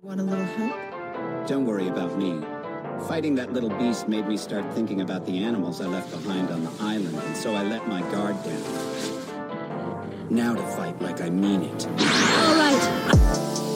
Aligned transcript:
Want 0.00 0.20
a 0.20 0.22
little 0.22 0.44
help? 0.44 1.48
Don't 1.48 1.66
worry 1.66 1.88
about 1.88 2.16
me. 2.16 2.40
Fighting 3.08 3.34
that 3.34 3.52
little 3.52 3.68
beast 3.70 4.06
made 4.06 4.28
me 4.28 4.36
start 4.36 4.72
thinking 4.72 5.00
about 5.00 5.26
the 5.26 5.42
animals 5.42 5.80
I 5.80 5.86
left 5.86 6.12
behind 6.12 6.50
on 6.50 6.62
the 6.62 6.70
island, 6.78 7.16
and 7.16 7.36
so 7.36 7.52
I 7.56 7.64
let 7.64 7.88
my 7.88 8.00
guard 8.12 8.36
down. 8.44 8.62
Now 10.30 10.54
to 10.54 10.62
fight 10.76 11.02
like 11.02 11.20
I 11.20 11.30
mean 11.30 11.62
it. 11.62 11.86
All 11.88 12.54
right. 12.54 13.67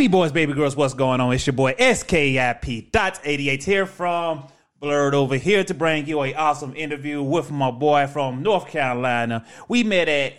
Baby 0.00 0.12
boys, 0.12 0.32
baby 0.32 0.54
girls, 0.54 0.74
what's 0.76 0.94
going 0.94 1.20
on? 1.20 1.34
It's 1.34 1.46
your 1.46 1.52
boy 1.52 1.74
SKIP 1.74 2.90
Dots 2.90 3.20
88 3.22 3.62
here 3.62 3.84
from 3.84 4.44
Blerdover 4.80 5.38
here 5.38 5.62
to 5.62 5.74
bring 5.74 6.06
you 6.06 6.22
a 6.22 6.32
awesome 6.32 6.74
interview 6.74 7.22
with 7.22 7.50
my 7.50 7.70
boy 7.70 8.06
from 8.06 8.42
North 8.42 8.66
Carolina. 8.68 9.44
We 9.68 9.84
met 9.84 10.08
at 10.08 10.32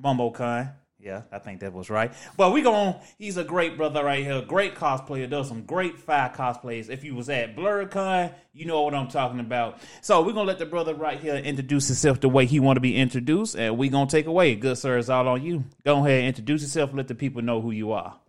MomoCon. 0.00 0.74
Yeah, 1.00 1.22
I 1.32 1.40
think 1.40 1.58
that 1.60 1.72
was 1.72 1.90
right. 1.90 2.12
But 2.36 2.52
we 2.52 2.62
going 2.62 2.94
he's 3.18 3.36
a 3.36 3.42
great 3.42 3.76
brother 3.76 4.04
right 4.04 4.24
here, 4.24 4.42
great 4.42 4.76
cosplayer, 4.76 5.28
does 5.28 5.48
some 5.48 5.64
great 5.64 5.98
fire 5.98 6.32
cosplays. 6.32 6.88
If 6.88 7.02
you 7.02 7.16
was 7.16 7.28
at 7.28 7.56
BlerdCon, 7.56 8.32
you 8.52 8.64
know 8.66 8.82
what 8.82 8.94
I'm 8.94 9.08
talking 9.08 9.40
about. 9.40 9.80
So 10.02 10.22
we're 10.22 10.34
gonna 10.34 10.46
let 10.46 10.60
the 10.60 10.66
brother 10.66 10.94
right 10.94 11.18
here 11.18 11.34
introduce 11.34 11.88
himself 11.88 12.20
the 12.20 12.28
way 12.28 12.46
he 12.46 12.60
want 12.60 12.76
to 12.76 12.80
be 12.80 12.94
introduced, 12.94 13.56
and 13.56 13.76
we 13.76 13.88
gonna 13.88 14.08
take 14.08 14.26
away. 14.26 14.54
Good 14.54 14.78
sir, 14.78 14.98
it's 14.98 15.08
all 15.08 15.26
on 15.26 15.42
you. 15.42 15.64
Go 15.84 15.96
ahead 16.06 16.26
introduce 16.26 16.62
yourself, 16.62 16.94
let 16.94 17.08
the 17.08 17.16
people 17.16 17.42
know 17.42 17.60
who 17.60 17.72
you 17.72 17.90
are. 17.90 18.19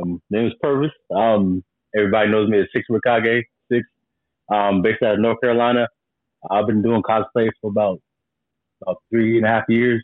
Um, 0.00 0.22
name 0.30 0.46
is 0.46 0.52
Purvis. 0.60 0.90
Um, 1.14 1.62
everybody 1.96 2.30
knows 2.30 2.48
me 2.48 2.60
as 2.60 2.66
Six 2.74 2.86
Raikage, 2.90 3.44
Six. 3.70 3.84
Um, 4.52 4.82
based 4.82 5.02
out 5.02 5.14
of 5.14 5.20
North 5.20 5.40
Carolina. 5.40 5.88
I've 6.50 6.66
been 6.66 6.82
doing 6.82 7.02
cosplay 7.02 7.48
for 7.60 7.70
about 7.70 8.00
about 8.82 8.98
three 9.10 9.36
and 9.36 9.46
a 9.46 9.48
half 9.48 9.64
years. 9.68 10.02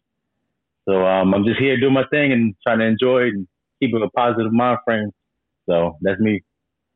So 0.88 1.04
um, 1.04 1.34
I'm 1.34 1.44
just 1.44 1.58
here 1.58 1.78
doing 1.78 1.92
my 1.92 2.04
thing 2.10 2.32
and 2.32 2.54
trying 2.66 2.78
to 2.78 2.86
enjoy 2.86 3.24
it 3.24 3.34
and 3.34 3.48
keeping 3.82 4.02
a 4.02 4.08
positive 4.10 4.52
mind 4.52 4.78
frame. 4.84 5.10
So 5.68 5.96
that's 6.00 6.20
me. 6.20 6.42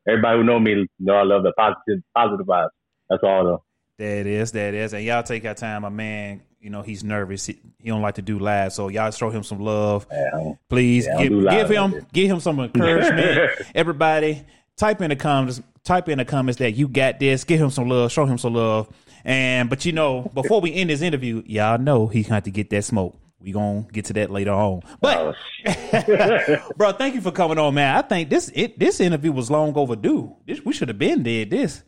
Everybody 0.07 0.37
who 0.39 0.43
know 0.43 0.59
me 0.59 0.87
know 0.99 1.13
I 1.13 1.23
love 1.23 1.43
the 1.43 1.53
positive 1.53 2.03
positive 2.15 2.45
vibes. 2.45 2.69
That's 3.09 3.23
all 3.23 3.43
though. 3.43 3.63
It 3.99 4.25
is, 4.25 4.55
it 4.55 4.73
is. 4.73 4.93
And 4.93 5.03
y'all 5.03 5.23
take 5.23 5.43
your 5.43 5.53
time, 5.53 5.83
my 5.83 5.89
man. 5.89 6.41
You 6.63 6.69
know, 6.69 6.81
he's 6.81 7.03
nervous. 7.03 7.45
He, 7.45 7.59
he 7.77 7.89
don't 7.89 8.01
like 8.01 8.15
to 8.15 8.21
do 8.21 8.39
live. 8.39 8.71
So 8.71 8.87
y'all 8.87 9.11
show 9.11 9.29
him 9.29 9.43
some 9.43 9.59
love. 9.59 10.07
Yeah, 10.09 10.53
Please 10.69 11.05
Yeah, 11.05 11.21
give, 11.21 11.43
give 11.49 11.69
him 11.69 12.05
give 12.13 12.31
him 12.31 12.39
some 12.39 12.57
encouragement. 12.61 13.51
Everybody, 13.75 14.45
type 14.77 15.01
in 15.01 15.09
the 15.09 15.17
comments, 15.17 15.61
type 15.83 16.07
in 16.07 16.19
the 16.19 16.25
comments 16.25 16.59
that 16.59 16.71
you 16.71 16.87
got 16.87 17.19
this. 17.19 17.43
Give 17.43 17.59
him 17.59 17.69
some 17.69 17.89
love, 17.89 18.13
show 18.13 18.25
him 18.25 18.37
some 18.37 18.53
love. 18.53 18.87
And 19.25 19.69
but 19.69 19.83
you 19.83 19.91
know, 19.91 20.31
before 20.33 20.61
we 20.61 20.73
end 20.73 20.89
this 20.89 21.01
interview, 21.01 21.43
y'all 21.45 21.77
know 21.77 22.07
he's 22.07 22.29
got 22.29 22.45
to 22.45 22.51
get 22.51 22.69
that 22.69 22.83
smoke. 22.85 23.17
We 23.41 23.51
gonna 23.51 23.85
get 23.91 24.05
to 24.05 24.13
that 24.13 24.31
later 24.31 24.53
on. 24.53 24.83
But 25.01 25.35
Oh, 25.65 26.57
bro, 26.77 26.93
thank 26.93 27.13
you 27.15 27.19
for 27.19 27.31
coming 27.31 27.59
on, 27.59 27.73
man. 27.73 27.97
I 27.97 28.03
think 28.03 28.29
this 28.29 28.49
it 28.55 28.79
this 28.79 29.01
interview 29.01 29.33
was 29.33 29.51
long 29.51 29.73
overdue. 29.75 30.37
This 30.47 30.63
we 30.63 30.71
should 30.71 30.87
have 30.87 30.97
been 30.97 31.23
did 31.23 31.49
this. 31.49 31.83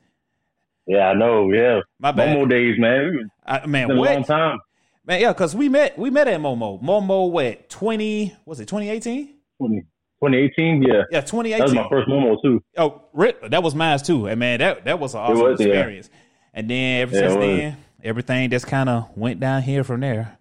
yeah, 0.86 1.08
I 1.08 1.14
know. 1.14 1.50
Yeah, 1.50 1.80
My 1.98 2.12
bad. 2.12 2.28
One 2.28 2.38
more 2.40 2.48
days, 2.48 2.76
man. 2.78 3.32
I, 3.46 3.66
man, 3.66 3.84
It's 3.84 3.88
been 3.90 3.98
a 3.98 4.00
what? 4.02 4.14
long 4.16 4.24
time. 4.26 4.60
Man, 5.08 5.22
yeah, 5.22 5.34
because 5.34 5.56
we 5.56 5.70
met 5.70 5.98
we 5.98 6.10
met 6.10 6.28
at 6.28 6.40
Momo. 6.40 6.82
Momo 6.82 7.30
what 7.30 7.70
twenty 7.70 8.36
was 8.46 8.60
it 8.60 8.68
twenty 8.68 8.90
eighteen? 8.90 9.36
20, 9.60 9.82
2018. 10.22 10.82
Yeah, 10.84 11.04
Yeah, 11.12 11.22
twenty 11.22 11.54
eighteen. 11.54 11.68
that 11.76 11.76
was 11.76 11.84
my 11.84 11.90
first 11.90 12.08
Momo 12.10 12.42
too. 12.42 12.64
Oh, 12.78 13.04
that 13.50 13.62
was 13.64 13.76
mine 13.76 14.00
too. 14.00 14.28
And 14.28 14.40
man, 14.40 14.60
that 14.60 14.86
that 14.86 15.00
was 15.00 15.14
an 15.14 15.22
awesome 15.22 15.40
was, 15.40 15.60
yeah. 15.60 15.68
experience. 15.68 16.10
And 16.54 16.70
then 16.70 17.02
ever 17.02 17.16
Yeah, 17.16 17.22
since 17.30 17.36
then, 17.36 17.78
everything 18.04 18.50
just 18.50 18.66
kind 18.68 18.90
of 18.90 19.16
went 19.16 19.40
down 19.40 19.62
here 19.62 19.84
from 19.84 20.00
there. 20.02 20.38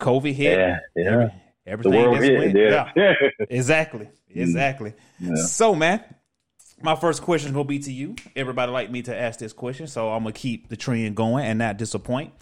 COVID 0.00 0.32
hit. 0.32 0.58
Yeah, 0.58 0.78
yeah. 0.96 1.10
Every- 1.10 1.24
The 1.64 1.70
everything 1.70 1.92
world 1.92 2.16
just 2.16 2.28
hit. 2.30 2.38
went. 2.38 2.56
Yeah. 2.58 2.90
Yeah, 2.96 3.12
exactly, 3.50 4.08
exactly. 4.28 4.94
Yeah. 5.20 5.34
So, 5.36 5.74
man, 5.76 6.02
my 6.82 6.96
first 6.96 7.22
question 7.22 7.52
gonna 7.52 7.64
be 7.64 7.78
to 7.78 7.92
you. 7.92 8.16
Everybody 8.34 8.72
like 8.72 8.90
me 8.90 9.02
to 9.02 9.16
ask 9.16 9.38
this 9.38 9.52
question, 9.52 9.86
so 9.86 10.10
I'm 10.10 10.22
gonna 10.24 10.32
keep 10.32 10.68
the 10.68 10.76
trend 10.76 11.14
going 11.14 11.44
and 11.44 11.58
not 11.60 11.76
disappoint. 11.76 12.32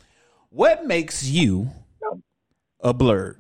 What 0.53 0.85
makes 0.85 1.25
you 1.25 1.71
a 2.81 2.93
blerd? 2.93 3.37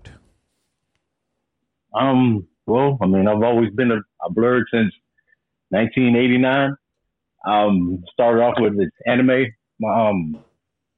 Um, 1.92 2.46
well, 2.66 2.98
I 3.02 3.06
mean, 3.06 3.26
I've 3.26 3.42
always 3.42 3.70
been 3.74 3.90
a, 3.90 3.96
a 4.24 4.32
blerd 4.32 4.62
since 4.72 4.94
1989. 5.70 6.76
Um, 7.44 8.04
started 8.12 8.42
off 8.42 8.54
with 8.58 8.78
this 8.78 8.90
anime. 9.06 9.46
My 9.80 10.08
um, 10.08 10.38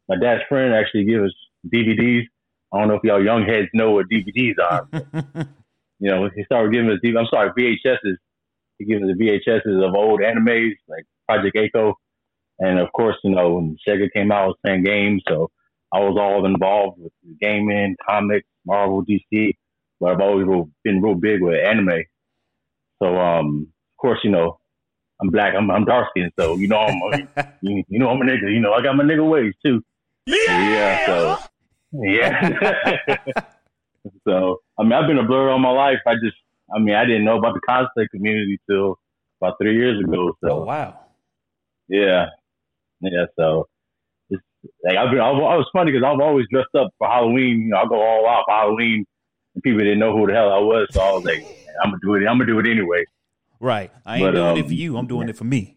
my 0.06 0.16
dad's 0.16 0.42
friend 0.50 0.74
actually 0.74 1.04
gave 1.04 1.22
us 1.22 1.32
DVDs. 1.72 2.24
I 2.74 2.80
don't 2.80 2.88
know 2.88 2.94
if 2.96 3.04
y'all 3.04 3.24
young 3.24 3.46
heads 3.46 3.68
know 3.72 3.92
what 3.92 4.06
DVDs 4.12 4.56
are. 4.62 4.84
but, 4.90 5.06
you 5.98 6.10
know, 6.10 6.28
he 6.34 6.44
started 6.44 6.74
giving 6.74 6.90
us. 6.90 6.98
DV- 7.02 7.18
I'm 7.18 7.26
sorry, 7.30 7.50
VHSs. 7.58 8.16
He 8.78 8.84
gave 8.84 9.02
us 9.02 9.08
the 9.08 9.40
VHSs 9.48 9.88
of 9.88 9.94
old 9.94 10.20
animes 10.20 10.72
like 10.88 11.04
Project 11.26 11.56
A-ko, 11.56 11.94
and 12.58 12.78
of 12.80 12.92
course, 12.92 13.16
you 13.24 13.30
know, 13.30 13.54
when 13.54 13.78
Sega 13.88 14.12
came 14.12 14.30
out, 14.30 14.42
I 14.42 14.46
was 14.48 14.56
playing 14.62 14.82
games, 14.82 15.22
so 15.26 15.50
I 15.92 15.98
was 15.98 16.16
all 16.18 16.46
involved 16.46 17.00
with 17.00 17.12
gaming, 17.40 17.96
comics, 18.08 18.48
Marvel, 18.64 19.04
DC 19.04 19.52
but 20.02 20.10
I've 20.10 20.20
always 20.20 20.46
real, 20.46 20.68
been 20.82 21.00
real 21.00 21.14
big 21.14 21.40
with 21.40 21.64
anime. 21.64 22.02
So, 23.00 23.16
um, 23.16 23.68
of 23.92 23.96
course, 23.98 24.18
you 24.24 24.30
know, 24.30 24.58
I'm 25.20 25.28
black. 25.28 25.54
I'm, 25.56 25.70
I'm 25.70 25.84
dark 25.84 26.08
skinned, 26.10 26.32
so 26.38 26.56
you 26.56 26.66
know, 26.66 26.78
I'm 26.78 27.00
a, 27.36 27.52
you, 27.62 27.84
you 27.88 27.98
know, 28.00 28.08
I'm 28.10 28.20
a 28.20 28.24
nigga. 28.24 28.52
You 28.52 28.58
know, 28.58 28.72
I 28.72 28.82
got 28.82 28.96
my 28.96 29.04
nigga 29.04 29.26
ways 29.26 29.54
too. 29.64 29.80
Yeah. 30.26 31.06
So, 31.06 31.38
yeah. 31.94 32.96
so, 34.26 34.60
I 34.76 34.82
mean, 34.82 34.92
I've 34.92 35.06
been 35.06 35.18
a 35.18 35.24
blur 35.24 35.50
all 35.50 35.60
my 35.60 35.70
life. 35.70 36.00
I 36.04 36.14
just, 36.14 36.36
I 36.74 36.80
mean, 36.80 36.96
I 36.96 37.04
didn't 37.04 37.24
know 37.24 37.38
about 37.38 37.54
the 37.54 37.60
cosplay 37.60 38.08
community 38.10 38.58
till 38.68 38.98
about 39.40 39.54
three 39.62 39.76
years 39.76 40.02
ago. 40.02 40.32
So, 40.42 40.50
Oh 40.50 40.64
wow. 40.64 40.98
yeah, 41.88 42.26
yeah. 43.00 43.26
So, 43.38 43.68
like 44.84 44.96
I've 44.96 45.10
been. 45.10 45.20
I 45.20 45.30
was, 45.30 45.42
I 45.42 45.56
was 45.56 45.66
funny 45.72 45.92
because 45.92 46.04
I've 46.04 46.20
always 46.20 46.46
dressed 46.50 46.74
up 46.78 46.90
for 46.98 47.08
Halloween. 47.08 47.62
You 47.62 47.68
know, 47.70 47.78
I 47.78 47.86
go 47.86 48.00
all 48.00 48.28
out 48.28 48.44
for 48.46 48.54
Halloween, 48.54 49.04
and 49.54 49.62
people 49.62 49.80
didn't 49.80 49.98
know 49.98 50.16
who 50.16 50.26
the 50.26 50.32
hell 50.34 50.52
I 50.52 50.58
was. 50.58 50.88
So 50.92 51.00
I 51.00 51.12
was 51.12 51.24
like, 51.24 51.44
I'm 51.82 51.90
gonna 51.90 51.98
do 52.02 52.14
it. 52.14 52.26
I'm 52.26 52.38
gonna 52.38 52.46
do 52.46 52.58
it 52.58 52.66
anyway. 52.66 53.04
Right. 53.60 53.90
I 54.04 54.16
ain't 54.16 54.26
But, 54.26 54.32
doing 54.32 54.56
it 54.56 54.62
um, 54.62 54.68
for 54.68 54.74
you. 54.74 54.96
I'm 54.96 55.06
doing 55.06 55.28
it 55.28 55.36
for 55.36 55.44
me. 55.44 55.76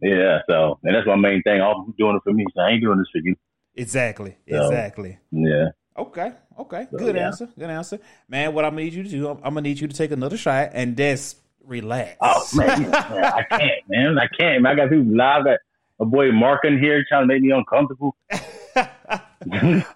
Yeah. 0.00 0.38
So, 0.48 0.78
and 0.84 0.94
that's 0.94 1.06
my 1.06 1.16
main 1.16 1.42
thing. 1.42 1.60
I'm 1.60 1.92
doing 1.98 2.16
it 2.16 2.22
for 2.22 2.32
me. 2.32 2.44
So 2.54 2.62
I 2.62 2.70
ain't 2.70 2.82
doing 2.82 2.98
this 2.98 3.08
for 3.12 3.18
you. 3.18 3.34
Exactly. 3.74 4.36
So- 4.48 4.66
Exactly. 4.66 5.18
Yeah. 5.32 5.66
Okay. 5.96 6.32
Okay. 6.58 6.86
So, 6.92 6.96
Good 6.98 7.16
yeah. 7.16 7.26
answer. 7.26 7.48
Good 7.58 7.70
answer. 7.70 7.98
Man, 8.28 8.54
what 8.54 8.64
I'm 8.64 8.72
gonna 8.72 8.84
need 8.84 8.94
you 8.94 9.02
to 9.02 9.08
do, 9.08 9.28
I'm, 9.28 9.36
I'm 9.38 9.54
gonna 9.54 9.62
need 9.62 9.80
you 9.80 9.88
to 9.88 9.96
take 9.96 10.12
another 10.12 10.36
shot 10.36 10.70
and 10.72 10.96
just 10.96 11.38
relax. 11.64 12.16
Oh 12.20 12.46
man, 12.54 12.82
man, 12.90 12.94
I 12.94 13.42
can't, 13.50 13.72
man. 13.88 14.18
I 14.18 14.26
can't. 14.38 14.62
Man. 14.62 14.72
I 14.72 14.76
got 14.76 14.90
people 14.90 15.16
live. 15.16 15.44
Got 15.44 15.58
a 16.00 16.04
boy 16.04 16.32
Mark 16.32 16.64
in 16.64 16.78
here 16.78 17.04
trying 17.08 17.22
to 17.22 17.26
make 17.26 17.42
me 17.42 17.50
uncomfortable. 17.50 18.16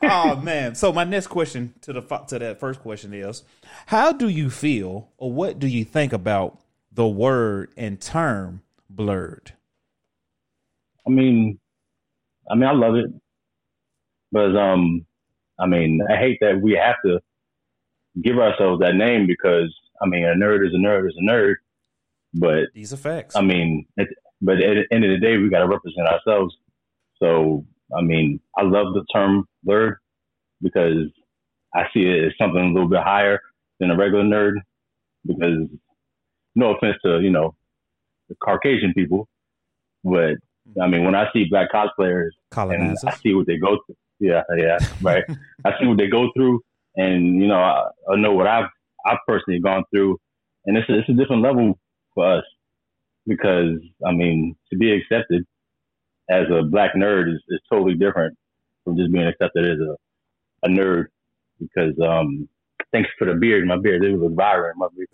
oh 0.03 0.41
man. 0.43 0.75
So 0.75 0.93
my 0.93 1.05
next 1.05 1.29
question 1.29 1.75
to 1.83 1.93
the 1.93 2.01
to 2.01 2.39
that 2.39 2.61
first 2.61 2.81
question 2.81 3.15
is, 3.15 3.43
how 3.87 4.13
do 4.13 4.29
you 4.29 4.51
feel 4.51 5.09
or 5.17 5.33
what 5.33 5.59
do 5.59 5.67
you 5.67 5.85
think 5.85 6.13
about 6.13 6.61
the 6.91 7.07
word 7.07 7.73
and 7.77 8.01
term 8.01 8.63
blerd? 8.93 9.53
I 11.07 11.11
mean, 11.11 11.59
I 12.51 12.55
mean, 12.55 12.65
I 12.65 12.73
love 12.73 12.95
it, 12.97 13.11
but 14.31 14.57
um, 14.57 15.07
I 15.59 15.67
mean, 15.67 16.01
I 16.09 16.17
hate 16.17 16.39
that 16.41 16.61
we 16.61 16.73
have 16.73 16.97
to 17.05 17.21
give 18.23 18.39
ourselves 18.39 18.81
that 18.81 18.95
name 18.95 19.27
because 19.27 19.75
I 20.01 20.07
mean, 20.07 20.25
a 20.25 20.35
nerd 20.35 20.67
is 20.67 20.75
a 20.75 20.79
nerd 20.79 21.09
is 21.09 21.17
a 21.19 21.31
nerd, 21.31 21.55
but 22.35 22.65
These 22.75 22.93
are 22.93 22.97
facts. 22.97 23.37
I 23.37 23.43
mean, 23.43 23.87
at, 23.99 24.09
but 24.43 24.57
at 24.57 24.75
the 24.75 24.95
end 24.95 25.05
of 25.05 25.11
the 25.11 25.25
day, 25.25 25.37
we 25.37 25.49
got 25.49 25.61
to 25.61 25.69
represent 25.69 26.09
ourselves. 26.09 26.55
So, 27.23 27.65
I 27.97 28.03
mean, 28.03 28.41
I 28.59 28.63
love 28.63 28.93
the 28.93 29.05
term 29.15 29.47
nerd 29.67 29.95
because 30.61 31.07
I 31.73 31.85
see 31.95 32.01
it 32.01 32.25
as 32.27 32.33
something 32.37 32.61
a 32.61 32.73
little 32.73 32.89
bit 32.89 33.03
higher 33.03 33.41
than 33.79 33.93
a 33.93 33.97
regular 33.97 34.25
nerd. 34.25 34.55
Because, 35.25 35.69
no 36.57 36.75
offense 36.75 36.97
to 37.05 37.21
you 37.21 37.31
know, 37.31 37.55
the 38.29 38.35
Caucasian 38.45 38.93
people, 38.93 39.29
but 40.03 40.35
I 40.81 40.89
mean, 40.89 41.05
when 41.05 41.15
I 41.15 41.27
see 41.33 41.45
black 41.45 41.71
cosplayers 41.73 42.31
and 42.75 42.99
I 43.07 43.15
see 43.17 43.35
what 43.35 43.47
they 43.47 43.57
go 43.57 43.79
through, 43.87 43.97
yeah, 44.19 44.43
yeah, 44.57 44.79
right. 45.01 45.25
I 45.65 45.71
see 45.79 45.87
what 45.87 45.99
they 45.99 46.09
go 46.09 46.31
through, 46.35 46.61
and 46.97 47.41
you 47.41 47.47
know, 47.47 47.61
I, 47.61 47.89
I 48.11 48.17
know 48.17 48.33
what 48.33 48.49
I've 48.49 48.69
I've 49.07 49.19
personally 49.27 49.61
gone 49.61 49.85
through, 49.93 50.19
and 50.67 50.77
it's 50.77 50.89
a, 50.89 50.99
it's 50.99 51.09
a 51.09 51.13
different 51.13 51.43
level 51.43 51.79
for 52.15 52.39
us 52.39 52.45
because 53.27 53.79
I 54.07 54.13
mean, 54.13 54.57
to 54.71 54.79
be 54.79 54.93
accepted 54.93 55.45
as 56.31 56.47
a 56.51 56.63
black 56.63 56.95
nerd 56.95 57.33
is, 57.33 57.41
is 57.49 57.61
totally 57.71 57.95
different 57.95 58.37
from 58.85 58.97
just 58.97 59.13
being 59.13 59.27
accepted 59.27 59.65
as 59.65 59.79
a, 59.79 60.67
a 60.67 60.69
nerd. 60.69 61.07
Because 61.61 61.95
um, 62.03 62.49
thanks 62.93 63.11
for 63.19 63.27
the 63.27 63.35
beard, 63.35 63.67
my 63.67 63.79
beard 63.79 64.05
it 64.05 64.17
was 64.17 64.33
vibrant. 64.35 64.79
My 64.79 64.89
beard. 64.97 65.09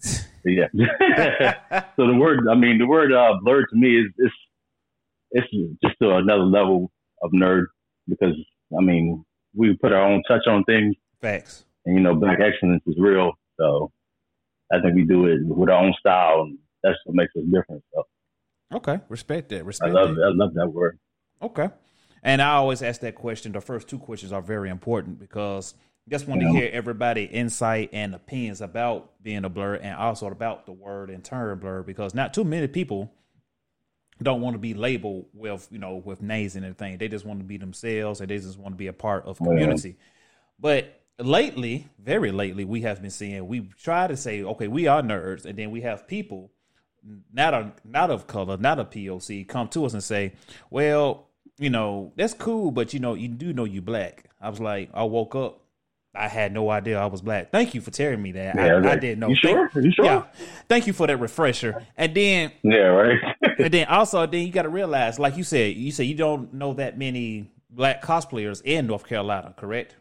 But 0.44 0.50
yeah. 0.50 1.82
so 1.96 2.06
the 2.06 2.14
word, 2.14 2.40
I 2.50 2.55
mean, 2.55 2.78
the 2.78 2.87
word 2.87 3.12
uh, 3.12 3.38
blerd 3.44 3.64
to 3.70 3.76
me 3.76 4.00
is 4.00 4.06
it's 4.19 4.34
it's 5.31 5.46
just 5.84 5.96
to 6.00 6.16
another 6.16 6.44
level 6.44 6.90
of 7.22 7.32
nerd 7.32 7.66
because 8.08 8.34
I 8.76 8.82
mean 8.82 9.25
we 9.55 9.76
put 9.76 9.93
our 9.93 10.02
own 10.02 10.22
touch 10.28 10.46
on 10.46 10.64
things, 10.64 10.94
Facts. 11.20 11.64
and 11.84 11.96
you 11.96 12.02
know, 12.02 12.14
black 12.14 12.38
excellence 12.40 12.82
is 12.87 12.96
real. 12.99 13.32
So 13.58 13.90
I 14.72 14.81
think 14.81 14.94
we 14.94 15.05
do 15.05 15.26
it 15.26 15.40
with 15.44 15.69
our 15.69 15.82
own 15.84 15.94
style, 15.99 16.43
and 16.43 16.58
that's 16.83 16.99
what 17.05 17.15
makes 17.15 17.35
us 17.37 17.45
different. 17.45 17.83
So 17.95 18.05
Okay. 18.73 19.01
Respect 19.09 19.49
that. 19.51 19.61
I 19.61 19.61
Respect 19.61 19.93
love 19.93 20.15
that. 20.15 20.23
I 20.23 20.31
love 20.35 20.55
that 20.55 20.69
word. 20.69 20.99
Okay. 21.41 21.69
And 22.23 22.43
I 22.43 22.55
always 22.55 22.83
ask 22.83 23.01
that 23.03 23.15
question. 23.15 23.53
The 23.53 23.61
first 23.61 23.89
two 23.89 23.99
questions 23.99 24.33
are 24.33 24.43
very 24.43 24.71
important 24.71 25.19
because 25.19 25.75
I 26.07 26.11
just 26.11 26.27
want 26.27 26.43
to 26.43 26.49
hear 26.49 26.69
everybody 26.73 27.25
insight 27.25 27.91
and 27.93 28.15
opinions 28.15 28.61
about 28.61 29.23
being 29.23 29.45
a 29.45 29.49
blur 29.49 29.75
and 29.77 29.95
also 29.95 30.27
about 30.27 30.67
the 30.67 30.73
word 30.73 31.11
and 31.11 31.25
term 31.25 31.59
blur 31.61 31.83
because 31.83 32.15
not 32.15 32.35
too 32.35 32.45
many 32.45 32.67
people 32.67 33.13
don't 34.21 34.41
want 34.41 34.55
to 34.55 34.59
be 34.59 34.75
labeled 34.75 35.27
with, 35.33 35.69
you 35.71 35.79
know, 35.79 35.95
with 35.97 36.21
names 36.21 36.57
and 36.57 36.65
everything. 36.65 36.99
They 36.99 37.09
just 37.09 37.25
want 37.25 37.39
to 37.41 37.45
be 37.45 37.57
themselves 37.57 38.21
and 38.21 38.29
they 38.29 38.39
just 38.39 38.59
want 38.59 38.75
to 38.75 38.79
be 38.79 38.89
a 38.89 38.93
part 38.93 39.27
of 39.27 39.39
community. 39.39 39.97
But 40.59 41.01
lately, 41.21 41.87
very 42.01 42.33
lately, 42.33 42.65
we 42.65 42.81
have 42.83 43.01
been 43.01 43.13
seeing 43.13 43.47
we 43.47 43.61
try 43.81 44.09
to 44.09 44.17
say, 44.17 44.43
okay, 44.43 44.67
we 44.67 44.89
are 44.89 45.03
nerds, 45.03 45.45
and 45.45 45.57
then 45.57 45.71
we 45.71 45.83
have 45.83 46.09
people 46.09 46.51
not 47.32 47.55
a 47.55 47.72
not 47.84 48.10
of 48.10 48.26
color, 48.26 48.56
not 48.56 48.78
a 48.78 48.84
POC, 48.84 49.46
come 49.49 49.69
to 49.69 49.84
us 49.84 49.93
and 49.94 50.02
say, 50.02 50.32
"Well, 50.70 51.28
you 51.58 51.70
know, 51.70 52.12
that's 52.16 52.34
cool, 52.34 52.70
but 52.70 52.93
you 52.94 53.00
know, 53.00 53.14
you 53.14 53.28
do 53.28 53.52
know 53.52 53.64
you 53.64 53.82
black." 53.82 54.25
I 54.40 54.49
was 54.50 54.60
like, 54.60 54.90
I 54.94 55.02
woke 55.05 55.34
up, 55.34 55.60
I 56.14 56.28
had 56.28 56.52
no 56.52 56.70
idea 56.70 57.00
I 57.00 57.06
was 57.06 57.20
black. 57.22 57.50
Thank 57.52 57.75
you 57.75 57.81
for 57.81 57.90
telling 57.90 58.22
me 58.22 58.32
that. 58.32 58.55
Yeah, 58.56 58.76
I, 58.84 58.93
I 58.93 58.96
didn't 58.96 59.19
know. 59.20 59.28
you 59.28 59.34
sure? 59.37 59.69
Thank, 59.69 59.84
You 59.87 59.93
sure? 59.93 60.05
Yeah. 60.05 60.22
Thank 60.69 60.87
you 60.87 60.93
for 60.93 61.06
that 61.06 61.16
refresher. 61.19 61.84
And 61.96 62.14
then, 62.14 62.52
Yeah, 62.62 62.78
right. 62.78 63.19
and 63.58 63.72
then 63.72 63.87
also, 63.88 64.26
then 64.26 64.46
you 64.46 64.52
got 64.52 64.62
to 64.62 64.69
realize, 64.69 65.19
like 65.19 65.37
you 65.37 65.44
said, 65.44 65.76
you 65.76 65.90
said 65.93 66.06
you 66.06 66.14
don't 66.14 66.55
know 66.55 66.72
that 66.75 66.99
many 66.99 67.50
black 67.70 68.02
cosplayers 68.02 68.62
in 68.64 68.87
North 68.87 69.06
Carolina, 69.06 69.55
correct? 69.56 69.96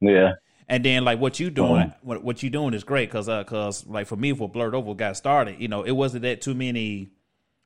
yeah, 0.00 0.32
And 0.68 0.84
then 0.84 1.04
like 1.04 1.18
what 1.18 1.40
you 1.40 1.50
doing, 1.50 1.88
Uh-huh. 1.88 1.96
what 2.02 2.22
what 2.22 2.42
you 2.42 2.50
doing 2.50 2.74
is 2.74 2.84
great 2.84 3.08
because 3.08 3.28
uh, 3.28 3.44
cause 3.44 3.86
like 3.86 4.06
for 4.06 4.16
me, 4.16 4.32
for 4.34 4.50
Blerdover 4.50 4.96
got 4.96 5.16
started, 5.16 5.60
you 5.60 5.68
know, 5.68 5.82
it 5.82 5.92
wasn't 5.92 6.22
that 6.22 6.42
too 6.42 6.54
many 6.54 7.10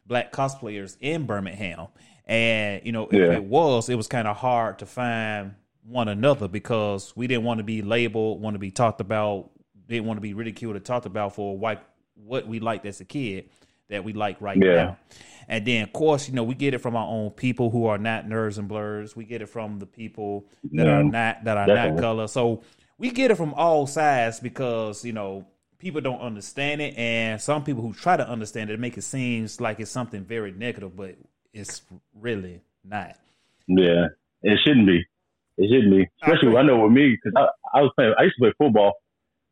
black 0.06 0.32
cosplayers 0.32 0.96
in 1.00 1.26
Birmingham, 1.26 1.88
and 2.26 2.82
you 2.84 2.92
know, 2.92 3.08
if 3.12 3.28
Yeah. 3.28 3.32
it 3.32 3.44
was, 3.44 3.88
it 3.88 3.96
was 3.96 4.06
kind 4.08 4.28
of 4.28 4.36
hard 4.36 4.78
to 4.80 4.86
find 4.86 5.54
one 5.84 6.08
another 6.08 6.46
because 6.48 7.12
we 7.16 7.26
didn't 7.26 7.44
want 7.44 7.58
to 7.58 7.64
be 7.64 7.82
labeled, 7.82 8.40
want 8.40 8.54
to 8.54 8.58
be 8.60 8.70
talked 8.70 9.00
about, 9.00 9.50
didn't 9.88 10.06
want 10.06 10.16
to 10.18 10.22
be 10.22 10.34
ridiculed 10.34 10.76
or 10.76 10.80
talked 10.80 11.06
about 11.06 11.34
for 11.34 11.58
what 11.58 11.84
what 12.14 12.46
we 12.46 12.60
liked 12.60 12.86
as 12.86 13.00
a 13.00 13.04
kid 13.04 13.48
that 13.88 14.04
we 14.04 14.12
like 14.12 14.40
right 14.40 14.62
Yeah. 14.62 14.72
now. 14.84 14.96
And 15.48 15.66
then, 15.66 15.82
of 15.82 15.92
course, 15.92 16.28
you 16.28 16.34
know, 16.34 16.44
we 16.44 16.54
get 16.54 16.72
it 16.72 16.78
from 16.78 16.94
our 16.96 17.06
own 17.06 17.30
people 17.32 17.70
who 17.70 17.86
are 17.86 17.98
not 17.98 18.26
nerds 18.26 18.58
and 18.58 18.68
blurs. 18.68 19.16
We 19.16 19.24
get 19.24 19.42
it 19.42 19.46
from 19.48 19.80
the 19.80 19.86
people 19.86 20.46
that 20.76 20.86
Yeah, 20.86 20.98
are 20.98 21.04
not 21.04 21.44
that 21.44 21.56
are 21.58 21.68
not 21.68 21.96
color. 21.96 22.28
So 22.28 22.62
we 22.98 23.10
get 23.10 23.30
it 23.30 23.36
from 23.36 23.54
all 23.54 23.86
sides 23.86 24.40
because 24.40 25.04
you 25.04 25.12
know 25.12 25.46
people 25.78 26.00
don't 26.00 26.20
understand 26.20 26.80
it, 26.80 26.96
and 26.96 27.40
some 27.40 27.64
people 27.64 27.82
who 27.82 27.92
try 27.92 28.16
to 28.16 28.28
understand 28.28 28.70
it 28.70 28.78
make 28.78 28.96
it 28.96 29.02
seems 29.02 29.60
like 29.60 29.80
it's 29.80 29.90
something 29.90 30.24
very 30.24 30.52
negative, 30.52 30.96
but 30.96 31.16
it's 31.52 31.82
really 32.20 32.60
not. 32.84 33.16
yeah. 33.66 34.06
It 34.42 34.58
shouldn't 34.64 34.86
be. 34.86 35.04
It 35.56 35.68
shouldn't 35.70 35.92
be. 35.92 36.08
Especially 36.22 36.48
when 36.48 36.64
I 36.64 36.66
know 36.66 36.80
with 36.80 36.92
me 36.92 37.16
because 37.16 37.32
I, 37.36 37.78
I 37.78 37.82
was 37.82 37.92
playing. 37.96 38.14
I 38.18 38.24
used 38.24 38.36
to 38.36 38.42
play 38.42 38.52
football, 38.58 38.94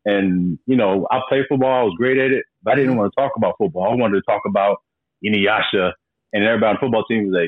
and 0.05 0.59
you 0.65 0.75
know 0.75 1.07
I 1.11 1.21
played 1.29 1.45
football. 1.47 1.71
I 1.71 1.83
was 1.83 1.93
great 1.97 2.17
at 2.17 2.31
it, 2.31 2.43
but 2.63 2.71
I 2.71 2.75
didn't 2.75 2.91
mm-hmm. 2.91 2.99
want 2.99 3.13
to 3.15 3.21
talk 3.21 3.31
about 3.37 3.55
football. 3.57 3.89
I 3.89 3.95
wanted 3.95 4.15
to 4.15 4.21
talk 4.23 4.41
about 4.45 4.77
Inuyasha, 5.25 5.93
and 6.33 6.43
everybody 6.43 6.69
on 6.69 6.75
the 6.75 6.79
football 6.79 7.05
team 7.05 7.29
was 7.31 7.47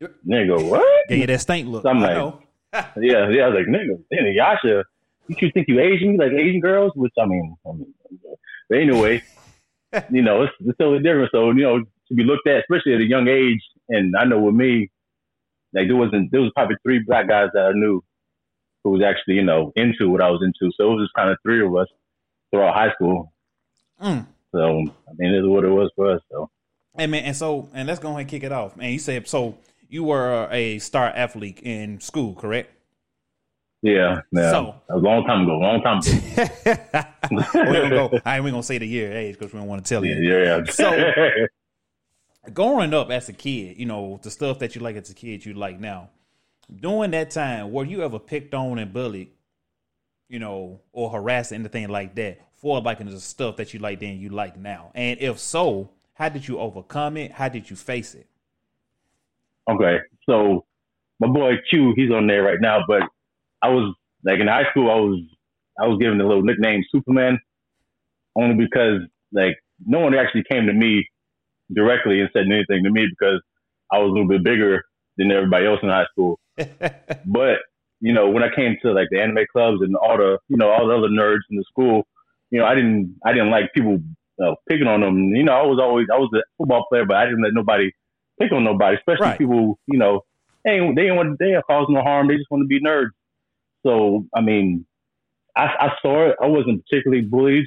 like, 0.00 0.10
"Nigga, 0.26 0.68
what?" 0.68 1.08
Gave 1.08 1.18
you 1.18 1.26
that 1.28 1.40
stink 1.40 1.68
look. 1.68 1.84
I'm 1.84 1.98
I 1.98 2.00
like- 2.00 2.16
know. 2.16 2.42
Yeah, 2.96 3.28
yeah. 3.28 3.44
I 3.44 3.48
was 3.48 3.58
like, 3.58 3.66
"Nigga, 3.68 4.02
Inuyasha." 4.12 4.82
You 5.28 5.36
should 5.38 5.54
think 5.54 5.68
you 5.68 5.80
Asian, 5.80 6.16
like 6.16 6.32
Asian 6.32 6.60
girls, 6.60 6.92
which 6.94 7.12
I 7.18 7.26
mean, 7.26 7.56
I 7.66 7.72
mean 7.72 7.94
but 8.68 8.78
anyway, 8.78 9.22
you 10.10 10.22
know, 10.22 10.42
it's, 10.42 10.52
it's 10.60 10.78
totally 10.78 11.02
different. 11.02 11.30
So 11.32 11.50
you 11.50 11.62
know, 11.62 11.80
to 11.80 12.14
be 12.14 12.24
looked 12.24 12.46
at, 12.46 12.60
especially 12.60 12.94
at 12.94 13.00
a 13.00 13.06
young 13.06 13.28
age, 13.28 13.60
and 13.88 14.16
I 14.16 14.24
know 14.24 14.40
with 14.40 14.54
me, 14.54 14.90
like 15.74 15.88
there 15.88 15.96
wasn't 15.96 16.30
there 16.32 16.40
was 16.40 16.52
probably 16.54 16.76
three 16.82 17.00
black 17.06 17.28
guys 17.28 17.48
that 17.54 17.66
I 17.66 17.72
knew 17.72 18.02
who 18.84 18.90
was 18.90 19.02
actually 19.02 19.34
you 19.34 19.44
know 19.44 19.72
into 19.76 20.08
what 20.08 20.22
I 20.22 20.30
was 20.30 20.42
into. 20.42 20.72
So 20.76 20.84
it 20.84 20.94
was 20.94 21.04
just 21.04 21.14
kind 21.14 21.30
of 21.30 21.38
three 21.42 21.64
of 21.64 21.74
us 21.76 21.88
throughout 22.50 22.74
high 22.74 22.92
school. 22.94 23.32
Mm. 24.02 24.26
So 24.52 24.68
I 24.68 25.12
mean, 25.16 25.34
it's 25.34 25.46
what 25.46 25.64
it 25.64 25.70
was 25.70 25.90
for 25.96 26.12
us. 26.12 26.22
So 26.30 26.50
Hey 26.96 27.06
man, 27.06 27.24
and 27.24 27.36
so 27.36 27.68
and 27.72 27.88
let's 27.88 28.00
go 28.00 28.08
ahead 28.08 28.20
and 28.20 28.28
kick 28.28 28.44
it 28.44 28.52
off. 28.52 28.76
Man, 28.76 28.92
you 28.92 28.98
said 28.98 29.26
so 29.28 29.58
you 29.88 30.04
were 30.04 30.48
a 30.50 30.78
star 30.78 31.06
athlete 31.06 31.60
in 31.62 32.00
school, 32.00 32.34
correct? 32.34 32.70
Yeah, 33.82 34.20
yeah, 34.32 34.50
So- 34.50 34.74
a 34.88 34.96
long 34.96 35.24
time 35.26 35.42
ago, 35.42 35.58
long 35.58 35.82
time 35.82 35.98
ago. 35.98 37.04
we 37.70 37.72
don't 37.72 37.90
go. 37.90 38.20
I 38.24 38.36
ain't 38.36 38.44
we 38.44 38.50
gonna 38.50 38.62
say 38.62 38.78
the 38.78 38.86
year 38.86 39.12
age 39.12 39.38
because 39.38 39.52
we 39.52 39.58
don't 39.58 39.68
want 39.68 39.84
to 39.84 39.88
tell 39.88 40.04
you. 40.04 40.14
yeah, 40.14 40.60
yeah. 40.64 40.72
So- 40.72 41.46
growing 42.52 42.94
up 42.94 43.10
as 43.10 43.28
a 43.28 43.32
kid, 43.32 43.78
you 43.78 43.86
know, 43.86 44.18
the 44.22 44.30
stuff 44.30 44.58
that 44.60 44.74
you 44.74 44.80
like 44.80 44.96
as 44.96 45.10
a 45.10 45.14
kid, 45.14 45.44
you 45.44 45.54
like 45.54 45.78
now. 45.80 46.10
During 46.74 47.10
that 47.10 47.30
time, 47.30 47.70
were 47.72 47.84
you 47.84 48.02
ever 48.02 48.18
picked 48.18 48.54
on 48.54 48.78
and 48.78 48.92
bullied, 48.92 49.30
you 50.28 50.38
know, 50.38 50.80
or 50.92 51.10
harassed, 51.10 51.52
anything 51.52 51.88
like 51.88 52.14
that, 52.14 52.40
for 52.54 52.80
liking 52.80 53.10
the 53.10 53.20
stuff 53.20 53.56
that 53.56 53.74
you 53.74 53.80
like 53.80 54.00
then 54.00 54.18
you 54.18 54.30
like 54.30 54.56
now? 54.58 54.90
And 54.94 55.20
if 55.20 55.38
so, 55.38 55.90
how 56.14 56.28
did 56.28 56.46
you 56.48 56.58
overcome 56.58 57.16
it? 57.16 57.32
How 57.32 57.48
did 57.48 57.68
you 57.68 57.76
face 57.76 58.14
it? 58.14 58.26
Okay, 59.68 59.98
so 60.28 60.64
my 61.20 61.28
boy 61.28 61.52
Q, 61.70 61.92
he's 61.96 62.10
on 62.10 62.26
there 62.26 62.42
right 62.42 62.60
now, 62.60 62.80
but 62.88 63.02
I 63.62 63.68
was 63.68 63.94
like 64.24 64.40
in 64.40 64.48
high 64.48 64.68
school, 64.70 64.90
I 64.90 64.96
was 64.96 65.20
I 65.80 65.86
was 65.86 65.98
given 65.98 66.20
a 66.20 66.26
little 66.26 66.42
nickname 66.42 66.82
Superman, 66.90 67.38
only 68.36 68.54
because 68.54 69.00
like 69.32 69.56
no 69.84 70.00
one 70.00 70.14
actually 70.14 70.44
came 70.50 70.66
to 70.66 70.72
me 70.72 71.08
directly 71.74 72.20
and 72.20 72.30
said 72.32 72.46
anything 72.46 72.84
to 72.84 72.90
me 72.90 73.06
because 73.08 73.40
I 73.90 73.98
was 73.98 74.10
a 74.10 74.12
little 74.12 74.28
bit 74.28 74.44
bigger 74.44 74.82
than 75.16 75.30
everybody 75.30 75.66
else 75.66 75.80
in 75.82 75.88
high 75.88 76.06
school. 76.10 76.38
but 77.26 77.58
you 78.00 78.12
know, 78.12 78.28
when 78.30 78.42
I 78.42 78.54
came 78.54 78.76
to 78.82 78.92
like 78.92 79.08
the 79.10 79.20
anime 79.20 79.46
clubs 79.52 79.80
and 79.80 79.94
all 79.96 80.16
the 80.16 80.38
you 80.48 80.56
know 80.56 80.70
all 80.70 80.86
the 80.86 80.94
other 80.94 81.08
nerds 81.08 81.46
in 81.50 81.56
the 81.56 81.64
school, 81.68 82.02
you 82.50 82.58
know, 82.58 82.66
I 82.66 82.74
didn't 82.74 83.16
I 83.24 83.32
didn't 83.32 83.50
like 83.50 83.72
people 83.74 83.98
uh, 84.42 84.54
picking 84.68 84.88
on 84.88 85.00
them. 85.00 85.30
You 85.34 85.44
know, 85.44 85.52
I 85.52 85.62
was 85.62 85.78
always 85.80 86.06
I 86.12 86.18
was 86.18 86.30
a 86.34 86.42
football 86.58 86.86
player, 86.88 87.04
but 87.06 87.16
I 87.16 87.24
didn't 87.24 87.42
let 87.42 87.54
nobody 87.54 87.90
pick 88.40 88.52
on 88.52 88.64
nobody, 88.64 88.96
especially 88.96 89.26
Right. 89.26 89.38
people 89.38 89.78
you 89.86 89.98
know 89.98 90.22
they 90.64 90.72
ain't, 90.72 90.96
they 90.96 91.10
want 91.10 91.38
they 91.38 91.54
ain't 91.54 91.64
cause 91.66 91.86
no 91.88 92.02
harm. 92.02 92.28
They 92.28 92.36
just 92.36 92.50
want 92.50 92.62
to 92.62 92.66
be 92.66 92.80
nerds. 92.80 93.10
So 93.86 94.26
I 94.34 94.40
mean, 94.40 94.86
I, 95.56 95.64
I 95.64 95.90
saw 96.02 96.28
it. 96.30 96.36
I 96.42 96.46
wasn't 96.46 96.84
particularly 96.86 97.24
bullied, 97.24 97.66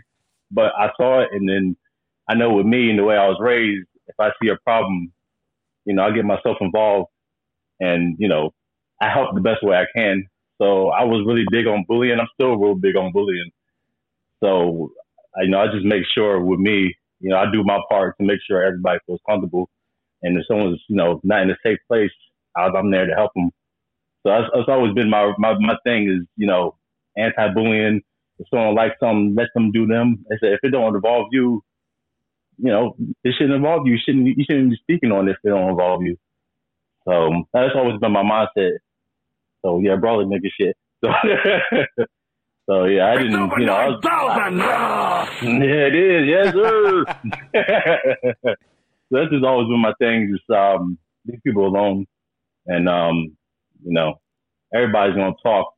but 0.52 0.74
I 0.78 0.92
saw 0.98 1.22
it, 1.22 1.30
and 1.32 1.48
then 1.48 1.78
I 2.30 2.36
know 2.36 2.54
with 2.54 2.66
me 2.66 2.90
and 2.90 3.00
the 3.00 3.04
way 3.04 3.18
I 3.18 3.28
was 3.28 3.38
raised, 3.40 3.88
if 4.08 4.16
I 4.20 4.32
see 4.42 4.50
a 4.50 4.58
problem, 4.64 5.14
you 5.86 5.96
know, 5.96 6.04
I 6.06 6.12
get 6.12 6.26
myself 6.26 6.58
involved, 6.62 7.10
and 7.80 8.16
you 8.20 8.28
know, 8.30 8.52
I 9.02 9.10
help 9.10 9.36
the 9.36 9.42
best 9.42 9.64
way 9.64 9.78
I 9.78 9.86
can. 9.96 10.26
So 10.62 10.90
I 10.90 11.04
was 11.06 11.26
really 11.28 11.46
big 11.52 11.68
on 11.68 11.86
bullying. 11.88 12.20
I'm 12.20 12.28
still 12.36 12.58
real 12.58 12.76
big 12.76 12.98
on 12.98 13.12
bullying. 13.14 13.52
So 14.44 14.92
I 15.38 15.44
you 15.44 15.50
know 15.50 15.60
I 15.62 15.68
just 15.68 15.86
make 15.86 16.04
sure 16.14 16.42
with 16.42 16.60
me, 16.60 16.96
you 17.20 17.30
know, 17.30 17.38
I 17.38 17.52
do 17.52 17.64
my 17.64 17.80
part 17.90 18.18
to 18.20 18.26
make 18.26 18.40
sure 18.48 18.64
everybody 18.64 19.00
feels 19.08 19.22
comfortable. 19.30 19.70
And 20.24 20.38
if 20.38 20.46
someone's 20.48 20.82
you 20.90 20.96
know 20.96 21.22
not 21.24 21.44
in 21.44 21.52
a 21.52 21.58
safe 21.66 21.80
place, 21.88 22.12
I'm 22.58 22.92
there 22.92 23.06
to 23.08 23.16
help 23.16 23.32
them. 23.36 23.52
So 24.26 24.32
that's, 24.32 24.50
that's 24.54 24.70
always 24.70 24.94
been 24.94 25.10
my, 25.10 25.34
my 25.38 25.54
my 25.60 25.78
thing 25.84 26.10
is 26.10 26.28
you 26.36 26.48
know 26.48 26.76
anti-bullying. 27.16 28.02
If 28.40 28.48
someone 28.50 28.76
likes 28.76 28.96
something, 29.00 29.36
let 29.36 29.48
them 29.54 29.72
do 29.72 29.86
them. 29.86 30.26
I 30.32 30.36
said 30.40 30.54
if 30.54 30.60
it 30.64 30.72
don't 30.72 30.96
involve 30.96 31.28
you, 31.32 31.64
you 32.58 32.72
know, 32.72 32.96
it 33.24 33.34
shouldn't 33.38 33.56
involve 33.56 33.86
you. 33.86 33.94
You 33.94 34.00
shouldn't 34.04 34.26
you 34.26 34.44
shouldn't 34.50 34.72
be 34.72 34.78
speaking 34.82 35.12
on 35.12 35.28
this 35.28 35.36
if 35.44 35.48
it 35.48 35.50
don't 35.50 35.70
involve 35.70 36.02
you. 36.02 36.18
So 37.08 37.44
that's 37.54 37.76
always 37.76 38.00
been 38.00 38.12
my 38.12 38.24
mindset. 38.24 38.78
So 39.64 39.80
yeah, 39.80 39.96
brother 39.96 40.24
nigga 40.24 40.50
shit. 40.60 40.76
So, 42.68 42.82
so 42.82 42.86
yeah, 42.86 43.12
I 43.12 43.18
didn't, 43.18 43.34
you 43.60 43.66
know, 43.68 43.74
I 43.74 43.90
was, 43.90 44.00
9,000. 44.04 45.62
yeah, 45.62 45.86
it 45.86 45.96
is, 45.96 46.28
yes 46.28 46.52
sir. 46.52 47.06
so 48.44 49.12
that's 49.12 49.30
just 49.30 49.46
always 49.46 49.68
been 49.68 49.82
my 49.82 49.94
thing. 50.00 50.36
Just 50.36 50.50
um, 50.50 50.98
leave 51.28 51.44
people 51.44 51.68
alone, 51.68 52.08
and 52.66 52.90
um, 52.90 53.38
you 53.84 53.94
know, 53.94 54.16
everybody's 54.74 55.16
gonna 55.16 55.36
talk, 55.44 55.74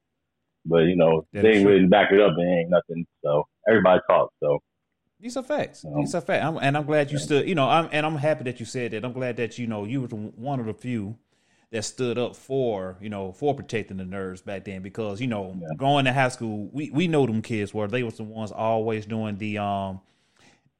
but 0.65 0.83
you 0.83 0.95
know, 0.95 1.25
That 1.33 1.43
they 1.43 1.57
ain't 1.57 1.67
really 1.67 1.85
back 1.85 2.11
it 2.11 2.19
up. 2.19 2.33
They 2.37 2.43
ain't 2.43 2.69
nothing. 2.69 3.05
So 3.23 3.45
everybody 3.67 4.01
talks. 4.09 4.33
So 4.41 4.59
These 5.19 5.37
are 5.37 5.43
facts. 5.43 5.85
Um, 5.85 5.95
These 5.95 6.15
are 6.15 6.21
facts. 6.21 6.45
I'm, 6.45 6.57
and 6.57 6.77
I'm 6.77 6.85
glad 6.85 7.11
you 7.11 7.17
stood. 7.17 7.47
You 7.47 7.55
know, 7.55 7.67
I'm 7.67 7.89
and 7.91 8.05
I'm 8.05 8.15
happy 8.15 8.43
that 8.45 8.59
you 8.59 8.65
said 8.65 8.91
that. 8.91 9.05
I'm 9.05 9.13
glad 9.13 9.37
that 9.37 9.57
you 9.57 9.67
know 9.67 9.85
you 9.85 10.01
were 10.01 10.07
one 10.07 10.59
of 10.59 10.65
the 10.65 10.73
few 10.73 11.17
that 11.71 11.83
stood 11.83 12.17
up 12.17 12.35
for 12.35 12.97
you 13.01 13.09
know 13.09 13.31
for 13.31 13.53
protecting 13.53 13.97
the 13.97 14.03
nerds 14.03 14.43
back 14.43 14.65
then 14.65 14.81
because 14.81 15.19
you 15.19 15.27
know 15.27 15.59
going 15.77 16.05
to 16.05 16.13
high 16.13 16.29
school 16.29 16.69
we 16.71 16.89
we 16.91 17.07
know 17.07 17.25
them 17.25 17.41
kids 17.41 17.73
were 17.73 17.87
they 17.87 18.03
was 18.03 18.17
the 18.17 18.23
ones 18.23 18.51
always 18.51 19.05
doing 19.05 19.37
the 19.37 19.57
um 19.57 19.99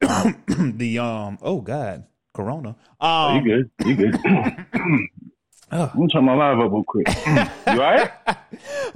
the 0.00 0.98
um 0.98 1.38
oh 1.42 1.60
god 1.60 2.04
corona 2.32 2.74
Oh, 3.00 3.34
you 3.34 3.38
um 3.38 3.44
good? 3.44 3.70
You 3.86 3.96
good? 3.96 4.16
I'm 5.70 5.88
gonna 5.94 6.08
turn 6.08 6.24
my 6.24 6.34
live 6.34 6.58
up 6.60 6.70
real 6.72 6.84
quick. 6.84 7.06
you 7.08 7.78
right? 7.78 8.10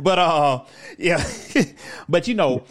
but 0.00 0.18
uh 0.18 0.64
yeah 0.98 1.22
but 2.08 2.26
you 2.28 2.34
know 2.34 2.64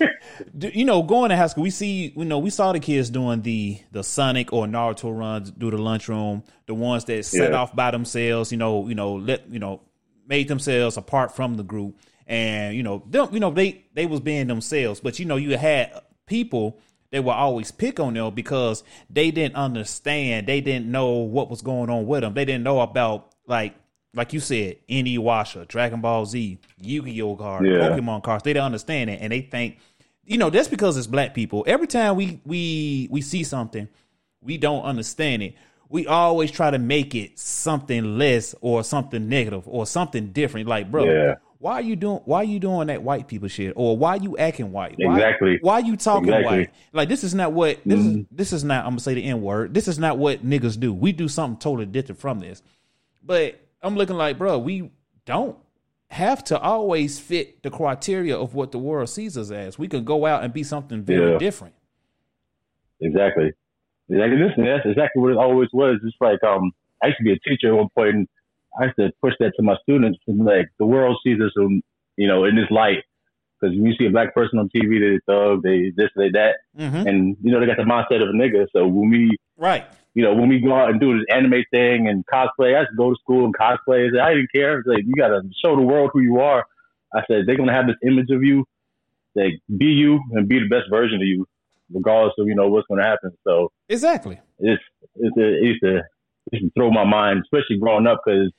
you 0.59 0.85
know 0.85 1.03
going 1.03 1.29
to 1.29 1.37
high 1.37 1.47
school 1.47 1.63
we 1.63 1.69
see 1.69 2.11
you 2.15 2.25
know 2.25 2.39
we 2.39 2.49
saw 2.49 2.71
the 2.71 2.79
kids 2.79 3.09
doing 3.09 3.41
the 3.41 3.79
the 3.91 4.03
sonic 4.03 4.51
or 4.53 4.65
naruto 4.65 5.15
runs 5.15 5.51
do 5.51 5.69
the 5.71 5.77
lunchroom 5.77 6.43
the 6.65 6.73
ones 6.73 7.05
that 7.05 7.23
set 7.25 7.51
Yeah. 7.51 7.57
off 7.57 7.75
by 7.75 7.91
themselves 7.91 8.51
you 8.51 8.57
know 8.57 8.87
you 8.87 8.95
know 8.95 9.13
let 9.15 9.47
you 9.51 9.59
know 9.59 9.81
made 10.27 10.47
themselves 10.47 10.97
apart 10.97 11.35
from 11.35 11.55
the 11.55 11.63
group 11.63 11.95
and 12.27 12.75
you 12.75 12.83
know 12.83 13.03
them 13.07 13.29
you 13.31 13.39
know 13.39 13.51
they 13.51 13.85
they 13.93 14.05
was 14.05 14.19
being 14.19 14.47
themselves 14.47 14.99
but 14.99 15.19
you 15.19 15.25
know 15.25 15.35
you 15.35 15.57
had 15.57 16.01
people 16.25 16.79
that 17.11 17.23
would 17.23 17.31
always 17.33 17.71
pick 17.71 17.99
on 17.99 18.13
them 18.13 18.33
because 18.33 18.83
they 19.09 19.31
didn't 19.31 19.55
understand 19.55 20.47
they 20.47 20.61
didn't 20.61 20.89
know 20.89 21.09
what 21.17 21.49
was 21.49 21.61
going 21.61 21.89
on 21.89 22.05
with 22.07 22.21
them 22.21 22.33
they 22.33 22.45
didn't 22.45 22.63
know 22.63 22.79
about 22.79 23.33
like 23.47 23.75
like 24.13 24.33
you 24.33 24.39
said, 24.39 24.77
Inuyasha, 24.89 25.67
Dragon 25.67 26.01
Ball 26.01 26.25
Z, 26.25 26.57
Yu-Gi-Oh 26.81 27.35
cards, 27.37 27.65
Yeah. 27.67 27.89
Pokemon 27.89 28.23
cards. 28.23 28.43
They 28.43 28.53
don't 28.53 28.65
understand 28.65 29.09
it, 29.09 29.19
and 29.21 29.31
they 29.31 29.41
think, 29.41 29.77
you 30.25 30.37
know, 30.37 30.49
that's 30.49 30.67
because 30.67 30.97
it's 30.97 31.07
black 31.07 31.33
people. 31.33 31.63
Every 31.67 31.87
time 31.87 32.15
we 32.15 32.41
we 32.45 33.07
we 33.11 33.21
see 33.21 33.43
something, 33.43 33.87
we 34.41 34.57
don't 34.57 34.83
understand 34.83 35.43
it. 35.43 35.55
We 35.89 36.07
always 36.07 36.51
try 36.51 36.71
to 36.71 36.79
make 36.79 37.15
it 37.15 37.37
something 37.37 38.17
less 38.17 38.55
or 38.61 38.83
something 38.83 39.27
negative 39.27 39.63
or 39.67 39.85
something 39.85 40.27
different. 40.31 40.67
Like, 40.69 40.89
bro, 40.89 41.03
Yeah. 41.03 41.35
why 41.59 41.73
are 41.73 41.81
you 41.81 41.95
doing 41.97 42.21
why 42.25 42.37
are 42.37 42.43
you 42.45 42.59
doing 42.59 42.87
that 42.87 43.03
white 43.03 43.27
people 43.27 43.47
shit? 43.49 43.73
Or 43.75 43.97
why 43.97 44.11
are 44.17 44.23
you 44.23 44.37
acting 44.37 44.71
white? 44.71 44.95
Why- 44.97 45.13
Exactly. 45.15 45.57
Why, 45.61 45.73
are 45.75 45.81
you 45.81 45.97
talking 45.97 46.29
Exactly. 46.29 46.57
white? 46.59 46.69
Like 46.93 47.09
this 47.09 47.23
is 47.25 47.33
not 47.35 47.51
what 47.53 47.79
this 47.85 47.99
Mm-hmm. 47.99 48.19
is 48.19 48.25
this 48.31 48.53
is 48.53 48.63
not 48.63 48.85
I'm 48.85 48.91
gonna 48.91 48.99
say 49.01 49.15
the 49.15 49.23
N 49.25 49.41
word. 49.41 49.73
This 49.73 49.87
is 49.89 49.99
not 49.99 50.17
what 50.17 50.45
niggas 50.45 50.79
do. 50.79 50.93
We 50.93 51.11
do 51.11 51.27
something 51.27 51.59
totally 51.59 51.85
different 51.87 52.19
from 52.21 52.39
this. 52.39 52.61
But 53.23 53.59
I'm 53.81 53.95
looking 53.95 54.15
like, 54.15 54.37
bro, 54.37 54.59
we 54.59 54.91
don't 55.25 55.57
have 56.09 56.43
to 56.45 56.59
always 56.59 57.19
fit 57.19 57.63
the 57.63 57.69
criteria 57.69 58.37
of 58.37 58.53
what 58.53 58.71
the 58.71 58.77
world 58.77 59.09
sees 59.09 59.37
us 59.37 59.49
as. 59.51 59.79
We 59.79 59.87
can 59.87 60.03
go 60.03 60.25
out 60.25 60.43
and 60.43 60.53
be 60.53 60.63
something 60.63 61.01
very 61.03 61.31
Yeah. 61.31 61.37
different. 61.37 61.73
Exactly. 62.99 63.51
Exactly. 64.09 64.37
Listen, 64.37 64.65
that's 64.65 64.85
exactly 64.85 65.21
what 65.21 65.31
it 65.31 65.37
always 65.37 65.69
was. 65.73 65.99
It's 66.03 66.15
like 66.19 66.43
um, 66.43 66.71
I 67.01 67.07
used 67.07 67.17
to 67.19 67.23
be 67.23 67.31
a 67.33 67.39
teacher 67.39 67.69
at 67.69 67.77
one 67.77 67.87
point, 67.95 68.15
and 68.15 68.27
I 68.79 68.85
used 68.85 68.97
to 68.97 69.11
push 69.21 69.33
that 69.39 69.53
to 69.55 69.63
my 69.63 69.75
students. 69.83 70.19
And 70.27 70.45
like 70.45 70.69
the 70.79 70.85
world 70.85 71.17
sees 71.25 71.39
us, 71.41 71.51
um, 71.57 71.81
you 72.17 72.27
know, 72.27 72.43
in 72.45 72.55
this 72.55 72.69
light. 72.69 73.03
Because 73.59 73.75
when 73.77 73.85
you 73.85 73.95
see 73.95 74.07
a 74.07 74.09
black 74.11 74.33
person 74.33 74.59
on 74.59 74.69
TV, 74.75 74.99
they 74.99 75.19
thug, 75.31 75.61
they 75.63 75.91
this, 75.95 76.09
they 76.15 76.29
that, 76.31 76.55
Mhm. 76.77 77.05
and 77.07 77.37
you 77.41 77.51
know 77.51 77.59
they 77.59 77.67
got 77.67 77.77
the 77.77 77.83
mindset 77.83 78.21
of 78.21 78.29
a 78.29 78.33
nigga. 78.33 78.65
So 78.73 78.87
when 78.87 79.09
we, 79.11 79.37
Right. 79.55 79.85
You 80.13 80.23
know, 80.23 80.33
when 80.33 80.49
we 80.49 80.59
go 80.59 80.73
out 80.73 80.89
and 80.89 80.99
do 80.99 81.17
this 81.17 81.25
anime 81.33 81.63
thing 81.71 82.07
and 82.07 82.25
cosplay, 82.25 82.77
I 82.77 82.83
to 82.83 82.95
go 82.97 83.11
to 83.11 83.19
school 83.21 83.45
and 83.45 83.55
cosplay. 83.55 84.07
I, 84.07 84.11
said, 84.11 84.19
I 84.19 84.33
didn't 84.33 84.51
care. 84.53 84.79
It's 84.79 84.87
like 84.87 85.03
you 85.05 85.13
got 85.15 85.29
to 85.29 85.41
show 85.63 85.75
the 85.75 85.81
world 85.81 86.11
who 86.13 86.19
you 86.19 86.39
are. 86.39 86.65
I 87.13 87.21
said 87.27 87.43
they're 87.45 87.57
gonna 87.57 87.73
have 87.73 87.87
this 87.87 87.97
image 88.05 88.29
of 88.29 88.43
you. 88.43 88.65
Like 89.35 89.59
be 89.77 89.85
you 89.85 90.19
and 90.31 90.47
be 90.47 90.59
the 90.59 90.67
best 90.67 90.89
version 90.89 91.17
of 91.17 91.27
you, 91.27 91.47
regardless 91.93 92.33
of 92.37 92.47
you 92.47 92.55
know 92.55 92.67
what's 92.67 92.87
gonna 92.87 93.03
happen. 93.03 93.31
So 93.45 93.71
Exactly. 93.89 94.39
it's 94.59 94.81
it's 95.15 95.37
a, 95.37 95.57
it 95.57 95.63
used 95.63 95.81
to 95.83 95.97
it 95.97 96.03
used 96.53 96.65
to 96.65 96.71
throw 96.79 96.91
my 96.91 97.03
mind, 97.03 97.43
especially 97.43 97.77
growing 97.77 98.07
up, 98.07 98.21
because 98.25 98.51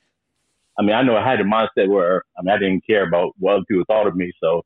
I 0.78 0.82
mean 0.82 0.94
I 0.94 1.02
know 1.02 1.16
I 1.16 1.28
had 1.28 1.40
a 1.40 1.44
mindset 1.44 1.88
where 1.88 2.24
I 2.38 2.42
mean 2.42 2.54
I 2.54 2.58
didn't 2.58 2.86
care 2.86 3.06
about 3.06 3.32
what 3.38 3.54
other 3.54 3.64
people 3.68 3.84
thought 3.86 4.06
of 4.06 4.16
me, 4.16 4.32
so 4.42 4.64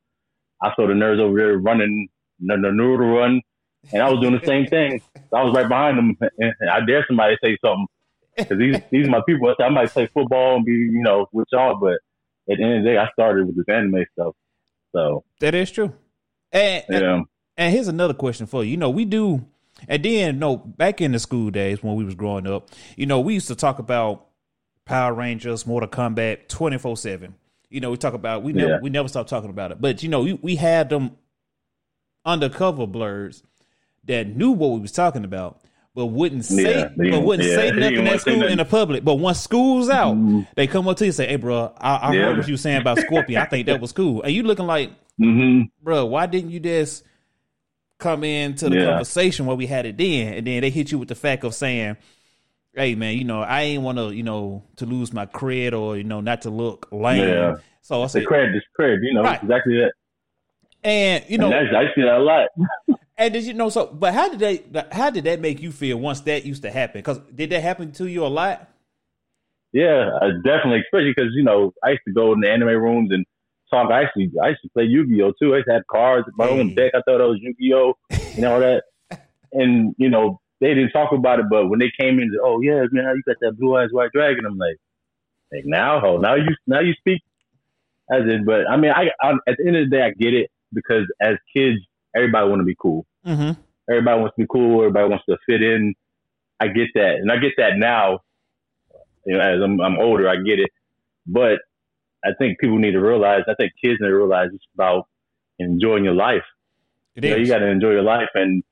I 0.63 0.73
saw 0.75 0.87
the 0.87 0.95
nerds 0.95 1.21
over 1.21 1.37
there 1.37 1.59
running 1.59 2.09
the, 2.41 2.57
the 2.57 2.73
noodle 2.73 3.09
run, 3.09 3.41
and 3.93 4.03
I 4.03 4.11
was 4.11 4.21
doing 4.21 4.39
the 4.39 4.47
same 4.47 4.67
thing. 4.67 5.01
I 5.33 5.43
was 5.43 5.55
right 5.55 5.69
behind 5.69 5.99
them, 5.99 6.17
and 6.39 6.71
I 6.71 6.81
dare 6.85 7.05
somebody 7.07 7.37
to 7.37 7.41
say 7.45 7.59
something 7.65 7.87
because 8.37 8.59
these 8.59 8.77
these 8.91 9.07
are 9.07 9.11
my 9.11 9.23
people. 9.27 9.55
I 9.59 9.69
might 9.69 9.91
play 9.91 10.09
football 10.13 10.57
and 10.57 10.65
be 10.65 10.73
you 10.73 11.03
know 11.03 11.27
with 11.33 11.49
y'all, 11.53 11.79
but 11.81 11.95
at 12.51 12.59
the 12.59 12.63
end 12.63 12.79
of 12.79 12.85
the 12.85 12.91
day, 12.91 12.99
I 12.99 13.09
started 13.13 13.47
with 13.47 13.57
this 13.57 13.67
anime 13.69 14.05
stuff. 14.13 14.35
So 14.95 15.25
That 15.41 15.55
is 15.55 15.71
true. 15.71 15.93
And, 16.53 16.85
and 16.89 17.03
yeah, 17.03 17.23
And 17.57 17.75
here's 17.75 17.89
another 17.89 18.15
question 18.15 18.47
for 18.47 18.65
you. 18.65 18.71
You 18.71 18.77
know, 18.77 18.89
we 18.91 19.05
do, 19.05 19.45
and 19.89 20.03
then 20.05 20.39
no, 20.39 20.57
back 20.57 21.01
in 21.01 21.13
the 21.13 21.19
school 21.19 21.51
days 21.51 21.83
when 21.83 21.97
we 21.97 22.05
was 22.05 22.15
growing 22.15 22.47
up, 22.47 22.71
you 22.97 23.07
know, 23.07 23.21
we 23.21 23.35
used 23.35 23.49
to 23.49 23.57
talk 23.57 23.79
about 23.79 24.27
Power 24.85 25.13
Rangers, 25.13 25.67
Mortal 25.67 25.89
Kombat, 25.89 26.49
twenty 26.49 26.79
four 26.79 26.97
seven. 26.97 27.35
You 27.69 27.81
know, 27.81 27.91
we 27.91 27.97
talk 27.97 28.15
about 28.15 28.43
we 28.45 28.53
never 28.53 28.71
Yeah. 28.73 28.79
we 28.81 28.91
never 28.91 29.09
stopped 29.09 29.29
talking 29.29 29.51
about 29.51 29.73
it. 29.73 29.81
But 29.81 30.03
you 30.03 30.09
know, 30.09 30.23
we, 30.23 30.35
we 30.35 30.57
had 30.57 30.89
them 30.89 31.17
undercover 32.25 32.87
blurs 32.87 33.43
that 34.07 34.29
knew 34.37 34.51
what 34.53 34.69
we 34.73 34.81
was 34.81 34.93
talking 34.93 35.25
about, 35.25 35.61
but 35.95 36.07
wouldn't 36.07 36.45
say 36.45 36.79
Yeah, 36.81 36.89
they- 36.97 37.11
but 37.11 37.21
wouldn't 37.21 37.49
yeah, 37.49 37.55
say 37.57 37.71
nothing 37.73 38.07
at 38.09 38.21
school 38.21 38.47
in 38.47 38.59
the 38.59 38.65
public. 38.65 39.05
But 39.05 39.17
once 39.17 39.41
school's 39.41 39.89
out, 39.89 40.17
Mhm. 40.17 40.47
they 40.55 40.67
come 40.67 40.87
up 40.89 40.97
to 40.99 41.05
you 41.05 41.09
and 41.09 41.15
say, 41.15 41.27
"Hey, 41.27 41.37
bro, 41.37 41.73
I, 41.79 42.11
I 42.11 42.15
Yeah. 42.15 42.23
heard 42.27 42.37
what 42.39 42.47
you 42.47 42.55
were 42.55 42.59
saying 42.59 42.79
about 42.79 42.99
Scorpion. 43.01 43.41
I 43.43 43.47
think 43.47 43.67
that 43.67 43.81
was 43.81 43.93
cool." 43.93 44.23
And 44.23 44.33
you 44.33 44.43
looking 44.43 44.67
like, 44.67 44.91
hmm 45.19 45.63
bro, 45.83 46.05
why 46.07 46.27
didn't 46.27 46.51
you 46.51 46.61
just 46.61 47.05
come 47.99 48.25
into 48.25 48.69
the 48.69 48.77
conversation 48.85 49.47
where 49.47 49.57
we 49.57 49.67
had 49.67 49.87
it 49.87 49.97
then? 49.97 50.35
And 50.35 50.47
then 50.47 50.61
they 50.61 50.71
hit 50.71 50.93
you 50.93 50.99
with 50.99 51.09
the 51.09 51.15
fact 51.15 51.45
of 51.45 51.55
saying, 51.55 51.97
hey, 52.75 52.95
man, 52.95 53.17
you 53.17 53.25
know, 53.25 53.41
I 53.41 53.63
ain't 53.63 53.83
want 53.83 53.97
to, 53.99 54.11
you 54.11 54.23
know, 54.23 54.63
to 54.77 54.85
lose 54.85 55.13
my 55.15 55.25
cred 55.27 55.73
or, 55.73 55.97
you 55.97 56.05
know, 56.05 56.21
not 56.21 56.43
to 56.43 56.51
look 56.51 56.89
lame. 56.93 57.55
So 57.81 58.03
I 58.03 58.05
the 58.05 58.09
said, 58.11 58.27
credit 58.27 58.55
is 58.55 58.63
cred," 58.79 58.99
you 59.03 59.15
know, 59.15 59.23
Right. 59.23 59.43
exactly 59.43 59.77
that. 59.79 59.93
and, 60.85 61.25
you 61.29 61.39
know, 61.39 61.51
and 61.53 61.75
I 61.77 61.85
see 61.95 62.03
that 62.03 62.19
a 62.19 62.19
lot. 62.19 62.49
and 63.19 63.33
did 63.33 63.45
you 63.45 63.55
know, 63.55 63.69
so, 63.69 63.87
but 63.87 64.15
how 64.15 64.29
did 64.29 64.39
they, 64.39 64.85
how 64.93 65.11
did 65.11 65.25
that 65.25 65.41
make 65.41 65.61
you 65.61 65.73
feel 65.73 65.97
once 65.99 66.21
that 66.23 66.45
used 66.45 66.63
to 66.63 66.71
happen? 66.71 67.01
Because 67.01 67.19
did 67.35 67.51
that 67.51 67.63
happen 67.63 67.93
to 67.93 68.07
you 68.07 68.25
a 68.25 68.29
lot? 68.29 68.69
Yeah, 69.73 70.11
uh, 70.23 70.31
definitely, 70.45 70.81
especially 70.81 71.13
because 71.15 71.33
you 71.35 71.45
know 71.45 71.73
I 71.85 71.91
used 71.91 72.03
to 72.07 72.13
go 72.15 72.33
in 72.33 72.41
the 72.41 72.51
anime 72.51 72.69
rooms 72.69 73.11
and 73.13 73.27
talk. 73.71 73.91
I 73.91 74.05
actually 74.05 74.31
I 74.43 74.49
used 74.49 74.63
to 74.63 74.71
play 74.71 74.85
Yu 74.85 75.07
Gi 75.07 75.23
Oh 75.23 75.33
too. 75.41 75.53
I 75.53 75.57
used 75.59 75.69
to 75.69 75.75
have 75.75 75.87
cards, 75.91 76.27
my 76.37 76.47
Hey. 76.47 76.53
own 76.53 76.75
deck. 76.75 76.93
I 76.95 77.01
thought 77.05 77.21
it 77.21 77.29
was 77.29 77.39
Yu 77.43 77.55
Gi 77.61 77.75
Oh 77.75 77.95
and 78.37 78.47
all 78.47 78.61
that. 78.61 78.83
And 79.53 79.95
you 79.97 80.11
know 80.11 80.41
they 80.61 80.69
didn't 80.75 80.91
talk 80.91 81.13
about 81.13 81.39
it, 81.39 81.47
but 81.51 81.69
when 81.69 81.79
they 81.79 81.91
came 81.99 82.19
in, 82.19 82.31
oh 82.43 82.61
yeah, 82.61 82.85
man, 82.91 83.15
you 83.17 83.23
got 83.27 83.37
that 83.41 83.59
blue 83.59 83.77
eyes 83.77 83.91
white 83.93 84.11
dragon. 84.13 84.45
I'm 84.47 84.59
like, 84.59 84.77
like 85.53 85.65
now, 85.65 86.05
oh 86.05 86.17
now 86.19 86.35
you 86.35 86.49
now 86.67 86.81
you 86.81 86.95
speak 86.95 87.23
as 88.11 88.23
in. 88.23 88.45
But 88.45 88.69
I 88.69 88.77
mean, 88.77 88.91
I, 88.91 89.09
I 89.23 89.33
at 89.47 89.57
the 89.59 89.67
end 89.67 89.77
of 89.77 89.89
the 89.91 89.97
day, 89.97 90.03
I 90.03 90.11
get 90.11 90.35
it 90.35 90.51
because 90.73 91.05
as 91.21 91.37
kids, 91.55 91.79
everybody 92.17 92.49
want 92.49 92.61
to 92.61 92.65
be 92.65 92.77
cool. 92.81 93.07
Mm-hmm. 93.27 93.61
Everybody 93.91 94.21
wants 94.21 94.37
to 94.37 94.43
be 94.43 94.49
cool. 94.51 94.81
Everybody 94.81 95.09
wants 95.09 95.25
to 95.29 95.37
fit 95.47 95.63
in. 95.63 95.95
I 96.59 96.69
get 96.69 96.89
that, 96.95 97.17
and 97.17 97.31
I 97.31 97.37
get 97.37 97.53
that 97.59 97.77
now. 97.77 98.21
You 99.27 99.35
know, 99.37 99.41
as 99.41 99.61
I'm, 99.63 99.81
I'm 99.81 99.99
older, 99.99 100.29
I 100.29 100.37
get 100.37 100.59
it. 100.59 100.71
But 101.27 101.59
I 102.25 102.31
think 102.39 102.59
people 102.59 102.79
need 102.79 102.93
to 102.93 103.01
realize. 103.01 103.43
I 103.49 103.55
think 103.55 103.73
kids 103.83 103.99
need 104.01 104.09
to 104.09 104.17
realize 104.17 104.49
it's 104.55 104.65
about 104.75 105.07
enjoying 105.59 106.05
your 106.05 106.15
life. 106.15 106.45
It 107.15 107.25
You, 107.25 107.31
know, 107.31 107.37
you 107.37 107.47
got 107.47 107.59
to 107.59 107.67
enjoy 107.67 107.91
your 107.91 108.03
life, 108.03 108.29
and 108.35 108.63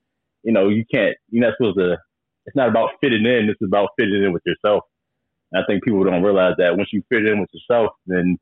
you 0.43 0.51
know 0.51 0.69
you 0.69 0.85
can't. 0.91 1.15
You're 1.29 1.45
not 1.45 1.55
supposed 1.57 1.77
to. 1.77 1.97
It's 2.45 2.55
not 2.55 2.69
about 2.69 2.91
fitting 3.01 3.25
in. 3.25 3.49
It's 3.49 3.61
about 3.63 3.89
fitting 3.97 4.23
in 4.23 4.33
with 4.33 4.43
yourself. 4.45 4.83
And 5.51 5.63
I 5.63 5.65
think 5.65 5.83
people 5.83 6.03
don't 6.03 6.23
realize 6.23 6.55
that 6.57 6.77
once 6.77 6.89
you 6.91 7.03
fit 7.09 7.25
in 7.25 7.39
with 7.39 7.49
yourself, 7.53 7.91
then 8.05 8.37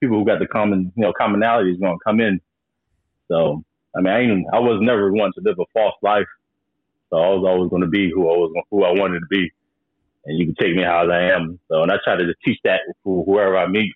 people 0.00 0.18
who 0.18 0.24
got 0.24 0.38
the 0.38 0.46
common, 0.46 0.92
you 0.96 1.02
know, 1.02 1.12
commonality 1.12 1.72
is 1.72 1.78
going 1.78 1.92
to 1.92 2.04
come 2.04 2.20
in. 2.20 2.40
So 3.30 3.62
I 3.96 4.00
mean, 4.00 4.12
I 4.12 4.20
ain't, 4.20 4.46
I 4.52 4.58
was 4.58 4.78
never 4.80 5.12
one 5.12 5.32
to 5.34 5.40
live 5.42 5.56
a 5.58 5.64
false 5.72 5.94
life. 6.02 6.26
So 7.10 7.18
I 7.18 7.28
was 7.28 7.44
always 7.46 7.70
going 7.70 7.82
to 7.82 7.88
be 7.88 8.10
who 8.10 8.22
I 8.22 8.36
was, 8.36 8.52
who 8.70 8.84
I 8.84 8.92
wanted 8.92 9.20
to 9.20 9.26
be, 9.28 9.52
and 10.24 10.38
you 10.38 10.46
can 10.46 10.54
take 10.54 10.74
me 10.74 10.82
how 10.82 11.06
I 11.10 11.34
am. 11.34 11.58
So, 11.68 11.82
and 11.82 11.92
I 11.92 11.96
try 12.02 12.16
to 12.16 12.24
just 12.24 12.38
teach 12.42 12.58
that 12.64 12.80
to 13.04 13.22
whoever 13.26 13.58
I 13.58 13.66
meet. 13.66 13.92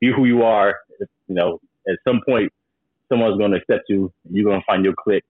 Be 0.00 0.10
who 0.10 0.24
you 0.24 0.42
are. 0.44 0.76
You 0.98 1.34
know, 1.34 1.60
at 1.86 1.98
some 2.08 2.20
point, 2.26 2.50
someone's 3.10 3.36
going 3.36 3.50
to 3.50 3.58
accept 3.58 3.84
you. 3.88 4.12
You're 4.30 4.44
going 4.44 4.60
to 4.60 4.66
find 4.66 4.82
your 4.82 4.94
clique, 4.94 5.24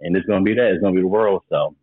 and 0.00 0.16
it's 0.16 0.26
going 0.26 0.42
to 0.42 0.48
be 0.48 0.54
that. 0.54 0.72
It's 0.72 0.80
going 0.80 0.94
to 0.94 0.98
be 0.98 1.02
the 1.02 1.08
world. 1.08 1.42
So, 1.50 1.74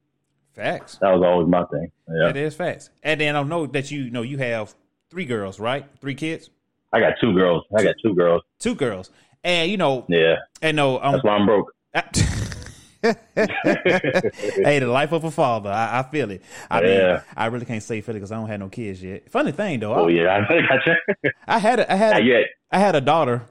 Facts. 0.57 0.97
That 1.01 1.11
was 1.11 1.23
always 1.23 1.47
my 1.47 1.63
thing. 1.65 1.91
Yeah, 2.09 2.27
That 2.27 2.37
is 2.37 2.55
facts. 2.55 2.89
And 3.03 3.21
then 3.21 3.35
I 3.35 3.43
know 3.43 3.67
that 3.67 3.91
you, 3.91 4.01
you 4.01 4.09
know 4.09 4.23
you 4.23 4.39
have 4.39 4.73
three 5.11 5.25
girls, 5.25 5.59
right? 5.59 5.85
Three 6.01 6.15
kids, 6.15 6.49
I 6.91 6.99
got 6.99 7.13
two 7.21 7.31
girls. 7.33 7.63
I 7.77 7.83
got 7.83 7.93
two 8.01 8.15
girls. 8.15 8.41
two 8.57 8.73
girls, 8.73 9.11
and 9.43 9.69
you 9.71 9.77
know, 9.77 10.05
Yeah, 10.07 10.35
and 10.61 10.75
no, 10.77 10.99
um, 11.01 11.13
that's 11.13 11.23
why 11.23 11.31
I'm 11.35 11.45
broke. 11.45 11.73
hey, 13.03 14.79
the 14.79 14.87
life 14.87 15.11
of 15.11 15.23
a 15.23 15.31
father. 15.31 15.69
I, 15.69 15.99
I 15.99 16.03
feel 16.03 16.31
it. 16.31 16.41
I 16.69 16.81
mean, 16.81 17.19
I 17.35 17.45
really 17.47 17.65
can't 17.65 17.81
say 17.83 18.01
feel 18.01 18.15
it 18.15 18.19
because 18.19 18.31
I 18.31 18.35
don't 18.35 18.47
have 18.47 18.59
no 18.59 18.69
kids 18.69 19.01
yet. 19.03 19.29
Funny 19.29 19.51
thing 19.51 19.79
though, 19.79 19.93
Oh 19.93 20.07
I, 20.07 20.11
yeah, 20.11 20.45
I 20.49 20.61
got 20.61 20.85
you. 21.23 21.31
I 21.47 21.59
had 21.59 21.79
a, 21.79 21.91
I 21.91 21.95
had 21.95 22.11
Not 22.13 22.21
a, 22.21 22.25
yet. 22.25 22.45
I 22.71 22.79
had 22.79 22.95
a 22.95 23.01
daughter 23.01 23.43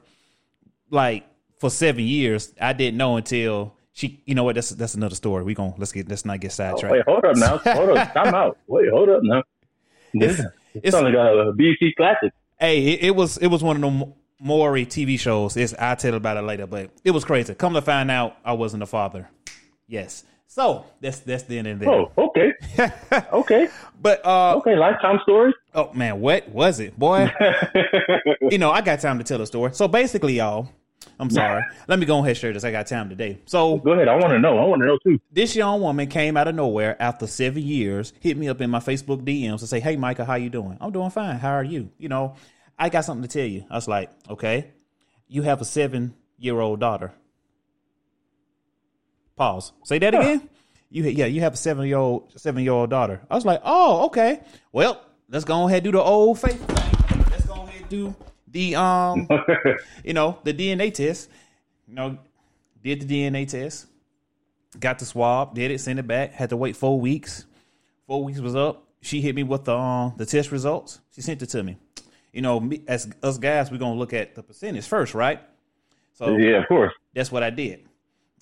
like 0.91 1.25
for 1.59 1.71
seven 1.71 2.05
years. 2.05 2.53
I 2.61 2.73
didn't 2.73 2.99
know 2.99 3.17
until 3.17 3.75
she. 3.93 4.23
You 4.27 4.35
know 4.35 4.45
what? 4.45 4.55
That's 4.57 4.71
that's 4.71 4.95
another 4.95 5.15
story. 5.15 5.45
We 5.45 5.55
gon' 5.55 5.75
let's 5.79 5.93
get 5.93 6.09
let's 6.09 6.25
not 6.25 6.41
get 6.41 6.49
Oh, 6.49 6.55
sidetracked. 6.55 6.93
wait, 6.93 7.05
hold 7.07 7.25
up 7.25 7.37
now. 7.37 7.59
Hold 7.75 7.97
up. 7.97 8.13
Time 8.13 8.35
out. 8.35 8.59
Wait, 8.67 8.89
hold 8.91 9.09
up 9.09 9.21
now. 9.23 9.43
This 10.15 10.39
It's- 10.41 10.53
it's 10.75 10.91
something 10.95 11.15
like 11.15 11.25
a 11.33 11.53
BC 11.53 11.95
classic. 11.97 12.33
Hey, 12.61 12.83
it, 12.89 13.05
it 13.05 13.17
was 13.17 13.39
it 13.39 13.47
was 13.47 13.63
one 13.63 13.77
of 13.77 13.83
them 13.83 14.13
Maury 14.41 14.85
TV 14.87 15.19
shows. 15.19 15.57
It's 15.57 15.75
I'll 15.79 15.97
tell 15.97 16.15
about 16.15 16.37
it 16.37 16.43
later, 16.43 16.67
but 16.67 16.91
it 17.05 17.11
was 17.13 17.25
crazy. 17.25 17.55
Come 17.55 17.75
to 17.75 17.83
find 17.83 18.11
out, 18.11 18.37
I 18.45 18.53
wasn't 18.53 18.83
a 18.83 18.87
father. 18.87 19.29
Yes. 19.89 20.25
So 20.49 20.87
that's 21.01 21.21
that's 21.21 21.43
the 21.45 21.59
end 21.59 21.67
of 21.69 21.79
there. 21.81 21.89
Oh, 21.91 22.13
okay. 22.19 22.53
okay. 23.33 23.69
But 24.01 24.25
uh, 24.25 24.57
Okay. 24.59 24.77
Lifetime 24.77 25.19
story. 25.23 25.53
oh 25.75 25.93
man, 25.93 26.21
what 26.21 26.49
was 26.49 26.81
it, 26.81 26.99
boy? 26.99 27.31
you 28.51 28.59
know, 28.59 28.71
I 28.71 28.81
got 28.81 29.01
time 29.01 29.19
to 29.19 29.25
tell 29.25 29.41
a 29.41 29.47
story. 29.47 29.73
So 29.75 29.89
basically, 29.89 30.35
y'all, 30.35 30.69
I'm 31.19 31.31
sorry. 31.31 31.63
Let 31.89 31.99
me 31.99 32.07
go 32.07 32.19
ahead 32.19 32.29
and 32.31 32.37
share 32.37 32.53
this. 32.53 32.65
I 32.65 32.71
got 32.71 32.87
time 32.87 33.09
today. 33.09 33.39
So 33.47 33.79
Go 33.79 33.93
ahead. 33.93 34.09
I 34.09 34.15
want 34.15 34.31
to 34.31 34.39
know. 34.39 34.59
I 34.59 34.65
want 34.67 34.81
to 34.83 34.87
know 34.87 34.99
too. 35.03 35.21
this 35.33 35.57
young 35.57 35.81
woman 35.81 36.07
came 36.09 36.37
out 36.37 36.47
of 36.49 36.55
nowhere 36.55 37.01
after 37.03 37.27
seven 37.27 37.63
years, 37.63 38.13
hit 38.21 38.37
me 38.37 38.49
up 38.49 38.61
in 38.61 38.71
my 38.71 38.81
Facebook 38.81 39.23
DMs 39.25 39.61
and 39.61 39.69
say, 39.69 39.81
"Hey, 39.81 39.97
Micah, 39.97 40.25
how 40.25 40.35
you 40.37 40.49
doing? 40.51 40.79
I'm 40.81 40.93
doing 40.93 41.11
fine. 41.11 41.39
How 41.39 41.53
are 41.55 41.65
you? 41.65 41.91
You 41.99 42.09
know, 42.09 42.35
I 42.79 42.89
got 42.89 43.05
something 43.05 43.27
to 43.27 43.39
tell 43.39 43.47
you." 43.47 43.65
I 43.71 43.75
was 43.75 43.89
like, 43.89 44.11
"Okay, 44.29 44.73
you 45.29 45.43
have 45.43 45.61
a 45.61 45.65
seven 45.65 46.15
year 46.39 46.61
old 46.61 46.81
daughter." 46.81 47.13
Pause. 49.37 49.73
Say 49.85 49.99
that 49.99 50.15
again. 50.15 50.49
You 50.91 51.05
yeah, 51.05 51.27
you 51.27 51.41
have 51.41 51.55
a 51.55 51.57
seven 51.57 51.87
year 51.87 51.99
old 51.99 52.33
seven 52.41 52.63
year 52.63 52.73
old 52.73 52.91
daughter. 52.91 53.21
I 53.31 53.35
was 53.35 53.45
like, 53.45 53.61
"Oh, 53.65 54.07
okay. 54.07 54.41
Well, 54.73 55.03
let's 55.29 55.45
go 55.45 55.67
ahead 55.67 55.79
and 55.79 55.85
do 55.85 55.93
the 55.93 56.03
old 56.03 56.39
faith 56.39 56.65
thing. 56.67 57.25
Let's 57.31 57.47
go 57.47 57.55
ahead 57.55 57.81
and 57.81 57.89
do 57.89 58.15
the 58.49 58.77
um, 58.77 59.29
you 60.05 60.15
know, 60.15 60.39
the 60.45 60.55
DNA 60.55 60.93
test. 60.93 61.29
You 61.87 61.95
know, 61.95 62.19
did 62.83 63.03
the 63.03 63.07
DNA 63.07 63.49
test." 63.49 63.87
got 64.79 64.99
the 64.99 65.05
swab, 65.05 65.55
did 65.55 65.71
it, 65.71 65.81
sent 65.81 65.99
it 65.99 66.07
back. 66.07 66.33
Had 66.33 66.51
to 66.51 66.57
wait 66.57 66.77
four 66.77 67.01
weeks. 67.01 67.47
Four 68.07 68.25
weeks 68.25 68.39
was 68.39 68.55
up. 68.55 68.85
She 69.01 69.21
hit 69.21 69.35
me 69.35 69.43
with 69.43 69.65
the 69.65 69.77
um, 69.77 70.15
the 70.17 70.27
test 70.27 70.53
results. 70.53 71.01
She 71.15 71.21
sent 71.21 71.43
it 71.43 71.47
to 71.47 71.63
me. 71.63 71.77
You 72.37 72.43
know, 72.43 72.61
me, 72.61 72.83
as 72.87 73.09
us 73.23 73.39
guys, 73.39 73.71
we're 73.71 73.79
gonna 73.79 73.99
look 73.99 74.13
at 74.13 74.35
the 74.35 74.43
percentage 74.43 74.87
first, 74.87 75.15
right? 75.15 75.41
So 76.13 76.37
yeah, 76.37 76.59
of 76.61 76.69
course. 76.69 76.93
that's 77.15 77.33
what 77.33 77.43
I 77.43 77.49
did. 77.49 77.89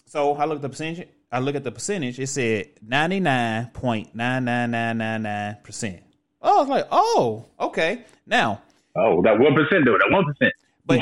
So 0.07 0.35
I 0.35 0.47
looked 0.47 0.59
at 0.59 0.63
the 0.63 0.69
percentage. 0.71 1.09
I 1.31 1.39
look 1.39 1.55
at 1.55 1.63
the 1.63 1.71
percentage. 1.71 2.19
It 2.19 2.27
said 2.27 2.71
ninety 2.83 3.21
nine 3.21 3.69
point 3.69 4.13
nine 4.13 4.45
nine 4.47 4.73
nine 4.73 4.99
nine 4.99 5.23
nine 5.23 5.59
percent. 5.63 6.03
Oh, 6.43 6.57
I 6.57 6.61
was 6.61 6.69
like, 6.69 6.89
oh, 6.91 7.47
okay. 7.61 8.05
Now, 8.27 8.63
Oh, 8.97 9.23
that 9.23 9.39
one 9.39 9.55
percent 9.55 9.85
though. 9.85 9.97
That 9.97 10.11
one 10.11 10.25
percent. 10.25 10.53
but 10.85 11.01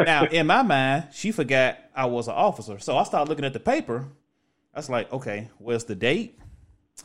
now 0.06 0.24
in 0.26 0.46
my 0.46 0.60
mind, 0.60 1.04
she 1.12 1.32
forgot 1.32 1.78
I 1.94 2.04
was 2.04 2.28
an 2.28 2.34
officer. 2.34 2.78
So 2.78 2.98
I 2.98 3.04
started 3.04 3.30
looking 3.30 3.46
at 3.46 3.54
the 3.54 3.60
paper. 3.60 4.04
I 4.74 4.78
was 4.78 4.90
like, 4.90 5.10
okay, 5.10 5.48
where's 5.56 5.84
the 5.84 5.94
date? 5.94 6.38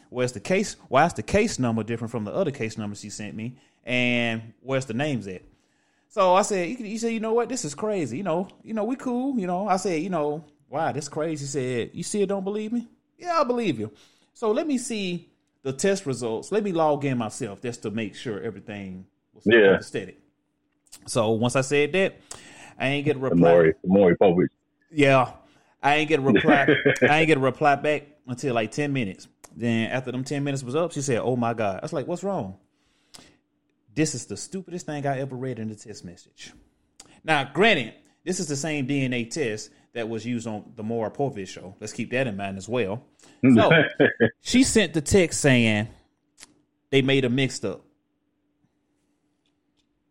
Where's 0.10 0.34
the 0.34 0.42
case? 0.42 0.76
Why 0.90 1.06
is 1.06 1.14
the 1.14 1.24
case 1.24 1.58
number 1.58 1.84
different 1.84 2.12
from 2.12 2.26
the 2.26 2.34
other 2.34 2.52
case 2.52 2.78
number 2.78 2.98
she 2.98 3.10
sent 3.10 3.34
me? 3.34 3.56
And 3.84 4.54
where's 4.62 4.86
the 4.86 4.94
names 4.94 5.28
at? 5.28 5.42
So 6.10 6.36
I 6.36 6.42
said, 6.42 6.70
you, 6.70 6.78
you 6.86 7.00
said, 7.00 7.14
you 7.14 7.20
know 7.20 7.34
what? 7.34 7.50
This 7.50 7.64
is 7.66 7.74
crazy. 7.74 8.18
You 8.18 8.24
know, 8.24 8.48
you 8.64 8.74
know, 8.74 8.84
we 8.84 8.96
cool. 8.96 9.40
You 9.40 9.48
know, 9.48 9.68
I 9.68 9.78
said, 9.78 10.02
you 10.02 10.10
know, 10.10 10.44
wow, 10.70 10.92
this 10.92 11.08
crazy. 11.08 11.46
He 11.46 11.48
said, 11.48 11.92
you 11.94 12.04
still 12.04 12.26
don't 12.26 12.44
believe 12.44 12.72
me? 12.72 12.88
Yeah, 13.18 13.40
I 13.40 13.44
believe 13.44 13.80
you. 13.80 13.92
So 14.34 14.52
let 14.52 14.68
me 14.68 14.78
see 14.78 15.30
the 15.64 15.72
test 15.74 16.06
results. 16.06 16.52
Let 16.52 16.64
me 16.64 16.72
log 16.72 17.06
in 17.06 17.18
myself 17.18 17.62
just 17.62 17.84
to 17.84 17.92
make 17.92 18.16
sure 18.16 18.42
everything 18.42 19.06
was 19.34 19.46
Yeah. 19.46 19.80
steady. 19.80 20.18
So 21.08 21.32
once 21.32 21.56
I 21.56 21.62
said 21.62 21.92
that, 21.94 22.20
I 22.78 22.88
ain't 22.88 23.06
get 23.06 23.16
a 23.16 23.20
reply. 23.20 23.38
Maury, 23.38 23.74
Maury 23.86 24.48
Yeah, 24.92 25.32
I 25.82 25.96
ain't 25.96 26.10
get 26.10 26.20
a 26.20 26.24
reply. 26.24 26.68
I 27.02 27.20
ain't 27.20 27.28
get 27.28 27.38
a 27.38 27.42
reply 27.42 27.76
back 27.76 28.04
until 28.28 28.56
like 28.56 28.72
ten 28.72 28.92
minutes. 28.92 29.28
Then 29.56 29.92
after 29.92 30.12
them 30.12 30.24
ten 30.24 30.44
minutes 30.44 30.64
was 30.64 30.76
up, 30.76 30.92
she 30.92 31.02
said, 31.02 31.20
"Oh 31.20 31.36
my 31.36 31.54
god!" 31.54 31.80
I 31.82 31.86
was 31.86 31.94
like, 31.94 32.08
"What's 32.08 32.24
wrong?" 32.24 32.58
This 33.94 34.16
is 34.16 34.26
the 34.26 34.38
stupidest 34.38 34.86
thing 34.86 35.06
I 35.06 35.20
ever 35.20 35.36
read 35.36 35.60
in 35.60 35.70
the 35.70 35.76
text 35.76 36.06
message. 36.06 36.54
Now, 37.24 37.44
granted, 37.44 37.94
this 38.26 38.40
is 38.40 38.48
the 38.48 38.56
same 38.56 38.88
DNA 38.88 39.30
test 39.30 39.70
that 39.94 40.08
was 40.08 40.26
used 40.26 40.48
on 40.48 40.72
the 40.76 40.84
Maury 40.84 41.12
Povich 41.12 41.50
show. 41.50 41.76
Let's 41.80 41.94
keep 41.94 42.12
that 42.12 42.28
in 42.28 42.38
mind 42.38 42.58
as 42.58 42.70
well. 42.70 43.04
So 43.54 43.70
she 44.42 44.64
sent 44.64 44.94
the 44.94 45.02
text 45.02 45.42
saying 45.42 45.90
they 46.90 47.02
made 47.02 47.26
a 47.26 47.30
mixed 47.30 47.66
up. 47.66 47.82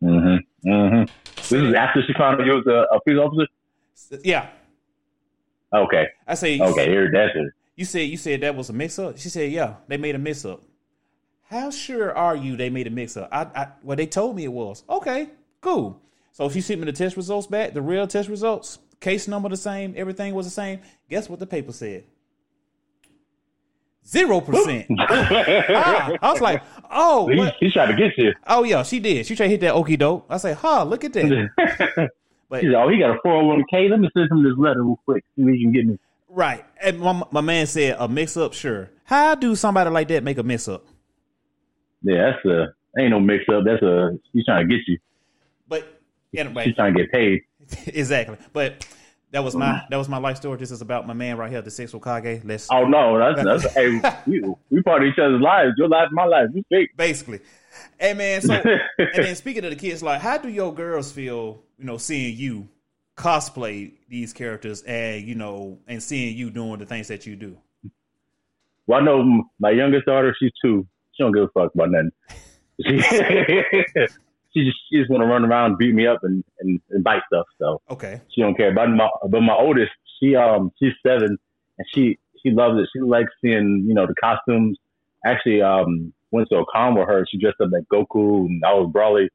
Mm-hmm. 0.02 0.68
Mm-hmm. 0.70 1.12
This 1.36 1.52
is 1.52 1.74
after 1.74 2.02
she 2.06 2.12
found 2.14 2.40
out 2.40 2.46
you 2.46 2.54
was 2.54 2.66
a, 2.66 2.94
a 2.94 3.00
police 3.00 3.18
officer. 3.18 4.20
Yeah, 4.24 4.48
Okay. 5.72 6.08
I 6.26 6.34
say. 6.34 6.60
Okay. 6.60 6.86
Here, 6.86 7.10
that's 7.12 7.32
it. 7.34 7.52
You 7.76 7.84
said 7.84 8.00
you 8.00 8.16
said 8.16 8.40
that 8.42 8.54
was 8.54 8.70
a 8.70 8.72
mix 8.72 8.98
up. 8.98 9.18
She 9.18 9.28
said, 9.28 9.50
"Yeah, 9.52 9.76
they 9.88 9.96
made 9.96 10.14
a 10.14 10.18
mix 10.18 10.44
up." 10.44 10.62
How 11.50 11.70
sure 11.70 12.16
are 12.16 12.36
you 12.36 12.56
they 12.56 12.70
made 12.70 12.86
a 12.86 12.90
mix 12.90 13.16
up? 13.16 13.28
I, 13.32 13.42
I 13.60 13.68
well, 13.82 13.96
they 13.96 14.06
told 14.06 14.36
me 14.36 14.44
it 14.44 14.52
was. 14.52 14.84
Okay, 14.88 15.28
cool. 15.60 16.00
So 16.30 16.48
she 16.48 16.60
sent 16.60 16.78
me 16.78 16.86
the 16.86 16.92
test 16.92 17.16
results 17.16 17.48
back, 17.48 17.74
the 17.74 17.82
real 17.82 18.06
test 18.06 18.28
results, 18.28 18.78
case 19.00 19.26
number 19.26 19.48
the 19.48 19.56
same, 19.56 19.94
everything 19.96 20.32
was 20.32 20.46
the 20.46 20.50
same. 20.50 20.78
Guess 21.08 21.28
what 21.28 21.40
the 21.40 21.46
paper 21.48 21.72
said? 21.72 22.04
Zero 24.06 24.40
percent. 24.40 24.86
ah, 25.00 26.12
I 26.22 26.32
was 26.32 26.40
like, 26.40 26.62
oh, 26.88 27.26
He, 27.28 27.36
what? 27.36 27.54
he's 27.58 27.72
trying 27.72 27.94
to 27.94 27.96
get 27.96 28.16
you. 28.16 28.32
oh 28.46 28.62
yeah, 28.62 28.84
she 28.84 29.00
did. 29.00 29.26
She 29.26 29.34
tried 29.34 29.46
to 29.46 29.50
hit 29.50 29.60
that 29.62 29.74
okey 29.74 29.96
doke. 29.96 30.26
I 30.30 30.36
say, 30.36 30.52
huh, 30.52 30.84
look 30.84 31.02
at 31.04 31.12
that. 31.14 32.10
But 32.48 32.62
He 32.62 32.66
said, 32.66 32.74
"Oh, 32.74 32.88
he 32.88 32.98
got 32.98 33.10
a 33.10 33.18
401k. 33.24 33.88
Let 33.90 34.00
me 34.00 34.10
send 34.12 34.28
him 34.28 34.42
this 34.42 34.54
letter 34.58 34.82
real 34.82 34.98
quick. 35.04 35.24
See 35.36 35.42
if 35.42 35.54
he 35.54 35.62
can 35.62 35.72
get 35.72 35.86
me." 35.86 35.98
right, 36.28 36.64
and 36.82 36.98
my, 36.98 37.22
my 37.30 37.40
man 37.40 37.66
said 37.66 37.94
a 37.98 38.08
mix 38.08 38.36
up. 38.36 38.54
Sure. 38.54 38.90
How 39.04 39.36
do 39.36 39.54
somebody 39.54 39.88
like 39.90 40.08
that 40.08 40.24
make 40.24 40.36
a 40.38 40.42
mix 40.42 40.66
up? 40.68 40.84
Yeah, 42.02 42.32
that's 42.32 42.44
a 42.46 42.74
ain't 42.98 43.10
no 43.10 43.20
mix 43.20 43.44
up. 43.52 43.64
That's 43.64 43.82
a 43.82 44.18
he's 44.32 44.44
trying 44.44 44.68
to 44.68 44.74
get 44.74 44.82
you. 44.86 44.98
But 45.68 46.00
anyway, 46.34 46.64
He's 46.64 46.74
trying 46.74 46.94
to 46.94 47.02
get 47.02 47.12
paid. 47.12 47.42
exactly. 47.86 48.36
But 48.52 48.86
that 49.32 49.44
was 49.44 49.54
my 49.54 49.82
that 49.90 49.96
was 49.96 50.08
my 50.08 50.18
life 50.18 50.36
story. 50.36 50.58
This 50.58 50.70
is 50.70 50.80
about 50.80 51.06
my 51.06 51.14
man 51.14 51.36
right 51.36 51.50
here, 51.50 51.62
the 51.62 51.70
six 51.70 51.92
Okage. 51.92 52.42
Let's 52.44 52.68
Oh 52.70 52.84
no, 52.84 53.18
that's 53.18 53.44
that's 53.64 53.74
hey, 53.74 54.00
we 54.26 54.42
we 54.70 54.82
part 54.82 55.02
of 55.02 55.08
each 55.08 55.18
other's 55.18 55.40
lives. 55.40 55.74
Your 55.76 55.88
life, 55.88 56.08
my 56.12 56.24
life. 56.24 56.48
We 56.52 56.64
fake. 56.68 56.96
basically. 56.96 57.40
Hey 57.98 58.14
man, 58.14 58.40
so 58.40 58.54
and 58.98 59.24
then 59.24 59.36
speaking 59.36 59.64
of 59.64 59.70
the 59.70 59.76
kids, 59.76 60.02
like 60.02 60.20
how 60.20 60.38
do 60.38 60.48
your 60.48 60.74
girls 60.74 61.12
feel, 61.12 61.62
you 61.78 61.84
know, 61.84 61.96
seeing 61.96 62.36
you 62.36 62.68
cosplay 63.16 63.92
these 64.08 64.32
characters 64.32 64.82
and 64.82 65.26
you 65.26 65.34
know 65.34 65.78
and 65.86 66.02
seeing 66.02 66.36
you 66.36 66.50
doing 66.50 66.78
the 66.78 66.86
things 66.86 67.08
that 67.08 67.26
you 67.26 67.36
do? 67.36 67.56
Well, 68.86 69.00
I 69.00 69.04
know 69.04 69.44
my 69.60 69.70
youngest 69.70 70.06
daughter. 70.06 70.34
She's 70.40 70.50
two. 70.60 70.86
She 71.14 71.22
don't 71.22 71.32
give 71.32 71.44
a 71.44 71.48
fuck 71.48 71.74
about 71.74 71.90
nothing. 71.90 72.10
She 72.82 72.98
she 74.52 74.64
just 74.64 74.78
she 74.90 74.98
just 74.98 75.10
want 75.10 75.22
to 75.22 75.26
run 75.26 75.44
around, 75.44 75.78
beat 75.78 75.94
me 75.94 76.06
up, 76.06 76.20
and, 76.22 76.42
and 76.60 76.80
and 76.90 77.04
bite 77.04 77.22
stuff. 77.32 77.46
So 77.58 77.80
Okay. 77.90 78.20
she 78.34 78.40
don't 78.40 78.56
care. 78.56 78.74
But 78.74 78.88
my 78.88 79.08
but 79.28 79.40
my 79.40 79.54
oldest, 79.54 79.92
she 80.18 80.34
um 80.34 80.72
she's 80.78 80.92
seven, 81.06 81.38
and 81.78 81.86
she 81.94 82.18
she 82.42 82.50
loves 82.50 82.78
it. 82.80 82.88
She 82.92 83.00
likes 83.00 83.30
seeing 83.42 83.84
you 83.86 83.94
know 83.94 84.06
the 84.06 84.14
costumes. 84.22 84.78
Actually, 85.24 85.62
um 85.62 86.12
went 86.30 86.48
to 86.50 86.56
a 86.56 86.64
con 86.72 86.94
with 86.94 87.06
her. 87.06 87.26
She 87.30 87.38
dressed 87.38 87.60
up 87.60 87.70
like 87.72 87.84
Goku, 87.92 88.46
and 88.46 88.62
I 88.64 88.72
was 88.74 88.90
Broly, 88.92 89.28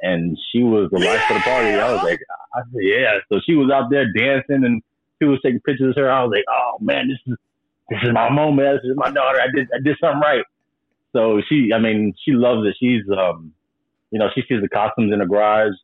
and 0.00 0.36
she 0.52 0.62
was 0.62 0.90
the 0.92 0.98
life 0.98 1.22
of 1.30 1.36
the 1.36 1.42
party. 1.42 1.70
I 1.70 1.92
was 1.92 2.02
like, 2.04 2.20
I 2.54 2.60
said, 2.60 2.82
yeah. 2.82 3.18
So 3.32 3.40
she 3.46 3.54
was 3.54 3.70
out 3.72 3.90
there 3.90 4.12
dancing, 4.12 4.64
and 4.64 4.82
she 5.20 5.26
was 5.26 5.40
taking 5.42 5.60
pictures 5.60 5.94
of 5.96 6.02
her. 6.02 6.10
I 6.10 6.22
was 6.22 6.32
like, 6.36 6.44
oh 6.50 6.78
man, 6.80 7.08
this 7.08 7.18
is 7.26 7.38
this 7.88 7.98
is 8.04 8.12
my 8.12 8.28
moment. 8.30 8.80
This 8.82 8.90
is 8.90 8.96
my 8.96 9.10
daughter. 9.10 9.40
I 9.40 9.46
did 9.54 9.68
I 9.74 9.80
did 9.82 9.96
something 10.00 10.20
right. 10.20 10.44
So 11.12 11.40
she, 11.48 11.70
I 11.74 11.78
mean, 11.78 12.14
she 12.24 12.32
loves 12.32 12.66
it. 12.66 12.76
She's 12.80 13.02
um, 13.16 13.52
you 14.10 14.18
know, 14.18 14.28
she 14.34 14.42
sees 14.48 14.60
the 14.62 14.68
costumes 14.68 15.12
in 15.12 15.18
the 15.18 15.26
garage 15.26 15.74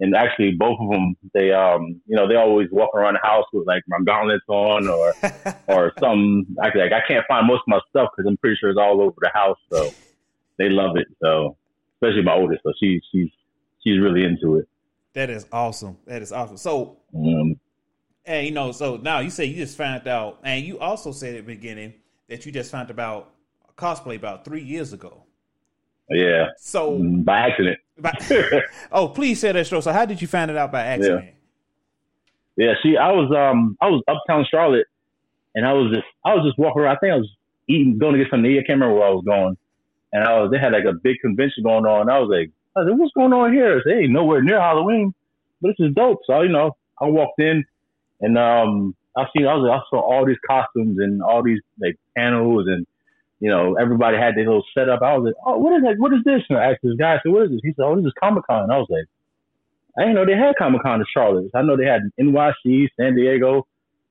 and 0.00 0.14
actually 0.14 0.52
both 0.52 0.78
of 0.80 0.90
them 0.90 1.16
they 1.32 1.52
um 1.52 2.00
you 2.06 2.14
know 2.16 2.28
they 2.28 2.34
always 2.34 2.68
walk 2.70 2.94
around 2.94 3.14
the 3.14 3.26
house 3.26 3.46
with 3.52 3.66
like 3.66 3.82
my 3.88 3.98
gauntlets 4.04 4.44
on 4.48 4.86
or 4.88 5.14
or 5.68 5.92
some 5.98 6.46
like, 6.56 6.74
like 6.74 6.92
I 6.92 7.00
can't 7.06 7.24
find 7.26 7.46
most 7.46 7.60
of 7.60 7.68
my 7.68 7.80
stuff 7.88 8.10
because 8.14 8.28
I'm 8.28 8.36
pretty 8.36 8.56
sure 8.60 8.70
it's 8.70 8.78
all 8.78 9.00
over 9.00 9.14
the 9.20 9.30
house 9.32 9.58
so 9.72 9.90
they 10.58 10.68
love 10.68 10.96
it 10.96 11.06
so 11.22 11.56
especially 11.94 12.22
my 12.22 12.34
oldest 12.34 12.62
so 12.62 12.72
she 12.78 13.00
she's 13.10 13.30
she's 13.82 14.00
really 14.00 14.24
into 14.24 14.56
it 14.56 14.68
That 15.14 15.30
is 15.30 15.46
awesome. 15.50 15.96
That 16.06 16.20
is 16.20 16.30
awesome. 16.30 16.58
So 16.58 16.98
um, 17.14 17.58
And 18.26 18.46
you 18.46 18.52
know, 18.52 18.72
so 18.72 18.96
now 18.96 19.20
you 19.20 19.30
say 19.30 19.46
you 19.46 19.56
just 19.56 19.78
found 19.78 20.06
out, 20.06 20.40
and 20.42 20.64
you 20.64 20.78
also 20.78 21.12
said 21.12 21.36
at 21.36 21.46
the 21.46 21.54
beginning 21.54 21.94
that 22.28 22.44
you 22.44 22.52
just 22.52 22.70
found 22.70 22.90
about 22.90 23.32
cosplay 23.76 24.16
about 24.16 24.44
three 24.44 24.62
years 24.62 24.92
ago. 24.92 25.24
Yeah, 26.08 26.46
So, 26.58 26.98
by 26.98 27.40
accident. 27.40 27.78
but- 27.98 28.22
oh, 28.92 29.08
please 29.08 29.40
say 29.40 29.52
that 29.52 29.66
show. 29.66 29.80
So, 29.80 29.92
how 29.92 30.04
did 30.04 30.22
you 30.22 30.28
find 30.28 30.50
it 30.50 30.56
out 30.56 30.70
by 30.70 30.82
accident? 30.84 31.30
Yeah, 32.56 32.72
see, 32.82 32.96
I 32.96 33.10
was 33.12 33.30
um 33.36 33.76
I 33.80 33.88
was 33.88 34.02
uptown 34.08 34.46
Charlotte, 34.50 34.86
and 35.54 35.66
I 35.66 35.72
was 35.74 35.92
just 35.92 36.06
I 36.24 36.34
was 36.34 36.46
just 36.46 36.58
walking 36.58 36.82
around. 36.82 36.96
I 36.96 36.98
think 37.00 37.12
I 37.12 37.16
was 37.16 37.28
eating, 37.68 37.98
going 37.98 38.14
to 38.14 38.18
get 38.18 38.30
something 38.30 38.44
to 38.44 38.50
eat. 38.50 38.60
I 38.60 38.62
can't 38.62 38.80
remember 38.80 38.94
where 38.94 39.08
I 39.08 39.10
was 39.10 39.24
going, 39.26 39.56
and 40.12 40.24
I 40.24 40.40
was 40.40 40.50
they 40.50 40.58
had 40.58 40.72
like 40.72 40.84
a 40.84 40.94
big 40.94 41.16
convention 41.20 41.64
going 41.64 41.84
on. 41.84 42.02
And 42.02 42.10
I 42.10 42.18
was 42.18 42.30
like, 42.30 42.50
I 42.74 42.80
was 42.80 42.90
like, 42.90 42.98
what's 42.98 43.12
going 43.12 43.34
on 43.34 43.52
here? 43.52 43.76
I 43.76 43.82
said, 43.82 43.98
hey, 44.00 44.06
nowhere 44.06 44.42
near 44.42 44.60
Halloween, 44.60 45.12
but 45.60 45.68
this 45.76 45.86
is 45.88 45.94
dope. 45.94 46.20
So 46.26 46.40
you 46.40 46.48
know, 46.48 46.76
I 46.98 47.06
walked 47.06 47.40
in, 47.40 47.64
and 48.22 48.38
um 48.38 48.94
I 49.14 49.24
seen 49.36 49.46
I 49.46 49.54
was 49.54 49.68
like, 49.68 49.78
I 49.78 49.82
saw 49.90 50.00
all 50.00 50.24
these 50.24 50.40
costumes 50.48 50.96
and 50.98 51.20
all 51.22 51.42
these 51.42 51.60
like 51.80 51.96
panels 52.16 52.68
and. 52.68 52.86
You 53.40 53.50
know, 53.50 53.74
everybody 53.74 54.16
had 54.16 54.34
their 54.34 54.46
little 54.46 54.64
setup. 54.72 55.02
I 55.02 55.16
was 55.16 55.26
like, 55.26 55.34
"Oh, 55.44 55.58
what 55.58 55.76
is 55.76 55.82
that? 55.82 55.98
What 55.98 56.12
is 56.14 56.24
this?" 56.24 56.42
And 56.48 56.58
I 56.58 56.70
asked 56.72 56.80
this 56.82 56.96
guy, 56.98 57.14
I 57.14 57.20
said, 57.22 57.32
"What 57.32 57.44
is 57.44 57.50
this?" 57.50 57.60
He 57.62 57.72
said, 57.76 57.84
"Oh, 57.84 57.96
this 57.96 58.06
is 58.06 58.12
Comic 58.18 58.46
Con." 58.46 58.70
I 58.70 58.78
was 58.78 58.88
like, 58.88 59.04
I 59.96 60.02
didn't 60.02 60.16
know 60.16 60.26
they 60.26 60.36
had 60.36 60.56
Comic 60.56 60.82
Con 60.82 61.00
in 61.00 61.06
Charlotte. 61.12 61.50
I 61.54 61.62
know 61.62 61.76
they 61.76 61.86
had 61.86 62.02
NYC, 62.20 62.88
San 62.98 63.14
Diego. 63.14 63.66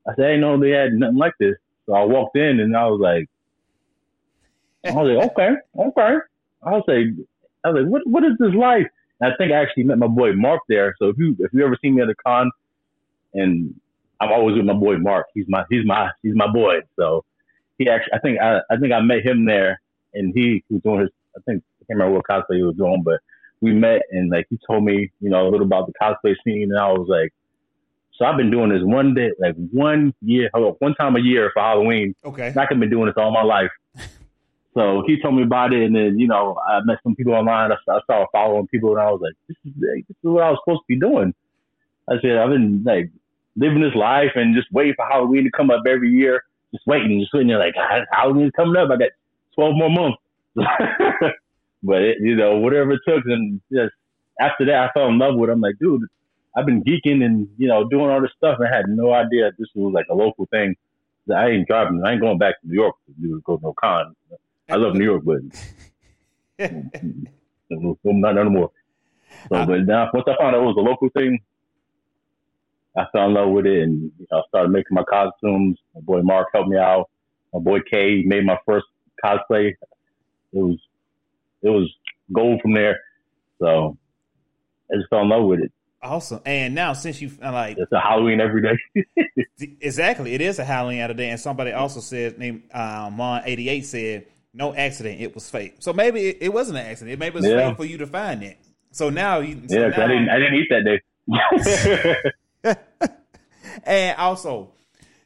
I 0.08 0.16
said, 0.16 0.26
I 0.26 0.28
didn't 0.30 0.42
know 0.42 0.60
they 0.60 0.72
had 0.72 0.94
nothing 0.94 1.18
like 1.18 1.34
this. 1.40 1.56
So 1.86 1.94
I 1.94 2.04
walked 2.04 2.36
in 2.38 2.60
and 2.60 2.76
I 2.76 2.88
was 2.88 3.00
like, 3.00 3.30
I 4.86 4.96
was 4.96 5.16
like, 5.16 5.32
okay, 5.32 5.50
okay. 5.78 6.18
I 6.64 6.72
was 6.72 6.84
like, 6.88 7.28
I 7.64 7.70
was 7.70 7.84
like, 7.84 7.92
what, 7.92 8.02
what 8.06 8.24
is 8.24 8.34
this 8.40 8.54
like? 8.56 8.92
And 9.20 9.32
I 9.32 9.36
think 9.38 9.52
I 9.52 9.62
actually 9.62 9.84
met 9.84 10.00
my 10.00 10.08
boy 10.08 10.34
Mark 10.34 10.62
there. 10.68 10.96
So 11.00 11.10
if 11.10 11.18
you 11.18 11.36
if 11.40 11.54
you 11.54 11.64
ever 11.64 11.78
see 11.82 11.90
me 11.90 12.02
at 12.02 12.10
a 12.10 12.16
con, 12.16 12.52
and 13.34 13.74
I'm 14.20 14.32
always 14.32 14.58
with 14.58 14.66
my 14.66 14.74
boy 14.74 14.98
Mark. 14.98 15.28
He's 15.34 15.46
my 15.48 15.64
he's 15.70 15.86
my 15.86 16.10
he's 16.22 16.36
my 16.36 16.52
boy. 16.52 16.80
So 16.98 17.24
he 17.78 17.90
actually, 17.90 18.14
I 18.14 18.20
think 18.20 18.40
I 18.40 18.60
I 18.70 18.78
think 18.78 18.94
I 18.94 19.02
met 19.02 19.26
him 19.26 19.46
there, 19.46 19.82
and 20.14 20.34
he 20.36 20.64
was 20.70 20.82
doing 20.82 21.02
his. 21.02 21.10
I 21.36 21.42
think 21.46 21.64
I 21.82 21.86
can't 21.88 22.00
remember 22.00 22.16
what 22.16 22.26
cosplay 22.28 22.58
he 22.58 22.64
was 22.64 22.76
doing, 22.76 23.04
but 23.04 23.20
we 23.62 23.74
met 23.74 24.04
and 24.12 24.30
like 24.30 24.48
he 24.50 24.60
told 24.68 24.84
me, 24.84 25.12
you 25.20 25.30
know, 25.30 25.48
a 25.48 25.50
little 25.50 25.66
about 25.66 25.88
the 25.88 25.94
cosplay 26.02 26.36
scene, 26.44 26.72
and 26.72 26.80
I 26.80 26.92
was 26.92 27.08
like, 27.10 27.34
so 28.18 28.26
I've 28.26 28.38
been 28.38 28.52
doing 28.52 28.70
this 28.70 28.82
one 28.84 29.14
day, 29.14 29.32
like 29.40 29.56
one 29.72 30.14
year, 30.22 30.50
one 30.54 30.96
time 30.96 31.16
a 31.16 31.20
year 31.20 31.52
for 31.54 31.62
Halloween. 31.62 32.16
Okay. 32.24 32.48
And 32.48 32.58
I 32.58 32.66
could 32.66 32.80
been 32.80 32.90
doing 32.90 33.08
this 33.08 33.16
all 33.18 33.32
my 33.32 33.44
life. 33.44 33.72
So 34.74 35.04
he 35.08 35.22
told 35.22 35.36
me 35.36 35.44
about 35.44 35.74
it, 35.74 35.84
and 35.84 35.96
then 35.96 36.20
you 36.20 36.28
know 36.28 36.58
I 36.68 36.82
met 36.84 36.98
some 37.04 37.16
people 37.16 37.34
online. 37.34 37.72
I, 37.72 37.76
I 37.90 38.00
started 38.04 38.28
following 38.32 38.68
people, 38.68 38.92
and 38.92 39.00
I 39.00 39.10
was 39.10 39.22
like, 39.22 39.34
this 39.48 39.58
is 39.66 39.72
this 39.80 40.04
is 40.10 40.16
what 40.22 40.44
I 40.44 40.50
was 40.50 40.60
supposed 40.64 40.82
to 40.82 40.86
be 40.90 41.00
doing. 41.00 41.34
I 42.10 42.16
said 42.22 42.38
I've 42.38 42.50
been 42.50 42.84
like 42.86 43.10
living 43.56 43.82
this 43.82 43.96
life 43.96 44.32
and 44.36 44.54
just 44.54 44.72
waiting 44.72 44.94
for 44.96 45.08
Halloween 45.08 45.46
to 45.46 45.52
come 45.52 45.72
up 45.72 45.84
every 45.88 46.10
year, 46.10 46.44
just 46.76 46.88
waiting, 46.88 47.20
just 47.20 47.32
sitting 47.32 47.48
there 47.48 47.60
like 47.60 47.76
Halloween's 48.12 48.52
coming 48.56 48.76
up. 48.78 48.90
I 48.92 48.98
got 48.98 49.10
twelve 49.54 49.76
more 49.76 49.90
months. 49.90 50.18
but 50.56 52.02
it, 52.02 52.18
you 52.22 52.36
know, 52.36 52.58
whatever 52.58 52.92
it 52.92 53.02
took, 53.08 53.24
and 53.26 53.62
just 53.72 53.94
after 54.40 54.66
that, 54.66 54.76
I 54.76 54.90
fell 54.94 55.08
in 55.08 55.20
love 55.20 55.36
with. 55.36 55.50
it. 55.50 55.54
I'm 55.54 55.62
like, 55.62 55.76
dude, 55.80 56.04
I've 56.56 56.66
been 56.66 56.84
geeking 56.84 57.24
and 57.24 57.48
you 57.58 57.68
know 57.68 57.88
doing 57.88 58.10
all 58.10 58.22
this 58.22 58.32
stuff, 58.38 58.58
and 58.60 58.68
I 58.68 58.76
had 58.76 58.86
no 58.88 59.14
idea 59.14 59.52
this 59.58 59.68
was 59.76 59.94
like 59.94 60.08
a 60.10 60.16
local 60.16 60.48
thing. 60.48 60.76
I 61.34 61.50
ain't 61.50 61.68
driving. 61.68 62.02
I 62.06 62.14
ain't 62.14 62.22
going 62.22 62.38
back 62.38 62.62
to 62.62 62.68
New 62.68 62.76
York 62.76 62.96
to 63.08 63.14
do 63.22 63.42
go 63.46 63.60
no 63.62 63.74
con. 63.74 64.16
I 64.70 64.76
love 64.76 64.96
New 64.96 65.06
York, 65.06 65.24
but 65.26 65.40
no, 67.70 67.98
not 68.04 68.36
no 68.36 68.50
more. 68.50 68.72
So, 69.50 69.56
uh, 69.56 69.66
but 69.66 69.86
now 69.86 70.10
once 70.14 70.26
I 70.28 70.36
found 70.38 70.56
out 70.56 70.62
it 70.62 70.66
was 70.66 70.78
a 70.78 70.82
local 70.82 71.10
thing, 71.10 71.40
I 72.98 73.06
fell 73.12 73.26
in 73.28 73.34
love 73.34 73.50
with 73.50 73.66
it, 73.66 73.84
and 73.84 74.12
you 74.18 74.28
know, 74.32 74.44
started 74.48 74.70
making 74.70 74.96
my 74.96 75.04
costumes. 75.04 75.78
My 75.94 76.02
boy 76.02 76.22
Mark 76.22 76.48
helped 76.54 76.70
me 76.70 76.78
out. 76.78 77.10
My 77.54 77.60
boy 77.60 77.80
Kay 77.92 78.24
made 78.26 78.46
my 78.46 78.58
first 78.66 78.86
cosplay. 79.24 79.70
It 79.70 79.78
was 80.54 80.78
it 81.62 81.70
was 81.70 81.94
gold 82.34 82.62
from 82.62 82.74
there. 82.74 83.00
So 83.60 83.98
I 84.92 84.96
just 84.98 85.10
fell 85.10 85.22
in 85.22 85.30
love 85.30 85.46
with 85.46 85.60
it. 85.62 85.72
Awesome. 86.02 86.40
And 86.46 86.76
now, 86.76 86.94
since 86.94 87.20
you 87.20 87.32
uh, 87.44 87.52
like 87.52 87.78
It's 87.78 87.92
a 87.92 88.00
Halloween 88.00 88.40
every 88.40 88.62
day. 88.62 89.04
exactly, 89.82 90.34
it 90.34 90.42
is 90.42 90.60
a 90.60 90.64
Halloween 90.66 91.00
out 91.00 91.10
of 91.12 91.18
day. 91.18 91.30
And 91.32 91.40
somebody 91.40 91.72
also 91.72 92.00
said, 92.00 92.38
named 92.38 92.64
uh, 92.72 93.10
Mon 93.12 93.42
eighty 93.46 93.70
eight 93.70 93.86
said, 93.86 94.28
no 94.54 94.74
accident, 94.74 95.20
it 95.20 95.34
was 95.34 95.50
fate. 95.50 95.82
So 95.84 95.94
maybe 95.94 96.28
it, 96.28 96.38
it 96.42 96.54
wasn't 96.54 96.78
an 96.78 96.86
accident. 96.86 97.20
Maybe 97.20 97.34
it 97.36 97.42
was 97.42 97.46
Yeah. 97.46 97.70
fate 97.70 97.78
for 97.78 97.86
you 97.86 97.98
to 97.98 98.08
find 98.08 98.44
it. 98.44 98.58
So 98.92 99.10
now 99.10 99.40
you. 99.40 99.56
So 99.68 99.80
yeah, 99.80 99.90
'cause 99.90 100.00
I 100.00 100.08
didn't 100.08 100.30
I 100.30 100.38
didn't 100.40 100.56
eat 100.56 100.70
that 100.70 100.84
day. 100.86 101.02
And 103.84 104.18
also, 104.18 104.72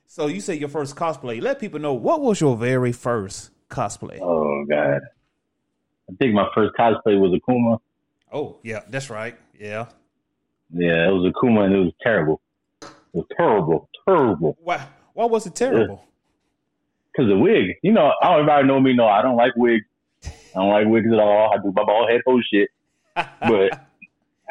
so 0.08 0.28
you 0.28 0.42
said 0.42 0.60
your 0.60 0.70
first 0.70 0.96
cosplay. 0.96 1.42
Let 1.42 1.60
people 1.60 1.80
know 1.80 1.94
what 1.94 2.22
was 2.22 2.42
your 2.42 2.58
very 2.58 2.92
first 2.92 3.52
cosplay. 3.70 4.20
oh 4.22 4.66
God. 4.70 5.02
I 6.10 6.16
think 6.18 6.34
my 6.34 6.48
first 6.56 6.74
cosplay 6.78 7.20
was 7.20 7.40
Akuma. 7.40 7.80
Oh, 8.32 8.58
yeah, 8.64 8.82
that's 8.90 9.10
right. 9.10 9.38
Yeah. 9.58 9.86
Yeah, 10.74 11.08
it 11.08 11.12
was 11.12 11.32
Akuma 11.32 11.66
and 11.66 11.76
it 11.76 11.80
was 11.80 11.94
terrible. 12.02 12.42
It 12.82 12.90
was 13.14 13.26
terrible, 13.38 13.90
terrible. 14.08 14.58
Why? 14.62 14.88
Why 15.14 15.26
was 15.26 15.46
it 15.46 15.56
terrible? 15.56 16.04
Cause 17.16 17.28
the 17.28 17.38
wig, 17.38 17.76
you 17.84 17.92
know, 17.92 18.12
I 18.22 18.30
don't 18.30 18.40
everybody 18.40 18.68
know 18.68 18.80
me. 18.80 18.94
No, 18.94 19.08
I 19.08 19.22
don't 19.22 19.36
like 19.36 19.56
wigs. 19.56 19.86
I 20.24 20.30
don't 20.56 20.70
like 20.70 20.88
wigs 20.88 21.08
at 21.12 21.20
all. 21.20 21.54
I 21.54 21.58
do 21.58 21.72
my 21.76 21.84
bald 21.84 22.10
head 22.10 22.22
whole 22.26 22.42
shit. 22.52 22.70
But 23.16 23.88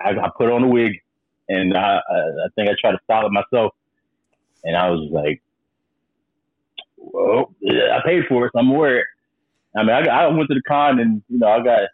I, 0.05 0.11
I 0.11 0.31
put 0.37 0.51
on 0.51 0.63
a 0.65 0.69
wig, 0.69 0.93
and 1.49 1.77
I, 1.77 1.97
I, 1.99 2.49
think 2.55 2.69
I 2.69 2.75
tried 2.81 2.93
to 2.93 2.99
style 3.05 3.27
it 3.27 3.33
myself, 3.33 3.73
and 4.65 4.77
I 4.77 4.91
was 4.91 5.09
like, 5.11 5.43
"Well, 6.97 7.55
I 7.67 8.01
paid 8.05 8.25
for 8.29 8.47
it, 8.47 8.53
so 8.53 8.61
I'm 8.61 8.71
it." 8.71 9.05
I 9.77 9.83
mean, 9.83 9.91
I, 9.91 10.03
got, 10.05 10.25
I 10.25 10.27
went 10.29 10.49
to 10.49 10.55
the 10.55 10.63
con, 10.67 10.99
and 10.99 11.23
you 11.29 11.39
know, 11.39 11.49
I 11.49 11.63
got 11.63 11.89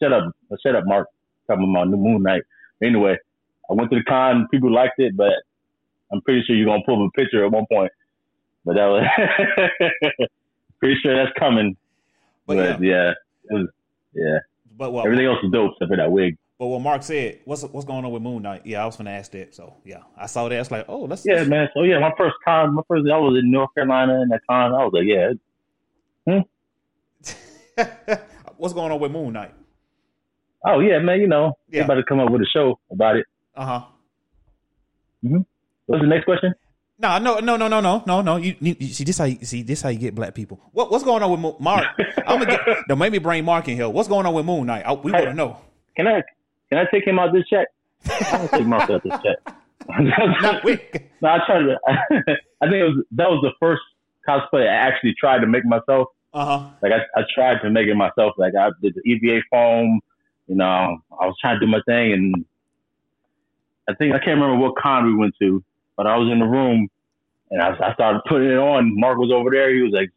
shut 0.00 0.12
up, 0.12 0.32
shut 0.64 0.76
up, 0.76 0.84
Mark, 0.86 1.08
talking 1.46 1.70
about 1.70 1.88
New 1.88 1.96
Moon 1.96 2.22
Knight. 2.22 2.42
Anyway, 2.82 3.16
I 3.70 3.74
went 3.74 3.90
to 3.90 3.98
the 3.98 4.04
con. 4.04 4.48
People 4.50 4.72
liked 4.72 4.98
it, 4.98 5.16
but 5.16 5.32
I'm 6.12 6.20
pretty 6.22 6.42
sure 6.42 6.56
you're 6.56 6.66
gonna 6.66 6.82
pull 6.84 7.04
up 7.04 7.10
a 7.14 7.18
picture 7.18 7.44
at 7.44 7.50
one 7.50 7.66
point. 7.70 7.92
But 8.64 8.74
that 8.74 8.86
was 8.86 10.28
pretty 10.78 10.96
sure 11.02 11.16
that's 11.16 11.36
coming. 11.38 11.76
But 12.46 12.56
But, 12.56 12.82
yeah. 12.82 12.90
yeah, 12.90 13.10
it 13.50 13.54
was, 13.54 13.68
yeah. 14.14 14.38
But 14.76 14.92
what? 14.92 15.06
Everything 15.06 15.26
else 15.26 15.38
is 15.42 15.50
dope 15.50 15.72
except 15.72 15.90
for 15.90 15.96
that 15.96 16.10
wig. 16.10 16.36
But 16.62 16.68
what 16.68 16.80
Mark 16.80 17.02
said, 17.02 17.40
what's 17.44 17.64
what's 17.64 17.84
going 17.84 18.04
on 18.04 18.12
with 18.12 18.22
Moon 18.22 18.40
Knight? 18.40 18.62
Yeah, 18.64 18.84
I 18.84 18.86
was 18.86 18.94
gonna 18.96 19.10
ask 19.10 19.32
that. 19.32 19.52
So 19.52 19.74
yeah, 19.84 20.02
I 20.16 20.26
saw 20.26 20.48
that. 20.48 20.60
It's 20.60 20.70
like, 20.70 20.84
oh, 20.86 21.00
let's. 21.06 21.26
Yeah, 21.26 21.42
man. 21.42 21.68
So 21.74 21.82
yeah, 21.82 21.98
my 21.98 22.12
first 22.16 22.36
con, 22.44 22.72
my 22.74 22.82
first, 22.86 23.02
I 23.12 23.18
was 23.18 23.36
in 23.36 23.50
North 23.50 23.70
Carolina, 23.74 24.20
and 24.20 24.30
that 24.30 24.42
con, 24.48 24.72
I 24.72 24.84
was 24.84 24.92
like, 24.92 25.02
yeah, 25.04 25.32
Hmm? 26.24 28.12
what's 28.58 28.74
going 28.74 28.92
on 28.92 29.00
with 29.00 29.10
Moon 29.10 29.32
Knight? 29.32 29.52
oh 30.64 30.78
yeah, 30.78 31.00
man. 31.00 31.20
You 31.20 31.26
know, 31.26 31.58
Yeah. 31.68 31.84
to 31.84 32.02
come 32.08 32.20
up 32.20 32.30
with 32.30 32.42
a 32.42 32.46
show 32.46 32.78
about 32.92 33.16
it. 33.16 33.26
Uh 33.56 33.64
huh. 33.66 33.84
Hmm. 35.26 35.38
What's 35.86 36.02
the 36.02 36.06
next 36.06 36.26
question? 36.26 36.54
No, 36.96 37.18
no, 37.18 37.40
no, 37.40 37.56
no, 37.56 37.66
no, 37.66 37.80
no, 37.80 38.04
no, 38.06 38.22
no. 38.22 38.36
You, 38.36 38.54
you, 38.60 38.76
you 38.78 38.86
see 38.94 39.02
this 39.02 39.18
how 39.18 39.24
you 39.24 39.38
see 39.44 39.62
this 39.64 39.82
how 39.82 39.88
you 39.88 39.98
get 39.98 40.14
black 40.14 40.32
people. 40.32 40.60
What 40.70 40.92
what's 40.92 41.02
going 41.02 41.24
on 41.24 41.30
with 41.32 41.40
Mo- 41.40 41.56
Mark? 41.58 41.86
I'm 42.24 42.38
gonna 42.38 42.46
get. 42.46 42.60
Don't 42.86 42.98
make 43.00 43.10
me 43.10 43.18
bring 43.18 43.44
Mark 43.44 43.66
in 43.66 43.74
here. 43.74 43.88
What's 43.88 44.08
going 44.08 44.26
on 44.26 44.32
with 44.34 44.46
Moon 44.46 44.64
Knight? 44.68 44.84
I, 44.86 44.92
we 44.92 45.10
want 45.10 45.24
to 45.24 45.34
know. 45.34 45.58
Can 45.96 46.06
I, 46.06 46.22
can 46.72 46.86
I 46.86 46.90
take 46.90 47.06
him 47.06 47.18
out 47.18 47.34
this 47.34 47.44
check? 47.50 47.68
I 48.08 48.38
don't 48.38 48.50
take 48.50 48.62
him 48.62 48.72
out 48.72 48.88
this 48.88 49.12
chat. 49.22 49.38
No, 51.20 51.28
I 51.28 51.38
tried 51.46 51.64
to. 51.64 51.76
I 51.86 52.66
think 52.66 52.74
it 52.74 52.84
was 52.84 53.04
that 53.12 53.28
was 53.28 53.42
the 53.42 53.52
first 53.60 53.82
cosplay 54.26 54.66
I 54.68 54.74
actually 54.74 55.14
tried 55.20 55.40
to 55.40 55.46
make 55.46 55.64
myself. 55.66 56.08
uh 56.32 56.44
huh. 56.44 56.70
Like 56.80 56.92
I, 56.92 57.20
I 57.20 57.24
tried 57.34 57.60
to 57.62 57.70
make 57.70 57.88
it 57.88 57.94
myself. 57.94 58.34
Like 58.38 58.54
I 58.58 58.70
did 58.80 58.94
the 58.94 59.02
EVA 59.08 59.42
foam. 59.50 60.00
You 60.46 60.54
know, 60.54 60.98
I 61.20 61.26
was 61.26 61.36
trying 61.40 61.60
to 61.60 61.66
do 61.66 61.70
my 61.70 61.80
thing, 61.86 62.12
and 62.12 62.44
I 63.88 63.94
think 63.94 64.14
I 64.14 64.18
can't 64.18 64.40
remember 64.40 64.56
what 64.56 64.76
con 64.76 65.04
we 65.04 65.14
went 65.14 65.34
to, 65.40 65.62
but 65.96 66.06
I 66.06 66.16
was 66.16 66.30
in 66.32 66.38
the 66.38 66.46
room, 66.46 66.88
and 67.50 67.60
I, 67.60 67.68
I 67.90 67.94
started 67.94 68.22
putting 68.28 68.48
it 68.48 68.56
on. 68.56 68.98
Mark 68.98 69.18
was 69.18 69.30
over 69.30 69.50
there. 69.50 69.74
He 69.74 69.82
was 69.82 69.92
like, 69.92 70.10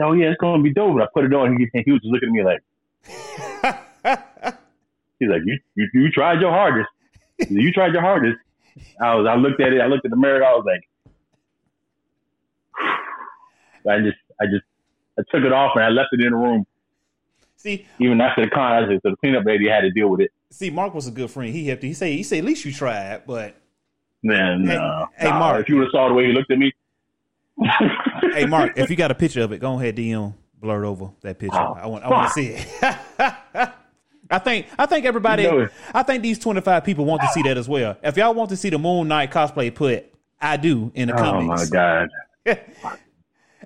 "Oh 0.00 0.12
yeah, 0.12 0.28
it's 0.28 0.40
gonna 0.40 0.62
be 0.62 0.72
dope." 0.72 0.92
And 0.92 1.02
I 1.02 1.06
put 1.12 1.24
it 1.24 1.34
on. 1.34 1.56
He, 1.58 1.82
he 1.84 1.90
was 1.90 2.00
just 2.00 2.12
looking 2.12 2.28
at 2.28 2.32
me 2.32 2.44
like, 2.44 2.62
he's 5.18 5.28
like, 5.28 5.42
"You 5.44 5.58
you, 5.74 5.88
you 5.94 6.10
tried 6.10 6.40
your 6.40 6.50
hardest. 6.50 6.88
You 7.48 7.72
tried 7.72 7.92
your 7.92 8.02
hardest." 8.02 8.38
I 9.00 9.14
was. 9.14 9.26
I 9.26 9.34
looked 9.36 9.60
at 9.60 9.72
it. 9.72 9.80
I 9.80 9.86
looked 9.86 10.04
at 10.04 10.10
the 10.10 10.16
mirror. 10.16 10.44
I 10.44 10.52
was 10.52 10.64
like, 10.66 10.80
I 13.88 13.98
just, 14.00 14.18
I 14.40 14.44
just, 14.46 14.64
I 15.18 15.22
took 15.34 15.44
it 15.44 15.52
off 15.52 15.72
and 15.76 15.84
I 15.84 15.88
left 15.88 16.08
it 16.12 16.20
in 16.22 16.30
the 16.32 16.36
room. 16.36 16.66
see, 17.56 17.86
Even 18.00 18.20
after 18.20 18.44
the 18.44 18.50
con, 18.50 18.72
I 18.84 18.86
said, 18.88 19.00
so 19.02 19.10
the 19.10 19.16
cleanup 19.16 19.44
lady 19.46 19.68
had 19.68 19.80
to 19.82 19.90
deal 19.90 20.08
with 20.08 20.20
it. 20.20 20.30
see, 20.50 20.70
Mark 20.70 20.92
was 20.94 21.06
a 21.06 21.10
good 21.10 21.30
friend. 21.30 21.52
He 21.54 21.66
helped. 21.66 21.82
He 21.82 21.94
said, 21.94 22.08
he 22.10 22.22
said, 22.22 22.38
at 22.40 22.44
least 22.44 22.64
you 22.64 22.72
tried. 22.72 23.26
But 23.26 23.56
Man, 24.22 24.66
Hey- 24.66 24.74
no. 24.76 25.06
hey, 25.16 25.28
Nah, 25.30 25.38
Mark. 25.38 25.60
If 25.62 25.68
you 25.68 25.76
would 25.76 25.84
have 25.84 25.90
saw 25.92 26.08
the 26.08 26.14
way 26.14 26.26
he 26.26 26.32
looked 26.32 26.50
at 26.50 26.58
me. 26.58 26.72
hey, 28.34 28.44
Mark, 28.46 28.72
if 28.76 28.90
you 28.90 28.96
got 28.96 29.10
a 29.10 29.14
picture 29.14 29.40
of 29.42 29.52
it, 29.52 29.58
go 29.60 29.74
ahead 29.78 29.96
DM 29.96 30.34
blur 30.58 30.84
it 30.84 30.88
over 30.88 31.10
that 31.22 31.38
picture. 31.38 31.58
Oh, 31.60 31.74
I 31.80 31.86
want, 31.86 32.02
I 32.04 32.08
want 32.08 32.28
to 32.28 32.32
see 32.32 32.48
it. 32.48 33.72
I 34.30 34.38
think, 34.38 34.66
I 34.78 34.86
think 34.86 35.04
everybody, 35.06 35.42
You 35.44 35.50
know. 35.50 35.68
I 35.94 36.02
think 36.02 36.22
these 36.22 36.38
twenty 36.38 36.60
five 36.60 36.84
people 36.84 37.04
want 37.04 37.22
to 37.22 37.28
see 37.28 37.42
that 37.42 37.56
as 37.56 37.68
well. 37.68 37.96
If 38.02 38.16
y'all 38.16 38.34
want 38.34 38.50
to 38.50 38.56
see 38.56 38.70
the 38.70 38.78
Moon 38.78 39.08
Knight 39.08 39.30
cosplay, 39.30 39.74
put 39.74 40.12
I 40.40 40.56
do 40.56 40.90
in 40.94 41.08
the 41.08 41.14
comments. 41.14 41.70
Oh 41.72 41.76
my. 41.76 42.06
God. 42.46 42.60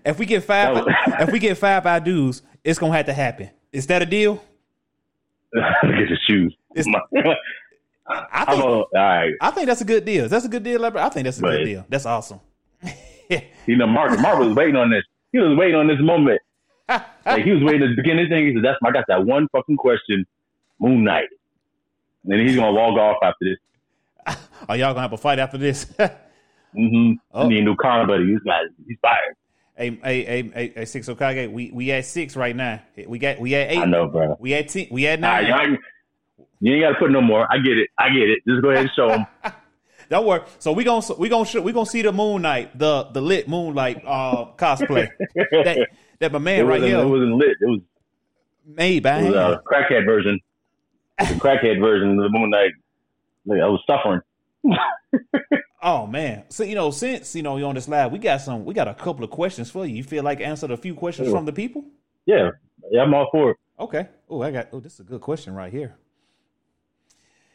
If 0.03 0.19
we 0.19 0.25
get 0.25 0.45
five, 0.45 0.75
was- 0.75 0.87
if 1.21 1.31
we 1.31 1.39
get 1.39 1.59
five 1.59 1.85
I 1.85 1.99
do's, 1.99 2.41
it's 2.65 2.79
gonna 2.79 2.97
have 2.97 3.05
to 3.07 3.13
happen. 3.13 3.51
Is 3.73 3.87
that 3.89 4.01
a 4.01 4.07
deal? 4.07 4.43
Look 5.53 5.65
at 5.65 5.83
the 5.83 6.19
shoes. 6.27 6.57
I 6.77 8.45
think 8.47 8.61
a, 8.61 8.65
all 8.65 8.89
right. 8.95 9.35
I 9.41 9.51
think 9.51 9.67
that's 9.67 9.83
a 9.83 9.85
good 9.85 10.05
deal. 10.05 10.29
That's 10.29 10.45
a 10.45 10.49
good 10.49 10.63
deal. 10.63 10.85
I 10.85 11.09
think 11.11 11.25
that's 11.25 11.39
a 11.39 11.43
good 11.43 11.65
deal. 11.65 11.85
That's 11.89 12.07
awesome. 12.07 12.41
You 13.67 13.77
know, 13.77 13.87
Mark, 13.87 14.19
Mark 14.21 14.39
was 14.41 14.57
waiting 14.57 14.75
on 14.75 14.91
this. 14.91 15.05
He 15.33 15.39
was 15.39 15.57
waiting 15.57 15.77
on 15.77 15.87
this 15.87 16.01
moment. 16.01 16.41
Like 16.89 17.45
he 17.45 17.53
was 17.53 17.63
waiting 17.63 17.83
to 17.89 17.95
begin 17.95 18.17
this 18.17 18.29
thing. 18.29 18.47
He 18.49 18.55
said, 18.55 18.65
"That's 18.65 18.79
my, 18.81 18.89
I 18.89 18.93
got 18.93 19.05
that 19.07 19.25
one 19.25 19.47
fucking 19.53 19.77
question, 19.77 20.27
Moon 20.81 21.05
Knight." 21.05 21.29
And 22.25 22.33
then 22.33 22.47
he's 22.47 22.57
gonna 22.57 22.71
log 22.71 22.99
off 22.99 23.17
after 23.23 23.45
this. 23.45 24.37
Are 24.69 24.77
y'all 24.77 24.93
gonna 24.93 25.03
have 25.03 25.13
a 25.13 25.19
fight 25.19 25.39
after 25.39 25.59
this? 25.59 25.87
Mm-hmm. 26.77 27.15
Oh. 27.33 27.47
I 27.47 27.49
need 27.49 27.59
a 27.59 27.65
new 27.65 27.75
con 27.75 28.07
buddy. 28.07 28.27
He's 28.27 28.39
got, 28.41 28.63
he's 28.87 28.97
fired. 29.03 29.35
hey, 29.77 29.99
hey, 30.03 30.25
hey, 30.25 30.51
hey, 30.55 30.73
hey, 30.77 30.85
six 30.85 31.09
Okage. 31.09 31.51
We 31.51 31.71
we 31.73 31.91
at 31.91 32.05
six 32.05 32.37
right 32.37 32.55
now. 32.55 32.81
We 33.09 33.19
got 33.19 33.41
we 33.41 33.55
at 33.57 33.73
eight. 33.73 33.79
I 33.79 33.87
know, 33.87 34.07
bro. 34.07 34.37
We 34.39 34.55
at 34.55 34.69
ten. 34.69 34.87
We 34.91 35.07
at 35.09 35.21
right, 35.21 35.49
nine. 35.49 35.71
y'all, 35.71 35.79
you 36.61 36.75
ain't 36.75 36.83
got 36.83 36.91
to 36.91 36.95
put 36.97 37.11
no 37.11 37.21
more. 37.21 37.47
I 37.51 37.59
get 37.59 37.79
it. 37.79 37.89
I 37.99 38.11
get 38.11 38.29
it. 38.31 38.39
Just 38.47 38.63
go 38.63 38.71
ahead 38.71 38.83
and 38.83 38.91
show 38.95 39.09
them. 39.09 39.27
Don't 40.11 40.27
worry. 40.27 40.43
So 40.59 40.73
we 40.73 40.85
gonna 40.85 41.05
we 41.19 41.29
gonna 41.29 41.61
we 41.61 41.73
gonna 41.73 41.87
see 41.87 42.03
the 42.03 42.13
moonlight, 42.13 42.79
the 42.79 43.05
the 43.13 43.21
lit 43.21 43.49
moonlight 43.49 44.03
uh 44.05 44.47
cosplay 44.57 45.09
that 45.35 45.89
that 46.19 46.33
my 46.33 46.39
It 46.39 46.41
man 46.41 46.67
right 46.67 46.81
wasn't, 46.81 46.89
here 46.89 47.01
it 47.01 47.09
wasn't 47.09 47.33
lit. 47.35 47.57
It 47.61 47.67
was, 47.67 47.81
made 48.67 49.03
by 49.03 49.21
it 49.21 49.33
was 49.33 49.35
a 49.35 49.63
crackhead 49.67 50.05
version. 50.05 50.41
The 51.29 51.35
crackhead 51.35 51.81
version 51.81 52.11
of 52.11 52.17
the 52.17 52.29
Moon 52.31 52.51
Knight. 52.51 52.73
Like, 53.47 53.61
I 53.61 53.67
was 53.67 53.83
suffering. 53.87 54.21
Oh 55.83 56.07
man. 56.07 56.45
So 56.51 56.63
you 56.63 56.75
know, 56.75 56.91
since 56.91 57.35
you 57.35 57.43
know 57.43 57.57
you're 57.57 57.69
on 57.69 57.75
this 57.75 57.89
live, 57.89 58.13
we 58.13 58.19
got 58.19 58.43
some 58.43 58.65
we 58.65 58.75
got 58.75 58.87
a 58.87 58.95
couple 58.95 59.25
of 59.25 59.31
questions 59.31 59.71
for 59.71 59.87
you. 59.87 59.97
You 59.97 60.05
feel 60.05 60.23
like 60.23 60.41
answered 60.41 60.71
a 60.71 60.77
few 60.77 60.95
questions 60.95 61.29
Sure. 61.29 61.37
from 61.37 61.47
the 61.47 61.53
people? 61.53 61.85
Yeah, 62.27 62.51
yeah, 62.91 63.03
I'm 63.03 63.15
all 63.15 63.29
for 63.33 63.53
it. 63.53 63.57
Okay. 63.79 64.09
Oh, 64.29 64.43
I 64.43 64.51
got 64.51 64.69
oh, 64.73 64.81
this 64.81 64.95
is 64.95 65.01
a 65.01 65.05
good 65.05 65.23
question 65.23 65.55
right 65.55 65.73
here. 65.73 65.97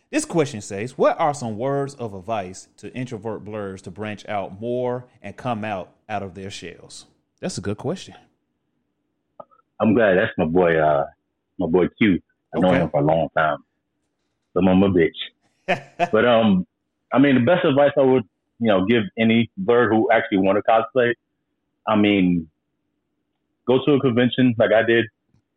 This 0.10 0.26
question 0.26 0.62
says, 0.62 0.98
What 0.98 1.20
are 1.20 1.34
some 1.36 1.58
words 1.58 1.94
of 1.96 2.14
advice 2.16 2.68
to 2.78 2.92
introvert 2.96 3.44
blurs 3.44 3.82
to 3.84 3.92
branch 3.92 4.28
out 4.28 4.60
more 4.60 5.06
and 5.22 5.38
come 5.38 5.64
out 5.64 5.92
out 6.10 6.24
of 6.24 6.34
their 6.34 6.50
shells? 6.50 7.06
That's 7.42 7.60
a 7.60 7.62
good 7.62 7.78
question. 7.78 8.16
I'm 9.80 9.94
glad 9.94 10.16
that's 10.16 10.32
my 10.38 10.46
boy. 10.46 10.78
Uh, 10.80 11.06
my 11.60 11.68
boy 11.68 11.90
Q. 12.00 12.20
I 12.56 12.60
know 12.60 12.70
Okay. 12.70 12.80
him 12.82 12.90
for 12.90 13.02
a 13.02 13.06
long 13.06 13.30
time. 13.38 13.58
I'm 14.58 14.68
on 14.68 14.80
my 14.80 14.88
bitch. 14.88 15.18
But 16.12 16.26
um, 16.26 16.66
I 17.12 17.20
mean, 17.20 17.36
the 17.36 17.42
best 17.42 17.66
advice 17.66 17.92
I 17.98 18.02
would, 18.02 18.24
you 18.60 18.68
know, 18.68 18.86
give 18.86 19.04
any 19.18 19.50
blur 19.58 19.90
who 19.90 20.10
actually 20.12 20.40
want 20.40 20.58
to 20.58 20.64
cosplay. 20.72 21.14
I 21.88 21.96
mean, 21.96 22.50
go 23.68 23.84
to 23.86 23.94
a 23.94 24.00
convention 24.00 24.56
like 24.58 24.72
I 24.72 24.84
did. 24.84 25.06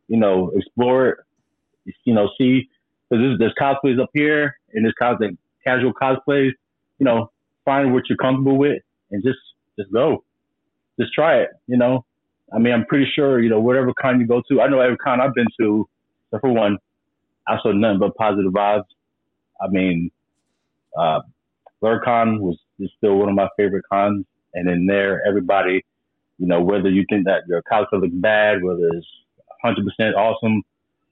You 0.08 0.16
know, 0.18 0.50
explore 0.54 1.08
it. 1.08 1.18
You 2.04 2.14
know, 2.14 2.28
see 2.38 2.68
because 3.08 3.22
there's, 3.22 3.38
there's 3.38 3.54
cosplays 3.60 4.00
up 4.02 4.10
here 4.12 4.56
and 4.72 4.84
there's 4.84 4.94
cosplay, 5.00 5.36
casual 5.64 5.92
cosplays. 5.92 6.52
You 6.98 7.04
know, 7.04 7.30
find 7.64 7.92
what 7.92 8.04
you're 8.08 8.18
comfortable 8.18 8.58
with 8.58 8.82
and 9.10 9.22
just 9.22 9.38
just 9.78 9.92
go, 9.92 10.24
just 11.00 11.12
try 11.12 11.38
it. 11.38 11.50
You 11.66 11.76
know, 11.76 12.04
I 12.52 12.58
mean, 12.58 12.72
I'm 12.72 12.84
pretty 12.86 13.06
sure 13.14 13.40
you 13.40 13.48
know 13.50 13.60
whatever 13.60 13.92
con 14.00 14.20
you 14.20 14.26
go 14.26 14.42
to. 14.50 14.60
I 14.60 14.68
know 14.68 14.80
every 14.80 14.96
con 14.98 15.20
I've 15.20 15.34
been 15.34 15.46
to, 15.60 15.88
except 16.26 16.42
for 16.42 16.52
one, 16.52 16.78
I 17.48 17.58
saw 17.62 17.72
nothing 17.72 18.00
but 18.00 18.16
positive 18.16 18.52
vibes. 18.52 18.84
I 19.60 19.68
mean, 19.68 20.10
uh, 20.98 21.20
LurCon 21.82 22.40
was 22.40 22.58
still 22.98 23.16
one 23.16 23.28
of 23.28 23.34
my 23.34 23.48
favorite 23.56 23.84
cons, 23.90 24.26
and 24.54 24.68
in 24.68 24.86
there, 24.86 25.22
everybody, 25.26 25.84
you 26.38 26.46
know, 26.46 26.62
whether 26.62 26.90
you 26.90 27.04
think 27.08 27.26
that 27.26 27.42
your 27.48 27.62
cosplay 27.70 28.00
looks 28.02 28.14
bad, 28.14 28.62
whether 28.62 28.88
it's 28.94 29.06
100% 29.64 30.14
awesome, 30.16 30.62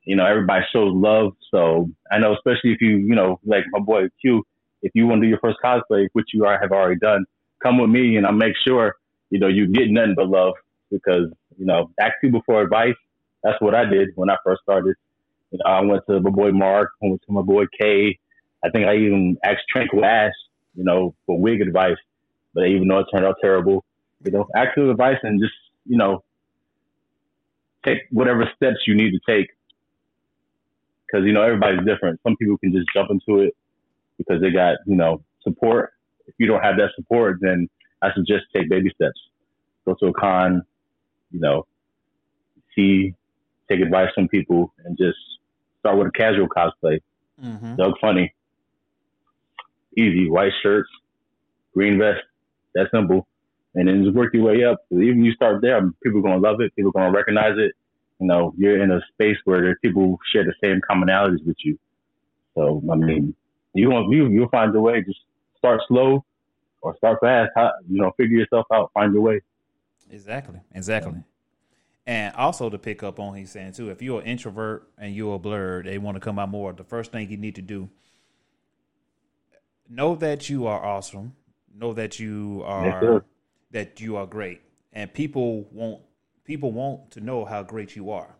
you 0.05 0.17
know, 0.17 0.27
everybody 0.27 0.65
shows 0.73 0.93
love. 0.95 1.33
So 1.51 1.91
I 2.11 2.19
know, 2.19 2.35
especially 2.35 2.73
if 2.73 2.81
you, 2.81 2.97
you 2.99 3.15
know, 3.15 3.41
like 3.45 3.65
my 3.73 3.81
boy 3.81 4.05
Q, 4.21 4.45
if 4.83 4.93
you 4.95 5.07
want 5.07 5.21
to 5.23 5.27
do 5.27 5.31
your 5.31 5.41
first 5.41 5.59
cosplay, 5.65 6.09
which 6.13 6.29
you 6.33 6.45
are, 6.47 6.59
have 6.61 6.73
already 6.73 6.99
done, 7.01 7.25
come 7.63 7.79
with 7.79 7.91
me, 7.91 8.17
and 8.17 8.27
I'll 8.27 8.33
make 8.33 8.55
sure, 8.67 8.95
you 9.31 9.39
know, 9.41 9.49
you 9.49 9.67
get 9.69 9.91
nothing 9.91 10.15
but 10.17 10.29
love 10.29 10.55
because, 10.91 11.31
you 11.59 11.67
know, 11.67 11.91
ask 12.01 12.15
people 12.21 12.43
for 12.47 12.63
advice. 12.63 12.95
That's 13.43 13.61
what 13.61 13.75
I 13.75 13.85
did 13.85 14.11
when 14.17 14.31
I 14.31 14.37
first 14.45 14.63
started. 14.63 14.97
Know, 15.65 15.71
uh, 15.71 15.79
I 15.79 15.81
went 15.83 16.03
to 16.09 16.21
my 16.21 16.31
boy 16.31 16.53
Mark, 16.53 16.91
I 17.03 17.07
went 17.09 17.23
to 17.27 17.33
my 17.33 17.43
boy 17.43 17.65
Kay. 17.81 18.19
I 18.65 18.71
think 18.71 18.87
I 18.87 18.97
even 18.97 19.37
asked 19.45 19.63
Tranquil 19.71 20.05
Ash, 20.05 20.33
you 20.75 20.85
know, 20.85 21.15
for 21.27 21.39
wig 21.39 21.61
advice, 21.61 21.97
but 22.55 22.67
even 22.67 22.89
though 22.89 23.01
it 23.01 23.07
turned 23.13 23.25
out 23.27 23.37
terrible, 23.41 23.85
you 24.25 24.33
know, 24.33 24.47
for 24.75 24.91
advice 24.91 25.19
and 25.23 25.41
just, 25.41 25.55
you 25.85 25.97
know, 25.97 26.25
take 27.85 27.99
whatever 28.11 28.51
steps 28.57 28.79
you 28.87 28.97
need 28.97 29.13
to 29.13 29.21
take. 29.29 29.49
Cause, 31.13 31.23
you 31.25 31.33
know, 31.33 31.43
everybody's 31.43 31.87
different. 31.87 32.21
Some 32.25 32.37
people 32.37 32.59
can 32.59 32.73
just 32.73 32.87
jump 32.95 33.11
into 33.11 33.41
it 33.43 33.55
because 34.19 34.41
they 34.41 34.51
got, 34.51 34.79
you 34.87 34.97
know, 34.97 35.23
support. 35.43 35.93
If 36.27 36.35
you 36.39 36.47
don't 36.47 36.63
have 36.63 36.77
that 36.79 36.91
support, 36.97 37.39
then 37.41 37.69
I 38.03 38.09
suggest 38.15 38.45
take 38.55 38.69
baby 38.69 38.91
steps. 38.95 39.21
Go 39.85 39.95
to 40.01 40.07
a 40.07 40.13
con, 40.13 40.65
you 41.31 41.41
know, 41.41 41.67
see, 42.75 43.15
take 43.71 43.81
advice 43.81 44.09
from 44.15 44.29
people 44.29 44.73
and 44.85 44.97
just 44.99 45.19
start 45.87 45.99
with 45.99 46.09
a 46.09 46.11
casual 46.11 46.49
cosplay. 46.49 47.01
Mm-hmm. 47.43 47.77
Doug 47.77 47.95
Funnie. 48.01 48.35
Easy. 49.97 50.29
White 50.29 50.53
shirts, 50.63 50.89
green 51.73 51.99
vest. 51.99 52.21
That 52.75 52.89
simple. 52.93 53.27
And 53.75 53.89
then 53.89 54.05
just 54.05 54.17
work 54.17 54.35
your 54.35 54.45
way 54.45 54.65
up. 54.65 54.79
even 54.91 55.25
you 55.25 55.33
start 55.33 55.61
there, 55.63 55.81
people 56.03 56.21
are 56.21 56.23
going 56.23 56.43
to 56.43 56.49
love 56.49 56.61
it. 56.61 56.75
People 56.77 56.91
are 56.91 57.01
going 57.01 57.13
to 57.13 57.17
recognize 57.17 57.55
it. 57.57 57.73
You 58.19 58.27
know, 58.27 58.55
you're 58.57 58.83
in 58.83 58.91
a 58.91 59.01
space 59.13 59.37
where 59.45 59.61
there's 59.61 59.77
people 59.83 60.03
who 60.03 60.19
share 60.33 60.45
the 60.45 60.55
same 60.63 60.81
commonalities 60.91 61.45
with 61.47 61.57
you. 61.63 61.79
So, 62.55 62.83
I 62.91 62.95
mean, 62.97 63.35
you 63.75 63.91
want 63.91 64.11
you, 64.11 64.29
you'll 64.29 64.49
find 64.49 64.73
your 64.73 64.83
way. 64.83 65.03
Just 65.03 65.21
start 65.59 65.83
slow 65.89 66.25
or 66.81 66.97
start 66.97 67.19
fast. 67.21 67.51
How, 67.55 67.73
you 67.89 68.01
know, 68.01 68.13
figure 68.17 68.39
yourself 68.39 68.67
out. 68.73 68.91
Find 68.95 69.13
your 69.13 69.23
way. 69.23 69.43
Exactly. 70.11 70.61
Exactly. 70.75 71.23
And 72.09 72.35
also 72.37 72.71
to 72.71 72.79
pick 72.79 73.03
up 73.03 73.19
on 73.19 73.35
he's 73.35 73.51
saying 73.51 73.73
too, 73.73 73.91
if 73.91 74.01
you're 74.01 74.21
an 74.21 74.27
introvert 74.27 74.89
and 74.97 75.15
you're 75.15 75.35
a 75.35 75.39
blur, 75.41 75.83
they 75.83 75.99
want 75.99 76.15
to 76.17 76.21
come 76.21 76.39
out 76.39 76.49
more. 76.49 76.73
The 76.73 76.85
first 76.85 77.11
thing 77.11 77.29
you 77.31 77.37
need 77.37 77.57
to 77.57 77.63
do, 77.63 77.89
know 79.89 80.15
that 80.17 80.49
you 80.49 80.67
are 80.67 80.85
awesome. 80.85 81.35
Know 81.75 81.93
that 81.95 82.19
you 82.19 82.63
are 82.65 83.01
sir. 83.03 83.25
that 83.73 84.01
you 84.01 84.17
are 84.17 84.27
great. 84.27 84.61
And 84.93 85.13
people 85.13 85.63
want 85.73 86.01
people 86.45 86.73
want 86.73 87.11
to 87.13 87.21
know 87.21 87.45
how 87.45 87.63
great 87.63 87.97
you 87.97 88.11
are. 88.11 88.35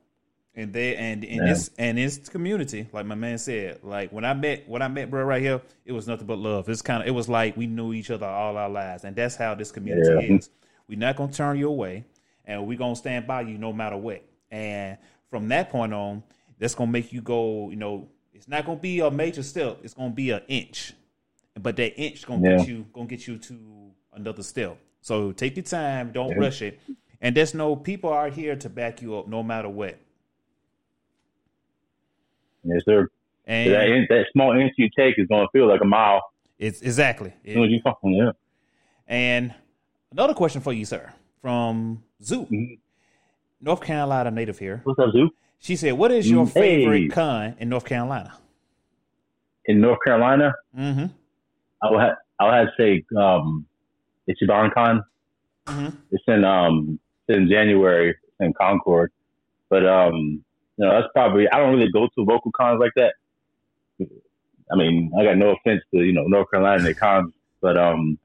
And 0.55 0.73
they 0.73 0.97
and 0.97 1.23
in 1.25 1.39
Yeah. 1.39 1.53
this 1.53 1.71
and 1.77 1.99
this 1.99 2.19
community, 2.29 2.89
like 2.93 3.05
my 3.05 3.15
man 3.15 3.37
said, 3.37 3.81
like 3.83 4.11
when 4.13 4.25
I 4.25 4.33
met 4.33 4.69
when 4.69 4.81
I 4.81 4.89
met 4.89 5.11
bro 5.11 5.25
right 5.25 5.43
here, 5.43 5.61
it 5.85 5.93
was 5.93 6.07
nothing 6.07 6.27
but 6.27 6.39
love. 6.39 6.69
It's 6.69 6.83
kind 6.83 7.03
of 7.03 7.09
it 7.09 7.13
was 7.13 7.29
like 7.29 7.57
we 7.57 7.67
knew 7.67 7.93
each 7.93 8.11
other 8.11 8.27
all 8.27 8.57
our 8.57 8.71
lives, 8.71 9.05
and 9.05 9.15
that's 9.15 9.37
how 9.37 9.55
this 9.55 9.71
community 9.73 10.09
Yeah. 10.29 10.37
is. 10.37 10.51
We're 10.89 10.99
not 10.99 11.17
gonna 11.17 11.33
turn 11.33 11.59
you 11.59 11.69
away, 11.69 12.05
and 12.47 12.67
we're 12.67 12.79
gonna 12.79 12.97
stand 12.97 13.27
by 13.27 13.43
you 13.43 13.59
no 13.59 13.73
matter 13.73 13.97
what. 13.97 14.23
And 14.51 14.99
from 15.31 15.49
that 15.49 15.71
point 15.71 15.93
on, 15.93 16.23
that's 16.59 16.75
gonna 16.75 16.91
make 16.91 17.13
you 17.13 17.21
go. 17.21 17.71
You 17.71 17.77
know, 17.77 18.09
it's 18.35 18.49
not 18.49 18.65
gonna 18.65 18.79
be 18.79 19.01
a 19.01 19.11
major 19.11 19.43
step. 19.43 19.79
It's 19.83 19.95
gonna 19.95 20.11
be 20.11 20.31
an 20.31 20.43
inch, 20.49 20.93
but 21.61 21.77
that 21.77 21.99
inch 22.01 22.27
gonna 22.27 22.49
Yeah. 22.49 22.57
get 22.59 22.69
you 22.69 22.87
gonna 22.93 23.07
get 23.07 23.27
you 23.27 23.39
to 23.39 23.91
another 24.13 24.43
step. 24.43 24.79
So 25.01 25.33
take 25.33 25.57
your 25.57 25.65
time. 25.65 26.13
Don't 26.13 26.31
Yeah. 26.31 26.37
rush 26.39 26.63
it. 26.63 26.81
And 27.21 27.35
there's 27.37 27.55
no 27.55 27.77
people 27.77 28.11
are 28.11 28.29
here 28.29 28.57
to 28.57 28.69
back 28.69 29.01
you 29.03 29.17
up 29.17 29.27
no 29.27 29.43
matter 29.43 29.69
what. 29.69 29.99
Yes, 32.65 32.83
sir. 32.85 33.09
And 33.47 33.73
that, 33.73 33.87
inch, 33.89 34.09
that 34.09 34.27
small 34.33 34.59
inch 34.59 34.73
you 34.77 34.89
take 34.99 35.19
is 35.19 35.27
going 35.29 35.47
to 35.47 35.51
feel 35.53 35.69
like 35.69 35.81
a 35.81 35.85
mile. 35.87 36.21
it's 36.59 36.81
exactly. 36.83 37.33
As 37.47 37.53
soon 37.55 37.65
as 37.65 37.71
you 37.71 37.81
fucking, 37.85 38.13
yeah. 38.13 38.33
And 39.07 39.55
another 40.11 40.35
question 40.35 40.61
for 40.63 40.73
you, 40.73 40.85
sir, 40.85 41.13
from 41.41 42.03
Zoo, 42.23 42.47
Mhm. 42.47 42.79
North 43.61 43.81
Carolina 43.83 44.31
native 44.31 44.59
here. 44.59 44.81
What's 44.85 44.99
up, 44.99 45.13
Zoo? 45.13 45.31
She 45.59 45.77
said, 45.77 45.93
"What 45.95 46.11
is 46.13 46.31
your 46.31 46.45
Mm, 46.47 46.55
hey. 46.55 46.61
favorite 46.85 47.13
con 47.13 47.57
in 47.59 47.69
North 47.69 47.85
Carolina?" 47.85 48.35
In 49.65 49.81
North 49.81 49.99
Carolina, 50.05 50.55
Mm-hmm. 50.77 51.07
I 51.83 51.91
would 51.91 52.01
have, 52.01 52.17
I 52.39 52.45
would 52.45 52.55
have 52.55 52.67
to 52.69 52.73
say 52.79 53.05
um, 53.17 53.67
Ichiban 54.29 54.73
Con. 54.73 55.03
Mhm. 55.67 55.97
It's 56.13 56.25
in 56.29 56.45
um, 56.45 56.99
it's 57.27 57.37
in 57.39 57.49
January 57.49 58.15
in 58.41 58.53
Concord, 58.53 59.11
but 59.69 59.85
um, 59.87 60.15
you 60.77 60.85
know 60.85 60.91
that's 60.91 61.09
probably 61.13 61.49
I 61.51 61.59
don't 61.59 61.75
really 61.75 61.91
go 61.91 62.07
to 62.07 62.23
local 62.23 62.53
cons 62.53 62.79
like 62.81 62.93
that. 62.97 63.15
I 64.71 64.77
mean, 64.77 65.13
I 65.19 65.25
got 65.25 65.37
no 65.37 65.51
offense 65.51 65.83
to 65.95 66.03
you 66.03 66.13
know 66.13 66.25
North 66.25 66.51
Carolina 66.51 66.93
cons, 66.95 67.33
but 67.61 67.77
um, 67.77 68.19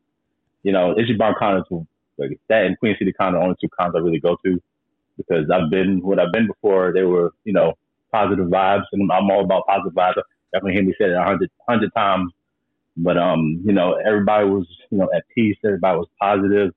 you 0.64 0.72
know 0.72 0.94
Ichiban 0.96 1.36
Con 1.38 1.58
is 1.58 1.64
like 2.22 2.40
that 2.50 2.66
and 2.66 2.80
Queen 2.80 2.96
City 2.98 3.14
Con 3.14 3.36
are 3.36 3.40
the 3.40 3.44
only 3.44 3.56
two 3.62 3.70
cons 3.70 3.94
I 3.96 4.00
really 4.00 4.20
go 4.20 4.38
to 4.46 4.62
because 5.18 5.50
I've 5.54 5.70
been 5.70 6.02
what 6.02 6.20
I've 6.20 6.32
been 6.32 6.48
before 6.48 6.94
they 6.94 7.04
were 7.04 7.32
you 7.44 7.54
know 7.54 7.74
positive 8.12 8.48
vibes 8.48 8.84
and 8.92 9.12
I'm 9.12 9.30
all 9.32 9.44
about 9.44 9.66
positive 9.68 9.94
vibes. 9.94 10.18
I 10.18 10.22
definitely 10.54 10.74
hear 10.74 10.84
me 10.84 10.94
say 11.00 11.06
it 11.06 11.14
a 11.14 11.24
hundred 11.24 11.50
hundred 11.68 11.94
times. 11.96 12.32
But 12.98 13.18
um, 13.18 13.62
you 13.66 13.72
know, 13.72 13.94
everybody 14.06 14.48
was, 14.48 14.68
you 14.90 14.98
know, 14.98 15.10
at 15.16 15.24
peace, 15.34 15.58
everybody 15.66 15.98
was 15.98 16.08
positive. 16.20 16.72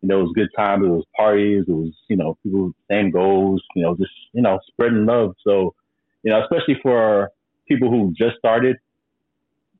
You 0.00 0.08
know, 0.08 0.20
it 0.20 0.22
was 0.22 0.32
good 0.34 0.48
times. 0.56 0.84
It 0.84 0.88
was 0.88 1.04
parties. 1.16 1.64
It 1.66 1.72
was, 1.72 1.92
you 2.08 2.16
know, 2.16 2.38
people 2.42 2.72
same 2.90 3.10
goals. 3.10 3.62
You 3.74 3.82
know, 3.82 3.96
just 3.96 4.12
you 4.32 4.42
know, 4.42 4.60
spreading 4.68 5.06
love. 5.06 5.34
So, 5.44 5.74
you 6.22 6.30
know, 6.30 6.42
especially 6.42 6.78
for 6.82 7.30
people 7.66 7.90
who 7.90 8.14
just 8.16 8.36
started, 8.38 8.76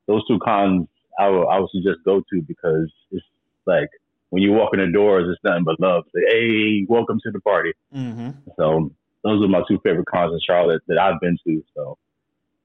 those 0.06 0.26
two 0.26 0.38
cons 0.40 0.88
I 1.18 1.28
would 1.28 1.46
I 1.46 1.60
would 1.60 1.70
suggest 1.70 1.98
go 2.04 2.20
to 2.20 2.42
because 2.42 2.90
it's 3.10 3.24
like 3.66 3.88
when 4.30 4.42
you 4.42 4.52
walk 4.52 4.70
in 4.74 4.80
the 4.80 4.92
doors, 4.92 5.26
it's 5.30 5.42
nothing 5.44 5.64
but 5.64 5.80
love. 5.80 6.04
Say, 6.14 6.22
hey, 6.28 6.86
welcome 6.88 7.18
to 7.22 7.30
the 7.30 7.40
party. 7.40 7.72
Mm-hmm. 7.94 8.30
So 8.56 8.90
those 9.22 9.42
are 9.42 9.48
my 9.48 9.62
two 9.68 9.80
favorite 9.84 10.06
cons 10.06 10.32
in 10.32 10.40
Charlotte 10.46 10.82
that 10.88 10.98
I've 10.98 11.20
been 11.20 11.38
to. 11.46 11.64
So 11.74 11.98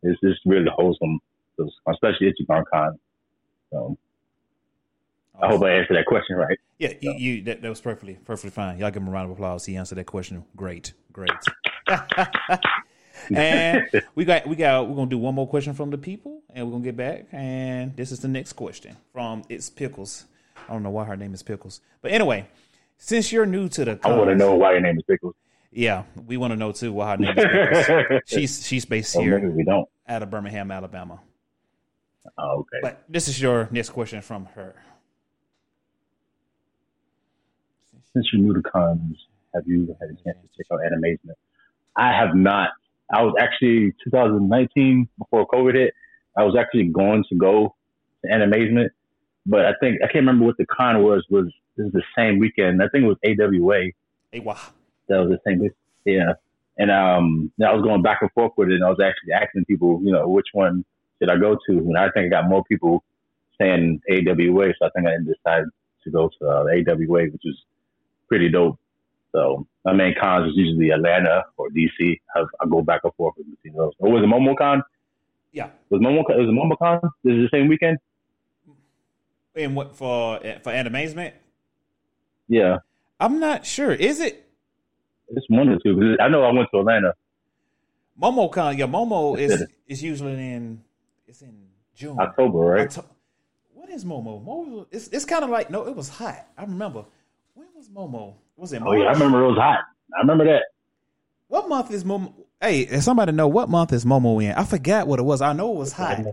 it's 0.04 0.20
just 0.22 0.40
really 0.46 0.70
wholesome, 0.76 1.20
especially 1.88 2.32
Ichiban 2.32 2.64
Con. 2.72 3.00
So 3.72 3.98
I 5.42 5.48
hope 5.48 5.64
I 5.64 5.72
answered 5.72 5.98
that 5.98 6.06
question 6.06 6.36
right. 6.36 6.58
Yeah, 6.78 6.94
you, 7.00 7.14
you 7.14 7.42
that, 7.44 7.62
that 7.62 7.70
was 7.70 7.82
perfectly 7.82 8.18
perfectly 8.26 8.52
fine. 8.52 8.78
Y'all 8.78 8.92
give 8.92 9.02
him 9.02 9.08
a 9.08 9.12
round 9.12 9.26
of 9.26 9.32
applause. 9.32 9.66
He 9.66 9.76
answered 9.76 9.96
that 9.96 10.06
question. 10.06 10.44
Great, 10.56 10.94
great. 11.12 11.32
and 13.34 13.88
we 14.16 14.26
got 14.26 14.48
we 14.48 14.56
got 14.56 14.88
we're 14.88 14.96
gonna 14.96 15.10
do 15.10 15.18
one 15.18 15.36
more 15.36 15.48
question 15.48 15.74
from 15.74 15.90
the 15.90 15.98
people, 15.98 16.42
and 16.54 16.66
we're 16.66 16.72
gonna 16.74 16.84
get 16.84 16.98
back. 16.98 17.26
And 17.32 17.96
this 17.96 18.12
is 18.12 18.20
the 18.20 18.28
next 18.28 18.54
question 18.54 18.98
from 19.14 19.44
It's 19.50 19.70
Pickles. 19.70 20.26
I 20.68 20.74
don't 20.74 20.84
know 20.84 20.90
why 20.90 21.06
her 21.06 21.18
name 21.18 21.34
is 21.34 21.44
Pickles, 21.44 21.82
but 22.02 22.12
anyway, 22.12 22.48
since 22.98 23.32
you're 23.32 23.46
new 23.46 23.68
to 23.70 23.86
the, 23.86 24.00
I 24.04 24.16
want 24.16 24.30
to 24.30 24.36
know 24.36 24.56
why 24.56 24.72
your 24.74 24.82
name 24.82 24.98
is 24.98 25.04
Pickles. 25.04 25.36
Yeah, 25.72 26.04
we 26.28 26.38
want 26.38 26.52
to 26.52 26.58
know 26.58 26.72
too 26.72 26.94
why 26.94 27.12
her 27.12 27.18
name 27.18 27.38
is 27.38 27.86
Pickles. 27.86 28.22
she's 28.26 28.68
she's 28.68 28.86
based 28.86 29.16
maybe 29.18 29.30
here 29.30 29.50
we 29.50 29.64
don't. 29.64 29.88
out 30.08 30.24
of 30.24 30.30
Birmingham, 30.30 30.72
Alabama. 30.72 31.20
Oh, 32.38 32.60
okay. 32.60 32.80
But 32.82 33.04
this 33.10 33.28
is 33.28 33.42
your 33.42 33.68
next 33.72 33.90
question 33.90 34.22
from 34.22 34.46
her. 34.54 34.76
Since 38.14 38.28
you're 38.32 38.42
new 38.42 38.54
to 38.54 38.62
cons, 38.62 39.18
have 39.54 39.64
you 39.66 39.96
had 40.00 40.10
a 40.10 40.14
chance 40.14 40.38
to 40.42 40.58
check 40.58 40.68
out 40.72 40.80
Animazement? 40.80 41.36
I 41.96 42.12
have 42.12 42.36
not. 42.36 42.70
I 43.14 43.24
was 43.24 43.34
actually 43.40 43.94
2019 44.04 45.08
before 45.18 45.48
COVID 45.48 45.76
hit. 45.76 45.94
I 46.38 46.44
was 46.44 46.56
actually 46.58 46.86
going 46.86 47.24
to 47.30 47.36
go 47.36 47.76
to 48.24 48.32
Animazement, 48.32 48.90
but 49.46 49.66
I 49.66 49.74
think 49.80 50.02
I 50.02 50.06
can't 50.06 50.26
remember 50.26 50.46
what 50.46 50.58
the 50.58 50.66
con 50.66 51.04
was. 51.04 51.26
Was 51.30 51.46
this 51.78 51.88
is 51.88 51.94
the 51.94 52.04
same 52.18 52.40
weekend? 52.40 52.82
I 52.82 52.88
think 52.90 53.04
it 53.04 53.08
was 53.08 53.18
AWA. 53.26 53.92
AWA. 54.34 54.58
that 55.08 55.18
was 55.18 55.30
the 55.30 55.40
same. 55.46 55.70
Yeah. 56.06 56.34
And 56.78 56.90
um, 56.90 57.52
I 57.64 57.74
was 57.74 57.84
going 57.84 58.02
back 58.02 58.20
and 58.22 58.32
forth 58.32 58.54
with 58.58 58.70
it, 58.70 58.76
and 58.76 58.84
I 58.84 58.90
was 58.90 59.00
actually 59.04 59.34
asking 59.34 59.66
people, 59.66 60.02
you 60.04 60.12
know, 60.12 60.28
which 60.28 60.48
one 60.54 60.86
should 61.20 61.30
I 61.30 61.38
go 61.38 61.56
to? 61.56 61.78
And 61.78 61.98
I 61.98 62.10
think 62.10 62.28
I 62.34 62.42
got 62.42 62.50
more 62.50 62.64
people 62.64 63.04
saying 63.60 64.02
AWA, 64.10 64.74
so 64.80 64.88
I 64.88 64.90
think 64.90 65.08
I 65.08 65.18
decided 65.18 65.70
to 66.04 66.12
go 66.12 66.30
to 66.40 66.48
uh, 66.48 66.64
AWA, 66.64 67.26
which 67.26 67.46
is 67.46 67.58
pretty 68.28 68.50
dope. 68.50 68.80
So 69.32 69.68
my 69.86 69.94
main 69.94 70.16
cons 70.20 70.50
is 70.50 70.58
usually 70.58 70.90
Atlanta 70.90 71.44
or 71.58 71.70
DC. 71.70 72.20
I, 72.36 72.42
I 72.60 72.66
go 72.70 72.82
back 72.82 73.02
and 73.04 73.14
forth 73.14 73.36
between 73.36 73.78
those. 73.78 73.94
Or 74.00 74.12
was 74.12 74.24
it 74.24 74.28
MomoCon? 74.28 74.82
Yeah. 75.52 75.70
Was 75.90 76.02
Momo? 76.02 76.24
Was 76.28 76.50
it 76.50 76.82
MomoCon? 76.82 77.02
This 77.24 77.34
is 77.34 77.50
the 77.50 77.58
same 77.58 77.68
weekend. 77.68 77.98
And 79.56 79.76
what 79.76 79.96
for 79.96 80.40
for 80.64 80.72
animazement? 80.72 81.34
Yeah, 82.48 82.78
I'm 83.20 83.40
not 83.40 83.66
sure. 83.66 83.92
Is 83.92 84.20
it 84.20 84.48
it's 85.30 85.46
one 85.50 85.70
or 85.70 85.80
two. 85.80 86.18
I 86.20 86.28
know 86.28 86.44
I 86.44 86.52
went 86.52 86.70
to 86.74 86.80
Atlanta. 86.80 87.14
Momo 88.22 88.52
MomoCon? 88.52 88.78
Yeah, 88.78 88.88
Momo 88.88 89.38
is 89.38 89.66
is 89.88 90.04
usually 90.04 90.34
in 90.34 90.84
it's 91.28 91.42
in 91.42 91.68
June. 91.96 92.20
October, 92.20 92.60
right? 92.60 92.98
What 93.74 93.90
is 93.90 94.06
Momo? 94.06 94.44
Momo 94.46 94.86
it's 94.92 95.08
it's 95.10 95.26
kind 95.26 95.44
of 95.44 95.50
like 95.50 95.70
no, 95.70 95.88
it 95.88 95.96
was 95.96 96.10
hot. 96.10 96.48
I 96.58 96.64
remember. 96.64 97.06
When 97.54 97.68
was 97.76 97.90
Momo? 97.90 98.36
Was 98.58 98.74
it 98.74 98.82
Oh 98.86 98.94
yeah, 98.94 99.06
I 99.06 99.14
remember 99.14 99.44
it 99.44 99.50
was 99.50 99.58
hot. 99.58 99.80
I 100.16 100.20
remember 100.22 100.46
that. 100.46 100.64
What 101.48 101.68
month 101.68 101.92
is 101.92 102.04
Momo? 102.04 102.34
Hey, 102.62 102.82
if 102.82 103.04
somebody 103.04 103.32
know 103.32 103.48
what 103.48 103.70
month 103.70 103.92
is 103.94 104.06
Momo 104.06 104.44
in? 104.44 104.52
I 104.52 104.64
forgot 104.64 105.08
what 105.08 105.20
it 105.20 105.24
was. 105.24 105.42
I 105.42 105.54
know 105.54 105.72
it 105.72 105.78
was 105.78 105.94
hot. 105.94 106.24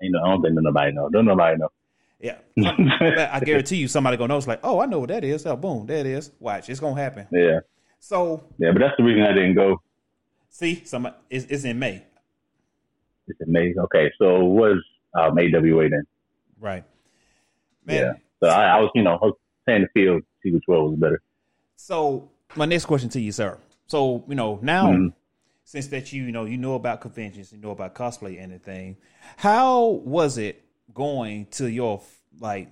You 0.00 0.10
know, 0.12 0.22
I 0.22 0.28
don't 0.28 0.42
think 0.42 0.54
nobody 0.56 0.92
know. 0.92 1.08
Don't 1.08 1.24
nobody 1.24 1.58
know. 1.58 1.68
Yeah, 2.20 2.38
I 3.32 3.40
guarantee 3.40 3.76
you, 3.76 3.86
somebody 3.88 4.16
gonna 4.16 4.28
know. 4.32 4.38
It's 4.38 4.46
like, 4.48 4.60
oh, 4.64 4.80
I 4.80 4.86
know 4.86 4.98
what 5.00 5.08
that 5.10 5.22
is. 5.24 5.46
Oh, 5.46 5.54
boom, 5.56 5.86
there 5.86 5.98
it 5.98 6.06
is. 6.06 6.32
Watch, 6.40 6.68
it's 6.68 6.80
gonna 6.80 7.00
happen. 7.00 7.28
Yeah, 7.30 7.60
So, 8.00 8.42
yeah, 8.58 8.72
but 8.72 8.80
that's 8.80 8.94
the 8.98 9.04
reason 9.04 9.22
I 9.22 9.32
didn't 9.32 9.54
go. 9.54 9.80
see, 10.48 10.82
some 10.84 11.08
it's, 11.30 11.44
it's 11.46 11.64
in 11.64 11.78
May, 11.78 12.02
It's 13.28 13.40
amazing. 13.40 13.78
Okay, 13.84 14.10
so 14.18 14.36
it 14.40 14.48
was 14.48 14.82
um, 15.14 15.38
AWA 15.38 15.88
then. 15.90 16.02
right? 16.58 16.84
Man, 17.86 17.96
Yeah. 17.96 18.12
So 18.42 18.48
I, 18.48 18.76
I 18.78 18.80
was, 18.80 18.90
you 18.94 19.02
know, 19.02 19.12
I 19.14 19.24
was 19.26 19.34
playing 19.64 19.82
the 19.82 19.88
field, 19.94 20.22
see 20.42 20.50
which 20.52 20.64
one 20.66 20.90
was 20.90 20.98
better. 20.98 21.22
So 21.76 22.30
my 22.56 22.64
next 22.66 22.86
question 22.86 23.08
to 23.10 23.20
you, 23.20 23.30
sir. 23.32 23.58
So 23.86 24.24
you 24.28 24.34
know 24.34 24.58
now, 24.60 24.86
Mhm. 24.88 25.12
Since 25.68 25.88
that 25.88 26.14
you 26.14 26.22
you 26.22 26.32
know 26.32 26.46
you 26.46 26.56
know 26.56 26.76
about 26.76 27.02
conventions, 27.02 27.52
you 27.52 27.58
know 27.58 27.72
about 27.72 27.94
cosplay 27.94 28.42
and 28.42 28.54
everything, 28.54 28.96
how 29.36 30.00
was 30.02 30.38
it 30.38 30.64
going 30.94 31.44
to 31.50 31.70
your 31.70 32.00
like 32.40 32.70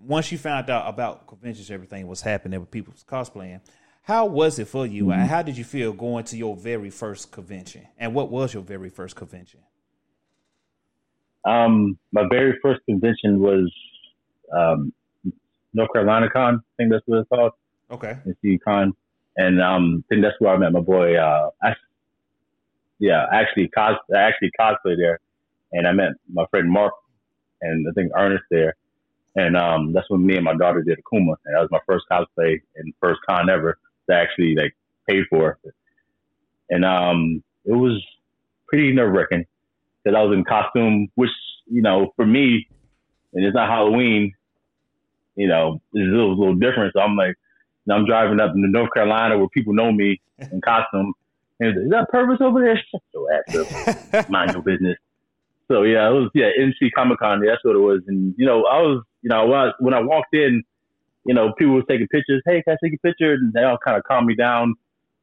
once 0.00 0.32
you 0.32 0.36
found 0.36 0.68
out 0.68 0.88
about 0.88 1.28
conventions, 1.28 1.70
everything 1.70 2.08
was 2.08 2.20
happening 2.20 2.58
with 2.58 2.72
people 2.72 2.92
cosplaying? 3.06 3.60
How 4.02 4.26
was 4.26 4.58
it 4.58 4.66
for 4.66 4.84
you, 4.84 5.12
and 5.12 5.28
how 5.28 5.42
did 5.42 5.56
you 5.56 5.62
feel 5.62 5.92
going 5.92 6.24
to 6.24 6.36
your 6.36 6.56
very 6.56 6.90
first 6.90 7.30
convention? 7.30 7.86
And 7.96 8.14
what 8.14 8.32
was 8.32 8.52
your 8.52 8.64
very 8.64 8.88
first 8.88 9.14
convention? 9.14 9.60
Um, 11.44 11.98
my 12.10 12.24
very 12.28 12.58
first 12.60 12.80
convention 12.86 13.38
was 13.38 13.72
um, 14.52 14.92
North 15.72 15.92
Carolina 15.92 16.28
Con. 16.30 16.56
I 16.56 16.82
think 16.82 16.90
that's 16.90 17.04
what 17.06 17.20
it's 17.20 17.28
called. 17.28 17.52
Okay, 17.92 18.16
NC 18.26 18.58
Con, 18.64 18.92
and 19.36 19.62
um, 19.62 20.02
I 20.04 20.14
think 20.14 20.24
that's 20.24 20.34
where 20.40 20.52
I 20.52 20.58
met 20.58 20.72
my 20.72 20.80
boy. 20.80 21.14
Uh, 21.14 21.50
I, 21.62 21.74
yeah, 22.98 23.26
actually 23.32 23.68
cos, 23.68 23.96
I 24.14 24.18
actually 24.18 24.50
cosplay 24.58 24.96
there, 24.96 25.20
and 25.72 25.86
I 25.86 25.92
met 25.92 26.12
my 26.32 26.46
friend 26.50 26.70
Mark, 26.70 26.94
and 27.62 27.86
I 27.88 27.92
think 27.92 28.12
Ernest 28.16 28.44
there, 28.50 28.74
and 29.36 29.56
um, 29.56 29.92
that's 29.92 30.08
when 30.10 30.24
me 30.26 30.36
and 30.36 30.44
my 30.44 30.54
daughter 30.54 30.82
did 30.82 30.98
Akuma, 30.98 31.34
and 31.44 31.54
that 31.54 31.60
was 31.60 31.70
my 31.70 31.80
first 31.86 32.06
cosplay 32.10 32.60
and 32.76 32.94
first 33.00 33.20
con 33.28 33.50
ever 33.50 33.78
I 34.10 34.14
actually 34.14 34.54
like 34.54 34.74
paid 35.08 35.24
for, 35.30 35.58
and 36.70 36.84
um, 36.84 37.42
it 37.64 37.72
was 37.72 38.02
pretty 38.68 38.92
nerve 38.92 39.12
wracking 39.12 39.46
because 40.04 40.16
I 40.16 40.22
was 40.22 40.36
in 40.36 40.44
costume, 40.44 41.08
which 41.14 41.30
you 41.66 41.82
know 41.82 42.12
for 42.16 42.26
me, 42.26 42.68
and 43.34 43.44
it's 43.44 43.54
not 43.54 43.68
Halloween, 43.68 44.34
you 45.36 45.48
know, 45.48 45.80
it's 45.92 46.06
a 46.06 46.10
little, 46.10 46.38
little 46.38 46.54
different. 46.54 46.92
So 46.94 47.00
I'm 47.00 47.16
like. 47.16 47.36
I'm 47.90 48.04
driving 48.04 48.38
up 48.38 48.52
to 48.52 48.58
North 48.58 48.90
Carolina 48.92 49.38
where 49.38 49.48
people 49.48 49.72
know 49.72 49.90
me 49.90 50.20
in 50.52 50.60
costume. 50.60 51.14
And 51.60 51.84
is 51.84 51.90
that 51.90 52.08
Purvis 52.10 52.38
over 52.40 52.60
there? 52.60 52.76
Shut 52.90 53.02
your 53.12 53.32
ass 53.32 54.14
up. 54.14 54.30
Mind 54.30 54.52
your 54.52 54.62
business. 54.62 54.96
So 55.68 55.82
yeah, 55.82 56.08
it 56.08 56.12
was 56.12 56.30
yeah 56.34 56.48
NC 56.58 56.90
Comic 56.94 57.18
Con. 57.18 57.44
That's 57.44 57.62
what 57.64 57.76
it 57.76 57.80
was. 57.80 58.00
And 58.06 58.34
you 58.38 58.46
know, 58.46 58.64
I 58.64 58.80
was 58.80 59.02
you 59.22 59.28
know 59.28 59.46
when 59.46 59.58
I, 59.58 59.70
when 59.80 59.94
I 59.94 60.00
walked 60.00 60.34
in, 60.34 60.62
you 61.26 61.34
know, 61.34 61.52
people 61.58 61.74
were 61.74 61.82
taking 61.82 62.08
pictures. 62.08 62.42
Hey, 62.46 62.62
can 62.62 62.74
I 62.74 62.86
take 62.86 62.94
a 62.94 63.06
picture? 63.06 63.34
And 63.34 63.52
they 63.52 63.62
all 63.62 63.78
kind 63.84 63.96
of 63.96 64.04
calmed 64.04 64.26
me 64.26 64.34
down. 64.34 64.74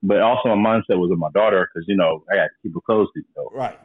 But 0.04 0.22
also 0.22 0.54
my 0.56 0.56
mindset 0.56 1.00
was 1.00 1.10
with 1.10 1.18
my 1.18 1.32
daughter 1.34 1.68
because 1.74 1.88
you 1.88 1.96
know 1.96 2.24
I 2.32 2.36
got 2.36 2.44
to 2.44 2.50
keep 2.62 2.74
her 2.76 2.82
close. 2.82 3.08
You 3.16 3.24
know, 3.36 3.50
right. 3.54 3.78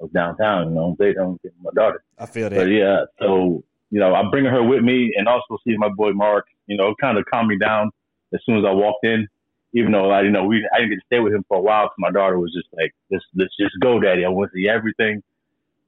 I 0.00 0.04
was 0.04 0.10
downtown. 0.12 0.68
You 0.68 0.74
know, 0.74 0.96
they 0.98 1.12
don't 1.12 1.40
get 1.42 1.52
my 1.60 1.70
daughter. 1.74 2.02
I 2.18 2.26
feel 2.26 2.48
that. 2.48 2.56
But 2.56 2.68
yeah, 2.68 3.04
so 3.18 3.62
you 3.90 4.00
know, 4.00 4.14
I'm 4.14 4.30
bringing 4.30 4.50
her 4.50 4.62
with 4.62 4.82
me, 4.82 5.12
and 5.16 5.28
also 5.28 5.58
see 5.66 5.76
my 5.76 5.90
boy 5.90 6.12
Mark. 6.12 6.46
You 6.66 6.78
know, 6.78 6.94
kind 7.00 7.18
of 7.18 7.26
calmed 7.26 7.48
me 7.48 7.58
down 7.58 7.90
as 8.32 8.40
soon 8.46 8.58
as 8.58 8.64
I 8.64 8.72
walked 8.72 9.04
in. 9.04 9.28
Even 9.74 9.92
though 9.92 10.10
I, 10.10 10.22
you 10.22 10.30
know, 10.30 10.44
we 10.44 10.66
I 10.72 10.78
didn't 10.78 10.90
get 10.90 10.96
to 10.96 11.06
stay 11.06 11.20
with 11.20 11.34
him 11.34 11.44
for 11.48 11.58
a 11.58 11.60
while, 11.60 11.84
because 11.84 11.96
my 11.98 12.10
daughter 12.10 12.38
was 12.38 12.52
just 12.52 12.68
like, 12.76 12.94
"Let's 13.10 13.24
let's 13.34 13.56
just 13.58 13.74
go, 13.80 14.00
Daddy. 14.00 14.24
I 14.24 14.28
want 14.28 14.50
to 14.52 14.56
see 14.56 14.68
everything." 14.68 15.22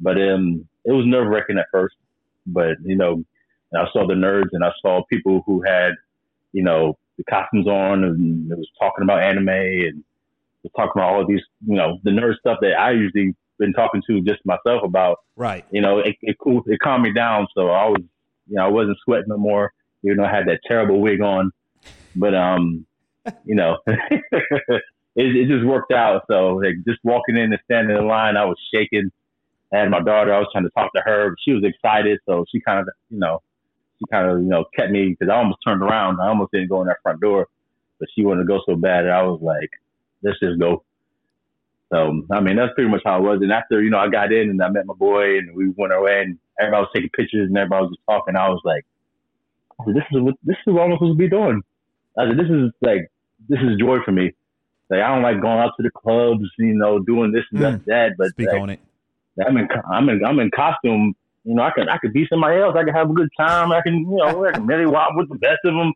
But 0.01 0.21
um, 0.21 0.69
it 0.85 0.93
was 0.93 1.07
nerve 1.07 1.29
wracking 1.29 1.59
at 1.59 1.67
first. 1.73 1.97
But 2.47 2.77
you 2.85 2.97
know, 2.97 3.25
and 3.73 3.83
I 3.83 3.87
saw 3.93 4.07
the 4.07 4.14
nerds, 4.14 4.51
and 4.53 4.64
I 4.64 4.72
saw 4.83 5.03
people 5.11 5.43
who 5.47 5.62
had, 5.66 5.93
you 6.53 6.62
know, 6.62 6.99
the 7.16 7.24
costumes 7.24 7.66
on, 7.66 8.05
and 8.05 8.51
it 8.51 8.59
was 8.59 8.68
talking 8.79 9.05
about 9.05 9.22
anime, 9.22 9.49
and 9.49 10.05
was 10.62 10.72
talking 10.76 11.01
about 11.01 11.12
all 11.12 11.22
of 11.22 11.29
these, 11.29 11.43
you 11.66 11.76
know, 11.76 11.99
the 12.05 12.11
nerd 12.11 12.39
stuff 12.39 12.59
that 12.61 12.79
I 12.79 12.93
usually 12.93 13.35
been 13.59 13.72
talking 13.72 14.03
to 14.07 14.20
just 14.22 14.41
myself 14.45 14.83
about 14.85 15.18
Right. 15.37 15.64
you 15.70 15.81
know, 15.81 16.01
it, 16.01 16.16
it 16.20 16.37
cool, 16.39 16.62
it 16.66 16.81
calmed 16.81 17.05
me 17.05 17.12
down. 17.12 17.47
So 17.55 17.68
I 17.68 17.87
was, 17.89 18.03
you 18.49 18.57
know, 18.57 18.64
I 18.64 18.68
wasn't 18.68 18.99
sweating 19.05 19.29
no 19.29 19.37
more. 19.37 19.72
Even 20.05 20.18
though 20.18 20.24
I 20.24 20.35
had 20.35 20.47
that 20.47 20.61
terrible 20.66 21.01
wig 21.01 21.20
on, 21.20 21.51
but 22.14 22.35
um, 22.35 22.87
you 23.45 23.55
know, 23.55 23.79
it, 23.87 24.83
it 25.16 25.49
just 25.49 25.66
worked 25.66 25.93
out. 25.93 26.23
So 26.31 26.57
like 26.57 26.77
just 26.87 27.01
walking 27.05 27.37
in 27.37 27.53
and 27.53 27.59
standing 27.64 27.97
in 27.97 28.07
line, 28.07 28.37
I 28.37 28.45
was 28.45 28.59
shaking. 28.75 29.11
I 29.73 29.79
had 29.79 29.91
my 29.91 30.01
daughter. 30.01 30.33
I 30.33 30.39
was 30.39 30.49
trying 30.53 30.64
to 30.64 30.71
talk 30.71 30.93
to 30.95 31.03
her. 31.05 31.35
She 31.45 31.53
was 31.53 31.62
excited, 31.64 32.21
so 32.27 32.47
she 32.51 32.61
kind 32.61 32.81
of, 32.81 32.89
you 33.11 33.19
know, 33.19 33.43
she 33.99 34.07
kind 34.11 34.31
of, 34.31 34.41
you 34.41 34.49
know, 34.49 34.64
kept 34.75 34.91
me 34.91 35.11
because 35.11 35.31
I 35.31 35.37
almost 35.37 35.59
turned 35.66 35.83
around. 35.83 36.21
I 36.21 36.29
almost 36.29 36.53
didn't 36.53 36.69
go 36.69 36.81
in 36.81 36.89
that 36.89 37.03
front 37.03 37.21
door, 37.21 37.49
but 37.99 38.09
she 38.14 38.25
wanted 38.25 38.43
to 38.43 38.47
go 38.47 38.61
so 38.64 38.77
bad, 38.77 39.05
and 39.05 39.12
I 39.12 39.23
was 39.23 39.41
like, 39.43 39.71
let's 40.23 40.41
just 40.41 40.59
go. 40.59 40.85
So 41.93 42.23
I 42.31 42.41
mean, 42.41 42.57
that's 42.57 42.73
pretty 42.75 42.91
much 42.91 43.03
how 43.05 43.19
it 43.19 43.23
was. 43.23 43.41
And 43.43 43.53
after 43.53 43.83
you 43.83 43.91
know, 43.91 43.99
I 43.99 44.09
got 44.09 44.33
in 44.33 44.51
and 44.51 44.62
I 44.62 44.71
met 44.71 44.87
my 44.87 44.95
boy, 44.95 45.39
and 45.39 45.55
we 45.55 45.69
went 45.77 45.93
away. 45.93 46.23
And 46.23 46.39
everybody 46.59 46.83
was 46.83 46.91
taking 46.95 47.11
pictures 47.11 47.49
and 47.49 47.57
everybody 47.57 47.83
was 47.83 47.91
just 47.93 48.07
talking. 48.07 48.37
I 48.37 48.49
was 48.49 48.61
like, 48.64 48.85
this 49.87 50.05
is 50.12 50.21
what 50.21 50.35
this 50.43 50.57
is 50.66 50.73
what 50.73 50.83
I'm 50.83 50.93
supposed 50.93 51.12
to 51.12 51.19
be 51.19 51.29
doing. 51.29 51.62
I 52.19 52.29
said, 52.29 52.39
this 52.39 52.51
is 52.51 52.73
like 52.83 53.11
this 53.49 53.61
is 53.61 53.79
joy 53.79 53.99
for 54.05 54.12
me. 54.12 54.33
Like 54.91 55.01
I 55.01 55.09
don't 55.09 55.23
like 55.23 55.41
going 55.41 55.59
out 55.59 55.73
to 55.77 55.83
the 55.83 55.91
clubs, 55.91 56.45
you 56.59 56.75
know, 56.75 56.99
doing 56.99 57.33
this 57.33 57.45
and 57.53 57.61
Mm. 57.61 57.85
that, 57.87 58.16
but 58.19 58.29
Speak 58.31 58.49
like, 58.49 58.61
on 58.61 58.71
it. 58.71 58.81
I'm 59.47 59.57
in 59.57 59.69
I'm 59.91 60.09
in 60.09 60.25
I'm 60.25 60.39
in 60.41 60.51
costume. 60.51 61.14
You 61.45 61.55
know, 61.55 61.62
I 61.62 61.71
can 61.71 61.89
I 61.89 61.99
could 61.99 62.12
be 62.12 62.27
somebody 62.29 62.61
else. 62.61 62.75
I 62.77 62.85
can 62.85 62.95
have 62.95 63.11
a 63.11 63.12
good 63.12 63.29
time. 63.39 63.73
I 63.73 63.81
can 63.83 63.99
you 63.99 64.16
know 64.16 64.45
I 64.45 64.53
can 64.53 64.66
really 64.66 64.87
walk 64.87 65.14
with 65.14 65.29
the 65.29 65.37
best 65.37 65.61
of 65.64 65.75
them. 65.75 65.93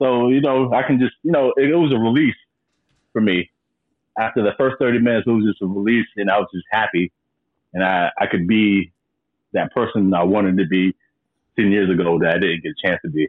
So 0.00 0.28
you 0.28 0.40
know 0.40 0.72
I 0.72 0.82
can 0.82 0.98
just 0.98 1.14
you 1.22 1.32
know 1.32 1.52
it, 1.56 1.70
it 1.70 1.74
was 1.74 1.92
a 1.92 1.98
release 1.98 2.36
for 3.12 3.20
me. 3.20 3.50
After 4.18 4.42
the 4.42 4.52
first 4.58 4.76
thirty 4.78 4.98
minutes, 4.98 5.26
it 5.26 5.30
was 5.30 5.44
just 5.44 5.62
a 5.62 5.66
release, 5.66 6.06
and 6.16 6.30
I 6.30 6.38
was 6.38 6.48
just 6.52 6.66
happy, 6.70 7.10
and 7.72 7.82
I 7.82 8.10
I 8.18 8.26
could 8.26 8.46
be 8.46 8.92
that 9.52 9.72
person 9.72 10.12
I 10.14 10.24
wanted 10.24 10.58
to 10.58 10.66
be 10.66 10.94
ten 11.56 11.72
years 11.72 11.90
ago 11.90 12.18
that 12.20 12.36
I 12.36 12.38
didn't 12.38 12.62
get 12.62 12.72
a 12.72 12.86
chance 12.86 13.00
to 13.04 13.10
be. 13.10 13.28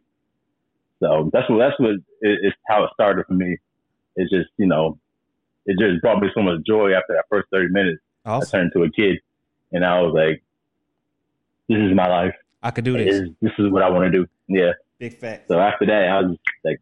So 1.02 1.30
that's 1.34 1.50
what 1.50 1.58
that's 1.60 1.80
what 1.80 1.91
it, 1.91 2.02
it's 2.22 2.56
how 2.68 2.84
it 2.84 2.89
started 2.93 3.26
for 3.28 3.34
me. 3.34 3.58
It's 4.16 4.30
just 4.32 4.50
you 4.58 4.66
know 4.68 4.97
it 5.66 5.78
just 5.80 6.02
brought 6.02 6.22
me 6.22 6.30
so 6.36 6.41
much 6.41 6.60
joy 6.68 6.91
after 6.93 7.14
that 7.14 7.26
first 7.30 7.47
thirty 7.52 7.70
minutes. 7.72 8.02
I 8.26 8.32
Awesome. 8.32 8.60
turned 8.60 8.72
to 8.76 8.84
a 8.84 8.89
kid, 8.91 9.20
and 9.72 9.86
I 9.86 10.02
was 10.02 10.14
like, 10.14 10.43
"This 11.70 11.78
is 11.80 11.95
my 11.95 12.08
life. 12.08 12.36
I 12.62 12.72
could 12.72 12.84
do 12.84 12.97
This 12.97 13.06
this. 13.20 13.22
is, 13.22 13.30
this 13.41 13.52
is 13.60 13.72
what 13.72 13.82
I 13.84 13.89
want 13.89 14.12
to 14.12 14.20
do." 14.20 14.28
Yeah. 14.47 14.74
Big 15.00 15.18
fact. 15.18 15.47
So 15.47 15.58
after 15.60 15.86
that, 15.86 16.10
I 16.10 16.20
was 16.22 16.38
like, 16.66 16.80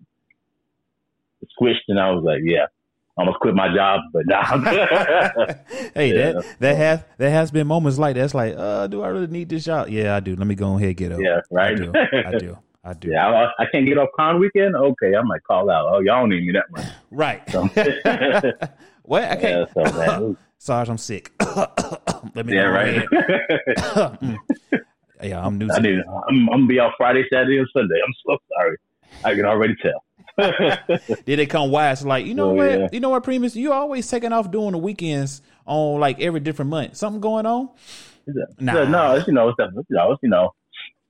squished, 1.61 1.86
and 1.88 1.99
I 1.99 2.09
was 2.11 2.24
like, 2.24 2.39
"Yeah, 2.43 2.65
I 3.18 3.22
almost 3.22 3.39
quit 3.39 3.53
my 3.53 3.74
job, 3.74 4.01
but 4.11 4.24
now." 4.26 4.41
hey, 5.93 6.15
Yeah. 6.15 6.32
that 6.34 6.45
that 6.59 6.76
has 6.78 7.03
that 7.20 7.30
has 7.30 7.51
been 7.51 7.68
moments 7.68 7.99
like 7.99 8.15
that. 8.15 8.24
It's 8.26 8.34
like, 8.34 8.55
uh, 8.57 8.88
do 8.88 9.03
I 9.03 9.09
really 9.09 9.28
need 9.28 9.49
this 9.49 9.65
job? 9.65 9.89
Yeah, 9.89 10.15
I 10.15 10.20
do. 10.20 10.36
Let 10.36 10.47
me 10.47 10.55
go 10.55 10.76
ahead 10.76 10.88
and 10.89 10.97
get 10.97 11.11
up. 11.11 11.20
yeah, 11.22 11.41
right. 11.51 11.74
I 11.74 11.76
do. 11.76 11.91
I 12.26 12.38
do. 12.39 12.57
I 12.88 12.93
do. 12.93 13.09
yeah, 13.09 13.27
I, 13.27 13.63
I 13.63 13.65
can't 13.71 13.85
get 13.85 13.97
off 13.97 14.09
con 14.15 14.39
weekend. 14.39 14.75
Okay, 14.75 15.13
I 15.15 15.21
might 15.21 15.43
call 15.43 15.69
out. 15.69 15.88
Oh, 15.93 15.99
y'all 15.99 16.21
don't 16.21 16.29
need 16.29 16.45
me 16.45 16.53
that 16.53 16.65
much. 16.71 16.85
Right. 17.11 17.41
So, 17.49 17.67
yeah, 17.75 18.51
what? 19.03 19.23
I 19.23 19.35
can't. 19.35 19.69
so 19.73 19.81
it 20.31 20.38
Sarge, 20.57 20.89
I'm 20.89 20.97
sick. 20.97 21.31
Let 22.35 22.45
me 22.45 22.53
yeah, 22.55 22.61
right. 22.63 23.05
Mm. 24.21 24.38
Yeah, 25.23 25.45
I'm 25.45 25.57
new. 25.57 25.67
I 25.71 25.75
To, 25.77 25.81
need. 25.81 25.99
I'm, 26.29 26.49
I'm 26.49 26.59
gonna 26.61 26.67
be 26.67 26.79
out 26.79 26.93
Friday, 26.97 27.23
Saturday, 27.31 27.57
and 27.57 27.67
Sunday. 27.75 27.95
I'm 28.05 28.13
so 28.25 28.38
sorry. 28.55 28.77
I 29.23 29.35
can 29.35 29.45
already 29.45 29.75
tell. 29.81 30.03
Did 31.25 31.39
they 31.39 31.45
come 31.47 31.71
wise? 31.71 32.05
Like, 32.05 32.25
you 32.25 32.35
know 32.35 32.51
Oh, 32.51 32.53
what? 32.53 32.69
yeah. 32.79 32.88
You 32.91 32.99
know 32.99 33.09
what, 33.09 33.23
Primus? 33.23 33.55
You 33.55 33.73
always 33.73 34.09
taking 34.09 34.31
off 34.31 34.51
doing 34.51 34.71
the 34.73 34.77
weekends 34.77 35.41
on 35.65 35.99
like 35.99 36.19
every 36.21 36.39
different 36.39 36.69
month. 36.69 36.95
Something 36.97 37.19
going 37.21 37.45
on? 37.45 37.69
Nah. 38.59 38.83
No, 38.83 39.15
you 39.25 39.33
know, 39.33 39.49
it's, 39.49 39.57
you 39.57 39.95
know, 39.95 40.11
it's, 40.11 40.19
you 40.21 40.29
know, 40.29 40.53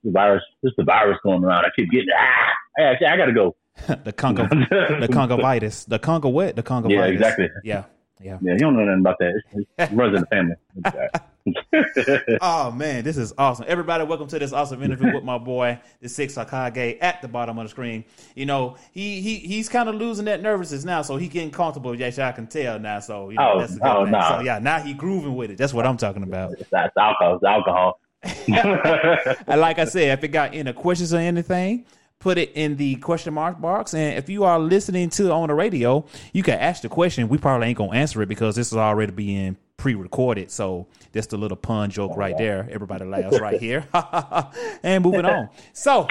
the 0.04 0.10
virus. 0.10 0.42
It's 0.62 0.76
the 0.76 0.84
virus 0.84 1.18
going 1.22 1.44
around. 1.44 1.64
I 1.64 1.68
keep 1.76 1.90
getting 1.90 2.08
ah. 2.16 2.52
Actually, 2.80 3.06
I 3.08 3.16
gotta 3.16 3.32
go. 3.32 3.56
the 4.04 4.12
Congo, 4.12 4.42
the 4.48 5.08
Congovitis, 5.10 5.86
the 5.86 5.98
Congo 5.98 6.28
what? 6.28 6.56
The 6.56 6.62
Congovitis. 6.62 6.90
Yeah, 6.90 7.04
exactly. 7.06 7.48
Yeah, 7.62 7.84
yeah. 8.20 8.38
Yeah, 8.42 8.52
you 8.54 8.58
don't 8.58 8.76
know 8.76 8.84
nothing 8.84 9.00
about 9.00 9.16
that. 9.20 9.40
It's, 9.52 9.68
it 9.78 9.90
runs 9.96 10.16
in 10.16 10.22
the 10.22 10.26
family. 10.26 11.08
Oh 12.42 12.70
man, 12.70 13.04
this 13.04 13.16
is 13.16 13.32
awesome. 13.38 13.64
Everybody, 13.68 14.04
welcome 14.04 14.26
to 14.28 14.38
this 14.38 14.52
awesome 14.52 14.82
interview 14.82 15.14
with 15.14 15.24
my 15.24 15.38
boy, 15.38 15.80
the 16.02 16.08
Six 16.08 16.34
Raikage, 16.34 16.98
at 17.00 17.22
the 17.22 17.28
bottom 17.28 17.56
of 17.58 17.64
the 17.64 17.70
screen. 17.70 18.04
You 18.34 18.44
know, 18.44 18.76
he 18.92 19.22
he 19.22 19.36
he's 19.36 19.70
kind 19.70 19.88
of 19.88 19.94
losing 19.94 20.26
that 20.26 20.42
nervousness 20.42 20.84
now, 20.84 21.00
so 21.00 21.16
he 21.16 21.26
getting 21.26 21.50
comfortable. 21.50 21.94
Yes, 21.98 22.18
I 22.18 22.32
can 22.32 22.48
tell 22.48 22.78
now. 22.78 23.00
So 23.00 23.30
you 23.30 23.36
know, 23.36 23.52
Oh, 23.54 23.60
that's 23.60 23.78
oh, 23.82 24.04
nah. 24.04 24.38
So 24.38 24.44
yeah, 24.44 24.58
now 24.58 24.78
he 24.80 24.92
grooving 24.92 25.36
with 25.36 25.50
it. 25.52 25.56
That's 25.56 25.72
what 25.72 25.86
I'm 25.86 25.96
talking 25.96 26.22
about. 26.22 26.52
it's 26.52 26.70
alcohol. 26.70 27.36
It's 27.36 27.44
alcohol. 27.44 27.98
And 29.46 29.60
like 29.60 29.78
I 29.78 29.84
said, 29.84 30.18
if 30.18 30.24
it 30.24 30.28
got 30.28 30.54
any 30.54 30.72
questions 30.72 31.14
or 31.14 31.18
anything, 31.18 31.86
put 32.18 32.38
it 32.38 32.52
in 32.54 32.76
the 32.76 32.96
question 32.96 33.34
mark 33.34 33.60
box. 33.60 33.94
And 33.94 34.18
if 34.18 34.28
you 34.28 34.44
are 34.44 34.58
listening 34.58 35.10
to 35.10 35.30
on 35.32 35.48
the 35.48 35.54
radio, 35.54 36.04
you 36.32 36.42
can 36.42 36.58
ask 36.58 36.82
the 36.82 36.88
question. 36.88 37.28
We 37.28 37.38
probably 37.38 37.68
ain't 37.68 37.78
gonna 37.78 37.92
answer 37.92 38.20
it 38.22 38.28
because 38.28 38.56
this 38.56 38.68
is 38.68 38.76
already 38.76 39.12
being 39.12 39.56
pre-recorded. 39.76 40.50
So 40.50 40.88
that's 41.12 41.28
the 41.28 41.38
little 41.38 41.56
pun 41.56 41.90
joke 41.90 42.16
right 42.16 42.36
there. 42.36 42.68
Everybody 42.70 43.04
laughs 43.04 43.40
right 43.40 43.60
here. 43.60 43.86
and 44.82 45.04
moving 45.04 45.24
on. 45.24 45.48
So, 45.72 46.08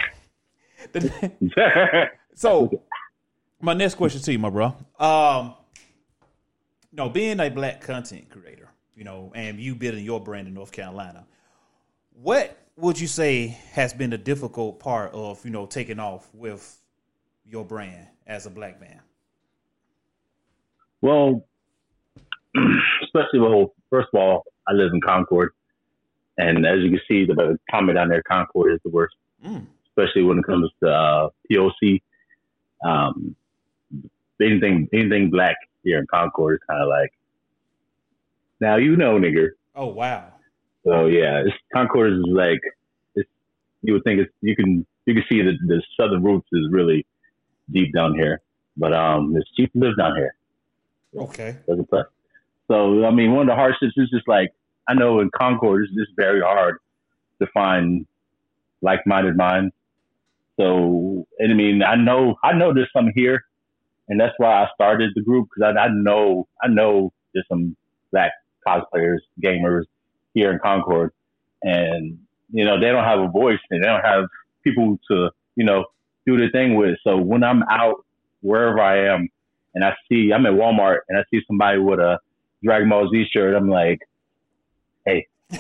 the, 0.93 2.10
so 2.34 2.82
my 3.62 3.74
next 3.74 3.95
question 3.95 4.22
to 4.22 4.32
you, 4.32 4.39
my 4.39 4.49
bro. 4.49 4.76
Um, 4.99 5.55
no, 6.93 7.10
being 7.10 7.39
a 7.39 7.49
black 7.49 7.82
content 7.82 8.30
creator, 8.30 8.70
you 8.95 9.03
know, 9.03 9.32
and 9.36 9.60
you 9.60 9.76
building 9.76 10.03
your 10.03 10.22
brand 10.22 10.47
in 10.47 10.53
North 10.53 10.72
Carolina, 10.72 11.26
what 12.22 12.57
would 12.76 12.99
you 12.99 13.07
say 13.07 13.57
has 13.74 13.93
been 13.93 14.09
the 14.11 14.18
difficult 14.18 14.80
part 14.80 15.11
of 15.13 15.43
you 15.45 15.51
know 15.51 15.65
taking 15.65 15.99
off 15.99 16.28
with 16.34 16.82
your 17.45 17.63
brand 17.65 18.07
as 18.26 18.45
a 18.45 18.49
black 18.49 18.80
man? 18.82 18.99
well, 21.01 21.45
especially 23.03 23.39
well, 23.39 23.74
first 23.89 24.07
of 24.13 24.20
all, 24.20 24.43
I 24.68 24.74
live 24.74 24.91
in 24.93 24.99
Concord, 25.01 25.51
and 26.38 26.65
as 26.65 26.80
you 26.82 26.89
can 26.89 26.99
see, 27.07 27.26
the 27.26 27.57
comment 27.70 27.97
down 27.97 28.09
there, 28.09 28.24
Concord 28.24 28.74
is 28.74 28.80
the 28.84 28.89
worst, 28.89 29.15
Mm. 29.45 29.68
especially 29.89 30.24
when 30.24 30.39
it 30.39 30.45
comes 30.45 30.72
to 30.84 30.89
uh, 30.89 31.30
POC. 31.51 32.01
Um, 32.84 33.36
anything, 34.41 34.89
anything 34.91 35.30
black 35.30 35.55
here 35.84 35.99
in 35.99 36.07
Concord 36.07 36.55
is 36.55 36.59
kind 36.68 36.82
of 36.82 36.89
like, 36.89 37.13
now 38.59 38.78
you 38.78 38.95
know, 38.95 39.20
nigger. 39.20 39.49
Oh 39.76 39.88
wow, 39.88 40.34
So 40.88 41.08
yeah, 41.08 41.44
it's, 41.46 41.56
Concord 41.74 42.14
is 42.14 42.20
like, 42.28 42.62
it's, 43.16 43.30
you 43.82 43.94
would 43.94 44.04
think 44.06 44.22
it's, 44.22 44.32
you 44.42 44.56
can, 44.56 44.86
you 45.06 45.14
can 45.14 45.24
see 45.28 45.42
that 45.42 45.58
the 45.68 45.84
southern 46.00 46.24
roots 46.24 46.48
is 46.54 46.68
really 46.72 47.06
deep 47.70 47.94
down 47.94 48.16
here, 48.16 48.42
but 48.78 48.94
um, 48.94 49.36
it's 49.36 49.50
cheap 49.52 49.72
to 49.74 49.80
live 49.80 49.98
down 49.98 50.16
here. 50.16 50.34
okay. 51.68 52.04
So 52.70 53.06
I 53.06 53.12
mean, 53.12 53.32
one 53.32 53.42
of 53.42 53.48
the 53.48 53.56
hardships 53.56 53.94
is 53.98 54.10
just 54.10 54.28
like 54.28 54.54
I 54.88 54.94
know 54.94 55.20
in 55.20 55.30
Concord 55.38 55.84
it's 55.84 55.94
just 55.94 56.12
very 56.16 56.42
hard 56.42 56.78
to 57.42 57.48
find 57.54 58.06
like-minded 58.82 59.36
minds. 59.36 59.74
So 60.58 61.26
and 61.40 61.52
I 61.52 61.56
mean, 61.56 61.84
I 61.84 61.96
know 61.96 62.36
I 62.44 62.54
know 62.54 62.74
there's 62.74 62.92
some 62.94 63.12
here, 63.16 63.46
and 64.10 64.20
that's 64.20 64.34
why 64.38 64.64
I 64.64 64.68
started 64.74 65.12
the 65.16 65.22
group 65.22 65.50
because 65.50 65.76
I, 65.76 65.80
I 65.80 65.88
know 65.90 66.48
I 66.62 66.68
know 66.68 67.14
there's 67.34 67.48
some 67.50 67.76
black 68.12 68.32
cosplayers, 68.66 69.20
gamers 69.42 69.84
here 70.38 70.52
in 70.52 70.60
Concord, 70.60 71.12
and 71.64 72.20
you 72.52 72.64
know 72.64 72.80
they 72.80 72.88
don't 72.88 73.04
have 73.04 73.20
a 73.20 73.28
voice 73.28 73.60
and 73.70 73.84
they 73.84 73.88
don't 73.88 74.06
have 74.06 74.26
people 74.64 75.00
to 75.10 75.30
you 75.56 75.66
know 75.66 75.86
do 76.26 76.38
the 76.38 76.50
thing 76.52 76.76
with. 76.76 76.98
So 77.04 77.18
when 77.18 77.44
I'm 77.44 77.64
out 77.64 78.06
wherever 78.42 78.80
I 78.80 79.14
am, 79.14 79.30
and 79.74 79.84
I 79.84 79.96
see 80.08 80.32
I'm 80.32 80.46
at 80.46 80.54
Walmart 80.54 81.00
and 81.10 81.18
I 81.18 81.24
see 81.32 81.42
somebody 81.48 81.80
with 81.80 82.00
a 82.00 82.20
Dragon 82.64 82.90
Ball 82.90 83.10
Z 83.10 83.26
shirt, 83.32 83.56
I'm 83.56 83.70
like, 83.70 84.00
hey, 85.06 85.28
you 85.50 85.60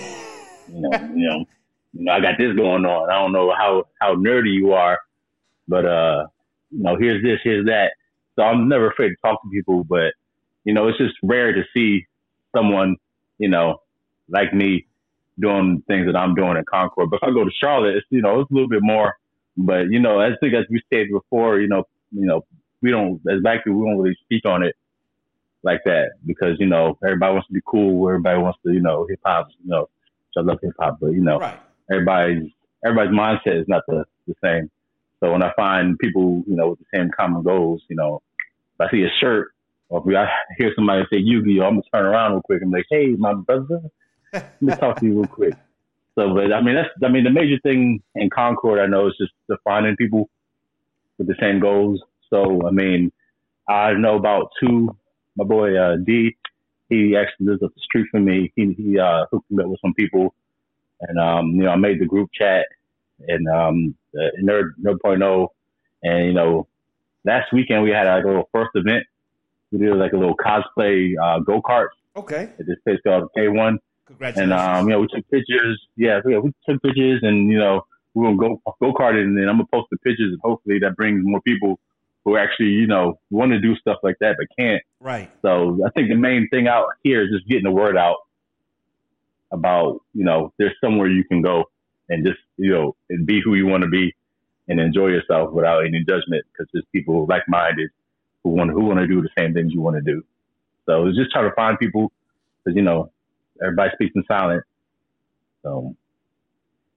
know, 0.69 0.89
you 1.15 1.27
know, 1.27 1.45
you 1.93 2.03
know, 2.05 2.11
I 2.11 2.19
got 2.19 2.37
this 2.37 2.55
going 2.55 2.85
on. 2.85 3.09
I 3.09 3.19
don't 3.19 3.33
know 3.33 3.51
how 3.57 3.85
how 3.99 4.15
nerdy 4.15 4.53
you 4.53 4.73
are, 4.73 4.99
but 5.67 5.85
uh, 5.85 6.27
you 6.69 6.83
know, 6.83 6.97
here's 6.99 7.23
this, 7.23 7.39
here's 7.43 7.65
that. 7.65 7.93
So 8.35 8.43
I'm 8.43 8.69
never 8.69 8.91
afraid 8.91 9.09
to 9.09 9.15
talk 9.23 9.41
to 9.41 9.49
people, 9.49 9.83
but 9.83 10.13
you 10.65 10.73
know, 10.73 10.87
it's 10.87 10.99
just 10.99 11.15
rare 11.23 11.53
to 11.53 11.63
see 11.73 12.05
someone, 12.55 12.97
you 13.39 13.49
know, 13.49 13.79
like 14.29 14.53
me 14.53 14.85
doing 15.39 15.83
things 15.87 16.07
that 16.07 16.17
I'm 16.17 16.35
doing 16.35 16.57
in 16.57 16.65
Concord. 16.65 17.09
But 17.09 17.17
if 17.17 17.23
I 17.23 17.31
go 17.31 17.43
to 17.43 17.51
Charlotte, 17.59 17.95
it's 17.97 18.07
you 18.09 18.21
know, 18.21 18.41
it's 18.41 18.51
a 18.51 18.53
little 18.53 18.69
bit 18.69 18.81
more. 18.81 19.15
But 19.55 19.89
you 19.89 19.99
know, 19.99 20.19
I 20.19 20.29
think 20.39 20.53
as 20.53 20.65
we 20.69 20.81
stated 20.85 21.11
before, 21.11 21.59
you 21.59 21.67
know, 21.67 21.83
you 22.11 22.25
know, 22.25 22.45
we 22.81 22.91
don't 22.91 23.21
as 23.29 23.41
black 23.41 23.63
people 23.63 23.79
we 23.79 23.89
don't 23.89 23.99
really 23.99 24.17
speak 24.23 24.45
on 24.45 24.63
it 24.63 24.75
like 25.63 25.81
that 25.85 26.11
because 26.25 26.57
you 26.59 26.67
know 26.67 26.97
everybody 27.03 27.33
wants 27.33 27.47
to 27.47 27.53
be 27.53 27.61
cool, 27.65 28.07
everybody 28.07 28.39
wants 28.39 28.59
to 28.65 28.73
you 28.73 28.81
know 28.81 29.05
hip 29.09 29.19
hop, 29.25 29.47
you 29.63 29.69
know, 29.69 29.81
which 29.81 30.37
I 30.37 30.41
love 30.41 30.59
hip 30.61 30.73
hop, 30.79 30.97
but 31.01 31.11
you 31.11 31.21
know 31.21 31.39
right, 31.39 31.59
everybody's 31.91 32.51
everybody's 32.85 33.17
mindset 33.17 33.61
is 33.61 33.67
not 33.67 33.83
the, 33.87 34.05
the 34.27 34.35
same. 34.43 34.69
So 35.19 35.31
when 35.31 35.41
I 35.41 35.51
find 35.55 35.97
people, 35.97 36.43
you 36.47 36.55
know, 36.55 36.69
with 36.69 36.79
the 36.79 36.85
same 36.95 37.09
common 37.17 37.41
goals, 37.41 37.81
you 37.89 37.95
know, 37.95 38.21
if 38.79 38.87
I 38.87 38.91
see 38.91 39.03
a 39.03 39.09
shirt 39.19 39.49
or 39.89 40.03
if 40.05 40.15
I 40.15 40.29
hear 40.57 40.71
somebody 40.75 41.03
say 41.11 41.17
Yu-Gi-Oh, 41.17 41.63
I'm 41.65 41.73
gonna 41.75 41.81
turn 41.93 42.05
around 42.05 42.33
real 42.33 42.41
quick 42.41 42.61
and 42.61 42.71
be 42.71 42.79
like, 42.79 42.85
hey, 42.89 43.07
my 43.17 43.33
brother, 43.33 43.81
let 44.33 44.61
me 44.61 44.75
talk 44.75 44.99
to 44.99 45.05
you 45.05 45.19
real 45.19 45.27
quick. 45.27 45.53
So, 46.15 46.33
but 46.33 46.51
I 46.51 46.61
mean, 46.61 46.75
that's 46.75 46.89
I 47.03 47.09
mean, 47.09 47.23
the 47.23 47.29
major 47.29 47.59
thing 47.61 48.01
in 48.15 48.29
Concord, 48.29 48.79
I 48.79 48.87
know, 48.87 49.07
is 49.07 49.15
just 49.17 49.33
finding 49.63 49.95
people 49.95 50.29
with 51.17 51.27
the 51.27 51.35
same 51.39 51.59
goals. 51.59 52.01
So, 52.29 52.67
I 52.67 52.71
mean, 52.71 53.11
I 53.69 53.93
know 53.93 54.15
about 54.15 54.51
two. 54.59 54.95
My 55.35 55.43
boy 55.43 55.77
uh, 55.77 55.97
D, 55.97 56.35
he 56.89 57.15
actually 57.15 57.47
lives 57.47 57.61
up 57.63 57.73
the 57.75 57.81
street 57.81 58.07
from 58.09 58.25
me. 58.25 58.51
He 58.55 58.73
he 58.73 58.99
uh, 58.99 59.25
hooked 59.31 59.49
me 59.51 59.63
up 59.63 59.69
with 59.69 59.79
some 59.81 59.93
people 59.93 60.33
and 61.01 61.19
um, 61.19 61.51
you 61.51 61.63
know, 61.63 61.69
I 61.69 61.75
made 61.75 61.99
the 61.99 62.05
group 62.05 62.29
chat 62.33 62.65
and 63.27 63.47
um, 63.47 63.95
the 64.13 64.31
Nerd 64.41 64.71
Nerd 64.81 65.01
Point 65.01 65.21
oh, 65.21 65.53
and 66.03 66.25
you 66.25 66.33
know, 66.33 66.67
last 67.25 67.51
weekend 67.53 67.83
we 67.83 67.91
had 67.91 68.07
like 68.07 68.23
a 68.23 68.27
little 68.27 68.49
first 68.51 68.71
event. 68.75 69.05
We 69.71 69.79
did 69.79 69.95
like 69.95 70.13
a 70.13 70.17
little 70.17 70.37
cosplay 70.37 71.13
uh, 71.21 71.39
go 71.39 71.61
kart 71.61 71.89
okay, 72.15 72.49
at 72.59 72.65
this 72.65 72.77
place 72.83 72.99
called 73.05 73.29
K 73.35 73.47
One, 73.47 73.79
Congratulations. 74.07 74.51
and 74.51 74.53
um, 74.53 74.85
you 74.87 74.93
know, 74.93 75.01
we 75.01 75.07
took 75.07 75.29
pictures. 75.29 75.81
Yeah, 75.95 76.21
yeah, 76.27 76.39
we 76.39 76.53
took 76.67 76.81
pictures, 76.81 77.19
and 77.23 77.51
you 77.51 77.59
know, 77.59 77.85
we 78.13 78.25
are 78.25 78.35
gonna 78.35 78.55
go 78.55 78.75
go 78.81 78.93
karting, 78.93 79.23
and 79.23 79.37
then 79.37 79.49
I'm 79.49 79.57
gonna 79.57 79.67
post 79.71 79.87
the 79.91 79.97
pictures, 79.97 80.31
and 80.31 80.41
hopefully 80.41 80.79
that 80.79 80.95
brings 80.95 81.21
more 81.23 81.41
people 81.41 81.79
who 82.27 82.35
actually, 82.35 82.71
you 82.71 82.87
know, 82.87 83.17
want 83.29 83.53
to 83.53 83.59
do 83.59 83.73
stuff 83.77 83.99
like 84.03 84.17
that 84.19 84.35
but 84.37 84.47
can't. 84.59 84.83
right. 84.99 85.31
So 85.41 85.79
I 85.85 85.89
think 85.91 86.09
the 86.09 86.15
main 86.15 86.49
thing 86.49 86.67
out 86.67 86.87
here 87.01 87.23
is 87.23 87.29
just 87.31 87.47
getting 87.47 87.63
the 87.63 87.71
word 87.71 87.95
out 87.95 88.17
about, 89.49 90.01
you 90.13 90.25
know, 90.25 90.51
there's 90.57 90.75
somewhere 90.83 91.07
you 91.07 91.23
can 91.23 91.41
go 91.41 91.63
and 92.09 92.25
just, 92.25 92.39
you 92.57 92.69
know, 92.69 92.97
and 93.09 93.25
be 93.25 93.39
who 93.41 93.55
you 93.55 93.65
want 93.65 93.83
to 93.83 93.89
be 93.89 94.13
and 94.67 94.77
enjoy 94.81 95.07
yourself 95.07 95.53
without 95.53 95.85
any 95.85 96.03
judgment 96.03 96.45
because 96.51 96.67
there's 96.73 96.83
people 96.91 97.25
like 97.29 97.43
minded 97.47 97.89
who 98.43 98.49
want 98.49 98.71
who 98.71 98.81
want 98.81 98.99
to 98.99 99.07
do 99.07 99.21
the 99.21 99.29
same 99.37 99.53
things 99.53 99.73
you 99.73 99.79
want 99.79 99.95
to 99.95 100.01
do. 100.01 100.21
So 100.85 101.07
it's 101.07 101.17
just 101.17 101.31
trying 101.31 101.49
to 101.49 101.55
find 101.55 101.79
people 101.79 102.11
because 102.63 102.75
you 102.75 102.83
know 102.83 103.09
everybody 103.63 103.91
speaks 103.93 104.13
in 104.15 104.23
silence. 104.27 104.63
So 105.63 105.95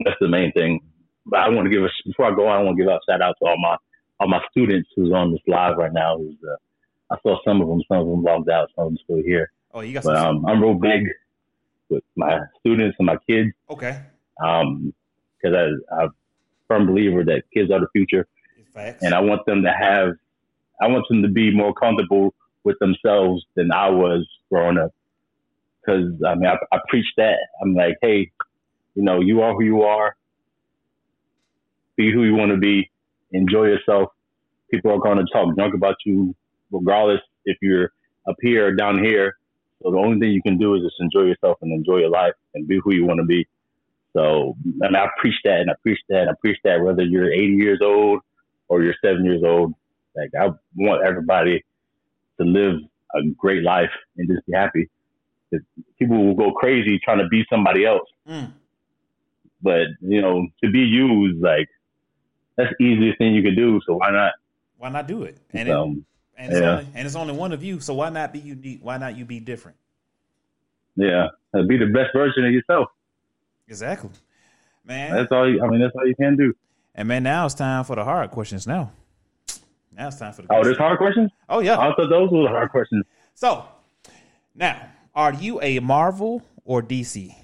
that's 0.05 0.17
the 0.21 0.29
main 0.29 0.53
thing. 0.53 0.81
But 1.27 1.41
I 1.41 1.49
want 1.49 1.67
to 1.67 1.71
give 1.71 1.85
us 1.85 1.91
before 2.07 2.27
I 2.33 2.35
go 2.35 2.49
on. 2.49 2.59
I 2.61 2.63
want 2.63 2.77
to 2.79 2.83
give 2.85 2.91
a 2.91 2.99
shout 3.09 3.23
out 3.23 3.37
to 3.43 3.49
all 3.49 3.59
my 3.59 3.77
all 4.19 4.29
my 4.29 4.41
students 4.51 4.89
who's 4.97 5.13
on 5.13 5.33
this 5.33 5.41
live 5.47 5.77
right 5.77 5.93
now. 5.93 6.17
Who's 6.19 6.37
uh, 6.45 6.57
I 7.15 7.17
saw 7.23 7.39
some 7.45 7.61
of 7.61 7.69
them, 7.69 7.83
some 7.89 7.99
of 7.99 8.07
them 8.07 8.23
logged 8.23 8.51
out, 8.51 8.71
some 8.77 8.87
of 8.87 8.91
them 8.93 8.99
still 9.05 9.23
here. 9.25 9.51
Oh, 9.73 9.81
you 9.81 9.93
got 9.95 10.05
But 10.05 10.17
some. 10.17 10.39
um, 10.39 10.47
I'm 10.47 10.63
real 10.63 10.75
big 10.75 11.07
with 11.89 12.05
my 12.17 12.39
students 12.61 12.97
and 12.99 13.07
my 13.07 13.17
kids 13.29 13.51
okay. 13.69 14.01
um, 14.45 14.95
because 15.43 15.57
I, 15.57 15.95
I'm 15.97 16.09
a 16.09 16.13
firm 16.69 16.87
believer 16.87 17.25
that 17.25 17.43
kids 17.53 17.71
are 17.73 17.81
the 17.81 17.89
future 17.93 18.27
Facts. 18.73 19.03
and 19.03 19.13
I 19.13 19.21
want 19.21 19.45
them 19.47 19.63
to 19.63 19.71
have, 19.73 20.11
I 20.81 20.87
want 20.87 21.05
them 21.09 21.23
to 21.23 21.29
be 21.29 21.53
more 21.55 21.75
comfortable 21.75 22.33
with 22.63 22.79
themselves 22.79 23.45
than 23.57 23.73
I 23.73 23.89
was 23.91 24.25
growing 24.51 24.79
up. 24.79 24.93
Because 25.91 26.13
I 26.27 26.35
mean, 26.35 26.47
I, 26.47 26.57
I 26.75 26.79
preach 26.89 27.07
that. 27.17 27.37
I'm 27.63 27.75
like, 27.75 27.97
hey, 28.03 28.31
you 28.95 29.03
know, 29.03 29.21
you 29.21 29.43
are 29.43 29.55
who 29.55 29.65
you 29.65 29.83
are. 29.83 30.15
Be 31.97 32.13
who 32.13 32.25
you 32.25 32.35
want 32.35 32.53
to 32.53 32.57
be. 32.59 32.91
Enjoy 33.33 33.65
yourself. 33.65 34.11
People 34.71 34.93
are 34.93 34.99
going 34.99 35.19
to 35.19 35.27
talk 35.33 35.57
junk 35.57 35.75
about 35.75 35.97
you, 36.05 36.35
regardless 36.71 37.21
if 37.45 37.57
you're 37.61 37.93
up 38.29 38.37
here 38.41 38.69
or 38.69 38.73
down 38.75 39.03
here. 39.03 39.37
So 39.83 39.91
the 39.91 39.99
only 39.99 40.21
thing 40.21 40.31
you 40.33 40.43
can 40.43 40.59
do 40.59 40.75
is 40.75 40.83
just 40.83 40.97
enjoy 41.01 41.23
yourself 41.23 41.59
and 41.63 41.73
enjoy 41.73 41.99
your 41.99 42.11
life 42.11 42.35
and 42.55 42.69
be 42.69 42.81
who 42.83 42.95
you 42.95 43.07
want 43.07 43.19
to 43.19 43.27
be. 43.27 43.49
So, 44.13 44.57
and 44.81 44.97
I 44.97 45.09
preach 45.21 45.37
that 45.45 45.61
and 45.61 45.71
I 45.71 45.75
preach 45.83 45.99
that 46.09 46.23
and 46.23 46.31
I 46.31 46.35
preach 46.41 46.59
that 46.65 46.83
whether 46.83 47.03
you're 47.03 47.33
80 47.33 47.47
years 47.55 47.81
old 47.83 48.21
or 48.69 48.83
you're 48.83 48.95
seven 49.05 49.25
years 49.25 49.43
old. 49.45 49.75
Like 50.17 50.31
I 50.39 50.51
want 50.77 51.07
everybody 51.07 51.65
to 52.39 52.47
live 52.47 52.75
a 53.15 53.21
great 53.37 53.63
life 53.63 53.91
and 54.17 54.29
just 54.29 54.47
be 54.47 54.53
happy. 54.53 54.89
People 55.99 56.25
will 56.25 56.35
go 56.35 56.53
crazy 56.53 56.99
trying 57.05 57.19
to 57.19 57.29
be 57.29 57.45
somebody 57.51 57.85
else, 57.85 58.09
Mm. 58.29 58.53
but 59.63 59.87
you 60.01 60.21
know, 60.23 60.47
to 60.65 60.71
be 60.71 60.81
you 60.81 61.27
is 61.31 61.37
like 61.41 61.69
that's 62.57 62.73
the 62.79 62.85
easiest 62.85 63.19
thing 63.19 63.35
you 63.35 63.43
could 63.43 63.57
do. 63.57 63.81
So 63.87 63.95
why 63.97 64.11
not? 64.11 64.33
Why 64.79 64.89
not 64.91 65.07
do 65.09 65.23
it? 65.25 65.39
And 65.53 65.69
it, 65.69 65.73
Um, 65.73 66.05
and 66.37 66.53
it's 66.53 66.61
yeah. 66.61 66.71
only 66.71 66.87
and 66.95 67.07
it's 67.07 67.17
only 67.17 67.35
one 67.35 67.53
of 67.53 67.63
you. 67.63 67.81
So 67.81 67.95
why 67.95 68.09
not 68.11 68.33
be 68.33 68.39
unique? 68.39 68.81
Why 68.83 68.97
not 68.99 69.17
you 69.17 69.25
be 69.25 69.41
different? 69.41 69.77
yeah, 70.97 71.29
be 71.67 71.77
the 71.79 71.87
best 71.87 72.11
version 72.13 72.45
of 72.45 72.53
yourself. 72.53 72.89
Exactly, 73.69 74.11
man. 74.85 75.15
That's 75.15 75.31
all. 75.33 75.49
You, 75.49 75.63
I 75.63 75.69
mean, 75.69 75.81
that's 75.81 75.95
all 75.97 76.07
you 76.07 76.15
can 76.17 76.37
do. 76.37 76.53
and 76.95 77.07
man, 77.09 77.23
now 77.23 77.47
it's 77.47 77.55
time 77.55 77.85
for 77.85 77.97
the 77.97 78.05
hard 78.05 78.31
questions. 78.31 78.67
Now, 78.67 78.91
now 79.97 80.09
it's 80.09 80.19
time 80.19 80.33
for 80.33 80.43
the. 80.43 80.49
Oh, 80.53 80.57
good 80.63 80.67
there's 80.67 80.79
hard 80.79 80.99
questions. 80.99 81.31
Oh 81.49 81.61
yeah. 81.61 81.79
I 81.79 81.95
thought 81.95 82.09
those 82.11 82.31
were 82.31 82.43
the 82.43 82.49
hard 82.49 82.71
questions. 82.71 83.05
So 83.35 83.65
now, 84.55 84.89
are 85.15 85.33
you 85.33 85.61
a 85.61 85.79
Marvel 85.81 86.43
or 86.65 86.83
DC? 86.83 87.35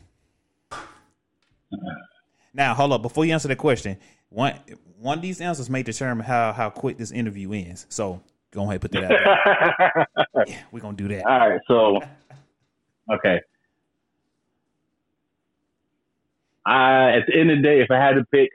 Now, 2.54 2.74
hold 2.74 2.92
up. 2.92 3.02
Before 3.02 3.24
you 3.24 3.32
answer 3.32 3.48
the 3.48 3.56
question, 3.56 3.98
one 4.30 4.54
one 4.98 5.18
of 5.18 5.22
these 5.22 5.40
answers 5.40 5.68
may 5.68 5.82
determine 5.82 6.24
how 6.24 6.52
how 6.52 6.70
quick 6.70 6.96
this 6.96 7.10
interview 7.10 7.52
ends. 7.52 7.86
So 7.88 8.22
go 8.50 8.62
ahead, 8.62 8.72
and 8.72 8.80
put 8.80 8.92
that 8.92 9.04
out 9.04 9.08
there. 9.14 10.46
yeah, 10.46 10.62
we're 10.72 10.80
gonna 10.80 10.96
do 10.96 11.08
that. 11.08 11.26
All 11.26 11.50
right, 11.50 11.60
so 11.68 12.00
okay. 13.12 13.40
I 16.64 17.12
at 17.18 17.26
the 17.26 17.38
end 17.38 17.50
of 17.50 17.58
the 17.58 17.62
day, 17.62 17.80
if 17.80 17.90
I 17.90 17.96
had 17.96 18.14
to 18.14 18.24
pick, 18.32 18.50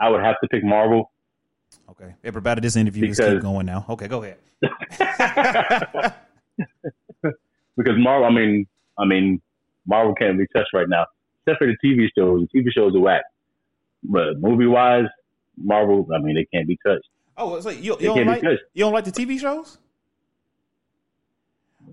I 0.00 0.08
would 0.08 0.22
have 0.22 0.36
to 0.42 0.48
pick 0.48 0.64
Marvel. 0.64 1.10
Okay, 1.90 2.14
everybody, 2.24 2.60
this 2.60 2.76
interview 2.76 3.08
is 3.08 3.18
keep 3.18 3.40
going 3.40 3.66
now. 3.66 3.84
Okay, 3.88 4.08
go 4.08 4.22
ahead. 4.22 4.38
because 7.78 7.94
Marvel. 7.96 8.26
I 8.26 8.30
mean, 8.30 8.66
I 8.98 9.06
mean, 9.06 9.40
Marvel 9.86 10.14
can't 10.14 10.36
be 10.36 10.44
touched 10.54 10.74
right 10.74 10.88
now, 10.88 11.06
except 11.46 11.58
for 11.62 11.66
the 11.66 11.76
TV 11.82 12.08
shows. 12.16 12.46
The 12.52 12.60
TV 12.60 12.66
shows 12.70 12.94
are 12.94 13.00
whack, 13.00 13.22
but 14.02 14.38
movie 14.40 14.66
wise, 14.66 15.06
Marvel. 15.56 16.06
I 16.14 16.18
mean, 16.18 16.34
they 16.34 16.44
can't 16.52 16.68
be 16.68 16.78
touched. 16.86 17.08
Oh, 17.38 17.58
so 17.60 17.70
you, 17.70 17.96
you 18.00 18.08
don't 18.08 18.26
like 18.26 18.42
you 18.42 18.84
don't 18.84 18.92
like 18.92 19.04
the 19.04 19.12
TV 19.12 19.38
shows? 19.40 19.78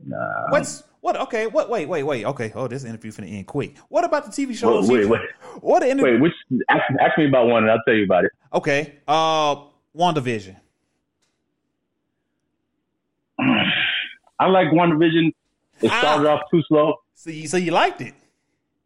Nah. 0.05 0.17
What's 0.49 0.83
what? 1.01 1.15
Okay, 1.21 1.47
what? 1.47 1.69
Wait, 1.69 1.87
wait, 1.87 2.03
wait. 2.03 2.25
Okay, 2.25 2.51
oh, 2.55 2.67
this 2.67 2.83
interview 2.83 3.11
finna 3.11 3.31
end 3.31 3.47
quick. 3.47 3.77
What 3.89 4.03
about 4.03 4.25
the 4.25 4.31
TV 4.31 4.55
shows? 4.55 4.89
Wait, 4.89 5.01
you- 5.03 5.09
wait, 5.09 5.21
What 5.61 5.81
the 5.81 5.89
interview? 5.91 6.13
wait. 6.13 6.21
Which? 6.21 6.33
Ask, 6.69 6.81
ask 6.99 7.17
me 7.17 7.27
about 7.27 7.47
one, 7.47 7.63
and 7.63 7.71
I'll 7.71 7.81
tell 7.87 7.95
you 7.95 8.03
about 8.05 8.25
it. 8.25 8.31
Okay, 8.53 8.95
uh, 9.07 9.55
WandaVision. 9.95 10.55
I 13.39 14.47
like 14.47 14.67
WandaVision. 14.69 15.33
It 15.81 15.91
Ah. 15.91 15.99
started 15.99 16.27
off 16.29 16.41
too 16.51 16.61
slow. 16.67 16.95
So 17.13 17.29
you, 17.29 17.47
so 17.47 17.57
you 17.57 17.71
liked 17.71 18.01
it, 18.01 18.13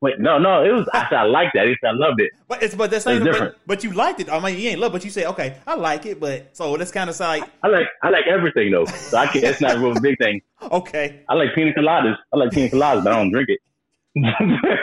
Wait, 0.01 0.17
no, 0.17 0.37
no. 0.37 0.63
It 0.63 0.71
was. 0.71 0.87
I 0.93 1.09
said 1.09 1.17
I 1.17 1.23
liked 1.23 1.51
that. 1.55 1.65
I 1.67 1.91
loved 1.91 2.21
it. 2.21 2.31
but 2.47 2.63
it's 2.63 2.73
but 2.73 2.89
that's 2.89 3.05
It's 3.05 3.21
different. 3.21 3.55
but, 3.65 3.67
but 3.67 3.83
you 3.83 3.91
liked 3.91 4.21
it. 4.21 4.29
I 4.31 4.39
mean, 4.39 4.57
you 4.57 4.69
ain't 4.69 4.79
love, 4.79 4.93
but 4.93 5.03
you 5.03 5.11
say 5.11 5.25
okay, 5.25 5.57
I 5.67 5.75
like 5.75 6.05
it, 6.05 6.21
but 6.21 6.55
so 6.55 6.77
that's 6.77 6.91
kind 6.91 7.09
of 7.09 7.19
like 7.19 7.43
I 7.63 7.67
like 7.67 7.87
I 8.01 8.09
like 8.09 8.25
everything 8.25 8.71
though. 8.71 8.85
So 8.85 9.17
I 9.17 9.27
can 9.27 9.43
It's 9.43 9.59
not 9.59 9.75
a 9.75 9.79
real 9.79 9.99
big 9.99 10.17
thing. 10.17 10.41
okay, 10.71 11.21
I 11.27 11.33
like 11.33 11.53
pina 11.53 11.73
coladas. 11.73 12.15
I 12.33 12.37
like 12.37 12.51
pina 12.51 12.69
coladas, 12.69 13.03
but 13.03 13.11
I 13.11 13.15
don't 13.17 13.31
drink 13.31 13.49
it. 13.49 13.59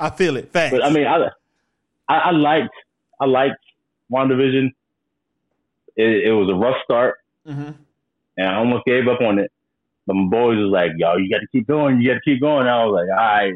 I 0.00 0.10
feel 0.10 0.36
it. 0.36 0.52
Facts. 0.52 0.70
but 0.72 0.84
I 0.84 0.90
mean, 0.90 1.06
I, 1.06 1.28
I 2.08 2.18
I 2.18 2.30
liked 2.30 2.74
I 3.20 3.24
liked 3.26 3.58
WandaVision. 4.12 4.70
It, 5.96 6.26
it 6.28 6.32
was 6.32 6.48
a 6.50 6.54
rough 6.54 6.76
start, 6.84 7.18
hmm 7.46 7.70
and 8.36 8.48
I 8.48 8.54
almost 8.56 8.84
gave 8.84 9.06
up 9.08 9.20
on 9.20 9.38
it. 9.38 9.50
But 10.06 10.14
my 10.14 10.28
boys 10.28 10.58
was 10.58 10.70
like, 10.70 10.92
"Yo, 10.96 11.16
you 11.16 11.30
got 11.30 11.40
to 11.40 11.46
keep 11.52 11.66
going. 11.66 12.00
You 12.00 12.10
got 12.10 12.14
to 12.14 12.20
keep 12.20 12.40
going." 12.40 12.66
I 12.66 12.84
was 12.84 12.94
like, 12.94 13.10
"All 13.10 13.24
right." 13.24 13.54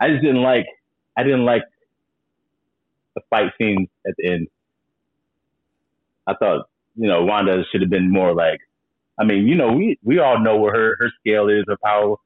I 0.00 0.08
just 0.10 0.22
didn't 0.22 0.42
like. 0.42 0.66
I 1.16 1.22
didn't 1.24 1.44
like 1.44 1.64
the 3.14 3.22
fight 3.30 3.52
scenes 3.58 3.88
at 4.06 4.14
the 4.16 4.30
end. 4.30 4.48
I 6.26 6.34
thought, 6.34 6.68
you 6.94 7.08
know, 7.08 7.24
Wanda 7.24 7.64
should 7.70 7.80
have 7.80 7.90
been 7.90 8.10
more 8.10 8.34
like. 8.34 8.60
I 9.18 9.24
mean, 9.24 9.48
you 9.48 9.56
know, 9.56 9.72
we 9.72 9.98
we 10.04 10.20
all 10.20 10.38
know 10.38 10.58
where 10.58 10.72
her 10.72 10.96
her 11.00 11.10
scale 11.18 11.48
is, 11.48 11.64
her 11.66 11.78
power, 11.84 12.16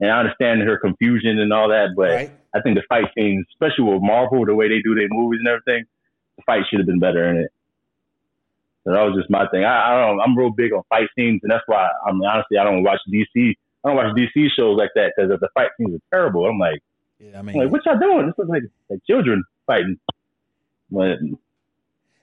and 0.00 0.10
I 0.10 0.20
understand 0.20 0.62
her 0.62 0.78
confusion 0.78 1.40
and 1.40 1.52
all 1.52 1.68
that. 1.70 1.90
But 1.96 2.10
right. 2.10 2.30
I 2.54 2.60
think 2.60 2.76
the 2.76 2.84
fight 2.88 3.06
scenes, 3.16 3.46
especially 3.50 3.92
with 3.92 4.02
Marvel, 4.02 4.44
the 4.44 4.54
way 4.54 4.68
they 4.68 4.80
do 4.80 4.94
their 4.94 5.08
movies 5.10 5.40
and 5.40 5.48
everything, 5.48 5.84
the 6.36 6.42
fight 6.44 6.62
should 6.70 6.78
have 6.78 6.86
been 6.86 7.00
better 7.00 7.28
in 7.28 7.38
it. 7.38 7.52
So 8.88 8.94
that 8.94 9.02
was 9.02 9.16
just 9.18 9.28
my 9.28 9.46
thing. 9.48 9.64
I, 9.64 9.92
I 9.92 10.06
don't. 10.06 10.18
I'm 10.18 10.34
real 10.34 10.48
big 10.48 10.72
on 10.72 10.82
fight 10.88 11.08
scenes, 11.14 11.40
and 11.42 11.52
that's 11.52 11.64
why 11.66 11.90
I 12.06 12.10
mean, 12.10 12.24
honestly, 12.24 12.56
I 12.56 12.64
don't 12.64 12.82
watch 12.82 13.00
DC. 13.12 13.54
I 13.84 13.88
don't 13.88 13.96
watch 13.96 14.16
DC 14.16 14.48
shows 14.56 14.78
like 14.78 14.88
that 14.94 15.12
because 15.14 15.28
the 15.38 15.48
fight 15.52 15.68
scenes 15.76 15.94
are 15.94 16.00
terrible. 16.10 16.46
I'm 16.46 16.58
like, 16.58 16.80
Yeah, 17.18 17.36
I 17.36 17.38
I'm 17.40 17.46
mean, 17.46 17.58
like, 17.58 17.70
what 17.70 17.84
y'all 17.84 17.98
doing? 17.98 18.28
This 18.28 18.42
is 18.42 18.48
like, 18.48 18.62
like 18.88 19.00
children 19.06 19.44
fighting. 19.66 19.98
But 20.90 21.18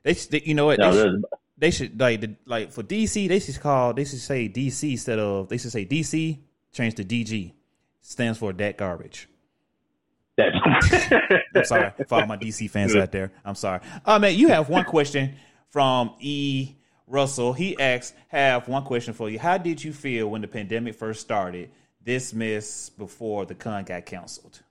they, 0.01 0.13
they 0.13 0.41
you 0.43 0.55
know 0.55 0.65
what 0.65 0.79
no, 0.79 0.91
they, 0.91 1.01
should, 1.03 1.25
they 1.59 1.71
should 1.71 1.99
like 1.99 2.21
the, 2.21 2.35
like 2.45 2.71
for 2.71 2.81
DC 2.81 3.27
they 3.27 3.39
should 3.39 3.59
call 3.59 3.93
they 3.93 4.05
should 4.05 4.19
say 4.19 4.49
DC 4.49 4.89
instead 4.89 5.19
of 5.19 5.49
they 5.49 5.59
should 5.59 5.71
say 5.71 5.85
DC 5.85 6.39
change 6.73 6.95
to 6.95 7.03
DG 7.03 7.53
stands 8.01 8.39
for 8.39 8.53
that 8.53 8.75
garbage. 8.75 9.29
that. 10.37 11.43
I'm 11.55 11.63
sorry 11.63 11.91
for 12.07 12.21
all 12.21 12.25
my 12.25 12.37
DC 12.37 12.71
fans 12.71 12.95
out 12.95 13.11
there. 13.11 13.31
I'm 13.45 13.53
sorry. 13.53 13.81
Uh, 14.03 14.17
man, 14.17 14.33
you 14.33 14.47
have 14.47 14.67
one 14.67 14.83
question 14.85 15.35
from 15.75 16.13
E. 16.21 16.73
Russell. 17.05 17.51
He 17.51 17.77
asks, 17.77 18.13
have 18.29 18.69
one 18.69 18.85
question 18.85 19.13
for 19.13 19.29
you. 19.29 19.37
How 19.37 19.57
did 19.57 19.83
you 19.83 19.91
feel 19.91 20.29
when 20.29 20.39
the 20.39 20.47
pandemic 20.47 20.95
first 20.95 21.19
started, 21.19 21.69
this 22.01 22.33
miss 22.33 22.89
before 22.91 23.45
the 23.45 23.55
con 23.55 23.83
got 23.83 24.05
canceled? 24.05 24.61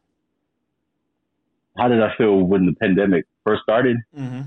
How 1.77 1.89
did 1.89 2.03
I 2.03 2.17
feel 2.17 2.41
when 2.41 2.65
the 2.65 2.73
pandemic 2.73 3.27
first 3.45 3.65
started? 3.65 3.99
Mm-hmm. 4.19 4.41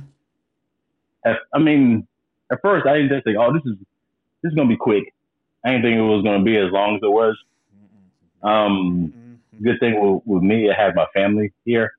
At, 1.27 1.35
I 1.53 1.59
mean, 1.59 2.07
at 2.51 2.57
first 2.63 2.87
I 2.87 2.95
didn't 2.95 3.09
just 3.09 3.25
think, 3.25 3.37
oh, 3.39 3.53
this 3.53 3.61
is 3.63 3.77
this 4.41 4.49
is 4.49 4.55
gonna 4.55 4.67
be 4.67 4.77
quick. 4.77 5.13
I 5.63 5.73
didn't 5.73 5.83
think 5.83 5.97
it 5.99 6.01
was 6.01 6.23
gonna 6.23 6.43
be 6.43 6.57
as 6.57 6.71
long 6.71 6.95
as 6.95 7.01
it 7.03 7.11
was. 7.11 7.37
Um, 8.41 9.39
good 9.61 9.79
thing 9.79 10.01
with, 10.01 10.23
with 10.25 10.41
me, 10.41 10.71
I 10.71 10.73
had 10.73 10.95
my 10.95 11.05
family 11.13 11.53
here 11.65 11.93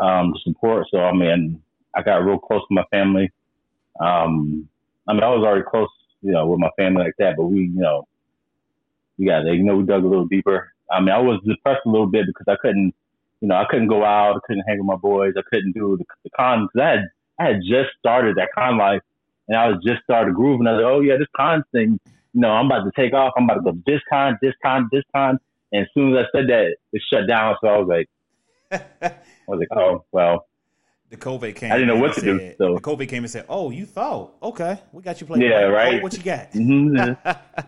um, 0.00 0.32
to 0.32 0.40
support. 0.44 0.86
So 0.90 1.00
I 1.00 1.12
mean, 1.12 1.62
I 1.94 2.00
got 2.00 2.24
real 2.24 2.38
close 2.38 2.62
to 2.68 2.74
my 2.74 2.84
family. 2.90 3.30
Um, 4.00 4.68
I 5.08 5.12
mean, 5.12 5.22
I 5.22 5.28
was 5.28 5.44
already 5.44 5.64
close, 5.68 5.88
you 6.22 6.32
know, 6.32 6.46
with 6.46 6.60
my 6.60 6.70
family 6.76 7.04
like 7.04 7.14
that. 7.18 7.36
But 7.36 7.46
we, 7.46 7.60
you 7.60 7.80
know, 7.80 8.06
we 9.18 9.26
got, 9.26 9.44
you 9.44 9.62
know, 9.62 9.76
we 9.76 9.84
dug 9.84 10.04
a 10.04 10.08
little 10.08 10.26
deeper 10.26 10.72
I 10.90 11.00
mean, 11.00 11.10
I 11.10 11.18
was 11.18 11.40
depressed 11.44 11.82
a 11.86 11.90
little 11.90 12.06
bit 12.06 12.26
because 12.26 12.46
I 12.48 12.56
couldn't, 12.60 12.94
you 13.40 13.48
know, 13.48 13.56
I 13.56 13.64
couldn't 13.68 13.88
go 13.88 14.04
out, 14.04 14.36
I 14.36 14.40
couldn't 14.46 14.64
hang 14.66 14.78
with 14.78 14.86
my 14.86 14.96
boys, 14.96 15.34
I 15.36 15.42
couldn't 15.50 15.72
do 15.72 15.96
the, 15.96 16.04
the 16.24 16.30
con 16.30 16.68
because 16.72 16.80
I 16.84 16.90
had 16.90 17.04
I 17.38 17.44
had 17.52 17.60
just 17.62 17.90
started 17.98 18.36
that 18.36 18.48
con 18.54 18.78
life, 18.78 19.02
and 19.48 19.56
I 19.56 19.68
was 19.68 19.82
just 19.84 20.02
started 20.04 20.34
grooving. 20.34 20.66
I 20.66 20.72
was 20.72 20.82
like, 20.82 20.92
oh 20.92 21.00
yeah, 21.00 21.16
this 21.18 21.28
con 21.36 21.64
thing, 21.72 21.98
you 22.32 22.40
know, 22.40 22.50
I'm 22.50 22.66
about 22.66 22.84
to 22.84 22.92
take 22.96 23.12
off. 23.12 23.32
I'm 23.36 23.44
about 23.44 23.64
to 23.64 23.72
go 23.72 23.78
this 23.86 24.00
con, 24.08 24.38
this 24.40 24.54
con, 24.62 24.88
this 24.92 25.04
con. 25.14 25.38
And 25.72 25.82
as 25.82 25.88
soon 25.92 26.16
as 26.16 26.24
I 26.24 26.38
said 26.38 26.48
that, 26.48 26.76
it 26.92 27.02
shut 27.12 27.26
down. 27.28 27.56
So 27.60 27.68
I 27.68 27.78
was 27.78 27.88
like, 27.88 28.08
I 29.02 29.14
was 29.48 29.58
like, 29.58 29.76
oh 29.76 30.04
well, 30.12 30.46
The 31.18 31.24
COVID 31.24 31.54
came. 31.56 31.72
I 31.72 31.76
didn't 31.78 31.88
know 31.88 32.00
what 32.00 32.14
to 32.14 32.20
do, 32.20 32.52
so- 32.58 32.74
The 32.74 32.80
COVID 32.80 33.08
came 33.08 33.22
and 33.24 33.30
said, 33.30 33.46
"Oh, 33.48 33.70
you 33.70 33.86
thought? 33.86 34.34
Okay, 34.42 34.78
we 34.92 35.02
got 35.02 35.20
you 35.20 35.26
playing. 35.26 35.42
Yeah, 35.42 35.64
Oh, 35.64 35.70
right. 35.70 36.02
what 36.02 36.16
you 36.16 36.22
got? 36.22 36.48
hmm 36.52 36.96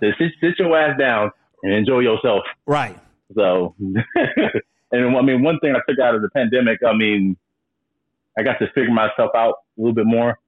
sit, 0.01 0.33
sit 0.41 0.59
your 0.59 0.77
ass 0.79 0.99
down 0.99 1.31
and 1.63 1.73
enjoy 1.73 2.01
yourself. 2.01 2.43
right. 2.67 2.99
So, 3.37 3.75
and 3.79 5.17
I 5.17 5.23
mean, 5.23 5.43
one 5.43 5.59
thing 5.61 5.75
I 5.77 5.81
took 5.89 5.99
out 5.99 6.15
of 6.15 6.23
the 6.23 6.31
pandemic, 6.31 6.79
I 6.83 6.95
mean, 6.95 7.37
I 8.39 8.43
got 8.43 8.59
to 8.61 8.67
figure 8.75 8.91
myself 8.93 9.31
out 9.37 9.55
a 9.77 9.81
little 9.81 9.95
bit 9.95 10.07
more. 10.07 10.39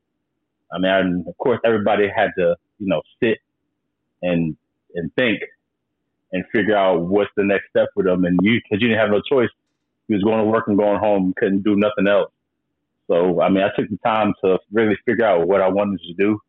I 0.72 0.78
mean, 0.78 0.90
and 0.90 1.26
of 1.28 1.36
course, 1.38 1.60
everybody 1.64 2.08
had 2.08 2.30
to, 2.38 2.56
you 2.78 2.86
know, 2.86 3.02
sit 3.22 3.38
and 4.22 4.56
and 4.94 5.12
think 5.14 5.40
and 6.32 6.44
figure 6.52 6.76
out 6.76 7.02
what's 7.02 7.30
the 7.36 7.44
next 7.44 7.64
step 7.70 7.88
for 7.94 8.02
them. 8.04 8.24
And 8.24 8.38
you, 8.42 8.60
because 8.62 8.80
you 8.80 8.88
didn't 8.88 9.00
have 9.00 9.10
no 9.10 9.20
choice, 9.20 9.50
you 10.08 10.14
was 10.16 10.22
going 10.24 10.38
to 10.38 10.44
work 10.44 10.68
and 10.68 10.78
going 10.78 10.98
home, 11.00 11.34
couldn't 11.36 11.62
do 11.62 11.76
nothing 11.76 12.06
else. 12.06 12.30
So, 13.10 13.40
I 13.40 13.48
mean, 13.48 13.64
I 13.64 13.70
took 13.74 13.90
the 13.90 13.98
time 14.04 14.34
to 14.44 14.60
really 14.70 14.96
figure 15.04 15.24
out 15.24 15.48
what 15.48 15.60
I 15.60 15.66
wanted 15.66 16.00
to 16.02 16.14
do. 16.14 16.40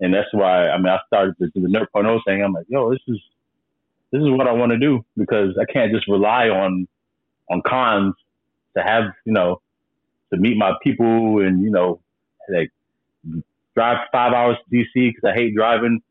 And 0.00 0.12
that's 0.12 0.32
why, 0.32 0.68
I 0.68 0.76
mean, 0.78 0.88
I 0.88 0.98
started 1.06 1.36
to 1.38 1.46
do 1.54 1.60
the 1.60 1.68
Nerd 1.68 1.86
Point 1.92 2.08
oh 2.08 2.20
thing. 2.26 2.42
I'm 2.42 2.52
like, 2.52 2.66
yo, 2.68 2.90
this 2.90 2.98
is, 3.06 3.20
this 4.10 4.20
is 4.20 4.30
what 4.30 4.48
I 4.48 4.52
want 4.52 4.72
to 4.72 4.78
do 4.78 5.04
because 5.16 5.56
I 5.56 5.72
can't 5.72 5.92
just 5.92 6.08
rely 6.08 6.48
on, 6.48 6.88
on 7.48 7.62
cons 7.64 8.14
to 8.76 8.82
have, 8.82 9.04
you 9.24 9.32
know, 9.32 9.60
to 10.32 10.40
meet 10.40 10.56
my 10.56 10.72
people 10.82 11.38
and, 11.38 11.62
you 11.62 11.70
know, 11.70 12.00
like 12.52 12.72
drive 13.76 13.98
five 14.10 14.32
hours 14.32 14.56
to 14.58 14.76
DC 14.76 14.88
because 14.94 15.22
I 15.24 15.34
hate 15.34 15.54
driving. 15.54 16.02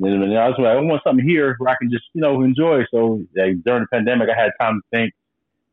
And 0.00 0.38
I 0.38 0.48
was 0.48 0.54
like, 0.58 0.68
I 0.68 0.76
want 0.76 1.02
something 1.02 1.26
here 1.26 1.56
where 1.58 1.70
I 1.70 1.76
can 1.76 1.90
just, 1.90 2.04
you 2.14 2.20
know, 2.20 2.42
enjoy. 2.42 2.84
So 2.92 3.20
like, 3.36 3.64
during 3.64 3.82
the 3.82 3.88
pandemic, 3.90 4.28
I 4.28 4.40
had 4.40 4.52
time 4.60 4.80
to 4.80 4.96
think. 4.96 5.12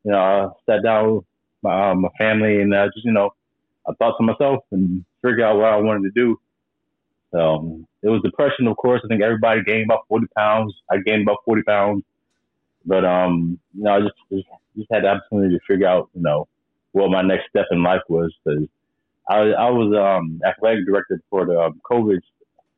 You 0.02 0.10
know, 0.10 0.18
I 0.18 0.48
sat 0.66 0.82
down 0.82 1.24
my, 1.62 1.90
um, 1.90 2.02
my 2.02 2.08
family 2.18 2.60
and 2.60 2.74
I 2.74 2.86
just, 2.86 3.04
you 3.04 3.12
know, 3.12 3.30
I 3.88 3.92
thought 3.94 4.16
to 4.18 4.22
myself 4.24 4.64
and 4.70 5.04
figured 5.22 5.42
out 5.42 5.56
what 5.56 5.66
I 5.66 5.76
wanted 5.76 6.12
to 6.14 6.20
do. 6.20 6.40
Um, 7.38 7.86
it 8.02 8.08
was 8.08 8.20
depression, 8.22 8.66
of 8.66 8.76
course. 8.76 9.00
I 9.04 9.08
think 9.08 9.22
everybody 9.22 9.62
gained 9.62 9.84
about 9.84 10.06
40 10.08 10.26
pounds. 10.36 10.74
I 10.90 10.98
gained 10.98 11.22
about 11.22 11.38
40 11.44 11.62
pounds. 11.62 12.04
But, 12.84 13.04
um, 13.04 13.58
you 13.74 13.84
know, 13.84 13.92
I 13.96 14.00
just, 14.00 14.14
just, 14.30 14.46
just 14.76 14.88
had 14.92 15.04
the 15.04 15.08
opportunity 15.08 15.56
to 15.56 15.60
figure 15.66 15.86
out, 15.86 16.10
you 16.14 16.22
know, 16.22 16.48
what 16.92 17.10
my 17.10 17.22
next 17.22 17.48
step 17.48 17.66
in 17.70 17.82
life 17.82 18.02
was. 18.08 18.34
Cause 18.44 18.66
I, 19.28 19.38
I 19.38 19.70
was, 19.70 19.94
um, 19.96 20.40
athletic 20.46 20.84
director 20.84 21.16
before 21.16 21.46
the 21.46 21.58
um, 21.60 21.80
COVID, 21.90 22.20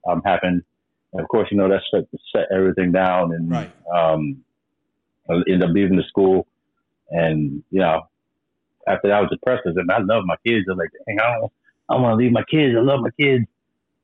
um, 0.08 0.22
happened. 0.24 0.62
And 1.12 1.22
of 1.22 1.28
course, 1.28 1.48
you 1.50 1.56
know, 1.56 1.68
that 1.68 1.80
set, 1.90 2.04
shut 2.34 2.48
everything 2.54 2.92
down 2.92 3.32
and, 3.32 3.50
Right. 3.50 3.72
um, 3.92 4.44
I 5.28 5.34
ended 5.48 5.64
up 5.64 5.70
leaving 5.70 5.96
the 5.96 6.04
school. 6.08 6.46
And, 7.10 7.62
you 7.70 7.80
know, 7.80 8.02
after 8.88 9.12
I 9.12 9.20
was 9.20 9.30
depressed 9.30 9.62
because 9.64 9.78
I 9.90 9.98
love 10.00 10.24
my 10.26 10.36
kids. 10.46 10.66
I'm 10.70 10.78
like, 10.78 10.90
dang, 11.06 11.18
I 11.20 11.34
don't, 11.34 11.52
I 11.88 11.96
want 11.96 12.12
to 12.12 12.16
leave 12.16 12.32
my 12.32 12.44
kids. 12.44 12.74
I 12.76 12.80
love 12.80 13.00
my 13.00 13.10
kids. 13.18 13.44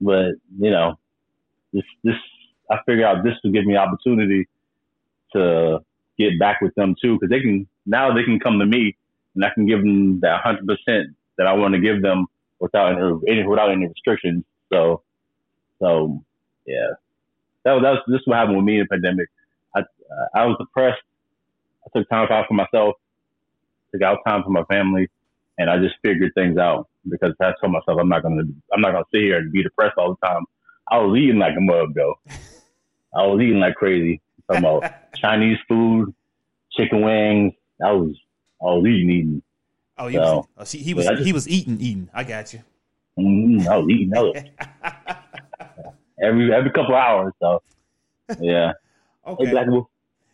But, 0.00 0.32
you 0.58 0.70
know, 0.70 0.98
this, 1.72 1.84
this, 2.04 2.14
I 2.70 2.78
figured 2.86 3.04
out 3.04 3.24
this 3.24 3.34
would 3.44 3.52
give 3.52 3.64
me 3.64 3.76
opportunity 3.76 4.48
to 5.34 5.80
get 6.18 6.38
back 6.38 6.60
with 6.60 6.74
them 6.74 6.94
too. 7.00 7.18
Cause 7.18 7.28
they 7.28 7.40
can, 7.40 7.66
now 7.86 8.14
they 8.14 8.24
can 8.24 8.40
come 8.40 8.58
to 8.58 8.66
me 8.66 8.96
and 9.34 9.44
I 9.44 9.50
can 9.54 9.66
give 9.66 9.80
them 9.80 10.20
that 10.20 10.40
hundred 10.42 10.66
percent 10.66 11.16
that 11.38 11.46
I 11.46 11.52
want 11.52 11.74
to 11.74 11.80
give 11.80 12.02
them 12.02 12.26
without 12.58 12.92
any, 13.28 13.46
without 13.46 13.70
any 13.70 13.86
restrictions. 13.86 14.44
So, 14.72 15.02
so 15.80 16.22
yeah, 16.66 16.88
that 17.64 17.72
was, 17.72 17.82
that 17.82 17.90
was, 17.90 18.00
this 18.08 18.20
is 18.20 18.26
what 18.26 18.38
happened 18.38 18.56
with 18.56 18.66
me 18.66 18.78
in 18.78 18.80
the 18.80 18.88
pandemic. 18.88 19.28
I, 19.74 19.82
I 20.34 20.46
was 20.46 20.56
depressed. 20.58 21.02
I 21.86 21.98
took 21.98 22.08
time 22.08 22.28
out 22.30 22.46
for 22.46 22.54
myself, 22.54 22.96
took 23.92 24.02
out 24.02 24.18
time 24.26 24.42
for 24.42 24.50
my 24.50 24.64
family, 24.64 25.08
and 25.58 25.70
I 25.70 25.78
just 25.78 25.94
figured 26.04 26.32
things 26.34 26.58
out 26.58 26.88
because 27.08 27.32
I 27.40 27.52
told 27.60 27.72
myself 27.72 27.98
I'm 28.00 28.08
not 28.08 28.22
gonna 28.22 28.42
I'm 28.72 28.80
not 28.80 28.92
gonna 28.92 29.04
sit 29.12 29.22
here 29.22 29.38
and 29.38 29.52
be 29.52 29.62
depressed 29.62 29.96
all 29.98 30.16
the 30.20 30.26
time. 30.26 30.44
I 30.90 30.98
was 30.98 31.16
eating 31.18 31.38
like 31.38 31.54
a 31.56 31.60
mug 31.60 31.94
though. 31.94 32.14
I 33.14 33.26
was 33.26 33.40
eating 33.40 33.60
like 33.60 33.74
crazy. 33.74 34.20
Talking 34.50 34.64
about 34.64 34.92
Chinese 35.16 35.58
food, 35.68 36.14
chicken 36.72 37.02
wings. 37.02 37.52
I 37.84 37.92
was 37.92 38.16
I 38.62 38.66
was 38.66 38.86
eating 38.86 39.10
eating. 39.10 39.42
Oh, 39.98 40.06
he 40.08 40.18
was, 40.18 40.46
oh, 40.56 40.64
see, 40.64 40.78
he 40.78 40.94
was 40.94 41.06
just- 41.06 41.22
he 41.24 41.32
was 41.32 41.46
eating, 41.48 41.78
eating. 41.80 42.08
I 42.14 42.24
got 42.24 42.54
you. 42.54 42.60
Mm, 43.18 43.66
I 43.66 43.76
was 43.76 43.88
eating 43.90 44.16
I 44.16 44.20
was, 44.22 45.14
every 46.22 46.52
every 46.54 46.70
couple 46.70 46.94
hours. 46.94 47.32
So 47.40 47.62
yeah. 48.40 48.72
Hey, 49.26 49.32
Okay. 49.32 49.50
Black 49.50 49.66
Wolf. 49.66 49.86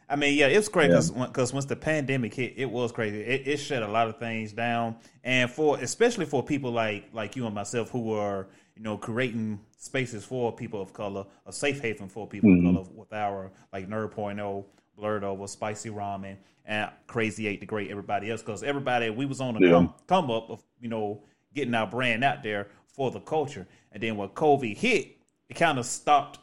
I 0.08 0.14
mean, 0.16 0.36
yeah, 0.38 0.46
it 0.46 0.56
was 0.56 0.68
crazy 0.68 0.92
Yeah. 1.16 1.26
because 1.26 1.52
once 1.52 1.64
the 1.64 1.74
pandemic 1.76 2.32
hit, 2.34 2.54
it 2.56 2.70
was 2.70 2.92
crazy. 2.92 3.20
It, 3.20 3.46
it 3.48 3.56
shut 3.56 3.82
a 3.82 3.88
lot 3.88 4.06
of 4.08 4.18
things 4.18 4.52
down, 4.52 4.96
and 5.24 5.50
for 5.50 5.78
especially 5.78 6.26
for 6.26 6.42
people 6.42 6.70
like 6.70 7.08
like 7.12 7.34
you 7.36 7.44
and 7.46 7.54
myself 7.54 7.90
who 7.90 8.12
are 8.12 8.46
you 8.76 8.82
know 8.82 8.96
creating 8.96 9.58
spaces 9.78 10.24
for 10.24 10.52
people 10.52 10.80
of 10.80 10.92
color, 10.92 11.24
a 11.46 11.52
safe 11.52 11.80
haven 11.80 12.08
for 12.08 12.26
people 12.26 12.50
Mhm. 12.50 12.68
of 12.78 12.86
color 12.86 12.96
with 12.98 13.12
our 13.12 13.50
like 13.72 13.88
Nerd 13.88 14.12
Point 14.12 14.38
oh, 14.40 14.64
Blerdover, 14.98 15.48
Spicy 15.48 15.90
Ramen, 15.90 16.36
and 16.64 16.90
Crazy 17.08 17.46
Eight, 17.48 17.60
the 17.60 17.66
Great, 17.66 17.90
everybody 17.90 18.30
else. 18.30 18.42
Because 18.42 18.62
everybody 18.62 19.10
we 19.10 19.26
was 19.26 19.40
on 19.40 19.54
the 19.54 19.60
Yeah. 19.66 19.72
come, 19.72 19.94
come 20.06 20.30
up 20.30 20.50
of 20.50 20.62
you 20.80 20.88
know 20.88 21.22
getting 21.52 21.74
our 21.74 21.86
brand 21.86 22.22
out 22.22 22.42
there 22.44 22.68
for 22.86 23.10
the 23.10 23.20
culture, 23.20 23.66
and 23.90 24.00
then 24.02 24.16
when 24.16 24.28
COVID 24.30 24.76
hit, 24.76 25.16
it 25.48 25.54
kind 25.54 25.78
of 25.80 25.86
stopped 25.86 26.38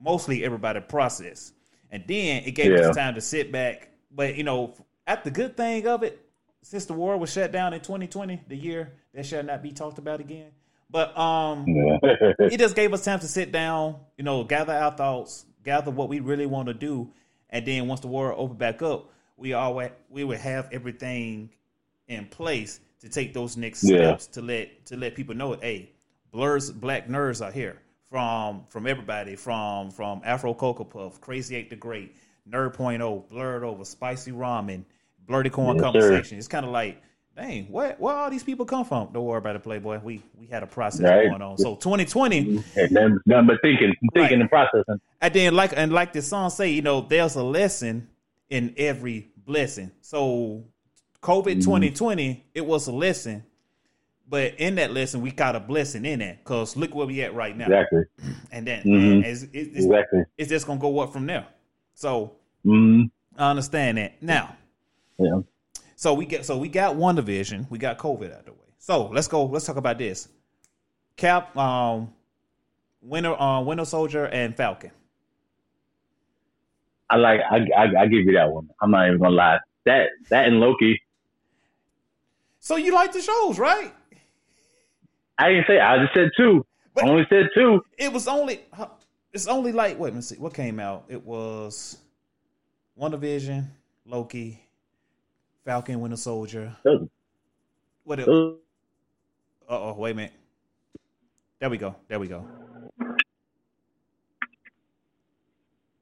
mostly 0.00 0.42
everybody 0.44 0.80
process. 0.80 1.52
And 1.94 2.02
then 2.08 2.42
it 2.44 2.50
gave 2.56 2.72
Yeah. 2.72 2.88
us 2.88 2.96
time 2.96 3.14
to 3.14 3.20
sit 3.20 3.52
back. 3.52 3.88
But 4.10 4.34
you 4.34 4.42
know, 4.42 4.74
at 5.06 5.22
the 5.22 5.30
good 5.30 5.56
thing 5.56 5.86
of 5.86 6.02
it, 6.02 6.20
since 6.60 6.86
the 6.86 6.92
war 6.92 7.16
was 7.16 7.32
shut 7.32 7.52
down 7.52 7.72
in 7.72 7.80
2020, 7.82 8.40
the 8.48 8.56
year 8.56 8.92
that 9.14 9.24
shall 9.24 9.44
not 9.44 9.62
be 9.62 9.70
talked 9.70 9.98
about 9.98 10.18
again. 10.18 10.50
But 10.90 11.16
um 11.16 11.66
Yeah. 11.68 11.98
it 12.40 12.58
just 12.58 12.74
gave 12.74 12.92
us 12.92 13.04
time 13.04 13.20
to 13.20 13.28
sit 13.28 13.52
down, 13.52 14.00
you 14.18 14.24
know, 14.24 14.42
gather 14.42 14.72
our 14.72 14.90
thoughts, 14.90 15.46
gather 15.62 15.92
what 15.92 16.08
we 16.08 16.18
really 16.18 16.46
want 16.46 16.66
to 16.66 16.74
do, 16.74 17.12
and 17.50 17.64
then 17.64 17.86
once 17.86 18.00
the 18.00 18.08
war 18.08 18.32
opened 18.36 18.58
back 18.58 18.82
up, 18.82 19.12
we 19.36 19.52
always 19.52 19.90
we 20.10 20.24
would 20.24 20.38
have 20.38 20.68
everything 20.72 21.48
in 22.08 22.26
place 22.26 22.80
to 23.02 23.08
take 23.08 23.32
those 23.34 23.56
next 23.56 23.84
Yeah. 23.84 24.16
steps 24.16 24.26
to 24.28 24.42
let 24.42 24.84
to 24.86 24.96
let 24.96 25.14
people 25.14 25.36
know, 25.36 25.52
hey, 25.52 25.90
blerds 26.32 26.74
black 26.74 27.06
nerds 27.06 27.40
are 27.40 27.52
here 27.52 27.80
from 28.14 28.62
from 28.68 28.86
everybody 28.86 29.34
from 29.34 29.90
from 29.90 30.20
Afro 30.24 30.54
Cocoa 30.54 30.84
Puff, 30.84 31.20
Crazy 31.20 31.56
Eight 31.56 31.68
the 31.68 31.74
Great, 31.74 32.14
Nerd 32.48 32.72
Point 32.72 33.02
oh, 33.02 33.24
Blerdover, 33.28 33.84
Spicy 33.84 34.30
Ramen, 34.30 34.84
Blurry 35.26 35.50
Corn 35.50 35.76
Yes, 35.76 35.84
sir. 35.84 35.90
Conversation. 35.90 36.38
It's 36.38 36.46
kind 36.46 36.64
of 36.64 36.70
like, 36.70 37.02
dang, 37.34 37.64
where 37.64 37.96
where 37.98 38.14
all 38.14 38.30
these 38.30 38.44
people 38.44 38.66
come 38.66 38.84
from? 38.84 39.12
Don't 39.12 39.24
worry 39.24 39.38
about 39.38 39.56
it, 39.56 39.64
Playboy. 39.64 39.98
We 39.98 40.22
we 40.38 40.46
had 40.46 40.62
a 40.62 40.66
process 40.68 41.00
Right. 41.00 41.28
going 41.28 41.42
on. 41.42 41.58
So 41.58 41.74
2020, 41.74 42.62
and 42.76 42.96
then 42.96 43.18
nothing 43.26 43.48
but 43.48 43.60
thinking, 43.62 43.92
thinking 44.14 44.22
Right. 44.22 44.32
and 44.32 44.48
processing. 44.48 45.00
and 45.20 45.34
then 45.34 45.56
like 45.56 45.72
and 45.76 45.92
like 45.92 46.12
the 46.12 46.22
song 46.22 46.50
say, 46.50 46.70
you 46.70 46.82
know, 46.82 47.00
there's 47.00 47.34
a 47.34 47.42
lesson 47.42 48.08
in 48.48 48.74
every 48.76 49.32
blessing. 49.36 49.90
So 50.02 50.62
COVID 51.20 51.46
mm-hmm. 51.46 51.62
2020, 51.62 52.46
it 52.54 52.64
was 52.64 52.86
a 52.86 52.92
lesson. 52.92 53.42
But 54.28 54.54
in 54.58 54.76
that 54.76 54.92
lesson, 54.92 55.20
we 55.20 55.30
got 55.30 55.54
a 55.54 55.60
blessing 55.60 56.04
in 56.06 56.20
that 56.20 56.38
because 56.42 56.76
look 56.76 56.94
where 56.94 57.06
we 57.06 57.20
at 57.22 57.34
right 57.34 57.56
now. 57.56 57.66
Exactly. 57.66 58.02
And 58.52 58.66
then 58.66 58.82
Mhm. 58.84 59.24
it's, 59.24 59.42
it's, 59.52 59.84
Exactly. 59.84 60.24
it's 60.38 60.48
just 60.48 60.66
gonna 60.66 60.80
go 60.80 60.98
up 61.00 61.12
from 61.12 61.26
there. 61.26 61.46
So 61.94 62.36
Mm, 62.64 63.10
I 63.36 63.50
understand 63.50 63.98
that. 63.98 64.22
Now, 64.22 64.56
yeah. 65.18 65.40
so 65.96 66.14
we 66.14 66.24
get 66.24 66.46
so 66.46 66.56
we 66.56 66.68
got 66.68 66.96
WandaVision, 66.96 67.68
we 67.70 67.78
got 67.78 67.98
COVID 67.98 68.34
out 68.34 68.46
the 68.46 68.52
way. 68.52 68.58
So 68.78 69.08
let's 69.08 69.28
go. 69.28 69.44
Let's 69.44 69.66
talk 69.66 69.76
about 69.76 69.98
this. 69.98 70.28
Cap, 71.16 71.54
um, 71.56 72.12
Winter, 73.02 73.38
uh, 73.38 73.60
Winter 73.62 73.84
Soldier, 73.84 74.26
and 74.26 74.56
Falcon. 74.56 74.90
I 77.10 77.16
like. 77.16 77.40
I, 77.50 77.56
I 77.76 78.02
I 78.02 78.06
give 78.06 78.24
you 78.24 78.32
that 78.32 78.50
one. 78.50 78.68
I'm 78.80 78.90
not 78.90 79.06
even 79.06 79.18
gonna 79.20 79.34
lie. 79.34 79.58
That 79.84 80.08
that 80.30 80.46
and 80.46 80.58
Loki. 80.60 81.00
So 82.60 82.76
you 82.76 82.94
like 82.94 83.12
the 83.12 83.20
shows, 83.20 83.58
right? 83.58 83.92
I 85.38 85.48
didn't 85.48 85.66
say. 85.66 85.80
I 85.80 85.98
just 85.98 86.14
said 86.14 86.30
two. 86.36 86.64
But- 86.94 87.04
I 87.04 87.08
only 87.08 87.26
said 87.28 87.48
two. 87.54 87.82
It 87.98 88.12
was 88.12 88.28
only 88.28 88.60
it's 89.32 89.46
only 89.48 89.72
like 89.72 89.98
wait, 89.98 90.08
let 90.12 90.14
me 90.14 90.20
see 90.22 90.36
what 90.36 90.54
came 90.54 90.78
out. 90.78 91.04
It 91.08 91.24
was 91.24 91.98
WandaVision, 93.00 93.66
Loki, 94.06 94.60
Falcon, 95.64 96.00
Winter 96.00 96.16
Soldier. 96.16 96.76
What? 98.04 98.20
Uh 98.20 98.52
oh, 99.68 99.94
wait 99.94 100.12
a 100.12 100.14
minute. 100.14 100.32
There 101.58 101.70
we 101.70 101.78
go. 101.78 101.96
There 102.06 102.20
we 102.20 102.28
go. 102.28 102.46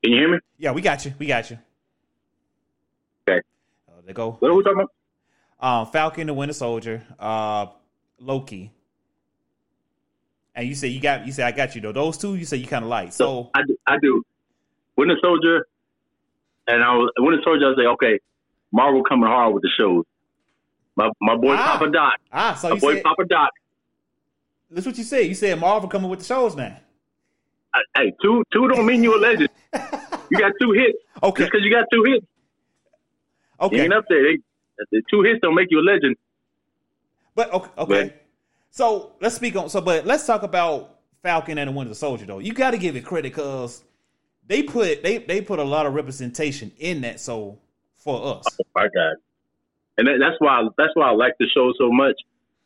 Can 0.03 0.11
you 0.13 0.19
hear 0.19 0.33
me? 0.33 0.39
Yeah, 0.59 0.73
we 0.73 0.83
got 0.83 1.05
you. 1.05 1.15
We 1.19 1.27
got 1.27 1.49
you. 1.51 1.59
Okay. 3.29 3.41
Uh, 3.89 4.01
they 4.05 4.13
go 4.13 4.33
What 4.33 4.51
are 4.51 4.55
we 4.55 4.65
talking 4.65 4.83
about? 4.83 4.91
um, 5.81 5.87
Falcon, 5.93 6.27
the 6.27 6.35
Winter 6.35 6.53
Soldier, 6.55 7.05
uh, 7.21 7.67
Loki, 8.19 8.73
and 10.55 10.67
you 10.69 10.75
say 10.75 10.89
you 10.89 11.01
got 11.01 11.27
you 11.27 11.33
say 11.33 11.43
I 11.43 11.53
got 11.53 11.75
you 11.75 11.81
though. 11.81 11.93
Those 11.93 12.19
two 12.19 12.35
you 12.37 12.45
say 12.45 12.57
you 12.59 12.67
kind 12.67 12.85
of 12.85 12.89
like. 12.91 13.13
So 13.13 13.51
I 13.55 13.61
do, 13.67 13.77
I 13.87 13.97
do. 14.01 14.23
Winter 14.97 15.17
Soldier, 15.23 15.67
and 16.67 16.83
I 16.83 16.95
was 16.95 17.11
Winter 17.19 17.41
Soldier. 17.45 17.67
I 17.67 17.69
was 17.71 17.79
like, 17.79 17.93
okay, 17.95 18.19
Marvel 18.73 19.03
coming 19.03 19.27
hard 19.29 19.55
with 19.55 19.63
the 19.63 19.71
shows. 19.79 20.05
My 20.97 21.11
my 21.21 21.37
boy 21.37 21.55
Ah. 21.57 21.79
Papa 21.79 21.91
Doc, 21.91 22.13
ah, 22.33 22.55
so 22.55 22.69
my 22.71 22.75
you 22.75 22.81
boy 22.81 22.95
said 22.95 23.03
Papa 23.05 23.25
Doc. 23.25 23.51
that's 24.71 24.87
what 24.87 24.99
you 24.99 25.05
said. 25.05 25.27
You 25.27 25.35
said 25.35 25.59
Marvel 25.59 25.89
coming 25.89 26.11
with 26.11 26.19
the 26.19 26.25
shows 26.27 26.55
now. 26.55 26.77
I, 27.75 27.81
hey, 27.97 28.13
two 28.23 28.43
two 28.53 28.69
don't 28.69 28.85
mean 28.85 29.03
you 29.03 29.17
a 29.17 29.21
legend. 29.21 29.49
you 30.31 30.39
got 30.39 30.53
two 30.61 30.73
hits. 30.73 30.99
Okay, 31.23 31.45
Just 31.45 31.53
because 31.53 31.65
you 31.65 31.71
got 31.71 31.87
two 31.91 32.05
hits, 32.05 32.27
you 32.27 33.67
okay, 33.67 33.81
ain't 33.85 33.95
up 33.95 34.05
there. 34.11 34.23
They, 34.23 34.39
the 34.91 35.03
two 35.11 35.23
hits 35.23 35.39
don't 35.43 35.55
make 35.55 35.69
you 35.71 35.79
a 35.81 35.87
legend. 35.87 36.17
but 37.35 37.51
okay, 37.55 37.71
okay. 37.79 38.03
But- 38.09 38.22
So 38.73 39.13
let's 39.21 39.37
speak 39.37 39.55
on. 39.55 39.69
So, 39.69 39.81
but 39.81 40.07
let's 40.07 40.27
talk 40.27 40.43
about 40.43 40.99
Falcon 41.23 41.59
and 41.59 41.69
the 41.69 41.73
Winter 41.73 41.95
Soldier 41.95 42.27
though. 42.27 42.39
You 42.39 42.55
got 42.55 42.73
to 42.73 42.79
give 42.79 42.97
it 42.97 43.05
credit 43.05 43.35
because 43.35 43.85
they 44.47 44.63
put 44.63 45.03
they 45.03 45.19
they 45.19 45.43
put 45.43 45.59
a 45.59 45.65
lot 45.65 45.87
of 45.87 45.95
representation 45.95 46.73
in 46.79 47.03
that. 47.03 47.21
So 47.21 47.59
for 47.97 48.39
us, 48.39 48.45
my 48.75 48.85
God. 48.85 49.17
And 49.99 50.09
that, 50.09 50.17
that's 50.19 50.37
why 50.39 50.67
that's 50.79 50.95
why 50.95 51.09
I 51.09 51.13
like 51.13 51.35
the 51.39 51.47
show 51.55 51.73
so 51.79 51.93
much 51.93 52.17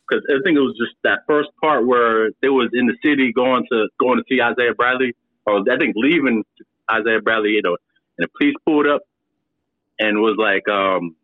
because 0.09 0.25
I 0.31 0.39
think 0.45 0.57
it 0.57 0.61
was 0.61 0.77
just 0.79 0.97
that 1.03 1.21
first 1.27 1.51
part 1.61 1.87
where 1.87 2.31
they 2.41 2.49
was 2.49 2.71
in 2.73 2.87
the 2.87 2.97
city 3.05 3.33
going 3.33 3.67
to 3.73 3.89
going 3.99 4.19
to 4.19 4.25
see 4.29 4.41
Isaiah 4.41 4.75
Bradley, 4.75 5.15
or 5.45 5.61
I 5.61 5.77
think 5.77 5.95
leaving 5.97 6.45
Isaiah 6.91 7.21
Bradley, 7.21 7.51
you 7.51 7.63
know, 7.63 7.77
and 8.19 8.27
the 8.27 8.29
police 8.39 8.55
pulled 8.65 8.87
up 8.87 9.03
and 9.99 10.19
was 10.19 10.37
like, 10.39 10.69
um, 10.69 11.17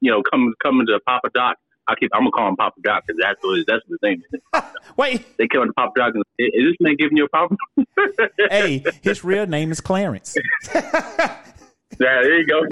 you 0.00 0.10
know, 0.10 0.22
coming 0.22 0.54
coming 0.62 0.86
to 0.86 1.00
Papa 1.06 1.30
Doc. 1.34 1.56
I 1.92 1.94
keep 2.00 2.10
I'm 2.14 2.22
gonna 2.22 2.30
call 2.32 2.48
him 2.48 2.56
Papa 2.56 2.80
Doc 2.82 3.04
because 3.06 3.20
that's 3.22 3.38
what 3.42 3.56
his, 3.56 3.66
that's 3.66 3.82
what 3.86 3.98
his 4.00 4.02
name 4.02 4.22
is. 4.32 4.62
wait, 4.96 5.36
They 5.38 5.46
came 5.48 5.66
to 5.66 5.72
Papa 5.74 5.92
Doc 5.96 6.12
and 6.14 6.24
is 6.38 6.50
this 6.70 6.76
man 6.80 6.96
giving 6.98 7.16
you 7.16 7.24
a 7.24 7.28
problem? 7.28 7.58
hey, 8.50 8.84
his 9.02 9.22
real 9.24 9.46
name 9.46 9.70
is 9.70 9.80
Clarence. 9.80 10.34
yeah, 10.74 11.40
there 11.98 12.40
you 12.40 12.46
go. 12.46 12.62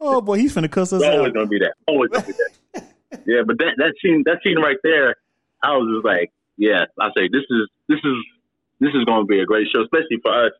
Oh 0.00 0.20
boy, 0.20 0.38
he's 0.38 0.54
finna 0.54 0.70
cuss 0.70 0.92
us 0.92 1.02
It's 1.02 1.08
always 1.14 1.28
out. 1.28 1.34
gonna 1.34 1.46
be 1.46 1.58
that. 1.58 1.74
Always 1.86 2.10
gonna 2.10 2.26
be 2.26 2.32
that. 2.32 2.84
yeah, 3.26 3.42
but 3.46 3.58
that 3.58 3.74
that 3.76 3.94
scene 4.02 4.22
that 4.26 4.38
scene 4.42 4.58
right 4.58 4.78
there, 4.82 5.16
I 5.62 5.76
was 5.76 5.92
just 5.94 6.04
like, 6.04 6.32
yeah, 6.56 6.84
I 6.98 7.08
say 7.16 7.28
this 7.30 7.44
is 7.50 7.68
this 7.88 7.98
is 8.02 8.14
this 8.80 8.90
is 8.94 9.04
gonna 9.04 9.26
be 9.26 9.40
a 9.40 9.46
great 9.46 9.68
show, 9.72 9.82
especially 9.82 10.18
for 10.22 10.46
us 10.46 10.52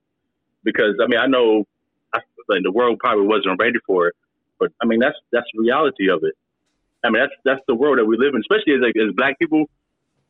because 0.63 0.95
I 1.03 1.07
mean 1.07 1.19
I 1.21 1.27
know 1.27 1.65
I, 2.13 2.19
like 2.49 2.63
the 2.63 2.73
world 2.73 2.99
probably 2.99 3.27
wasn't 3.27 3.59
ready 3.59 3.79
for 3.87 4.09
it, 4.09 4.15
but 4.61 4.71
I 4.81 4.87
mean 4.87 5.01
that's 5.01 5.17
that's 5.33 5.47
the 5.55 5.63
reality 5.63 6.11
of 6.11 6.23
it. 6.23 6.35
I 7.03 7.11
mean 7.11 7.23
that's 7.23 7.33
that's 7.45 7.61
the 7.67 7.75
world 7.75 7.99
that 7.99 8.05
we 8.05 8.17
live 8.17 8.35
in, 8.35 8.41
especially 8.41 8.75
as 8.75 8.81
as 9.09 9.15
black 9.17 9.39
people. 9.39 9.65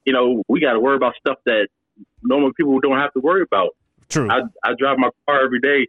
You 0.07 0.15
know, 0.15 0.43
we 0.49 0.61
got 0.61 0.73
to 0.73 0.81
worry 0.81 0.97
about 0.97 1.15
stuff 1.21 1.37
that 1.45 1.69
normal 2.23 2.53
people 2.55 2.81
don't 2.81 2.99
have 2.99 3.13
to 3.13 3.21
worry 3.21 3.43
about. 3.43 3.77
True. 4.09 4.31
I, 4.31 4.41
I 4.65 4.73
drive 4.79 4.99
my 4.99 5.11
car 5.27 5.45
every 5.45 5.61
day 5.61 5.89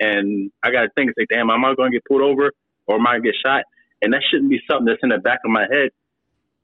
and 0.00 0.50
I 0.62 0.70
got 0.70 0.82
to 0.82 0.88
think, 0.94 1.10
say, 1.18 1.26
damn, 1.28 1.50
am 1.50 1.64
I 1.64 1.74
going 1.74 1.90
to 1.90 1.96
get 1.96 2.04
pulled 2.04 2.22
over 2.22 2.52
or 2.86 2.96
am 2.96 3.06
I 3.06 3.12
going 3.12 3.22
to 3.22 3.28
get 3.28 3.36
shot? 3.44 3.64
And 4.00 4.12
that 4.12 4.22
shouldn't 4.30 4.50
be 4.50 4.60
something 4.70 4.86
that's 4.86 5.00
in 5.02 5.08
the 5.08 5.18
back 5.18 5.40
of 5.44 5.50
my 5.50 5.66
head 5.70 5.90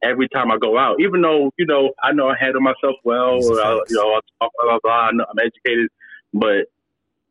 every 0.03 0.29
time 0.29 0.53
I 0.53 0.59
go 0.59 0.79
out. 0.79 1.01
Even 1.01 1.21
though, 1.23 1.51
you 1.59 1.67
know, 1.67 1.93
I 2.03 2.12
know 2.12 2.29
I 2.29 2.37
handle 2.39 2.61
myself 2.61 2.97
well, 3.03 3.43
or, 3.45 3.61
I, 3.61 3.81
you 3.89 3.97
know, 3.97 4.15
I 4.15 4.21
talk, 4.41 4.53
blah, 4.57 4.67
blah, 4.67 4.79
blah, 4.83 4.93
I 4.93 5.11
know 5.12 5.25
I'm 5.29 5.39
educated, 5.39 5.89
but 6.33 6.67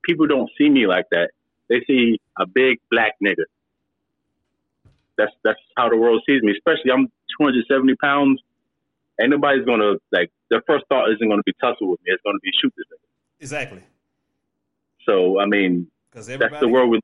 people 0.04 0.28
don't 0.28 0.50
see 0.58 0.70
me 0.70 0.88
like 0.88 1.06
that. 1.12 1.32
They 1.70 1.84
see 1.88 2.20
a 2.38 2.46
big 2.46 2.80
black 2.92 3.14
nigga. 3.24 3.46
That's 5.18 5.32
that's 5.44 5.60
how 5.78 5.90
the 5.90 5.98
world 5.98 6.22
sees 6.28 6.42
me. 6.42 6.52
Especially 6.52 6.92
I'm 6.92 7.08
270 7.40 7.96
pounds. 7.96 8.42
Ain't 9.22 9.30
nobody's 9.30 9.66
gonna 9.66 9.94
like. 10.12 10.32
Their 10.50 10.62
first 10.68 10.86
thought 10.90 11.12
isn't 11.12 11.28
gonna 11.30 11.44
be 11.46 11.54
tussle 11.62 11.90
with 11.90 12.00
me. 12.04 12.12
It's 12.14 12.22
gonna 12.24 12.40
be 12.42 12.52
shoot 12.62 12.74
this 12.78 12.86
nigga. 12.92 13.08
exactly. 13.42 13.84
So 15.06 15.40
I 15.40 15.46
mean, 15.46 15.88
Because 16.10 16.28
that's 16.28 16.60
the 16.60 16.68
world 16.68 16.90
we 16.90 17.00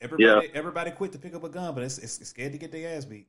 everybody, 0.00 0.50
everybody 0.54 0.90
quit 0.92 1.12
to 1.12 1.18
pick 1.18 1.34
up 1.34 1.44
a 1.44 1.48
gun, 1.48 1.74
but 1.74 1.82
it's, 1.84 1.98
it's 1.98 2.26
scared 2.28 2.52
to 2.52 2.58
get 2.58 2.72
their 2.72 2.96
ass 2.96 3.04
beat. 3.04 3.26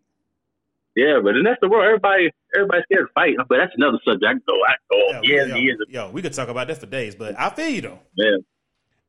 Yeah, 0.96 1.20
but 1.24 1.34
then 1.34 1.44
that's 1.44 1.60
the 1.62 1.70
world. 1.70 1.86
Everybody, 1.86 2.32
everybody's 2.56 2.84
scared 2.86 3.08
to 3.08 3.14
fight. 3.14 3.36
But 3.48 3.58
that's 3.58 3.74
another 3.76 4.00
subject. 4.04 4.26
I 4.26 4.32
can 4.34 4.42
go, 4.48 4.54
I 4.66 4.70
can 4.70 4.78
go 4.90 4.98
on 4.98 5.24
Yo, 5.24 5.30
years 5.30 5.50
yo, 5.50 5.56
years. 5.56 5.78
yo, 5.90 6.10
we 6.10 6.22
could 6.24 6.34
talk 6.34 6.48
about 6.50 6.68
that 6.68 6.78
for 6.80 6.88
days, 6.88 7.14
but 7.14 7.38
I 7.40 7.50
feel 7.52 7.70
you 7.70 7.82
though. 7.82 8.00
Yeah, 8.16 8.38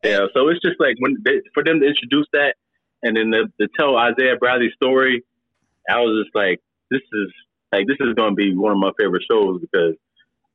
yeah. 0.05 0.19
So 0.35 0.49
it's 0.49 0.61
just 0.61 0.79
like 0.81 0.97
when 0.99 1.17
they, 1.25 1.41
for 1.55 1.65
them 1.65 1.81
to 1.81 1.87
introduce 1.87 2.27
that, 2.35 2.57
and 3.03 3.17
then 3.17 3.31
to, 3.33 3.45
to 3.61 3.69
tell 3.79 3.97
Isaiah 3.97 4.37
Bradley's 4.39 4.75
story, 4.75 5.23
I 5.89 6.01
was 6.01 6.25
just 6.25 6.35
like, 6.35 6.61
this 6.91 7.01
is 7.13 7.33
like 7.73 7.87
this 7.87 7.97
is 8.01 8.15
going 8.15 8.31
to 8.31 8.35
be 8.35 8.55
one 8.55 8.73
of 8.73 8.79
my 8.79 8.93
favorite 8.99 9.25
shows 9.31 9.61
because 9.61 9.95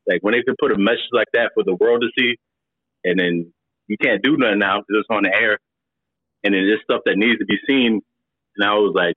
like 0.08 0.22
when 0.22 0.32
they 0.32 0.42
could 0.42 0.56
put 0.58 0.72
a 0.72 0.78
message 0.78 1.08
like 1.12 1.28
that 1.32 1.52
for 1.54 1.64
the 1.64 1.74
world 1.76 2.02
to 2.02 2.08
see, 2.18 2.36
and 3.04 3.18
then 3.18 3.52
you 3.86 3.96
can't 4.02 4.22
do 4.22 4.36
nothing 4.36 4.58
now 4.58 4.80
because 4.80 5.00
it's 5.00 5.08
on 5.10 5.24
the 5.24 5.34
air, 5.34 5.58
and 6.42 6.54
then 6.54 6.66
there's 6.66 6.82
stuff 6.84 7.02
that 7.06 7.16
needs 7.16 7.38
to 7.38 7.44
be 7.44 7.58
seen, 7.66 8.00
and 8.56 8.68
I 8.68 8.74
was 8.74 8.92
like. 8.94 9.14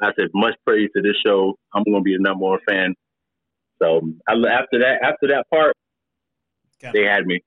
I 0.00 0.10
said, 0.18 0.30
much 0.34 0.54
praise 0.66 0.88
to 0.96 1.02
this 1.02 1.14
show. 1.24 1.54
I'm 1.72 1.84
going 1.84 1.98
to 1.98 2.02
be 2.02 2.14
a 2.14 2.18
number 2.18 2.44
one 2.44 2.58
fan. 2.66 2.94
So 3.80 4.00
I, 4.26 4.32
after 4.32 4.78
that, 4.80 4.98
after 5.04 5.28
that 5.28 5.44
part, 5.48 5.76
Okay. 6.82 6.90
they 6.92 7.06
had 7.06 7.24
me. 7.26 7.40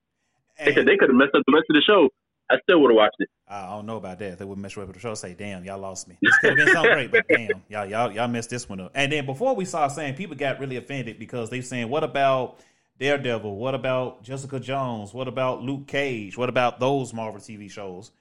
They 0.64 0.74
could, 0.74 0.88
they 0.88 0.96
could 0.96 1.10
have 1.10 1.18
messed 1.18 1.36
up 1.36 1.44
the 1.46 1.54
rest 1.54 1.66
of 1.70 1.76
the 1.76 1.82
show. 1.82 2.08
I 2.50 2.60
still 2.62 2.82
would 2.82 2.92
have 2.92 2.96
watched 2.96 3.16
it. 3.20 3.30
I 3.48 3.70
don't 3.70 3.86
know 3.86 3.98
about 3.98 4.20
that. 4.20 4.38
They 4.38 4.46
would 4.46 4.58
mess 4.58 4.76
with 4.76 4.92
the 4.94 5.00
show. 5.00 5.14
Say, 5.16 5.34
damn, 5.34 5.64
y'all 5.64 5.80
lost 5.80 6.08
me. 6.08 6.18
This 6.22 6.38
could 6.38 6.50
have 6.50 6.58
been 6.58 6.74
something 6.74 6.94
great, 6.94 7.12
but 7.12 7.26
damn, 7.28 7.64
y'all, 7.70 7.86
y'all, 7.86 8.12
y'all 8.12 8.28
messed 8.28 8.50
this 8.50 8.68
one 8.70 8.80
up. 8.80 8.92
And 8.94 9.12
then 9.12 9.26
before 9.26 9.56
we 9.56 9.66
saw 9.66 9.88
saying 9.88 10.16
people 10.16 10.36
got 10.36 10.60
really 10.60 10.78
offended 10.78 11.18
because 11.20 11.50
they 11.50 11.62
saying, 11.62 11.90
what 11.90 12.04
about 12.04 12.60
Daredevil? 13.00 13.56
What 13.56 13.76
about 13.76 14.24
Jessica 14.24 14.60
Jones? 14.60 15.14
What 15.14 15.28
about 15.28 15.62
Luke 15.64 15.88
Cage? 15.88 16.38
What 16.38 16.50
about 16.50 16.80
those 16.80 17.14
Marvel 17.14 17.40
TV 17.40 17.70
shows? 17.70 18.12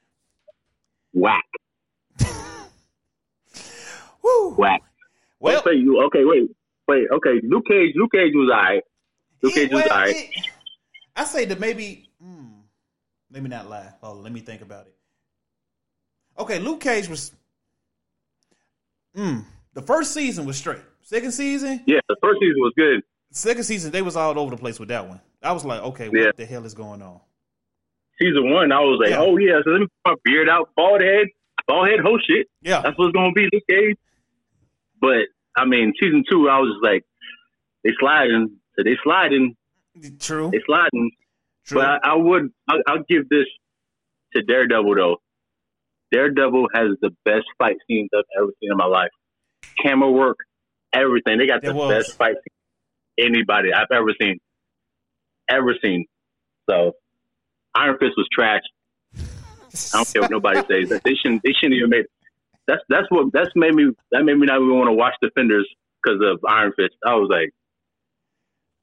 Whack, 1.13 1.45
Woo. 4.23 4.55
whack. 4.57 4.83
Well, 5.39 5.61
okay, 5.61 5.75
you 5.75 6.03
okay? 6.07 6.25
Wait, 6.25 6.51
wait. 6.89 7.07
Okay, 7.13 7.41
Luke 7.45 7.67
Cage. 7.69 7.93
Luke 7.95 8.11
Cage 8.13 8.33
was 8.35 8.51
alright. 8.51 8.83
Luke 9.43 9.55
Cage 9.55 9.71
was 9.71 9.85
alright. 9.85 10.31
I 11.15 11.25
say 11.25 11.45
that 11.45 11.61
maybe. 11.61 12.09
Let 13.35 13.43
me 13.43 13.49
not 13.51 13.69
lie. 13.69 13.93
Oh, 14.03 14.13
let 14.15 14.33
me 14.33 14.39
think 14.41 14.63
about 14.63 14.87
it. 14.87 14.95
Okay, 16.39 16.61
Luke 16.61 16.81
Cage 16.81 17.09
was. 17.09 17.33
Hmm. 19.15 19.41
The 19.75 19.83
first 19.83 20.15
season 20.15 20.47
was 20.47 20.57
straight. 20.57 20.79
Second 21.03 21.33
season, 21.33 21.83
Yeah, 21.87 21.99
the 22.09 22.17
first 22.23 22.39
season 22.41 22.57
was 22.59 22.73
good. 22.77 23.03
second 23.33 23.65
season 23.65 23.91
they 23.91 24.01
was 24.03 24.15
all 24.17 24.39
over 24.39 24.53
the 24.53 24.57
place 24.57 24.79
with 24.81 24.89
that 24.89 25.07
one. 25.09 25.21
I 25.43 25.53
was 25.53 25.65
like, 25.65 25.83
okay, 25.83 26.09
what 26.09 26.19
Yeah. 26.19 26.31
the 26.37 26.47
hell 26.47 26.65
is 26.65 26.73
going 26.75 27.03
on? 27.03 27.21
Season 28.21 28.51
one, 28.53 28.71
I 28.73 28.79
was 28.81 28.99
like, 29.01 29.11
Yeah. 29.11 29.21
oh 29.21 29.37
yeah. 29.37 29.61
So 29.65 29.71
let 29.73 29.81
me 29.81 29.87
put 30.05 30.13
my 30.13 30.15
beard 30.25 30.49
out, 30.49 30.71
bald 30.77 31.01
head, 31.03 31.27
bald 31.67 31.89
head, 31.89 31.99
whole 32.01 32.19
shit. 32.21 32.47
Yeah, 32.63 32.81
That's 32.83 32.97
what's 32.97 33.13
gonna 33.13 33.33
be 33.33 33.49
Luke 33.53 33.65
Cage. 33.69 33.97
But 35.01 35.27
I 35.57 35.65
mean, 35.65 35.93
season 36.01 36.23
two, 36.31 36.49
I 36.49 36.59
was 36.61 36.71
just 36.73 36.85
like, 36.85 37.03
they 37.83 37.91
sliding. 37.99 38.57
So 38.77 38.83
they 38.85 38.97
sliding. 39.03 39.57
true, 40.21 40.51
They 40.53 40.61
sliding. 40.65 41.11
True. 41.67 41.81
But 41.81 41.87
I, 41.87 42.13
I 42.13 42.15
would, 42.15 42.51
I, 42.69 42.75
I'll 42.87 43.05
give 43.09 43.29
this 43.29 43.47
to 44.35 44.43
Daredevil 44.43 44.95
though. 44.95 45.17
Daredevil 46.13 46.69
has 46.75 46.91
the 47.01 47.11
best 47.25 47.47
fight 47.59 47.77
scenes 47.89 48.11
I've 48.17 48.25
ever 48.39 48.51
seen 48.61 48.71
in 48.71 48.77
my 48.77 48.87
life. 48.87 49.11
Camera 49.83 50.11
work, 50.11 50.39
everything. 50.93 51.39
They 51.39 51.47
got 51.47 51.63
the 51.63 51.73
best 51.73 52.17
fight 52.17 52.35
scene 52.35 52.55
anybody 53.19 53.73
I've 53.73 53.91
ever 53.93 54.15
seen, 54.21 54.39
ever 55.49 55.75
seen. 55.83 56.07
So 56.69 56.93
Iron 57.75 57.97
Fist 57.99 58.13
was 58.17 58.29
trash. 58.33 58.63
I 59.17 59.23
don't 59.93 60.13
care 60.13 60.23
what 60.23 60.31
nobody 60.31 60.59
says. 60.89 61.01
They 61.05 61.15
shouldn't. 61.15 61.43
They 61.43 61.53
shouldn't 61.53 61.75
even 61.75 61.91
make. 61.91 62.07
That's 62.67 62.83
that's 62.89 63.07
what 63.11 63.33
that's 63.33 63.51
made 63.55 63.75
me. 63.75 63.91
That 64.13 64.25
made 64.25 64.39
me 64.39 64.47
not 64.47 64.57
even 64.57 64.77
want 64.77 64.89
to 64.89 64.95
watch 64.95 65.15
Defenders 65.23 65.69
because 66.03 66.21
of 66.23 66.41
Iron 66.49 66.73
Fist. 66.77 66.95
I 67.07 67.15
was 67.15 67.29
like, 67.31 67.51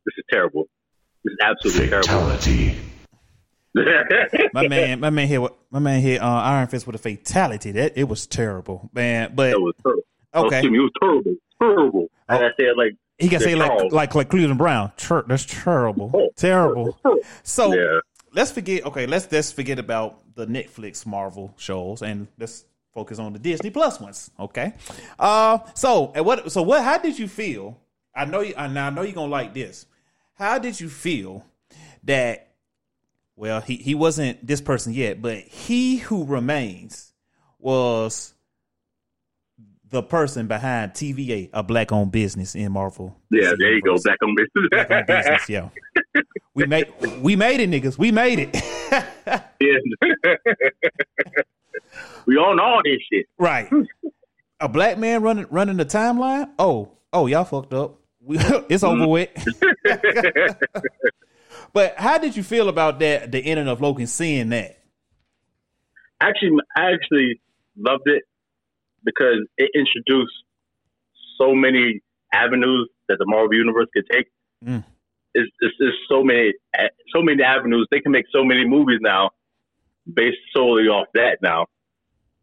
this 0.05 0.13
is 0.17 0.25
terrible. 0.29 0.65
This 1.23 1.33
is 1.33 1.37
absolutely 1.41 1.87
Fatality. 1.87 2.65
terrible. 2.67 2.87
my 4.53 4.67
man, 4.67 4.99
my 4.99 5.09
man 5.09 5.27
here, 5.27 5.47
my 5.69 5.79
man 5.79 6.01
here, 6.01 6.19
uh, 6.21 6.25
Iron 6.27 6.67
Fist 6.67 6.85
with 6.85 6.95
a 6.95 6.99
fatality. 6.99 7.71
That 7.71 7.93
it 7.95 8.03
was 8.07 8.27
terrible, 8.27 8.89
man. 8.93 9.31
But 9.33 9.51
That 9.51 9.61
was 9.61 9.73
terrible. 9.81 10.01
Oh, 10.33 10.45
okay, 10.47 10.57
excuse 10.57 10.71
me, 10.71 10.77
it 10.79 10.81
was 10.81 10.91
terrible. 11.01 11.35
Terrible. 11.61 12.09
Oh. 12.29 12.35
And 12.35 12.45
I 12.45 12.49
said 12.57 12.75
like 12.77 12.95
he 13.17 13.29
can 13.29 13.39
say 13.39 13.55
like 13.55 13.69
Charles. 13.69 13.93
like 13.93 14.15
like 14.15 14.29
Cleveland 14.29 14.57
Brown. 14.57 14.91
Ter- 14.97 15.23
that's 15.27 15.45
terrible, 15.45 16.11
Oh, 16.13 16.29
terrible. 16.35 16.97
So 17.43 17.73
Yeah. 17.73 17.99
let's 18.33 18.51
forget. 18.51 18.85
Okay, 18.87 19.05
let's 19.05 19.31
let's 19.31 19.51
forget 19.53 19.79
about 19.79 20.19
the 20.35 20.45
Netflix 20.47 21.05
Marvel 21.05 21.53
shows 21.57 22.01
and 22.01 22.27
let's 22.39 22.65
focus 22.93 23.19
on 23.19 23.31
the 23.33 23.39
Disney 23.39 23.69
Plus 23.69 24.01
ones. 24.01 24.31
Okay. 24.39 24.73
Uh, 25.19 25.59
so 25.75 26.11
and 26.15 26.25
what? 26.25 26.51
So 26.51 26.61
what? 26.63 26.83
How 26.83 26.97
did 26.97 27.17
you 27.19 27.27
feel? 27.29 27.77
I 28.13 28.25
know 28.25 28.41
you. 28.41 28.53
I 28.57 28.67
now 28.67 28.87
I 28.87 28.89
know 28.89 29.03
you're 29.03 29.13
gonna 29.13 29.31
like 29.31 29.53
this. 29.53 29.85
How 30.41 30.57
did 30.57 30.79
you 30.79 30.89
feel 30.89 31.45
that 32.05 32.47
well, 33.35 33.61
he 33.61 33.75
he 33.75 33.93
wasn't 33.93 34.43
this 34.45 34.59
person 34.59 34.91
yet, 34.91 35.21
but 35.21 35.37
he 35.37 35.97
who 35.97 36.25
remains 36.25 37.13
was 37.59 38.33
the 39.87 40.01
person 40.01 40.47
behind 40.47 40.93
TVA, 40.93 41.51
a 41.53 41.61
black 41.61 41.91
owned 41.91 42.11
business 42.11 42.55
in 42.55 42.71
Marvel. 42.71 43.15
Yeah, 43.29 43.53
there 43.55 43.75
you 43.75 43.83
go. 43.83 43.91
Universe. 43.91 44.03
Back 44.03 44.17
on 44.23 44.35
Black 44.71 44.91
owned 44.91 45.05
business. 45.05 45.25
business, 45.25 45.49
yeah. 45.49 45.69
We 46.55 46.65
made 46.65 46.91
we 47.21 47.35
made 47.35 47.59
it, 47.59 47.69
niggas. 47.69 47.99
We 47.99 48.11
made 48.11 48.39
it. 48.39 48.55
yeah. 49.61 49.77
we 52.25 52.37
own 52.37 52.59
all 52.59 52.81
this 52.83 52.99
shit. 53.13 53.27
right. 53.37 53.69
A 54.59 54.67
black 54.67 54.97
man 54.97 55.21
running 55.21 55.45
running 55.51 55.77
the 55.77 55.85
timeline? 55.85 56.49
Oh, 56.57 56.93
oh, 57.13 57.27
y'all 57.27 57.45
fucked 57.45 57.75
up. 57.75 58.00
We, 58.23 58.37
it's 58.69 58.83
over 58.83 59.07
with. 59.07 59.29
but 61.73 61.95
how 61.97 62.17
did 62.17 62.35
you 62.35 62.43
feel 62.43 62.69
about 62.69 62.99
that? 62.99 63.31
The 63.31 63.39
ending 63.39 63.67
of 63.67 63.81
Loki 63.81 64.05
seeing 64.05 64.49
that? 64.49 64.77
Actually, 66.21 66.57
I 66.75 66.91
actually 66.91 67.41
loved 67.75 68.03
it 68.05 68.23
because 69.03 69.39
it 69.57 69.71
introduced 69.73 70.33
so 71.39 71.55
many 71.55 72.01
avenues 72.31 72.89
that 73.07 73.17
the 73.17 73.25
Marvel 73.25 73.55
Universe 73.55 73.87
could 73.93 74.05
take. 74.11 74.27
Mm. 74.63 74.83
It's, 75.33 75.49
it's, 75.61 75.75
it's 75.79 75.97
so 76.09 76.23
many, 76.23 76.53
so 77.13 77.21
many 77.21 77.41
avenues. 77.41 77.87
They 77.89 78.01
can 78.01 78.11
make 78.11 78.25
so 78.31 78.43
many 78.43 78.65
movies 78.65 78.99
now 79.01 79.31
based 80.11 80.37
solely 80.53 80.83
off 80.83 81.07
that 81.15 81.37
now. 81.41 81.67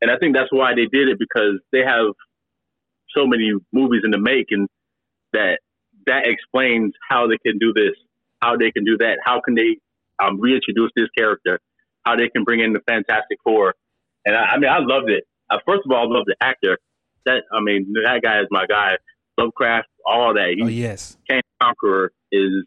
And 0.00 0.10
I 0.10 0.16
think 0.18 0.34
that's 0.34 0.52
why 0.52 0.74
they 0.74 0.86
did 0.86 1.08
it 1.08 1.18
because 1.18 1.60
they 1.72 1.80
have 1.80 2.14
so 3.16 3.26
many 3.26 3.52
movies 3.72 4.02
in 4.04 4.10
the 4.10 4.18
making 4.18 4.68
that 5.32 5.58
that 6.08 6.26
explains 6.26 6.92
how 7.08 7.26
they 7.26 7.38
can 7.38 7.58
do 7.58 7.72
this, 7.72 7.94
how 8.42 8.56
they 8.56 8.70
can 8.70 8.84
do 8.84 8.96
that, 8.98 9.18
how 9.24 9.40
can 9.40 9.54
they 9.54 9.78
um, 10.22 10.40
reintroduce 10.40 10.90
this 10.96 11.08
character, 11.16 11.60
how 12.04 12.16
they 12.16 12.28
can 12.28 12.44
bring 12.44 12.60
in 12.60 12.72
the 12.72 12.80
Fantastic 12.88 13.38
Four. 13.44 13.74
And 14.26 14.34
I, 14.36 14.42
I 14.54 14.58
mean, 14.58 14.70
I 14.70 14.78
loved 14.80 15.10
it. 15.10 15.24
Uh, 15.50 15.58
first 15.66 15.82
of 15.86 15.92
all, 15.92 16.06
I 16.12 16.16
love 16.18 16.24
the 16.26 16.36
actor. 16.40 16.78
That 17.26 17.42
I 17.52 17.60
mean, 17.60 17.92
that 18.04 18.20
guy 18.22 18.40
is 18.40 18.46
my 18.50 18.66
guy. 18.66 18.96
Lovecraft, 19.38 19.86
all 20.04 20.34
that. 20.34 20.54
He 20.56 20.62
Oh 20.62 20.66
yes. 20.66 21.16
Kang 21.30 21.42
Conqueror 21.62 22.12
is 22.32 22.64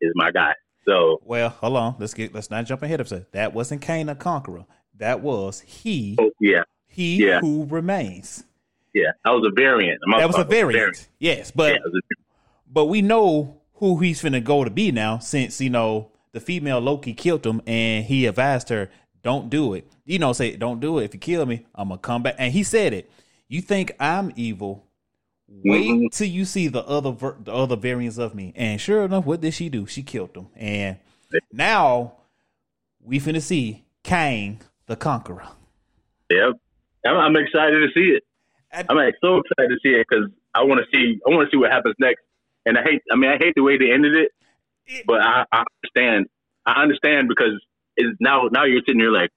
is 0.00 0.12
my 0.16 0.30
guy. 0.32 0.54
So 0.86 1.20
Well, 1.24 1.48
hold 1.50 1.76
on. 1.76 1.96
Let's 1.98 2.14
get 2.14 2.34
let's 2.34 2.50
not 2.50 2.64
jump 2.66 2.82
ahead 2.82 3.00
of 3.00 3.10
it. 3.12 3.30
That 3.32 3.54
wasn't 3.54 3.80
Kang 3.82 4.06
the 4.06 4.14
Conqueror. 4.14 4.64
That 4.96 5.20
was 5.20 5.60
he 5.60 6.16
oh, 6.20 6.30
yeah, 6.40 6.62
he 6.88 7.24
Yeah. 7.26 7.40
who 7.40 7.64
remains. 7.66 8.44
yeah, 8.92 9.12
that 9.24 9.30
was 9.30 9.44
a 9.46 9.54
variant. 9.54 10.00
That 10.18 10.26
was 10.26 10.36
a 10.36 10.40
about 10.40 10.50
variant. 10.50 11.08
Yes, 11.18 11.50
but 11.50 11.72
Yeah, 11.72 11.76
it 11.76 11.82
was 11.84 11.94
a- 11.94 12.23
but 12.70 12.86
we 12.86 13.02
know 13.02 13.60
who 13.74 13.98
he's 13.98 14.22
finna 14.22 14.42
go 14.42 14.64
to 14.64 14.70
be 14.70 14.92
now 14.92 15.18
since 15.18 15.60
you 15.60 15.70
know 15.70 16.10
the 16.32 16.40
female 16.40 16.80
Loki 16.80 17.12
killed 17.14 17.44
him 17.46 17.60
and 17.66 18.04
he 18.04 18.26
advised 18.26 18.68
her 18.70 18.90
don't 19.22 19.48
do 19.48 19.72
it. 19.72 19.90
You 20.04 20.18
know, 20.18 20.32
say 20.34 20.54
don't 20.56 20.80
do 20.80 20.98
it. 20.98 21.04
If 21.06 21.14
you 21.14 21.20
kill 21.20 21.46
me, 21.46 21.64
I'm 21.74 21.88
gonna 21.88 21.98
come 21.98 22.22
back. 22.22 22.34
And 22.38 22.52
he 22.52 22.62
said 22.62 22.92
it. 22.92 23.10
You 23.48 23.62
think 23.62 23.92
I'm 23.98 24.32
evil? 24.36 24.84
Wait 25.48 25.86
Mhm. 25.86 26.10
till 26.10 26.26
you 26.28 26.44
see 26.44 26.68
the 26.68 26.84
other 26.84 27.10
ver- 27.12 27.36
the 27.42 27.52
other 27.52 27.76
variants 27.76 28.18
of 28.18 28.34
me. 28.34 28.52
And 28.56 28.80
sure 28.80 29.04
enough, 29.04 29.24
what 29.24 29.40
did 29.40 29.54
she 29.54 29.68
do? 29.70 29.86
She 29.86 30.02
killed 30.02 30.36
him. 30.36 30.48
And 30.56 30.96
now 31.52 32.14
we 33.02 33.18
finna 33.18 33.40
see 33.40 33.84
Kang 34.02 34.60
the 34.86 34.96
Conqueror. 34.96 35.48
Yep. 36.30 36.54
I'm, 37.06 37.16
I'm 37.16 37.36
excited 37.36 37.78
to 37.80 37.88
see 37.94 38.10
it. 38.16 38.24
I- 38.72 38.84
I'm 38.88 38.96
like, 38.96 39.14
so 39.22 39.38
excited 39.38 39.68
to 39.68 39.78
see 39.82 39.94
it 39.94 40.06
because 40.08 40.28
I 40.54 40.64
want 40.64 40.80
to 40.80 40.86
see. 40.96 41.18
I 41.26 41.30
want 41.30 41.48
to 41.48 41.54
see 41.54 41.58
what 41.58 41.70
happens 41.72 41.94
next. 41.98 42.20
And 42.66 42.78
I 42.78 42.82
hate. 42.82 43.02
I 43.12 43.16
mean, 43.16 43.30
I 43.30 43.36
hate 43.38 43.54
the 43.56 43.62
way 43.62 43.76
they 43.78 43.92
ended 43.92 44.14
it, 44.16 44.32
but 45.06 45.20
I, 45.20 45.44
I 45.52 45.64
understand. 45.82 46.26
I 46.66 46.82
understand 46.82 47.28
because 47.28 47.60
it's 47.96 48.16
now. 48.20 48.48
Now 48.50 48.64
you're 48.64 48.80
sitting 48.86 49.00
here 49.00 49.10
like, 49.10 49.30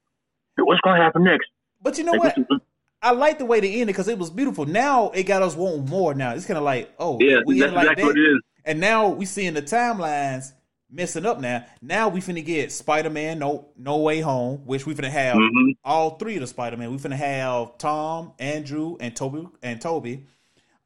what's 0.58 0.82
going 0.82 0.98
to 0.98 1.04
happen 1.04 1.24
next? 1.24 1.48
But 1.82 1.98
you 1.98 2.04
know 2.06 2.14
Like, 2.14 2.36
what? 2.38 2.62
I 3.02 3.12
like 3.12 3.38
the 3.38 3.46
way 3.46 3.60
they 3.60 3.74
ended 3.74 3.88
because 3.88 4.08
it 4.08 4.18
was 4.18 4.30
beautiful. 4.30 4.66
Now 4.66 5.10
it 5.12 5.24
got 5.24 5.42
us 5.44 5.56
wanting 5.56 5.86
more. 5.86 6.14
Now 6.14 6.34
it's 6.34 6.46
kind 6.46 6.58
of 6.58 6.64
like, 6.64 6.92
oh, 6.98 7.20
yeah, 7.22 7.38
we 7.46 7.60
that's 7.60 7.72
ended 7.72 7.88
like 7.88 7.98
that. 7.98 8.04
what 8.04 8.18
it 8.18 8.22
is. 8.22 8.42
And 8.66 8.80
now 8.80 9.10
we 9.10 9.26
seeing 9.26 9.54
the 9.54 9.62
timelines 9.62 10.52
messing 10.90 11.26
up. 11.26 11.40
Now, 11.40 11.66
now 11.82 12.10
we 12.10 12.22
finna 12.22 12.44
get 12.44 12.72
Spider 12.72 13.10
Man 13.10 13.40
No 13.40 13.68
No 13.78 13.98
Way 13.98 14.22
Home, 14.22 14.62
which 14.66 14.86
we 14.86 14.96
finna 14.96 15.10
have 15.10 15.36
Mhm. 15.36 15.76
all 15.86 16.12
three 16.18 16.36
of 16.36 16.42
the 16.42 16.48
Spider 16.48 16.76
Man. 16.78 16.92
We 16.92 16.98
finna 16.98 17.16
have 17.16 17.78
Tom, 17.78 18.34
Andrew, 18.40 18.98
and 19.00 19.16
Tobey 19.16 19.48
and 19.62 19.80
Tobey. 19.80 20.24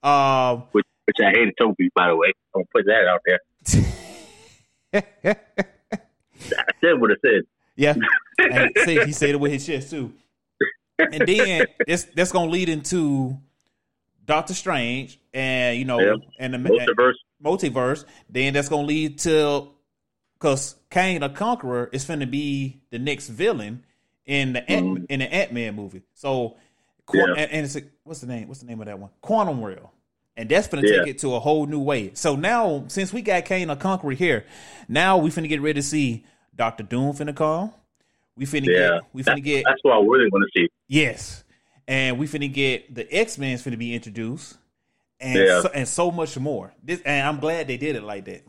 Um, 0.04 0.64
Which, 0.72 0.81
which 1.06 1.18
I 1.24 1.30
hated 1.32 1.54
Tobey, 1.60 1.89
by 1.95 2.08
the 2.08 2.16
way. 2.16 2.34
I'm 2.56 2.62
gonna 2.62 2.66
put 2.74 2.86
that 2.86 3.08
out 3.08 3.22
there. 3.26 3.39
I 6.54 6.66
said 6.82 6.99
what 6.99 7.12
I 7.12 7.16
said. 7.24 7.41
yeah, 7.76 7.93
and 8.39 8.72
see, 8.86 9.04
he 9.06 9.12
said 9.12 9.30
it 9.30 9.39
with 9.39 9.52
his 9.52 9.66
chest 9.66 9.89
too. 9.91 10.14
And 10.99 11.26
then 11.28 11.66
it's 11.88 12.04
that's 12.06 12.32
gonna 12.32 12.52
lead 12.52 12.70
into 12.70 13.38
Doctor 14.26 14.54
Strange, 14.54 15.20
and 15.34 15.78
you 15.78 15.86
know, 15.86 15.99
Yeah. 15.99 16.16
and 16.39 16.54
the 16.54 16.58
Multiverse. 16.58 17.14
multiverse, 17.43 18.06
then 18.30 18.54
that's 18.54 18.70
gonna 18.70 18.86
lead 18.88 19.20
to 19.20 19.70
because 20.34 20.76
Kang 20.89 21.20
the 21.22 21.30
Conqueror 21.30 21.89
is 21.91 22.06
finna 22.06 22.30
be 22.30 22.82
the 22.89 22.99
next 22.99 23.30
villain 23.30 23.84
in 24.26 24.54
the 24.54 24.70
Ant, 24.72 24.86
Mhm. 24.99 25.06
in 25.10 25.20
the 25.20 25.34
Ant 25.34 25.52
Man 25.54 25.76
movie. 25.76 26.02
So, 26.14 26.58
Yeah. 27.14 27.26
and, 27.38 27.52
and 27.52 27.66
it's 27.66 27.76
a, 27.76 27.82
what's 28.04 28.22
the 28.22 28.28
name? 28.28 28.47
What's 28.47 28.60
the 28.62 28.68
name 28.68 28.80
of 28.82 28.86
that 28.88 28.97
one? 28.99 29.10
Quantum 29.22 29.64
Realm, 29.64 29.88
and 30.42 30.50
that's 30.50 30.68
finna 30.68 30.82
Yeah. 30.82 30.98
take 31.04 31.08
it 31.16 31.18
to 31.20 31.36
a 31.36 31.39
whole 31.39 31.68
new 31.68 31.80
way. 31.80 32.12
So 32.16 32.36
now, 32.36 32.84
since 32.88 33.14
we 33.14 33.22
got 33.22 33.46
Kang 33.46 33.68
the 33.68 33.76
Conqueror 33.76 34.14
here, 34.14 34.44
now 34.89 35.18
we 35.18 35.30
finna 35.30 35.48
get 35.48 35.62
ready 35.62 35.76
to 35.80 35.84
see 35.84 36.26
Doctor 36.56 36.84
Doom 36.84 37.14
finna 37.14 37.36
come. 37.36 37.72
We 38.36 38.46
finna 38.46 38.66
Yeah, 38.66 38.74
get 38.74 39.02
we 39.14 39.22
finna 39.24 39.36
That- 39.36 39.42
get 39.42 39.64
that's 39.66 39.84
what 39.84 39.94
I 39.94 40.00
really 40.00 40.30
want 40.32 40.44
to 40.52 40.60
see. 40.60 40.68
Yes, 40.88 41.44
and 41.88 42.18
we 42.18 42.26
finna 42.26 42.52
get 42.52 42.94
the 42.96 43.08
X 43.14 43.38
Men's 43.38 43.64
finna 43.64 43.78
be 43.78 43.94
introduced, 43.94 44.58
and 45.20 45.38
Yeah. 45.38 45.62
so, 45.62 45.70
and 45.76 45.88
so 45.88 46.10
much 46.10 46.38
more. 46.39 46.74
This 46.84 47.02
and 47.04 47.28
I'm 47.28 47.39
glad 47.39 47.68
they 47.68 47.78
did 47.78 47.96
it 47.96 48.02
like 48.04 48.26
that. 48.26 48.42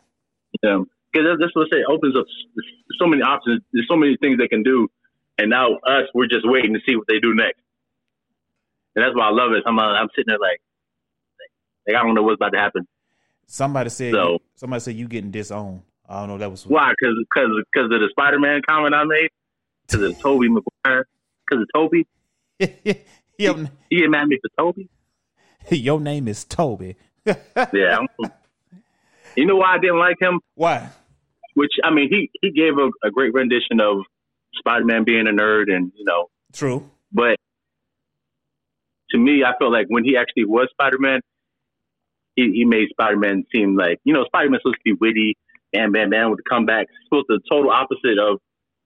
Yeah, 0.62 0.82
because 1.12 1.36
that's 1.38 1.54
what 1.54 1.66
I 1.66 1.76
say. 1.76 1.80
It 1.82 1.86
opens 1.90 2.16
up 2.16 2.24
so 2.98 3.06
many 3.06 3.20
options. 3.22 3.60
There's 3.74 3.86
so 3.86 3.96
many 3.96 4.16
things 4.16 4.38
they 4.38 4.48
can 4.48 4.62
do, 4.62 4.88
and 5.36 5.50
now 5.50 5.74
us, 5.86 6.08
we're 6.14 6.26
just 6.26 6.48
waiting 6.48 6.72
to 6.72 6.80
see 6.88 6.96
what 6.96 7.06
they 7.06 7.20
do 7.20 7.34
next. 7.34 7.60
And 8.96 9.04
that's 9.04 9.14
why 9.14 9.26
I 9.28 9.30
love 9.30 9.52
it. 9.52 9.62
I'm, 9.66 9.78
uh, 9.78 9.82
I'm 9.82 10.08
sitting 10.14 10.28
there 10.28 10.38
like, 10.38 10.60
like 11.86 11.96
I 11.96 12.02
don't 12.02 12.14
know 12.14 12.22
what's 12.22 12.36
about 12.36 12.52
to 12.52 12.58
happen. 12.58 12.86
Somebody 13.46 13.90
said 13.90 14.12
So- 14.12 14.38
somebody 14.54 14.80
said 14.80 14.94
you 14.96 15.08
getting 15.08 15.30
disowned. 15.30 15.82
I 16.08 16.20
don't 16.20 16.28
know. 16.28 16.38
That 16.38 16.50
was 16.50 16.66
Why? 16.66 16.90
Because 16.90 17.14
because 17.34 17.84
of 17.84 18.00
the 18.00 18.08
Spider-Man 18.10 18.60
comment 18.68 18.94
I 18.94 19.04
made. 19.04 19.30
Because 19.86 20.02
of 20.10 20.18
Tobey 20.20 20.48
Maguire. 20.48 21.06
Because 21.48 21.62
of 21.62 21.68
Toby. 21.74 22.06
your, 23.38 23.70
He 23.88 23.98
get 24.00 24.10
mad 24.10 24.22
at 24.22 24.28
me 24.28 24.38
for 24.42 24.50
Toby. 24.62 24.88
your 25.70 26.00
name 26.00 26.28
is 26.28 26.44
Toby. 26.44 26.96
Yeah. 27.72 27.98
I'm, 27.98 28.30
you 29.36 29.46
know 29.46 29.56
why 29.56 29.76
I 29.76 29.78
didn't 29.78 29.98
like 29.98 30.16
him? 30.20 30.40
Why? 30.54 30.90
Which 31.54 31.72
I 31.84 31.90
mean, 31.92 32.08
he 32.10 32.30
he 32.42 32.50
gave 32.50 32.76
a, 32.78 32.90
a 33.06 33.10
great 33.10 33.32
rendition 33.32 33.80
of 33.80 33.98
Spider-Man 34.58 35.04
being 35.04 35.26
a 35.26 35.30
nerd, 35.30 35.72
and 35.74 35.92
you 35.96 36.04
know, 36.04 36.28
True. 36.52 36.90
But 37.12 37.36
to 39.10 39.18
me, 39.18 39.42
I 39.44 39.52
felt 39.58 39.72
like 39.72 39.86
when 39.88 40.04
he 40.04 40.16
actually 40.16 40.44
was 40.44 40.68
Spider 40.72 40.98
Man, 40.98 41.20
he, 42.36 42.50
he 42.52 42.64
made 42.64 42.88
Spider 42.90 43.16
Man 43.16 43.44
seem 43.54 43.76
like 43.76 44.00
you 44.04 44.12
know 44.12 44.24
Spider 44.24 44.50
Man's 44.50 44.62
supposed 44.62 44.78
to 44.86 44.94
be 44.94 44.98
witty, 45.00 45.36
bam, 45.72 45.92
bam, 45.92 46.10
bam, 46.10 46.30
with 46.30 46.38
the 46.38 46.44
comeback. 46.48 46.86
Supposed 47.04 47.26
to 47.30 47.38
the 47.38 47.42
total 47.50 47.70
opposite 47.70 48.18
of 48.18 48.38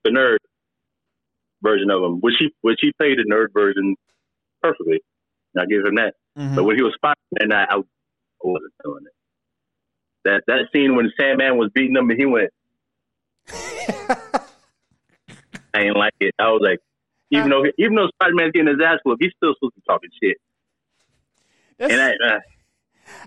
the 0.04 0.10
nerd 0.10 0.38
version 1.62 1.90
of 1.90 2.02
him, 2.02 2.20
which 2.20 2.34
he 2.38 2.50
which 2.62 2.78
he 2.80 2.92
played 2.98 3.18
the 3.18 3.24
nerd 3.30 3.52
version 3.52 3.94
perfectly. 4.62 5.00
And 5.54 5.62
I 5.62 5.66
give 5.66 5.84
him 5.86 5.94
that. 5.96 6.14
Mhm. 6.38 6.54
But 6.56 6.64
when 6.64 6.76
he 6.76 6.82
was 6.82 6.94
Spider 6.94 7.20
Man, 7.40 7.52
I, 7.52 7.64
I 7.74 7.82
wasn't 8.42 8.72
feeling 8.82 9.04
it. 9.06 9.12
That 10.24 10.42
that 10.48 10.66
scene 10.72 10.96
when 10.96 11.10
Sandman 11.18 11.56
was 11.56 11.70
beating 11.74 11.96
him 11.96 12.10
and 12.10 12.18
he 12.18 12.26
went, 12.26 12.50
I 15.74 15.82
ain't 15.82 15.96
like 15.96 16.14
it. 16.20 16.34
I 16.38 16.50
was 16.50 16.60
like, 16.62 16.80
even 17.30 17.50
though 17.50 17.64
even 17.78 17.94
though 17.94 18.08
Spider 18.14 18.34
Man's 18.34 18.52
getting 18.52 18.68
his 18.68 18.80
ass 18.84 18.98
whooped, 19.04 19.22
he's 19.22 19.32
still 19.36 19.54
supposed 19.54 19.74
to 19.74 19.80
be 19.80 19.84
talking 19.88 20.10
shit. 20.22 20.36
That's- 21.78 21.92
And 21.98 22.02
I, 22.02 22.36
uh, 22.36 22.40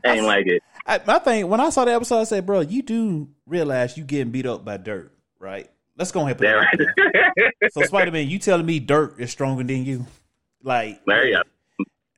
I 0.06 0.16
ain't 0.16 0.26
like 0.26 0.48
it. 0.48 0.62
I, 0.86 1.00
my 1.06 1.20
thing 1.20 1.48
when 1.50 1.60
I 1.60 1.70
saw 1.70 1.86
the 1.86 1.94
episode, 1.94 2.20
I 2.20 2.24
said, 2.24 2.46
"Bro, 2.46 2.62
you 2.62 2.82
do 2.82 3.30
realize 3.46 3.98
you 3.98 4.04
getting 4.04 4.32
beat 4.32 4.46
up 4.46 4.64
by 4.66 4.78
dirt, 4.78 5.14
right? 5.40 5.70
Let's 5.98 6.12
go 6.12 6.22
ahead 6.22 6.32
and 6.32 6.40
put 6.40 6.48
out 6.48 6.66
there. 7.36 7.70
So 7.72 7.82
Spider 7.84 8.12
Man, 8.12 8.28
you 8.28 8.40
telling 8.40 8.66
me 8.66 8.80
dirt 8.80 9.20
is 9.20 9.32
stronger 9.32 9.64
than 9.64 9.84
you? 9.84 10.06
Like, 10.64 11.02
there 11.06 11.28
you 11.28 11.36
go. 11.36 11.42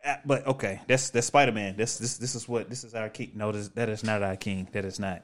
Uh, 0.04 0.16
but 0.26 0.48
okay, 0.48 0.82
that's 0.88 1.10
that's 1.12 1.28
Spider 1.28 1.52
Man. 1.52 1.76
This 1.78 1.98
this 1.98 2.18
this 2.18 2.36
is 2.36 2.48
what 2.48 2.70
this 2.70 2.84
is 2.84 2.96
our 2.96 3.10
king. 3.10 3.32
No, 3.36 3.52
this, 3.52 3.70
that 3.70 3.90
is 3.90 4.04
not 4.04 4.24
our 4.24 4.36
king. 4.36 4.68
That 4.72 4.86
is 4.86 5.00
not. 5.00 5.24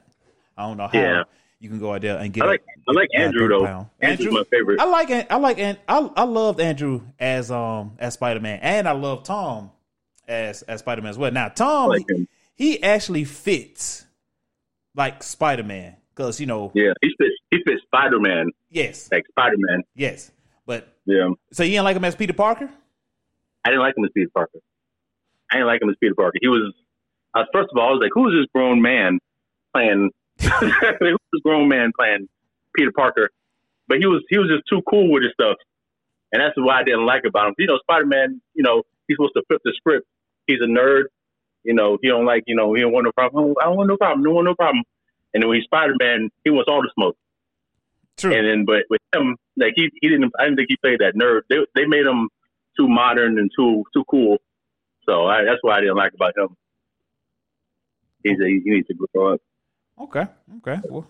I 0.56 0.66
don't 0.66 0.76
know 0.76 0.88
how 0.88 0.98
Yeah. 0.98 1.22
you 1.60 1.68
can 1.68 1.78
go 1.78 1.92
out 1.94 2.00
there 2.02 2.18
and 2.18 2.32
get. 2.32 2.44
I 2.44 2.46
like 2.48 2.60
a- 2.62 2.90
I 2.90 2.92
like 2.94 3.08
Andrew 3.14 3.48
though. 3.48 3.64
pound. 3.64 3.86
Andrew's 4.00 4.26
Andrew, 4.28 4.38
my 4.40 4.44
favorite. 4.50 4.80
I 4.80 4.84
like 4.84 5.10
I 5.30 5.36
like 5.36 5.58
and 5.58 5.78
I 5.88 6.10
I 6.16 6.22
loved 6.24 6.60
Andrew 6.60 7.02
as 7.18 7.50
um 7.50 7.92
as 7.98 8.14
Spider 8.14 8.40
Man, 8.40 8.58
and 8.62 8.88
I 8.88 8.92
love 8.92 9.24
Tom 9.24 9.70
as 10.28 10.62
as 10.62 10.80
Spider 10.80 11.02
Man 11.02 11.10
as 11.10 11.18
well. 11.18 11.32
Now 11.32 11.48
Tom, 11.48 11.88
like 11.88 12.04
he, 12.08 12.28
he 12.54 12.82
actually 12.82 13.24
fits 13.24 14.04
like 14.94 15.22
Spider 15.22 15.64
Man 15.64 15.96
because 16.14 16.40
you 16.40 16.46
know 16.46 16.70
Yeah, 16.74 16.92
he 17.02 17.10
spits 17.10 17.34
he 17.50 17.58
fit 17.66 17.80
Spider 17.86 18.20
Man, 18.20 18.50
Yes, 18.70 19.08
like 19.10 19.26
Spider 19.28 19.56
Man. 19.58 19.82
yes. 19.94 20.30
But 20.66 20.92
Yeah, 21.06 21.30
so 21.52 21.62
you 21.62 21.70
didn't 21.70 21.84
like 21.84 21.96
him 21.96 22.04
as 22.04 22.14
Peter 22.14 22.34
Parker? 22.34 22.68
I 23.64 23.70
didn't 23.70 23.80
like 23.82 23.96
him 23.96 24.04
as 24.04 24.10
Peter 24.14 24.30
Parker. 24.32 24.58
I 25.50 25.56
didn't 25.56 25.66
like 25.66 25.80
him 25.80 25.88
as 25.88 25.96
Peter 25.98 26.14
Parker. 26.14 26.36
He 26.42 26.48
was, 26.48 26.74
uh, 27.34 27.44
first 27.52 27.70
of 27.72 27.78
all, 27.78 27.88
I 27.88 27.92
was 27.92 28.00
like, 28.02 28.10
who 28.12 28.28
is 28.28 28.34
this 28.34 28.46
grown 28.54 28.82
man 28.82 29.18
playing? 29.74 30.10
who's 30.38 31.18
this 31.32 31.42
grown 31.42 31.68
man 31.68 31.90
playing 31.98 32.28
Peter 32.76 32.92
Parker? 32.94 33.30
But 33.88 33.98
he 33.98 34.06
was 34.06 34.22
he 34.28 34.36
was 34.36 34.48
just 34.48 34.68
too 34.68 34.82
cool 34.88 35.10
with 35.10 35.22
his 35.22 35.32
stuff, 35.32 35.56
and 36.32 36.42
that's 36.42 36.52
why 36.58 36.80
I 36.80 36.84
didn't 36.84 37.06
like 37.06 37.22
about 37.26 37.48
him. 37.48 37.54
You 37.56 37.66
know, 37.66 37.78
Spider 37.82 38.04
Man. 38.04 38.42
You 38.52 38.62
know, 38.62 38.82
he's 39.08 39.16
supposed 39.16 39.32
to 39.36 39.42
flip 39.48 39.62
the 39.64 39.72
script. 39.76 40.06
He's 40.48 40.58
a 40.60 40.66
nerd. 40.66 41.04
You 41.62 41.74
know, 41.74 41.98
he 42.02 42.08
don't 42.08 42.24
like. 42.24 42.42
You 42.48 42.56
know, 42.56 42.74
he 42.74 42.80
don't 42.80 42.92
want 42.92 43.04
no 43.04 43.12
problem. 43.12 43.54
I 43.60 43.66
don't 43.66 43.76
want 43.76 43.88
no 43.88 43.96
problem. 43.96 44.24
Don't 44.24 44.34
want 44.34 44.46
no 44.46 44.54
problem. 44.56 44.82
And 45.34 45.42
then 45.42 45.48
when 45.48 45.58
he's 45.58 45.64
Spider 45.66 45.94
Man, 46.00 46.30
he 46.42 46.50
wants 46.50 46.68
all 46.68 46.82
the 46.82 46.90
smoke. 46.94 47.16
True. 48.16 48.34
And 48.34 48.48
then, 48.48 48.64
but 48.64 48.84
with 48.90 49.00
him, 49.14 49.36
like 49.56 49.74
he, 49.76 49.90
he 50.00 50.08
didn't. 50.08 50.32
I 50.40 50.44
didn't 50.44 50.56
think 50.56 50.70
he 50.70 50.76
played 50.78 50.98
that 51.00 51.14
nerd. 51.14 51.42
They, 51.48 51.58
they 51.74 51.86
made 51.86 52.06
him 52.06 52.28
too 52.76 52.88
modern 52.88 53.38
and 53.38 53.50
too 53.54 53.84
too 53.92 54.04
cool. 54.10 54.38
So 55.04 55.26
I, 55.26 55.44
that's 55.44 55.58
why 55.62 55.76
I 55.76 55.80
didn't 55.80 55.96
like 55.96 56.14
about 56.14 56.36
him. 56.36 56.56
He's 58.24 58.40
a, 58.40 58.46
he 58.46 58.62
needs 58.64 58.88
to 58.88 58.94
grow 58.94 59.34
up. 59.34 59.40
Okay. 60.00 60.26
Okay. 60.58 60.80
Well, 60.88 61.06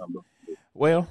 well, 0.75 1.09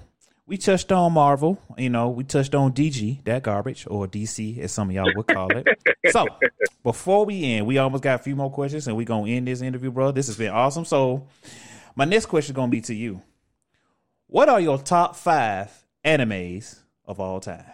we 0.47 0.57
touched 0.57 0.91
on 0.91 1.11
Marvel. 1.13 1.61
You 1.77 1.89
know, 1.89 2.09
we 2.09 2.23
touched 2.23 2.55
on 2.55 2.71
DG, 2.71 3.23
that 3.25 3.43
garbage, 3.43 3.85
or 3.89 4.07
DC, 4.07 4.57
as 4.59 4.71
some 4.71 4.89
of 4.89 4.95
y'all 4.95 5.11
would 5.15 5.27
call 5.27 5.49
it. 5.55 5.67
so, 6.11 6.25
before 6.83 7.25
we 7.25 7.43
end, 7.43 7.67
we 7.67 7.77
almost 7.77 8.01
got 8.03 8.19
a 8.19 8.23
few 8.23 8.35
more 8.35 8.49
questions, 8.49 8.87
and 8.87 8.95
we're 8.95 9.05
going 9.05 9.25
to 9.25 9.31
end 9.31 9.47
this 9.47 9.61
interview, 9.61 9.91
bro. 9.91 10.11
This 10.11 10.27
has 10.27 10.37
been 10.37 10.51
awesome. 10.51 10.85
So, 10.85 11.27
my 11.95 12.05
next 12.05 12.27
question 12.27 12.53
is 12.53 12.55
going 12.55 12.69
to 12.71 12.75
be 12.75 12.81
to 12.81 12.95
you. 12.95 13.21
What 14.27 14.49
are 14.49 14.59
your 14.59 14.77
top 14.77 15.15
five 15.15 15.71
animes 16.05 16.79
of 17.05 17.19
all 17.19 17.39
time? 17.39 17.65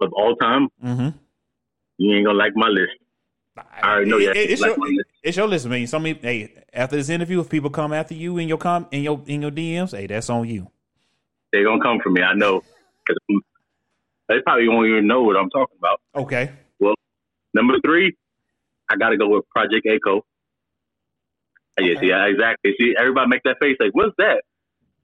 Of 0.00 0.12
all 0.14 0.34
time, 0.36 0.68
Mm-hmm. 0.84 1.08
you 1.98 2.16
ain't 2.16 2.26
gonna 2.26 2.36
like 2.38 2.52
my 2.56 2.66
list. 2.68 2.90
I 3.56 3.88
already 3.92 4.10
know 4.10 4.16
you 4.18 4.32
it's, 4.34 4.60
like 4.60 4.76
your, 4.76 4.86
list. 4.86 5.08
it's 5.22 5.36
your 5.36 5.46
list, 5.46 5.66
man. 5.66 5.86
Some 5.86 6.04
hey, 6.06 6.52
after 6.72 6.96
this 6.96 7.08
interview, 7.08 7.38
if 7.40 7.48
people 7.48 7.70
come 7.70 7.92
after 7.92 8.14
you 8.14 8.38
in 8.38 8.48
your 8.48 8.58
com 8.58 8.88
in 8.90 9.02
your 9.04 9.22
in 9.26 9.42
your 9.42 9.52
DMs, 9.52 9.96
hey, 9.96 10.06
that's 10.08 10.28
on 10.28 10.48
you. 10.48 10.68
They 11.52 11.62
gonna 11.62 11.82
come 11.82 12.00
for 12.02 12.10
me. 12.10 12.22
I 12.22 12.34
know. 12.34 12.62
'Cause 13.06 13.16
they 14.28 14.40
probably 14.42 14.68
won't 14.68 14.88
even 14.88 15.06
know 15.06 15.22
what 15.22 15.36
I'm 15.36 15.50
talking 15.50 15.76
about. 15.78 16.00
Okay. 16.14 16.50
Well, 16.78 16.94
number 17.52 17.74
three, 17.84 18.16
I 18.88 18.96
got 18.96 19.10
to 19.10 19.16
go 19.16 19.28
with 19.28 19.44
Project 19.50 19.84
A-ko. 19.86 20.24
Yeah, 21.80 21.98
see, 22.00 22.06
yeah, 22.08 22.26
exactly. 22.26 22.74
See, 22.78 22.94
everybody 22.98 23.28
make 23.28 23.42
that 23.44 23.58
face 23.60 23.76
like, 23.80 23.90
"What's 23.92 24.14
that?" 24.18 24.44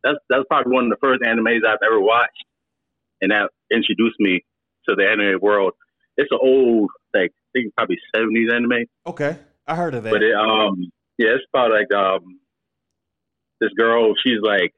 That's 0.04 0.18
that's 0.28 0.44
probably 0.48 0.72
one 0.72 0.84
of 0.84 0.90
the 0.90 0.96
first 1.00 1.22
animes 1.22 1.66
I've 1.66 1.78
ever 1.84 1.98
watched, 2.00 2.44
and 3.20 3.30
that 3.32 3.50
introduced 3.72 4.20
me 4.20 4.44
to 4.88 4.94
the 4.94 5.08
anime 5.08 5.40
world. 5.40 5.72
It's 6.16 6.30
an 6.30 6.38
old, 6.40 6.90
like 7.14 7.30
I 7.32 7.48
think 7.52 7.74
probably 7.74 7.98
seventies 8.14 8.52
anime, 8.52 8.84
Okay. 9.06 9.38
I 9.66 9.74
heard 9.74 9.94
of 9.94 10.04
that. 10.04 10.10
but 10.12 10.22
it 10.22 10.34
um 10.34 10.90
yeah, 11.18 11.30
it's 11.34 11.44
about 11.52 11.70
like 11.72 11.92
um 11.92 12.38
this 13.60 13.70
girl. 13.76 14.14
She's 14.22 14.40
like 14.40 14.72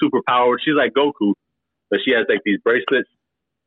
super 0.00 0.20
powered. 0.26 0.60
She's 0.64 0.74
like 0.76 0.92
Goku, 0.92 1.34
but 1.90 2.00
she 2.04 2.12
has 2.12 2.26
like 2.28 2.40
these 2.44 2.58
bracelets 2.64 3.08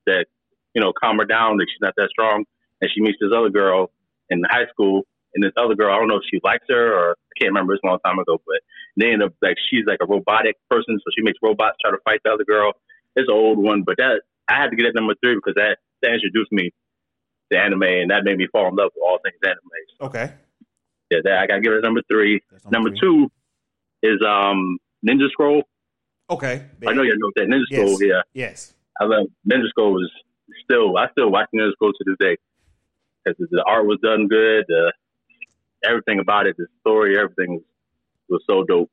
that 0.05 0.25
you 0.73 0.81
know 0.81 0.93
calm 0.93 1.17
her 1.17 1.25
down. 1.25 1.57
That 1.57 1.67
she's 1.69 1.81
not 1.81 1.93
that 1.97 2.09
strong, 2.09 2.45
and 2.81 2.89
she 2.93 3.01
meets 3.01 3.17
this 3.21 3.31
other 3.35 3.49
girl 3.49 3.91
in 4.29 4.41
high 4.49 4.67
school. 4.71 5.03
And 5.35 5.43
this 5.43 5.53
other 5.57 5.75
girl, 5.75 5.93
I 5.93 5.99
don't 5.99 6.07
know 6.07 6.17
if 6.17 6.23
she 6.31 6.39
likes 6.43 6.65
her 6.69 6.91
or 6.97 7.11
I 7.11 7.33
can't 7.39 7.49
remember. 7.51 7.73
It's 7.75 7.83
a 7.83 7.87
long 7.87 7.99
time 8.03 8.17
ago, 8.17 8.41
but 8.47 8.61
they 8.97 9.11
end 9.11 9.21
up 9.21 9.33
like 9.43 9.57
she's 9.69 9.85
like 9.85 9.99
a 10.01 10.07
robotic 10.07 10.55
person, 10.71 10.97
so 10.97 11.05
she 11.15 11.21
makes 11.23 11.37
robots 11.43 11.77
try 11.81 11.91
to 11.91 11.99
fight 12.03 12.21
the 12.25 12.31
other 12.31 12.43
girl. 12.45 12.73
It's 13.15 13.29
an 13.29 13.35
old 13.35 13.59
one, 13.59 13.83
but 13.85 13.97
that 13.97 14.21
I 14.49 14.55
had 14.59 14.71
to 14.71 14.75
get 14.75 14.87
at 14.87 14.95
number 14.95 15.13
three 15.23 15.35
because 15.35 15.53
that 15.55 15.77
that 16.01 16.13
introduced 16.13 16.51
me 16.51 16.71
to 17.51 17.59
anime, 17.59 17.83
and 17.83 18.09
that 18.09 18.23
made 18.23 18.37
me 18.37 18.47
fall 18.51 18.69
in 18.69 18.75
love 18.75 18.89
with 18.95 19.03
all 19.05 19.19
things 19.23 19.37
anime. 19.43 20.09
okay. 20.09 20.33
Yeah, 21.11 21.19
that 21.23 21.37
I 21.39 21.47
gotta 21.47 21.61
give 21.61 21.73
it 21.73 21.83
number 21.83 22.01
three. 22.09 22.41
That's 22.51 22.65
Number 22.65 22.89
three. 22.89 22.99
two 22.99 23.31
is 24.01 24.19
um 24.27 24.77
Ninja 25.07 25.29
Scroll. 25.29 25.63
Okay. 26.29 26.65
I 26.87 26.93
know 26.93 27.01
you 27.01 27.17
know 27.17 27.31
that 27.35 27.47
Ninja 27.47 27.63
Yes. 27.69 27.79
Scroll. 27.81 28.03
Yeah, 28.03 28.21
Yes. 28.33 28.73
I 29.01 29.05
love 29.05 29.27
Ninja 29.49 29.67
Scroll. 29.69 30.03
Is 30.03 30.11
still 30.63 30.97
I 30.97 31.09
still 31.11 31.31
watch 31.31 31.47
Ninja 31.55 31.71
Scroll 31.73 31.91
to 31.93 32.03
this 32.05 32.15
day 32.19 32.37
because 33.25 33.47
the 33.51 33.63
art 33.67 33.85
was 33.85 33.97
done 34.03 34.27
good. 34.27 34.65
Uh, 34.69 34.91
everything 35.83 36.19
about 36.19 36.45
it, 36.47 36.55
the 36.57 36.67
story, 36.81 37.17
everything 37.17 37.53
was, 37.55 37.63
was 38.29 38.43
so 38.49 38.63
dope. 38.63 38.91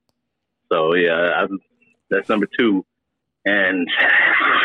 So 0.72 0.94
yeah, 0.94 1.42
I, 1.42 1.46
that's 2.10 2.28
number 2.28 2.46
two, 2.58 2.84
and 3.44 3.86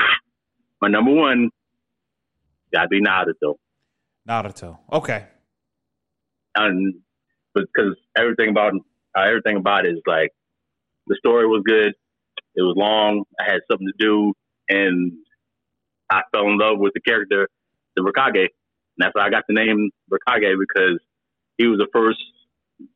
my 0.82 0.88
number 0.88 1.12
one 1.14 1.50
gotta 2.74 2.88
be 2.88 3.02
Naruto. 3.02 3.56
Naruto. 4.28 4.78
Okay. 4.94 5.26
and 6.56 6.96
because 7.54 7.96
everything 8.18 8.50
about 8.50 8.74
uh, 9.18 9.22
everything 9.22 9.58
about 9.58 9.86
it 9.86 9.94
is 9.96 10.02
like 10.08 10.30
the 11.08 11.16
story 11.18 11.48
was 11.48 11.64
good. 11.66 11.94
It 12.56 12.62
was 12.62 12.76
long. 12.78 13.24
I 13.40 13.52
had 13.52 13.62
something 13.70 13.88
to 13.88 13.94
do, 13.98 14.34
and 14.70 15.14
I 16.12 16.22
fell 16.34 16.48
in 16.48 16.58
love 16.58 16.80
with 16.80 16.94
the 16.94 17.02
character, 17.02 17.48
the 17.96 18.02
Raikage. 18.02 18.36
And 18.38 18.50
that's 18.98 19.16
why 19.16 19.26
I 19.26 19.30
got 19.30 19.44
the 19.48 19.54
name 19.54 19.90
Raikage 20.12 20.56
because 20.60 21.00
he 21.58 21.68
was 21.68 21.80
the 21.80 21.88
first, 21.94 22.20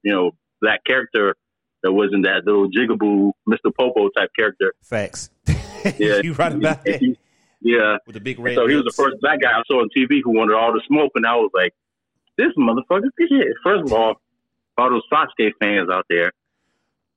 you 0.03 0.11
know, 0.11 0.31
black 0.61 0.83
character 0.85 1.35
that 1.83 1.91
wasn't 1.91 2.25
that 2.25 2.45
little 2.45 2.69
jigaboo 2.69 3.31
Mr. 3.47 3.73
Popo 3.77 4.09
type 4.09 4.31
character. 4.37 4.73
Facts. 4.81 5.29
Yeah, 5.99 6.17
you 6.23 6.33
right 6.33 6.51
about 6.51 6.83
that. 6.83 7.15
Yeah. 7.61 7.97
With 8.07 8.15
the 8.15 8.19
big 8.19 8.39
red. 8.39 8.55
So 8.55 8.67
he 8.67 8.73
was 8.73 8.85
the 8.85 8.93
first 8.95 9.17
black 9.21 9.39
guy 9.39 9.51
I 9.51 9.61
saw 9.67 9.81
on 9.81 9.89
TV 9.95 10.21
who 10.23 10.35
wanted 10.35 10.55
all 10.55 10.73
the 10.73 10.81
smoke, 10.87 11.11
and 11.13 11.27
I 11.27 11.35
was 11.35 11.51
like, 11.53 11.73
"This 12.39 12.47
motherfucker, 12.57 13.09
this 13.15 13.29
shit." 13.29 13.53
First 13.63 13.83
of 13.85 13.93
all, 13.93 14.15
all 14.79 14.89
those 14.89 15.03
Sasuke 15.13 15.51
fans 15.59 15.91
out 15.91 16.05
there, 16.09 16.31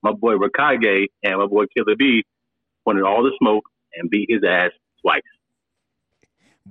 my 0.03 0.13
boy 0.13 0.35
Raikage 0.35 1.07
and 1.23 1.39
my 1.39 1.47
boy 1.47 1.65
Killer 1.77 1.97
B 1.97 2.25
wanted 2.87 3.03
all 3.05 3.23
the 3.23 3.33
smoke 3.41 3.65
and 3.95 4.11
beat 4.11 4.27
his 4.31 4.43
ass 4.49 4.71
twice. 5.03 5.23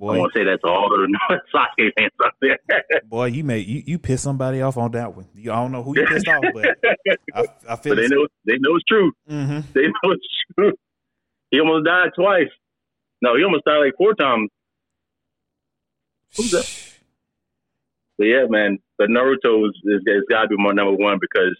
Boy, 0.00 0.18
want 0.20 0.32
to 0.32 0.38
say 0.38 0.44
that 0.44 0.60
to 0.64 0.70
all 0.70 0.88
the 0.88 1.18
Sasuke 1.54 1.90
fans 1.98 2.12
out 2.24 2.32
there. 2.40 2.58
boy, 3.04 3.26
you 3.26 3.42
made 3.42 3.66
you, 3.66 3.82
you 3.84 3.98
pissed 3.98 4.22
somebody 4.22 4.62
off 4.62 4.76
on 4.76 4.92
that 4.92 5.16
one. 5.16 5.26
You, 5.34 5.50
I 5.50 5.56
don't 5.56 5.72
know 5.72 5.82
who 5.82 5.98
you 5.98 6.06
pissed 6.06 6.28
off, 6.28 6.44
but 6.54 6.66
I, 7.34 7.44
I 7.68 7.76
feel 7.76 7.96
but 7.96 8.00
they 8.02 8.06
know 8.08 8.26
they 8.46 8.58
know 8.58 8.76
it's 8.76 8.84
true. 8.84 9.12
hmm 9.26 9.60
They 9.74 9.82
know 9.82 10.12
it's 10.12 10.26
true. 10.56 10.72
He 11.50 11.58
almost 11.58 11.84
died 11.86 12.10
twice. 12.14 12.50
No, 13.22 13.36
he 13.36 13.42
almost 13.42 13.64
died 13.64 13.78
like 13.78 13.94
four 13.98 14.14
times. 14.14 14.50
Who's 16.36 16.52
that? 16.52 16.68
But 18.18 18.24
yeah, 18.24 18.44
man, 18.48 18.78
but 18.98 19.08
Naruto 19.08 19.66
is, 19.66 19.74
is, 19.84 20.02
is 20.06 20.24
got 20.30 20.42
to 20.42 20.48
be 20.48 20.56
my 20.56 20.70
number 20.72 20.92
one 20.94 21.18
because 21.20 21.56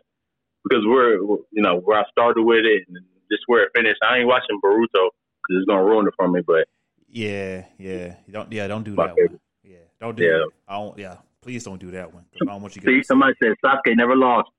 because 0.68 0.84
we're 0.86 1.14
you 1.52 1.62
know 1.62 1.78
where 1.80 1.98
I 1.98 2.04
started 2.10 2.42
with 2.42 2.64
it 2.64 2.84
and 2.88 2.98
just 3.30 3.42
where 3.46 3.64
it 3.64 3.70
finished. 3.74 4.00
I 4.02 4.18
ain't 4.18 4.26
watching 4.28 4.60
Boruto 4.64 4.88
because 4.92 5.56
it's 5.60 5.66
gonna 5.66 5.84
ruin 5.84 6.06
it 6.06 6.14
for 6.16 6.28
me. 6.28 6.40
But 6.46 6.66
Yeah, 7.08 7.64
yeah. 7.78 8.14
Don't 8.30 8.52
yeah, 8.52 8.66
don't 8.68 8.84
do 8.84 8.94
that 8.96 9.14
favorite. 9.16 9.30
one. 9.32 9.40
Yeah, 9.62 9.76
don't 10.00 10.16
do 10.16 10.22
Yeah. 10.24 10.38
that. 10.38 10.48
I 10.68 10.74
don't. 10.78 10.98
Yeah, 10.98 11.16
please 11.40 11.64
don't 11.64 11.78
do 11.78 11.90
that 11.92 12.12
one. 12.12 12.24
I 12.34 12.44
don't 12.44 12.62
want 12.62 12.74
you 12.76 12.82
to 12.82 12.88
see, 12.88 13.02
somebody 13.02 13.34
said 13.42 13.54
Sasuke 13.64 13.96
never 13.96 14.14
lost. 14.16 14.50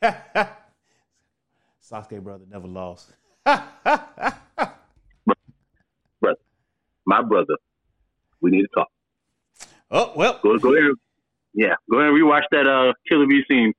Sasuke 1.82 2.22
brother 2.22 2.44
never 2.48 2.68
lost. 2.68 3.12
Brother, 6.20 6.40
my 7.06 7.22
brother, 7.22 7.54
we 8.40 8.50
need 8.50 8.62
to 8.62 8.68
talk. 8.74 8.88
Oh 9.90 10.12
well, 10.16 10.38
Go 10.42 10.58
go 10.58 10.74
ahead, 10.74 10.92
yeah, 11.54 11.74
go 11.90 11.98
ahead 11.98 12.10
and 12.12 12.20
rewatch 12.22 12.42
that 12.50 12.66
uh 12.66 12.92
Killer 13.08 13.26
B 13.26 13.42
scene 13.48 13.72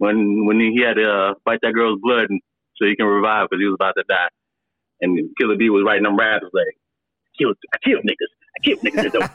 when 0.00 0.46
when 0.46 0.58
he 0.58 0.82
had 0.82 0.94
to 0.94 1.04
uh, 1.04 1.34
bite 1.44 1.60
that 1.62 1.74
girl's 1.74 2.00
blood 2.02 2.30
and, 2.30 2.40
so 2.76 2.86
he 2.86 2.96
can 2.96 3.04
revive 3.04 3.48
because 3.50 3.60
he 3.60 3.66
was 3.66 3.74
about 3.74 3.92
to 3.98 4.04
die. 4.08 4.28
And 5.02 5.28
Killer 5.38 5.56
B 5.56 5.68
was 5.68 5.84
writing 5.86 6.04
them 6.04 6.16
raps 6.16 6.46
like, 6.54 6.78
"Kill, 7.38 7.52
I 7.74 7.78
kill 7.84 7.98
niggas, 7.98 8.32
I 8.56 8.60
kill 8.64 8.78
niggas 8.78 9.02
that 9.02 9.12
don't 9.12 9.34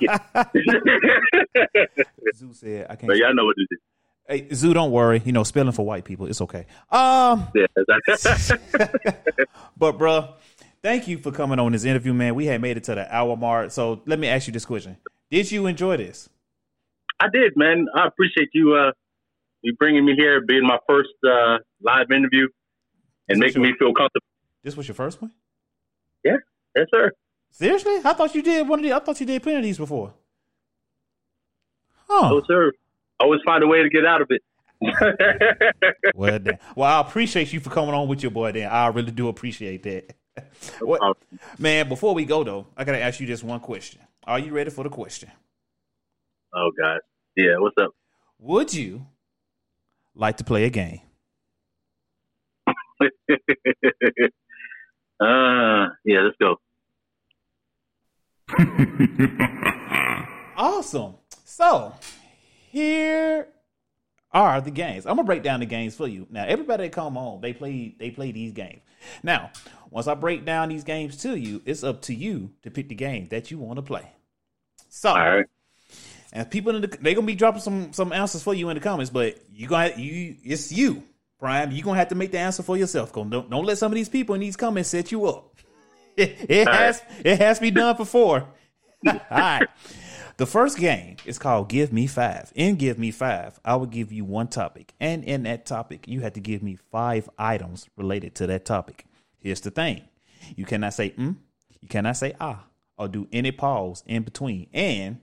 get." 2.26 2.36
Zoo 2.36 2.54
said 2.54 2.88
I 2.90 2.96
can't. 2.96 3.08
but 3.08 3.18
y'all 3.18 3.36
know 3.36 3.46
what 3.46 3.56
it 3.58 3.68
is. 3.72 3.80
Hey, 4.28 4.56
Zoo, 4.56 4.74
don't 4.74 4.92
worry. 4.92 5.22
You 5.24 5.34
know, 5.34 5.44
spelling 5.44 5.72
for 5.72 5.86
white 5.86 6.04
people, 6.04 6.26
it's 6.26 6.42
okay. 6.42 6.66
Um, 6.92 7.48
Yeah, 7.54 7.68
but 9.78 10.00
bruh, 10.00 10.34
thank 10.82 11.08
you 11.08 11.20
for 11.20 11.32
coming 11.32 11.60
on 11.60 11.74
this 11.74 11.84
interview, 11.84 12.14
man. 12.14 12.34
We 12.34 12.48
had 12.48 12.60
made 12.60 12.78
it 12.78 12.86
to 12.86 12.96
the 12.96 13.16
hour 13.16 13.38
mark, 13.38 13.70
so 13.70 14.02
let 14.08 14.18
me 14.18 14.28
ask 14.28 14.48
you 14.48 14.54
this 14.54 14.66
question: 14.66 14.98
Did 15.30 15.52
you 15.52 15.68
enjoy 15.68 15.98
this? 15.98 16.28
I 17.20 17.28
did, 17.32 17.56
man. 17.56 17.86
I 17.96 18.08
appreciate 18.08 18.50
you 18.54 18.74
uh 18.74 18.92
you 19.66 19.76
bringing 19.78 20.06
me 20.06 20.14
here, 20.16 20.42
being 20.42 20.66
my 20.66 20.80
first 20.88 21.10
uh 21.28 21.58
live 21.82 22.12
interview, 22.12 22.48
and 23.28 23.40
making 23.40 23.62
me 23.62 23.74
feel 23.78 23.94
comfortable. 23.94 24.26
This 24.64 24.78
was 24.78 24.88
your 24.88 24.96
first 24.96 25.22
one? 25.22 25.32
Yeah, 26.24 26.38
yes, 26.76 26.88
sir. 26.94 27.12
Seriously? 27.52 27.98
I 28.04 28.14
thought 28.14 28.34
you 28.36 28.42
did 28.42 28.68
one 28.68 28.80
of 28.80 28.84
these. 28.84 28.92
I 28.94 29.00
thought 29.00 29.20
you 29.20 29.26
did 29.26 29.42
plenty 29.44 29.58
of 29.58 29.64
these 29.64 29.78
before. 29.78 30.14
Huh? 32.08 32.30
Oh, 32.34 32.42
sir. 32.48 32.72
Always 33.20 33.42
find 33.46 33.64
a 33.64 33.68
way 33.68 33.82
to 33.82 33.90
get 33.90 34.06
out 34.06 34.22
of 34.22 34.30
it. 34.32 34.42
Well, 36.16 36.40
then. 36.40 36.60
well, 36.76 36.90
I 36.98 37.02
appreciate 37.02 37.52
you 37.54 37.60
for 37.60 37.70
coming 37.70 37.94
on 37.96 38.08
with 38.08 38.22
your 38.22 38.32
boy. 38.32 38.52
Then 38.52 38.70
I 38.70 38.88
really 38.88 39.12
do 39.12 39.28
appreciate 39.30 39.84
that. 39.84 40.16
What- 40.82 41.18
man, 41.58 41.88
before 41.90 42.14
we 42.14 42.26
go 42.26 42.44
though, 42.44 42.68
I 42.76 42.84
gotta 42.84 43.02
ask 43.02 43.20
you 43.20 43.28
just 43.28 43.44
one 43.44 43.60
question. 43.62 44.02
Are 44.26 44.38
you 44.40 44.52
ready 44.54 44.70
for 44.70 44.84
the 44.84 44.90
question? 44.90 45.32
oh 46.54 46.72
God. 46.78 47.00
Yeah. 47.38 47.58
What's 47.58 47.76
up? 47.78 47.92
Would 48.40 48.74
you 48.74 49.06
like 50.16 50.38
to 50.38 50.44
play 50.44 50.66
a 50.66 50.70
game? 50.70 51.02
uh, 55.20 55.90
yeah. 56.04 56.22
Let's 56.22 56.38
go. 56.40 56.60
Awesome. 60.58 61.16
So 61.44 61.94
here 62.70 63.48
are 64.32 64.62
the 64.62 64.72
games. 64.72 65.06
I'm 65.06 65.16
gonna 65.18 65.26
break 65.26 65.44
down 65.44 65.60
the 65.60 65.66
games 65.66 65.96
for 65.96 66.08
you. 66.08 66.28
Now, 66.30 66.46
everybody 66.46 66.84
that 66.84 66.94
come 66.94 67.18
on, 67.18 67.42
they 67.42 67.54
play 67.54 67.96
they 68.00 68.12
play 68.12 68.32
these 68.32 68.54
games. 68.54 68.82
Now, 69.22 69.52
once 69.90 70.08
I 70.08 70.14
break 70.14 70.46
down 70.46 70.70
these 70.70 70.84
games 70.84 71.18
to 71.18 71.36
you, 71.38 71.62
it's 71.66 71.84
up 71.84 72.02
to 72.04 72.14
you 72.16 72.52
to 72.64 72.72
pick 72.72 72.88
the 72.88 72.96
game 72.96 73.28
that 73.30 73.52
you 73.52 73.58
want 73.60 73.78
to 73.78 73.82
play. 73.82 74.12
So, 74.90 75.10
All 75.10 75.16
right. 75.16 75.46
And 76.36 76.52
people 76.52 76.76
in 76.76 76.82
the 76.82 76.88
they 77.02 77.14
gonna 77.16 77.26
be 77.26 77.34
dropping 77.34 77.62
some 77.62 77.94
some 77.94 78.12
answers 78.12 78.44
for 78.44 78.54
you 78.54 78.68
in 78.70 78.76
the 78.76 78.82
comments, 78.82 79.10
but 79.10 79.40
you 79.54 79.68
gonna 79.68 79.94
you 79.96 80.36
it's 80.44 80.70
you, 80.70 81.02
Prime. 81.40 81.72
You 81.72 81.82
gonna 81.82 81.98
have 81.98 82.10
to 82.10 82.16
make 82.16 82.32
the 82.32 82.40
answer 82.40 82.62
for 82.62 82.76
yourself. 82.76 83.14
Don't 83.14 83.32
don't 83.32 83.66
let 83.66 83.78
some 83.78 83.92
of 83.92 83.96
these 83.96 84.10
people 84.10 84.36
in 84.36 84.42
these 84.42 84.58
comments 84.58 84.90
set 84.90 85.12
you 85.12 85.26
up. 85.26 85.52
It, 86.18 86.38
it 86.48 86.68
has 86.70 87.02
it 87.26 87.40
has 87.40 87.58
to 87.58 87.62
be 87.62 87.72
done 87.72 87.98
before. 87.98 88.48
All 89.06 89.20
right. 89.30 89.68
The 90.38 90.46
first 90.46 90.78
game 90.78 91.18
is 91.26 91.38
called 91.38 91.68
Give 91.68 91.92
Me 91.92 92.08
Five. 92.08 92.54
In 92.56 92.76
Give 92.76 92.98
Me 92.98 93.12
Five, 93.12 93.60
I 93.66 93.76
will 93.76 93.86
give 93.86 94.14
you 94.14 94.24
one 94.24 94.48
topic, 94.48 94.94
and 94.98 95.26
in 95.26 95.44
that 95.44 95.66
topic, 95.66 96.08
you 96.08 96.22
have 96.22 96.32
to 96.34 96.40
give 96.40 96.64
me 96.64 96.78
five 96.90 97.30
items 97.38 97.90
related 97.98 98.34
to 98.36 98.48
that 98.48 98.64
topic. 98.64 99.06
Here's 99.40 99.60
the 99.60 99.72
thing: 99.72 100.04
you 100.56 100.64
cannot 100.64 100.94
say 100.94 101.10
mm, 101.10 101.36
you 101.82 101.88
cannot 101.90 102.16
say 102.16 102.34
ah, 102.40 102.64
or 102.98 103.10
do 103.10 103.28
any 103.34 103.52
pause 103.52 104.02
in 104.08 104.24
between, 104.24 104.68
and 104.74 105.20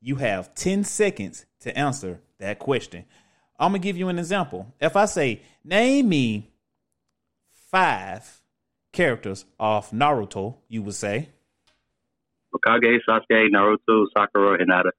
you 0.00 0.16
have 0.16 0.54
10 0.54 0.84
seconds 0.84 1.46
to 1.60 1.76
answer 1.76 2.20
that 2.38 2.58
question. 2.58 3.04
I'm 3.58 3.72
going 3.72 3.82
to 3.82 3.84
give 3.86 3.96
you 3.96 4.08
an 4.08 4.18
example. 4.18 4.72
If 4.80 4.96
I 4.96 5.04
say, 5.04 5.42
name 5.64 6.08
me 6.08 6.50
five 7.70 8.40
characters 8.92 9.44
of 9.58 9.90
Naruto, 9.90 10.56
you 10.68 10.82
would 10.82 10.94
say, 10.94 11.28
Okage, 12.54 12.98
Sasuke, 13.08 13.48
Naruto, 13.50 14.06
Sakura, 14.16 14.58
Hinata. 14.58 14.90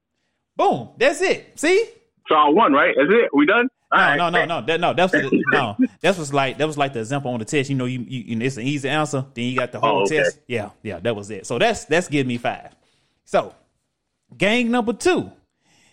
boom, 0.56 0.89
that's 0.97 1.22
it. 1.22 1.60
See? 1.60 1.86
So 2.30 2.36
I 2.36 2.49
won, 2.49 2.72
right? 2.72 2.91
Is 2.91 3.10
it? 3.10 3.30
We 3.34 3.45
done? 3.45 3.68
All 3.91 3.99
No, 3.99 4.06
right. 4.06 4.18
no, 4.18 4.30
no, 4.30 4.45
no, 4.45 4.62
that, 4.66 4.80
no. 4.80 4.93
That's 4.93 5.12
the, 5.12 5.43
no. 5.52 5.76
That 6.02 6.18
was 6.18 6.34
like 6.34 6.58
that 6.60 6.68
was 6.68 6.78
like 6.78 6.93
the 6.93 6.99
example 6.99 7.32
on 7.34 7.39
the 7.39 7.45
test. 7.45 7.70
You 7.70 7.76
know, 7.76 7.86
you, 7.86 7.99
you, 8.08 8.24
you 8.38 8.41
it's 8.41 8.56
an 8.56 8.64
easy 8.64 8.88
answer. 8.88 9.26
Then 9.34 9.45
you 9.45 9.58
got 9.58 9.74
the 9.74 9.82
whole 9.82 9.99
Oh, 9.99 10.04
okay. 10.04 10.24
test. 10.24 10.39
Yeah, 10.47 10.70
yeah, 10.82 10.99
that 10.99 11.14
was 11.14 11.30
it. 11.30 11.45
So 11.45 11.60
that's 11.60 11.84
that's 11.86 12.08
give 12.08 12.26
me 12.26 12.38
five. 12.38 12.74
So, 13.26 13.54
gang 14.36 14.72
number 14.72 14.94
two 14.94 15.32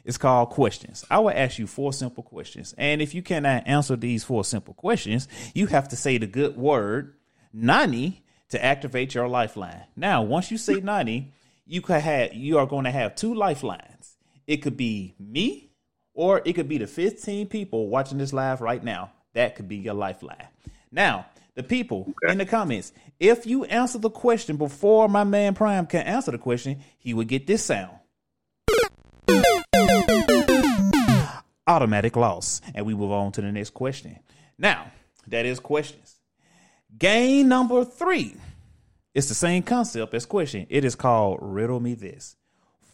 is 0.04 0.18
called 0.18 0.50
questions. 0.50 1.04
I 1.10 1.18
will 1.18 1.30
ask 1.30 1.58
you 1.58 1.66
four 1.66 1.92
simple 1.92 2.22
questions, 2.22 2.74
and 2.78 3.02
if 3.02 3.14
you 3.14 3.22
cannot 3.22 3.66
answer 3.66 3.96
these 3.96 4.24
four 4.24 4.44
simple 4.44 4.74
questions, 4.74 5.28
you 5.54 5.66
have 5.66 5.88
to 5.88 5.96
say 5.96 6.18
the 6.18 6.26
good 6.26 6.56
word 6.56 7.14
"nani" 7.52 8.22
to 8.50 8.64
activate 8.64 9.14
your 9.14 9.28
lifeline. 9.28 9.84
Now, 9.96 10.22
once 10.22 10.50
you 10.50 10.58
say 10.58 10.80
"nani," 10.80 11.32
you 11.66 11.82
could 11.82 12.00
have 12.00 12.34
you 12.34 12.58
are 12.58 12.66
going 12.66 12.84
to 12.84 12.90
have 12.90 13.14
two 13.14 13.34
lifelines. 13.34 14.16
It 14.46 14.58
could 14.58 14.76
be 14.76 15.14
me 15.18 15.68
or 16.14 16.42
it 16.44 16.54
could 16.54 16.68
be 16.68 16.78
the 16.78 16.86
15 16.86 17.46
people 17.46 17.86
watching 17.86 18.18
this 18.18 18.32
live 18.32 18.60
right 18.60 18.82
now. 18.82 19.12
That 19.34 19.54
could 19.54 19.68
be 19.68 19.76
your 19.76 19.94
lifeline. 19.94 20.48
Now, 20.90 21.26
the 21.54 21.62
people 21.62 22.12
in 22.28 22.38
the 22.38 22.46
comments, 22.46 22.92
if 23.20 23.46
you 23.46 23.64
answer 23.64 23.98
the 23.98 24.10
question 24.10 24.56
before 24.56 25.08
my 25.08 25.22
man 25.22 25.54
Prime 25.54 25.86
can 25.86 26.02
answer 26.02 26.32
the 26.32 26.38
question, 26.38 26.80
he 26.98 27.14
would 27.14 27.28
get 27.28 27.46
this 27.46 27.64
sound. 27.64 27.97
Automatic 31.68 32.16
loss. 32.16 32.60
And 32.74 32.84
we 32.86 32.94
move 32.94 33.12
on 33.12 33.30
to 33.32 33.40
the 33.40 33.52
next 33.52 33.70
question. 33.70 34.18
Now, 34.58 34.90
that 35.26 35.46
is 35.46 35.60
questions. 35.60 36.16
Game 36.98 37.48
number 37.48 37.84
three. 37.84 38.34
It's 39.14 39.28
the 39.28 39.34
same 39.34 39.62
concept 39.62 40.14
as 40.14 40.26
question. 40.26 40.66
It 40.70 40.84
is 40.84 40.94
called 40.94 41.38
Riddle 41.42 41.80
Me 41.80 41.94
This. 41.94 42.36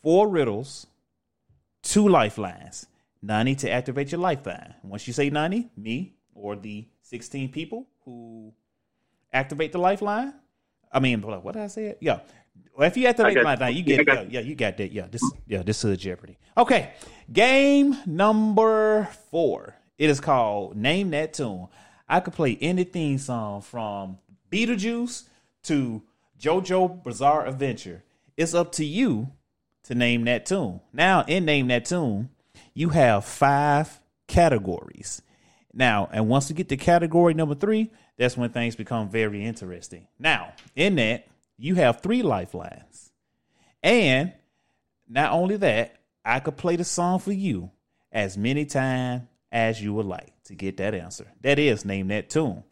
Four 0.03 0.29
riddles 0.29 0.87
two 1.85 2.09
lifelines. 2.09 2.87
nani 3.22 3.55
to 3.55 3.70
activate 3.70 4.11
your 4.11 4.20
lifeline. 4.20 4.75
Once 4.83 5.07
you 5.07 5.12
say 5.12 5.31
nani, 5.31 5.70
me 5.77 6.14
or 6.35 6.57
the 6.57 6.87
16 7.03 7.51
people 7.53 7.87
who 8.05 8.53
activate 9.33 9.72
the 9.72 9.79
lifeline. 9.79 10.35
I 10.93 11.01
mean, 11.01 11.20
what 11.22 11.55
did 11.55 11.62
I 11.62 11.66
say? 11.68 11.97
Yeah. 12.01 12.20
Well, 12.77 12.89
if 12.89 12.97
you 12.97 13.07
have 13.07 13.17
to 13.17 13.23
the 13.23 13.35
got- 13.35 13.45
lifeline, 13.45 13.77
you 13.77 13.83
get 13.83 14.07
yeah, 14.07 14.25
yeah, 14.29 14.41
you 14.41 14.55
got 14.55 14.77
that. 14.79 14.93
Yeah, 14.93 15.07
this 15.11 15.23
yeah, 15.47 15.63
this 15.63 15.85
is 15.85 15.91
a 15.93 15.97
Jeopardy. 15.97 16.39
Okay. 16.57 16.93
Game 17.33 17.97
number 18.07 19.09
four. 19.31 19.77
It 19.97 20.11
is 20.11 20.21
called 20.21 20.77
Name 20.77 21.11
That 21.11 21.35
Tune. 21.35 21.69
I 22.09 22.21
could 22.21 22.35
play 22.35 22.59
any 22.61 22.85
theme 22.85 23.19
song 23.19 23.63
from 23.63 24.19
Beetlejuice 24.51 25.25
to 25.65 26.03
JoJo 26.41 27.03
Bizarre 27.03 27.47
Adventure. 27.47 28.03
It's 28.37 28.55
up 28.55 28.73
to 28.73 28.85
you 28.85 29.31
to 29.85 29.95
name 29.95 30.25
that 30.25 30.47
tune. 30.47 30.81
Now, 30.93 31.25
in 31.27 31.45
Name 31.45 31.69
That 31.69 31.85
Tune, 31.85 32.31
you 32.75 32.89
have 32.91 33.25
five 33.25 34.01
categories. 34.27 35.23
Now, 35.73 36.09
and 36.13 36.29
once 36.29 36.49
we 36.49 36.55
get 36.55 36.69
to 36.71 36.77
category 36.77 37.35
number 37.35 37.55
three, 37.55 37.91
that's 38.17 38.37
when 38.37 38.51
things 38.51 38.77
become 38.77 39.09
very 39.09 39.45
interesting. 39.45 40.07
Now, 40.19 40.53
in 40.77 40.97
that, 40.97 41.27
you 41.59 41.75
have 41.77 42.01
three 42.01 42.23
lifelines. 42.23 43.13
And 43.83 44.33
not 45.09 45.33
only 45.33 45.57
that, 45.59 45.97
I 46.25 46.41
could 46.41 46.57
play 46.57 46.77
the 46.77 46.85
song 46.85 47.19
for 47.19 47.33
you 47.33 47.71
as 48.11 48.39
many 48.39 48.65
times 48.65 49.23
as 49.53 49.81
you 49.81 49.93
would 49.95 50.07
like 50.07 50.33
to 50.45 50.55
get 50.55 50.79
that 50.79 50.95
answer. 50.95 51.27
That 51.43 51.59
is, 51.59 51.85
name 51.85 52.09
that 52.09 52.31
tune. 52.31 52.65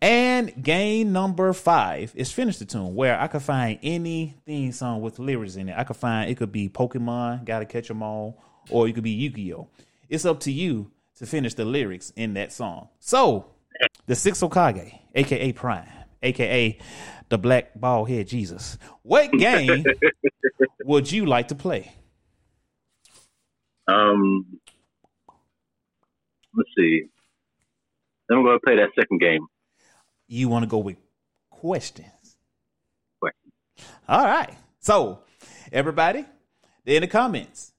And 0.00 0.62
game 0.62 1.12
number 1.12 1.52
five 1.52 2.12
is 2.14 2.32
finish 2.32 2.58
the 2.58 2.64
tune, 2.64 2.94
where 2.94 3.18
I 3.20 3.26
could 3.26 3.42
find 3.42 3.78
any 3.82 4.34
theme 4.46 4.72
song 4.72 5.02
with 5.02 5.18
lyrics 5.18 5.56
in 5.56 5.68
it. 5.68 5.76
I 5.76 5.84
could 5.84 5.96
find 5.96 6.30
it 6.30 6.36
could 6.36 6.52
be 6.52 6.68
Pokemon, 6.68 7.44
Gotta 7.44 7.66
Catch 7.66 7.90
'Em 7.90 8.02
All, 8.02 8.40
or 8.70 8.88
it 8.88 8.94
could 8.94 9.04
be 9.04 9.10
Yu-Gi-Oh. 9.10 9.68
It's 10.08 10.24
up 10.24 10.40
to 10.40 10.52
you 10.52 10.90
to 11.16 11.26
finish 11.26 11.54
the 11.54 11.64
lyrics 11.64 12.12
in 12.16 12.34
that 12.34 12.52
song. 12.52 12.88
So, 13.00 13.46
the 14.06 14.14
Six 14.14 14.40
Raikage, 14.40 14.98
aka 15.14 15.52
Prime, 15.52 15.88
aka 16.22 16.78
the 17.28 17.38
Black 17.38 17.78
Bald 17.78 18.08
Head 18.08 18.28
Jesus. 18.28 18.78
What 19.02 19.32
game 19.32 19.84
would 20.84 21.10
you 21.10 21.26
like 21.26 21.48
to 21.48 21.54
play? 21.54 21.92
Um, 23.86 24.60
let's 26.54 26.70
see. 26.76 27.04
We're 28.28 28.42
going 28.42 28.58
to 28.58 28.60
play 28.64 28.76
that 28.76 28.90
second 28.98 29.20
game. 29.20 29.46
You 30.26 30.48
want 30.48 30.64
to 30.64 30.68
go 30.68 30.78
with 30.78 30.96
questions? 31.50 32.36
Questions. 33.18 33.54
All 34.06 34.24
right. 34.24 34.54
So, 34.80 35.20
everybody, 35.72 36.26
in 36.84 37.00
the 37.00 37.06
comments, 37.06 37.72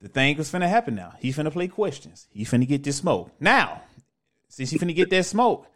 the 0.00 0.08
thing 0.08 0.36
was 0.36 0.50
finna 0.50 0.68
happen 0.68 0.94
now. 0.94 1.14
He's 1.18 1.36
finna 1.36 1.50
play 1.50 1.68
questions. 1.68 2.28
He 2.30 2.44
finna 2.44 2.68
get 2.68 2.84
this 2.84 2.96
smoke. 2.96 3.30
Now, 3.40 3.82
since 4.48 4.70
he 4.70 4.78
finna 4.78 4.94
get 4.94 5.10
that 5.10 5.24
smoke, 5.24 5.66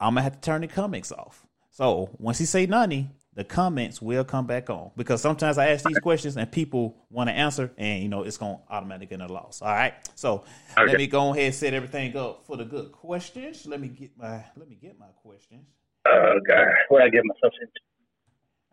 I'm 0.00 0.14
gonna 0.14 0.22
have 0.22 0.34
to 0.34 0.40
turn 0.40 0.60
the 0.60 0.66
comments 0.66 1.12
off. 1.12 1.43
So 1.74 2.08
once 2.18 2.38
he 2.38 2.44
say 2.44 2.66
none, 2.66 3.10
the 3.34 3.42
comments 3.42 4.00
will 4.00 4.22
come 4.22 4.46
back 4.46 4.70
on 4.70 4.92
because 4.96 5.20
sometimes 5.20 5.58
I 5.58 5.70
ask 5.70 5.84
these 5.84 5.98
questions 5.98 6.36
and 6.36 6.50
people 6.52 7.04
want 7.10 7.28
to 7.28 7.34
answer, 7.34 7.72
and 7.76 8.00
you 8.00 8.08
know 8.08 8.22
it's 8.22 8.36
gonna 8.36 8.60
automatically 8.70 9.16
get 9.16 9.28
a 9.28 9.32
loss. 9.32 9.60
All 9.60 9.72
right. 9.72 9.92
So 10.14 10.44
let 10.76 10.96
me 10.96 11.08
go 11.08 11.32
ahead 11.32 11.46
and 11.46 11.54
set 11.54 11.74
everything 11.74 12.16
up 12.16 12.46
for 12.46 12.56
the 12.56 12.64
good 12.64 12.92
questions. 12.92 13.66
Let 13.66 13.80
me 13.80 13.88
get 13.88 14.16
my 14.16 14.44
let 14.56 14.68
me 14.68 14.76
get 14.80 15.00
my 15.00 15.08
questions. 15.20 15.66
Oh, 16.06 16.38
God. 16.46 16.66
What 16.90 17.02
I 17.02 17.08
get 17.08 17.24
myself 17.24 17.54
into? 17.60 17.72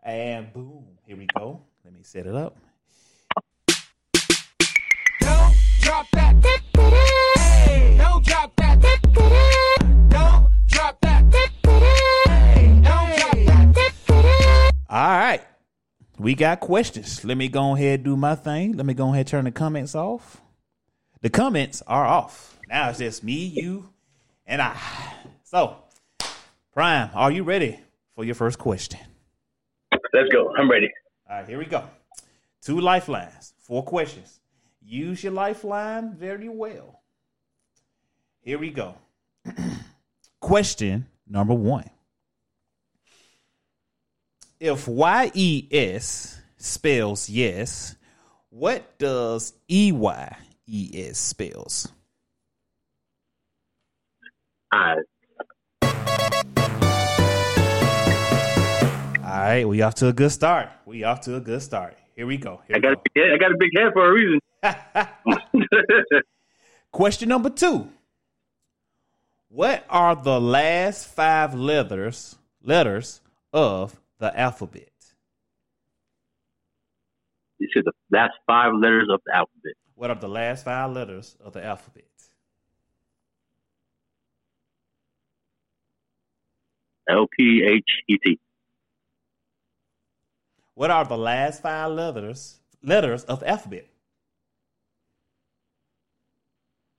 And 0.04 0.52
boom, 0.52 0.86
here 1.04 1.16
we 1.16 1.26
go. 1.36 1.60
Let 1.84 1.94
me 1.94 2.04
set 2.04 2.26
it 2.26 2.36
up. 2.36 2.56
Don't 5.18 5.56
drop 5.80 6.06
that. 6.12 6.36
Hey, 7.66 7.96
don't 7.98 8.24
drop 8.24 8.52
that. 8.58 8.80
Don't 10.08 10.51
All 14.92 14.98
right. 14.98 15.40
We 16.18 16.34
got 16.34 16.60
questions. 16.60 17.24
Let 17.24 17.38
me 17.38 17.48
go 17.48 17.74
ahead 17.74 18.00
and 18.00 18.04
do 18.04 18.14
my 18.14 18.34
thing. 18.34 18.76
Let 18.76 18.84
me 18.84 18.92
go 18.92 19.08
ahead 19.08 19.20
and 19.20 19.26
turn 19.26 19.44
the 19.46 19.50
comments 19.50 19.94
off. 19.94 20.42
The 21.22 21.30
comments 21.30 21.82
are 21.86 22.04
off. 22.04 22.58
Now 22.68 22.90
it's 22.90 22.98
just 22.98 23.24
me, 23.24 23.46
you, 23.46 23.88
and 24.46 24.60
I. 24.60 24.76
So, 25.44 25.78
Prime, 26.74 27.08
are 27.14 27.32
you 27.32 27.42
ready 27.42 27.80
for 28.14 28.24
your 28.24 28.34
first 28.34 28.58
question? 28.58 29.00
Let's 30.12 30.28
go. 30.30 30.54
I'm 30.54 30.70
ready. 30.70 30.90
All 31.26 31.38
right, 31.38 31.48
here 31.48 31.58
we 31.58 31.64
go. 31.64 31.84
Two 32.60 32.78
lifelines, 32.78 33.54
four 33.60 33.82
questions. 33.82 34.40
Use 34.84 35.24
your 35.24 35.32
lifeline 35.32 36.12
very 36.12 36.50
well. 36.50 37.00
Here 38.42 38.58
we 38.58 38.70
go. 38.70 38.96
Question 40.40 41.06
number 41.26 41.54
one. 41.54 41.88
If 44.64 44.86
YES 44.86 46.40
spells 46.56 47.28
yes, 47.28 47.96
what 48.48 48.96
does 48.96 49.54
E 49.66 49.90
EYES 49.90 51.16
spells? 51.16 51.88
I 54.70 54.98
All 55.82 55.90
right, 59.24 59.64
we 59.64 59.82
off 59.82 59.96
to 59.96 60.06
a 60.06 60.12
good 60.12 60.30
start. 60.30 60.68
We 60.86 61.02
off 61.02 61.22
to 61.22 61.34
a 61.34 61.40
good 61.40 61.60
start. 61.60 61.96
Here 62.14 62.28
we 62.28 62.36
go. 62.36 62.60
Here 62.68 62.76
I 62.76 62.78
we 62.78 62.82
got 62.82 62.92
a 62.92 62.94
go. 62.94 63.02
big 63.12 63.24
head. 63.24 63.32
I 63.34 63.38
got 63.38 63.50
a 63.50 63.56
big 63.58 63.70
head 63.76 63.92
for 63.92 64.08
a 64.08 64.12
reason. 64.12 64.38
Question 66.92 67.28
number 67.28 67.50
two. 67.50 67.88
What 69.48 69.84
are 69.90 70.14
the 70.14 70.40
last 70.40 71.08
five 71.08 71.52
letters 71.52 72.36
letters 72.62 73.22
of 73.52 73.98
the 74.22 74.38
alphabet? 74.38 74.88
you 77.58 77.68
said 77.74 77.82
the 77.84 77.92
last 78.16 78.34
five 78.46 78.72
letters 78.74 79.08
of 79.10 79.20
the 79.26 79.34
alphabet. 79.34 79.74
What 79.96 80.10
are 80.10 80.16
the 80.16 80.28
last 80.28 80.64
five 80.64 80.92
letters 80.92 81.36
of 81.40 81.52
the 81.52 81.64
alphabet? 81.64 82.04
L 87.08 87.26
P 87.36 87.64
H 87.64 87.90
E 88.08 88.16
T. 88.18 88.38
What 90.74 90.92
are 90.92 91.04
the 91.04 91.18
last 91.18 91.62
five 91.62 91.90
letters 91.90 92.60
letters 92.80 93.24
of 93.24 93.40
the 93.40 93.48
alphabet? 93.48 93.86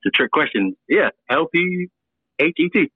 It's 0.02 0.06
a 0.06 0.10
trick 0.10 0.30
question. 0.30 0.76
Yeah, 0.88 1.08
L 1.30 1.46
P 1.46 1.88
H 2.38 2.54
E 2.58 2.68
T. 2.68 2.90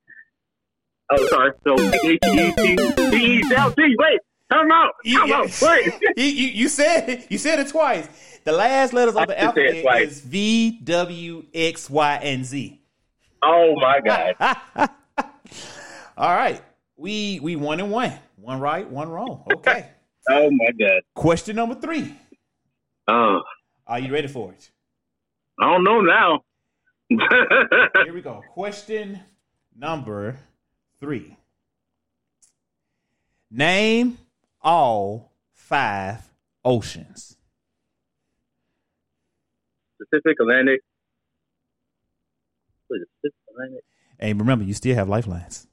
Oh, 1.11 1.27
sorry. 1.29 1.53
So 1.65 1.75
H 1.79 2.05
E 2.05 2.53
T 2.53 2.77
T 2.77 3.41
E 3.41 3.43
L 3.57 3.73
T. 3.73 3.97
Wait, 3.99 4.21
time 4.51 4.71
out. 4.71 4.93
Time 5.07 5.33
out. 5.33 5.63
Wait. 5.63 5.95
you, 6.17 6.25
you, 6.25 6.69
said 6.69 7.27
you 7.29 7.39
said 7.39 7.59
it 7.61 7.69
twice. 7.69 8.09
The 8.45 8.53
last 8.53 8.93
letters 8.93 9.17
of 9.17 9.27
the 9.27 9.41
alphabet 9.41 10.03
is 10.03 10.21
V, 10.21 10.81
W, 10.85 11.45
X, 11.55 11.89
Y, 11.91 12.15
and 12.23 12.45
Z. 12.45 12.81
Oh 13.43 13.75
my 13.77 14.01
God. 14.01 14.35
All 16.17 16.35
right. 16.35 16.61
We 16.97 17.41
we 17.41 17.57
one 17.57 17.81
and 17.81 17.91
one. 17.91 18.13
One 18.37 18.61
right, 18.61 18.89
one 18.89 19.09
wrong. 19.09 19.45
Okay. 19.55 19.91
Oh 20.31 20.51
my 20.51 20.71
God. 20.79 21.01
Question 21.15 21.57
number 21.57 21.75
three. 21.75 22.15
Oh, 23.07 23.41
Are 23.87 23.99
you 23.99 24.13
ready 24.13 24.29
for 24.29 24.53
it? 24.53 24.71
I 25.59 25.73
don't 25.73 25.85
know 25.85 26.03
now. 26.03 26.45
Here 27.09 28.13
we 28.13 28.21
go. 28.21 28.43
Question 28.53 29.21
number 29.75 30.39
three. 31.01 31.37
Name 33.51 34.19
all 34.61 35.33
five 35.53 36.23
oceans. 36.65 37.37
Pacific 39.99 40.37
Atlantic. 40.41 40.81
Pacific 42.89 43.33
Atlantic. 43.51 43.85
And 44.19 44.41
remember, 44.41 44.65
you 44.65 44.75
still 44.75 44.95
have 44.95 45.09
lifelines. 45.09 45.67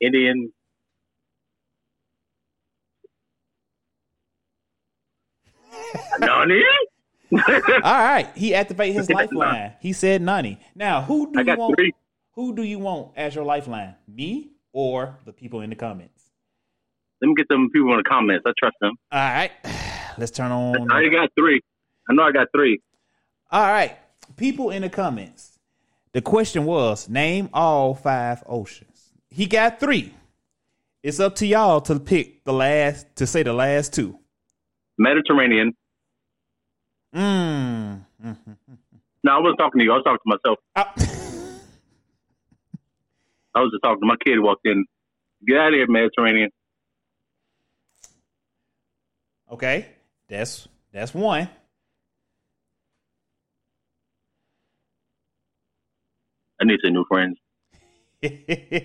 Indian. 0.00 0.52
Nani? 6.20 6.62
All 7.32 7.42
right. 7.82 8.28
He 8.34 8.54
activated 8.54 8.96
his 8.96 9.10
lifeline. 9.10 9.72
He 9.80 9.92
said 9.92 10.22
Nani. 10.22 10.58
Now, 10.74 11.02
who 11.02 11.32
do 11.32 11.40
I 11.40 11.42
you 11.42 11.56
want? 11.56 11.76
three. 11.76 11.92
Who 12.32 12.54
do 12.54 12.62
you 12.62 12.78
want 12.78 13.12
as 13.16 13.34
your 13.34 13.44
lifeline? 13.44 13.94
Me 14.06 14.50
or 14.76 15.16
the 15.24 15.32
people 15.32 15.62
in 15.62 15.70
the 15.70 15.76
comments? 15.76 16.30
Let 17.22 17.28
me 17.28 17.34
get 17.34 17.48
them 17.48 17.70
people 17.72 17.90
in 17.92 17.96
the 17.96 18.04
comments. 18.04 18.44
I 18.46 18.52
trust 18.58 18.76
them. 18.80 18.92
All 19.10 19.18
right. 19.18 19.50
Let's 20.18 20.30
turn 20.30 20.52
on. 20.52 20.90
I 20.90 20.94
already 20.94 21.10
got 21.10 21.30
three. 21.34 21.62
I 22.08 22.12
know 22.12 22.22
I 22.22 22.30
got 22.30 22.48
three. 22.54 22.80
All 23.50 23.66
right. 23.66 23.96
People 24.36 24.70
in 24.70 24.82
the 24.82 24.90
comments. 24.90 25.58
The 26.12 26.20
question 26.20 26.66
was 26.66 27.08
name 27.08 27.48
all 27.54 27.94
five 27.94 28.42
oceans. 28.46 29.12
He 29.30 29.46
got 29.46 29.80
three. 29.80 30.12
It's 31.02 31.20
up 31.20 31.36
to 31.36 31.46
y'all 31.46 31.80
to 31.82 31.98
pick 31.98 32.44
the 32.44 32.52
last, 32.52 33.06
to 33.16 33.26
say 33.26 33.42
the 33.42 33.52
last 33.54 33.94
two. 33.94 34.18
Mediterranean. 34.98 35.74
Mm. 37.14 38.04
No, 39.24 39.32
I 39.32 39.38
wasn't 39.40 39.58
talking 39.58 39.80
to 39.80 39.84
you. 39.84 39.90
I 39.90 39.96
was 39.96 40.04
talking 40.04 40.20
to 40.22 40.38
myself. 40.76 41.25
I 43.56 43.60
was 43.60 43.70
just 43.72 43.82
talking 43.82 44.00
to 44.00 44.06
my 44.06 44.16
kid. 44.24 44.38
Walked 44.38 44.66
in. 44.66 44.84
Get 45.46 45.56
out 45.56 45.68
of 45.68 45.74
here, 45.74 45.86
Mediterranean. 45.88 46.50
okay. 49.50 49.86
That's 50.28 50.68
that's 50.92 51.14
one. 51.14 51.48
I 56.60 56.64
need 56.64 56.78
some 56.84 56.92
new 56.94 57.04
friends. 57.08 57.36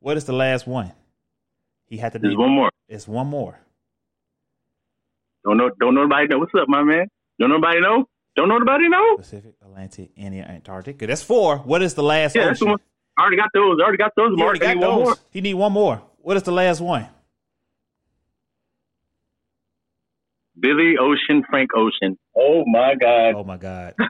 what 0.00 0.16
is 0.16 0.24
the 0.24 0.32
last 0.32 0.66
one? 0.66 0.92
He 1.86 1.98
had 1.98 2.12
to 2.12 2.18
name. 2.18 2.38
one 2.38 2.50
more. 2.50 2.70
It's 2.88 3.06
one 3.06 3.26
more. 3.26 3.58
Don't 5.44 5.56
know. 5.56 5.70
Don't 5.78 5.94
nobody 5.94 6.26
know. 6.28 6.38
What's 6.38 6.52
up, 6.58 6.68
my 6.68 6.82
man? 6.82 7.06
Don't 7.38 7.50
nobody 7.50 7.80
know. 7.80 8.06
Don't 8.34 8.48
nobody 8.48 8.88
know. 8.88 9.16
Pacific, 9.18 9.54
Atlantic, 9.62 10.10
India, 10.16 10.44
Antarctica. 10.48 11.06
That's 11.06 11.22
four. 11.22 11.58
What 11.58 11.82
is 11.82 11.94
the 11.94 12.02
last 12.02 12.34
Yeah, 12.34 12.48
ocean? 12.50 12.76
One. 13.16 13.18
I 13.18 13.22
already 13.22 13.36
got 13.38 13.50
those. 13.54 13.78
I 13.80 13.84
already 13.84 13.98
got 13.98 14.12
those. 14.16 14.32
He 14.36 14.42
already 14.42 14.60
Mark. 14.60 14.62
I 14.62 14.74
got 14.74 14.74
need 14.74 14.80
one 14.80 14.90
those. 14.98 15.04
more. 15.04 15.16
He 15.30 15.40
need 15.40 15.54
one 15.54 15.72
more. 15.72 16.02
What 16.18 16.36
is 16.36 16.44
the 16.44 16.52
last 16.52 16.80
one? 16.80 17.08
Billy 20.58 20.96
Ocean, 21.00 21.44
Frank 21.50 21.70
Ocean. 21.76 22.18
Oh 22.36 22.64
my 22.66 22.94
God. 23.00 23.34
Oh 23.36 23.44
my 23.44 23.56
God. 23.56 23.94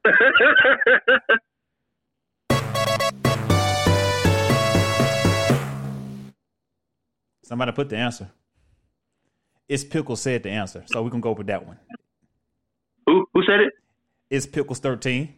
Somebody 7.45 7.73
put 7.73 7.89
the 7.89 7.97
answer. 7.97 8.31
It's 9.69 9.85
Pickle 9.85 10.17
said 10.17 10.43
the 10.43 10.51
answer, 10.51 10.85
so 10.87 11.03
we 11.03 11.11
can 11.11 11.21
go 11.21 11.33
with 11.33 11.47
that 11.49 11.67
one. 11.67 11.79
who 13.07 13.27
who 13.35 13.43
said 13.45 13.61
it? 13.61 13.73
It's 14.31 14.47
Pickles 14.47 14.79
thirteen. 14.81 15.35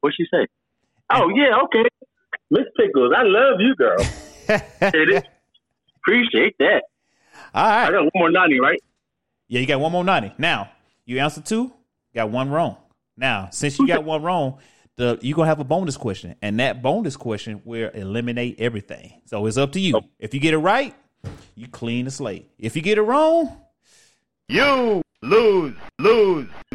What'd 0.00 0.16
she 0.16 0.24
say? 0.32 0.46
Oh 1.12 1.28
yeah, 1.34 1.58
okay. 1.64 1.84
Miss 2.54 2.66
Pickles, 2.76 3.12
I 3.16 3.24
love 3.24 3.58
you, 3.58 3.74
girl. 3.74 3.98
Appreciate 5.96 6.56
that. 6.60 6.82
All 7.52 7.66
I 7.66 7.90
got 7.90 8.02
one 8.04 8.10
more 8.14 8.30
nani, 8.30 8.60
right? 8.60 8.80
Yeah, 9.48 9.60
you 9.60 9.66
got 9.66 9.80
one 9.80 9.90
more 9.90 10.04
nani. 10.04 10.32
Now 10.38 10.70
you 11.04 11.18
answered 11.18 11.46
two, 11.46 11.72
got 12.14 12.30
one 12.30 12.50
wrong. 12.50 12.76
Now 13.16 13.48
since 13.50 13.76
you 13.80 13.88
got 13.88 14.04
one 14.12 14.22
wrong, 14.22 14.58
the 14.94 15.18
you 15.20 15.34
gonna 15.34 15.48
have 15.48 15.58
a 15.58 15.64
bonus 15.64 15.96
question, 15.96 16.36
and 16.42 16.60
that 16.60 16.80
bonus 16.80 17.16
question 17.16 17.60
will 17.64 17.90
eliminate 17.90 18.60
everything. 18.60 19.20
So 19.24 19.44
it's 19.46 19.56
up 19.56 19.72
to 19.72 19.80
you. 19.80 19.96
Oh. 19.96 20.02
If 20.20 20.32
you 20.32 20.38
get 20.38 20.54
it 20.54 20.58
right, 20.58 20.94
you 21.56 21.66
clean 21.66 22.04
the 22.04 22.12
slate. 22.12 22.50
If 22.56 22.76
you 22.76 22.82
get 22.82 22.98
it 22.98 23.02
wrong, 23.02 23.56
You 24.48 25.02
lose, 25.24 25.74
lose. 25.98 26.48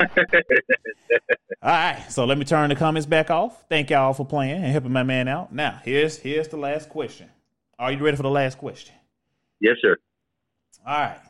All 1.61 1.71
right, 1.71 2.05
so 2.09 2.25
let 2.25 2.37
me 2.37 2.45
turn 2.45 2.69
the 2.69 2.75
comments 2.75 3.05
back 3.05 3.29
off. 3.29 3.65
Thank 3.69 3.89
y'all 3.89 4.13
for 4.13 4.25
playing 4.25 4.63
and 4.63 4.71
helping 4.71 4.91
my 4.91 5.03
man 5.03 5.27
out. 5.27 5.53
Now, 5.53 5.79
here's 5.83 6.17
here's 6.17 6.47
the 6.47 6.57
last 6.57 6.89
question. 6.89 7.29
Are 7.77 7.91
you 7.91 7.99
ready 7.99 8.17
for 8.17 8.23
the 8.23 8.29
last 8.29 8.57
question? 8.57 8.95
Yes, 9.59 9.75
sir. 9.81 9.97
All 10.85 10.99
right, 10.99 11.21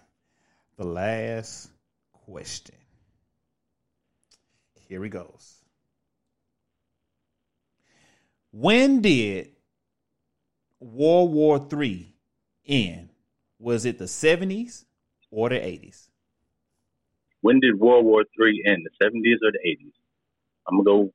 the 0.78 0.86
last 0.86 1.70
question. 2.26 2.76
Here 4.88 5.04
he 5.04 5.10
goes. 5.10 5.56
When 8.52 9.02
did 9.02 9.52
World 10.80 11.32
War 11.32 11.68
III 11.72 12.14
end? 12.68 13.10
Was 13.60 13.86
it 13.86 14.00
the 14.00 14.06
70s 14.06 14.86
or 15.30 15.50
the 15.50 15.56
80s? 15.56 16.09
When 17.42 17.60
did 17.60 17.80
World 17.80 18.06
War 18.06 18.24
Three 18.36 18.64
end? 18.66 18.86
The 18.86 19.06
seventies 19.06 19.40
or 19.44 19.52
the 19.52 19.60
eighties? 19.68 19.94
I'm 20.68 20.78
gonna 20.78 20.84
go. 20.84 21.12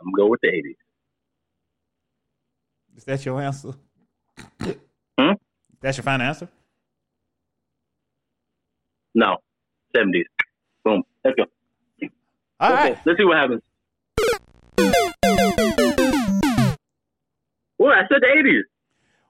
I'm 0.00 0.06
gonna 0.06 0.16
go 0.16 0.26
with 0.28 0.40
the 0.42 0.48
eighties. 0.48 0.76
Is 2.96 3.04
that 3.04 3.24
your 3.24 3.40
answer? 3.40 3.72
Hmm? 5.18 5.32
That's 5.80 5.96
your 5.96 6.04
final 6.04 6.26
answer? 6.26 6.48
No, 9.14 9.36
seventies. 9.94 10.26
Boom. 10.84 11.02
Let's 11.24 11.36
go. 11.36 11.44
All 12.60 12.72
okay. 12.72 12.82
right. 12.82 12.98
Let's 13.04 13.18
see 13.18 13.24
what 13.24 13.36
happens. 13.36 13.62
Well, 17.78 17.90
I 17.90 18.06
said 18.08 18.20
the 18.20 18.28
eighties. 18.38 18.64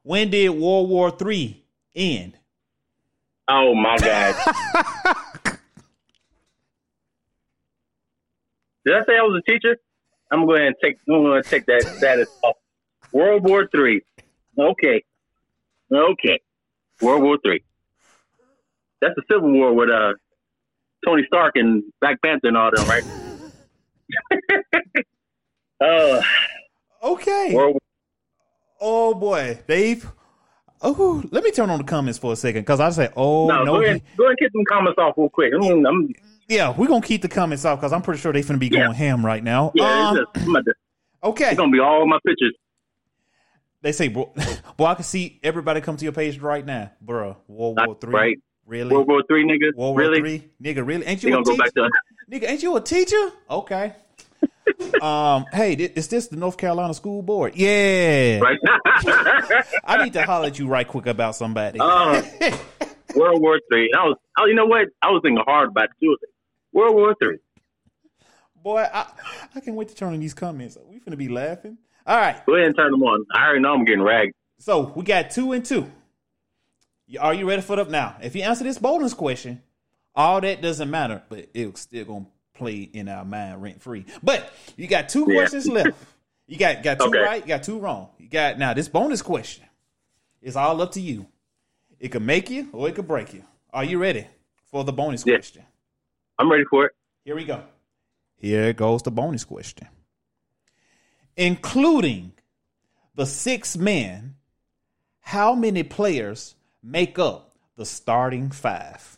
When 0.03 0.31
did 0.31 0.51
World 0.51 0.89
War 0.91 1.13
III 1.21 1.65
end? 1.95 2.39
Oh 3.49 3.75
my 3.75 3.99
god. 3.99 4.35
Did 8.85 8.95
I 8.95 9.05
say 9.07 9.17
I 9.17 9.23
was 9.23 9.41
a 9.47 9.51
teacher? 9.51 9.77
I'm 10.31 10.41
gonna 10.41 10.47
go 10.47 10.55
ahead 10.55 10.67
and 10.69 10.77
take. 10.83 10.97
I'm 11.09 11.23
gonna 11.23 11.43
take 11.43 11.67
that 11.67 11.85
status 11.99 12.29
off. 12.43 12.57
World 13.13 13.45
War 13.45 13.69
Three. 13.69 14.03
Okay. 14.59 15.05
Okay. 15.93 16.41
World 17.01 17.23
War 17.23 17.39
Three. 17.45 17.63
That's 19.01 19.15
the 19.17 19.23
Civil 19.31 19.53
War 19.53 19.73
with 19.75 19.91
uh 19.91 20.15
Tony 21.05 21.25
Stark 21.27 21.57
and 21.57 21.83
Black 22.01 22.21
Panther 22.23 22.49
and 22.49 22.57
all 22.57 22.71
them, 22.73 22.89
right? 22.89 23.05
uh, 25.85 26.23
Okay. 27.03 27.55
World 27.55 27.79
Oh 28.81 29.15
boy, 29.15 29.61
Dave. 29.69 30.11
Oh, 30.85 31.23
let 31.31 31.45
me 31.45 31.51
turn 31.53 31.71
on 31.71 31.79
the 31.79 31.85
comments 31.85 32.19
for 32.19 32.33
a 32.33 32.37
second 32.37 32.63
because 32.63 32.81
I 32.81 32.91
say, 32.91 33.09
oh 33.17 33.47
no, 33.47 33.63
no, 33.65 33.73
go 33.79 33.83
ahead, 33.85 34.03
go 34.17 34.25
ahead 34.25 34.31
and 34.31 34.39
get 34.39 34.53
them 34.53 34.65
comments 34.69 34.99
off 34.99 35.15
real 35.17 35.29
quick. 35.29 35.53
I 35.55 35.59
mean, 35.59 35.87
I'm, 35.87 36.13
yeah, 36.49 36.75
we're 36.77 36.89
gonna 36.89 37.01
keep 37.07 37.23
the 37.23 37.29
comments 37.29 37.65
off 37.65 37.79
because 37.79 37.93
I'm 37.93 38.03
pretty 38.03 38.21
sure 38.21 38.33
they're 38.33 38.43
gonna 38.43 38.59
be 38.59 38.69
going 38.69 38.83
Yeah. 38.91 38.93
ham 38.93 39.25
right 39.25 39.43
now. 39.45 39.71
yeah, 39.75 40.09
Um, 40.11 40.17
it's, 40.19 40.27
just, 40.35 40.65
to- 40.67 40.75
okay, 41.25 41.51
it's 41.51 41.57
gonna 41.57 41.71
be 41.71 41.79
all 41.79 42.07
my 42.07 42.19
pictures. 42.27 42.53
they 43.83 43.93
say, 43.93 44.09
bro, 44.09 44.33
boy, 44.77 44.87
I 44.87 44.95
can 44.95 45.05
see 45.05 45.39
everybody 45.43 45.81
come 45.81 45.97
to 45.97 46.05
your 46.05 46.13
page 46.13 46.39
right 46.41 46.65
now, 46.67 46.91
bro. 47.01 47.37
World 47.47 47.79
War 47.87 47.97
Three, 48.01 48.13
Right. 48.13 48.37
really? 48.67 48.93
World 48.95 49.07
War 49.09 49.23
Three, 49.29 49.45
nigga. 49.45 49.77
World 49.77 49.97
War 49.97 49.99
really? 49.99 50.19
Three, 50.21 50.51
nigga, 50.63 50.85
really? 50.87 51.07
Ain't 51.07 51.21
They 51.21 51.29
you 51.31 51.39
a 51.39 51.45
teacher? 51.45 51.57
back 51.59 51.75
to 51.75 51.91
Nigga, 52.31 52.49
ain't 52.51 52.63
you 52.63 52.77
a 52.77 52.81
teacher? 52.81 53.31
Okay. 53.51 53.93
Um, 55.03 55.47
hey, 55.53 55.75
is 55.75 56.09
this 56.09 56.29
the 56.29 56.37
North 56.37 56.57
Carolina 56.57 56.95
School 56.95 57.23
Board? 57.23 57.55
Yeah. 57.57 58.39
right. 58.41 58.59
I 59.85 60.05
need 60.05 60.13
to 60.15 60.23
holler 60.23 60.47
at 60.47 60.59
you 60.59 60.69
right 60.69 60.87
quick 60.87 61.07
about 61.07 61.37
somebody. 61.37 61.79
Uh, 61.81 62.23
World 63.17 63.41
War 63.41 63.61
Three. 63.71 63.91
I 63.99 64.05
was, 64.05 64.17
oh, 64.39 64.47
you 64.47 64.55
know 64.55 64.67
what? 64.67 64.89
I 65.03 65.11
was 65.11 65.21
thinking 65.23 65.43
hard 65.47 65.71
about 65.71 65.89
too. 66.01 66.17
World 66.73 66.95
War 66.95 67.15
Three. 67.21 67.39
Boy, 68.63 68.87
I, 68.93 69.07
I 69.55 69.61
can't 69.61 69.77
wait 69.77 69.89
to 69.89 69.95
turn 69.95 70.15
in 70.15 70.21
these 70.21 70.35
comments. 70.35 70.79
We 70.89 71.01
finna 71.01 71.19
be 71.19 71.29
laughing. 71.29 71.79
All 72.07 72.17
right. 72.17 72.45
Go 72.47 72.55
ahead 72.55 72.69
and 72.69 72.77
turn 72.77 72.93
them 72.93 73.03
on. 73.03 73.25
I 73.35 73.45
already 73.45 73.61
know 73.61 73.75
I'm 73.75 73.85
getting 73.85 74.03
ragged. 74.03 74.35
So 74.59 74.93
we 74.95 75.03
got 75.03 75.31
two 75.31 75.53
and 75.53 75.65
two. 75.65 75.91
Are 77.21 77.35
you 77.35 77.49
ready 77.49 77.63
for 77.63 77.79
it 77.79 77.91
now? 77.91 78.17
If 78.23 78.37
you 78.37 78.43
answer 78.43 78.65
this 78.65 78.79
bonus 78.79 79.15
question, 79.15 79.61
all 80.15 80.41
that 80.41 80.63
doesn't 80.63 80.91
matter, 80.91 81.23
but 81.29 81.49
it's 81.53 81.81
still 81.81 82.05
gonna 82.05 82.27
play 82.55 82.77
in 82.93 83.09
our 83.09 83.25
mind 83.25 83.63
rent 83.63 83.81
free. 83.83 84.05
But 84.23 84.53
you 84.77 84.87
got 84.87 85.09
two 85.09 85.27
Yeah. 85.29 85.37
questions 85.37 85.67
left. 85.69 85.97
You 86.49 86.59
got 86.59 86.83
got 86.83 86.99
two 86.99 87.05
Okay. 87.07 87.19
right, 87.21 87.41
you 87.41 87.49
got 87.49 87.63
two 87.63 87.79
wrong. 87.79 88.09
You 88.19 88.29
got 88.29 88.59
now 88.59 88.75
this 88.75 88.89
bonus 88.89 89.23
question 89.23 89.65
is 90.43 90.55
all 90.57 90.83
up 90.83 90.93
to 90.93 91.01
you. 91.01 91.27
It 91.99 92.09
could 92.09 92.21
make 92.23 92.51
you 92.51 92.69
or 92.73 92.89
it 92.89 92.95
could 92.95 93.07
break 93.09 93.33
you. 93.33 93.45
Are 93.73 93.85
you 93.85 93.99
ready 93.99 94.27
for 94.71 94.85
the 94.85 94.93
bonus 94.93 95.25
Yeah. 95.25 95.37
question? 95.37 95.65
I'm 96.39 96.51
ready 96.51 96.65
for 96.65 96.87
it. 96.87 96.93
Here 97.25 97.37
we 97.37 97.45
go. 97.45 97.63
Here 98.37 98.73
goes 98.75 99.03
the 99.03 99.11
bonus 99.13 99.45
question. 99.45 99.87
Including 101.37 102.33
the 103.15 103.25
six 103.25 103.77
men, 103.77 104.35
how 105.21 105.55
many 105.55 105.85
players 105.85 106.55
make 106.83 107.19
up 107.19 107.57
the 107.77 107.87
starting? 107.87 108.51
Five. 108.51 109.17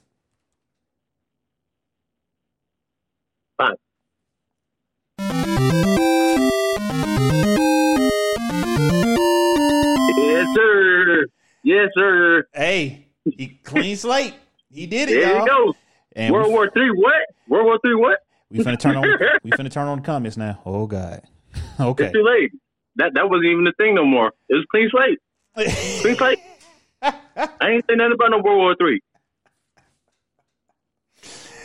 Yes, 10.16 10.46
sir. 10.54 11.26
Yes, 11.62 11.88
sir. 11.96 12.46
Hey, 12.52 13.06
he 13.24 13.58
clean 13.62 13.96
slate. 13.96 14.34
He 14.70 14.86
did 14.86 15.08
it, 15.08 15.14
There 15.20 15.36
y'all. 15.36 15.40
you 15.40 15.46
go. 15.46 15.74
And 16.16 16.32
World 16.32 16.50
War 16.50 16.70
Three. 16.72 16.90
What? 16.90 17.12
World 17.48 17.66
War 17.66 17.78
Three. 17.84 17.94
What? 17.94 18.18
we 18.50 18.58
finna 18.60 18.78
turn 18.78 18.96
on. 18.96 19.04
we 19.42 19.50
finna 19.52 19.70
turn 19.70 19.86
on 19.88 19.98
the 20.00 20.04
comments 20.04 20.36
now. 20.36 20.60
Oh 20.66 20.86
God. 20.86 21.22
Okay. 21.78 22.04
It's 22.04 22.12
too 22.12 22.24
late. 22.24 22.52
That 22.96 23.14
that 23.14 23.28
wasn't 23.30 23.46
even 23.46 23.64
the 23.64 23.72
thing 23.76 23.94
no 23.96 24.04
more. 24.04 24.32
It 24.48 24.54
was 24.54 24.64
clean 24.70 24.88
slate. 24.90 25.18
Clean 26.02 26.16
slate. 26.16 26.38
I 27.02 27.12
ain't 27.62 27.84
saying 27.88 27.98
nothing 27.98 28.12
about 28.12 28.30
no 28.30 28.38
World 28.38 28.58
War 28.58 28.76
Three. 28.78 29.00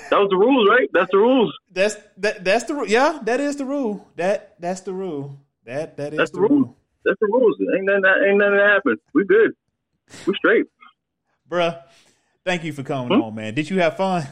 That 0.09 0.17
was 0.19 0.29
the 0.29 0.37
rules, 0.37 0.67
right? 0.69 0.89
That's 0.93 1.11
the 1.11 1.17
rules. 1.17 1.53
that's 1.71 1.95
that. 2.17 2.43
That's 2.43 2.63
the 2.65 2.73
rule. 2.75 2.87
Yeah, 2.87 3.19
that 3.23 3.39
is 3.39 3.55
the 3.57 3.65
rule. 3.65 4.07
That 4.15 4.55
that's 4.59 4.81
the 4.81 4.93
rule. 4.93 5.37
That 5.65 5.97
that 5.97 6.13
is 6.13 6.17
That's 6.17 6.31
the 6.31 6.41
rule. 6.41 6.49
rule. 6.49 6.75
That's 7.05 7.17
the 7.19 7.27
rules. 7.27 7.55
Ain't 7.75 7.85
nothing. 7.85 8.01
That, 8.01 8.27
ain't 8.27 8.37
nothing 8.37 8.57
that 8.57 8.69
happened. 8.69 8.97
We 9.13 9.25
good. 9.25 9.51
We 10.25 10.33
straight. 10.35 10.65
Bruh, 11.49 11.81
thank 12.45 12.63
you 12.63 12.73
for 12.73 12.83
coming 12.83 13.17
Hmm? 13.17 13.21
on, 13.23 13.35
man. 13.35 13.53
Did 13.53 13.69
you 13.69 13.79
have 13.79 13.97
fun? 13.97 14.23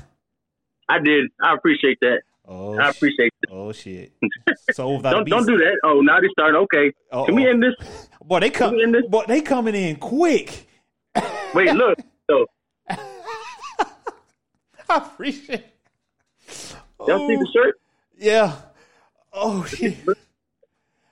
I 0.90 1.00
did. 1.00 1.30
I 1.42 1.54
appreciate 1.54 1.98
that. 2.02 2.22
Oh, 2.48 2.78
I 2.78 2.90
appreciate 2.90 3.34
it. 3.44 3.50
oh 3.52 3.72
shit. 3.72 4.14
So 4.74 5.00
Don't 5.02 5.28
don't 5.30 5.46
do 5.48 5.58
that. 5.58 5.80
Oh, 5.84 6.02
now 6.02 6.20
they 6.20 6.28
start. 6.30 6.56
Okay. 6.56 6.92
Uh-oh. 7.12 7.26
Can 7.26 7.36
we 7.36 7.48
end 7.50 7.62
this? 7.64 7.74
Boy, 8.24 8.40
they 8.42 8.50
come. 8.50 8.76
Boy, 9.10 9.24
they 9.28 9.42
coming 9.42 9.76
in 9.76 9.96
quick. 9.98 10.68
Wait, 11.54 11.72
look. 11.74 11.98
So 12.30 12.46
I 14.90 14.98
appreciate. 14.98 15.66
y'all 17.08 17.28
see 17.28 17.36
Oh, 17.36 17.40
the 17.40 17.48
shirt? 17.54 17.76
Yeah. 18.18 18.54
Oh 19.34 19.64
shit. 19.66 19.98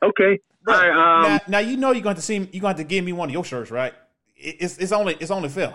Okay. 0.01 0.39
Right. 0.65 0.89
Um. 0.89 1.23
now, 1.23 1.39
now 1.47 1.59
you 1.59 1.77
know 1.77 1.91
you're 1.91 2.01
going 2.01 2.15
to 2.15 2.21
see. 2.21 2.47
You're 2.51 2.61
going 2.61 2.75
to 2.77 2.83
give 2.83 3.03
me 3.05 3.13
one 3.13 3.29
of 3.29 3.33
your 3.33 3.43
shirts, 3.45 3.69
right? 3.71 3.93
It's 4.35 4.77
it's 4.77 4.91
only 4.91 5.15
it's 5.19 5.31
only 5.31 5.49
fair. 5.49 5.73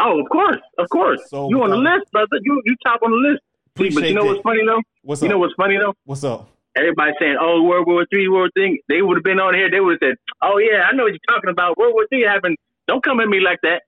Oh, 0.00 0.20
of 0.20 0.28
course, 0.30 0.60
of 0.78 0.88
course. 0.90 1.20
So 1.28 1.48
you 1.50 1.62
on 1.62 1.70
the 1.70 1.76
list, 1.76 2.10
brother. 2.12 2.38
You 2.42 2.62
you 2.64 2.76
top 2.84 3.00
on 3.02 3.10
the 3.10 3.16
list. 3.16 3.42
See, 3.76 3.90
but 3.94 4.08
you 4.08 4.14
know 4.14 4.22
that. 4.22 4.28
what's 4.28 4.42
funny 4.42 4.64
though? 4.66 4.80
What's 5.02 5.22
You 5.22 5.28
up? 5.28 5.32
know 5.32 5.38
what's 5.38 5.54
funny 5.54 5.76
though? 5.78 5.94
What's 6.04 6.24
up? 6.24 6.48
Everybody 6.76 7.12
saying, 7.20 7.36
"Oh, 7.40 7.62
World 7.62 7.86
War 7.86 8.06
Three, 8.12 8.28
World 8.28 8.50
Thing." 8.54 8.78
They 8.88 9.02
would 9.02 9.16
have 9.16 9.24
been 9.24 9.40
on 9.40 9.54
here. 9.54 9.70
They 9.70 9.80
would 9.80 9.98
have 10.00 10.10
said, 10.10 10.16
"Oh 10.42 10.58
yeah, 10.58 10.82
I 10.82 10.92
know 10.94 11.04
what 11.04 11.12
you're 11.12 11.18
talking 11.36 11.50
about. 11.50 11.76
World 11.76 11.94
War 11.94 12.06
Three 12.08 12.22
happened. 12.22 12.56
Don't 12.86 13.02
come 13.04 13.20
at 13.20 13.28
me 13.28 13.40
like 13.40 13.58
that." 13.62 13.82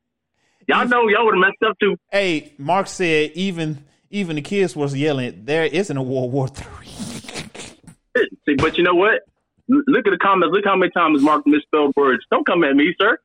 Y'all 0.70 0.86
know 0.86 1.08
y'all 1.08 1.24
would 1.24 1.34
have 1.34 1.40
messed 1.40 1.68
up 1.68 1.76
too. 1.80 1.96
Hey, 2.12 2.52
Mark 2.56 2.86
said 2.86 3.32
even 3.34 3.84
even 4.10 4.36
the 4.36 4.42
kids 4.42 4.76
was 4.76 4.96
yelling. 4.96 5.44
There 5.44 5.64
isn't 5.64 5.96
a 5.96 6.02
World 6.02 6.30
War 6.30 6.46
Three. 6.46 6.86
See, 8.46 8.54
but 8.56 8.78
you 8.78 8.84
know 8.84 8.94
what? 8.94 9.22
Look 9.68 10.06
at 10.06 10.10
the 10.10 10.18
comments. 10.18 10.52
Look 10.54 10.64
how 10.64 10.76
many 10.76 10.92
times 10.92 11.22
Mark 11.22 11.44
misspelled 11.44 11.92
words. 11.96 12.24
Don't 12.30 12.46
come 12.46 12.62
at 12.62 12.76
me, 12.76 12.94
sir. 13.00 13.18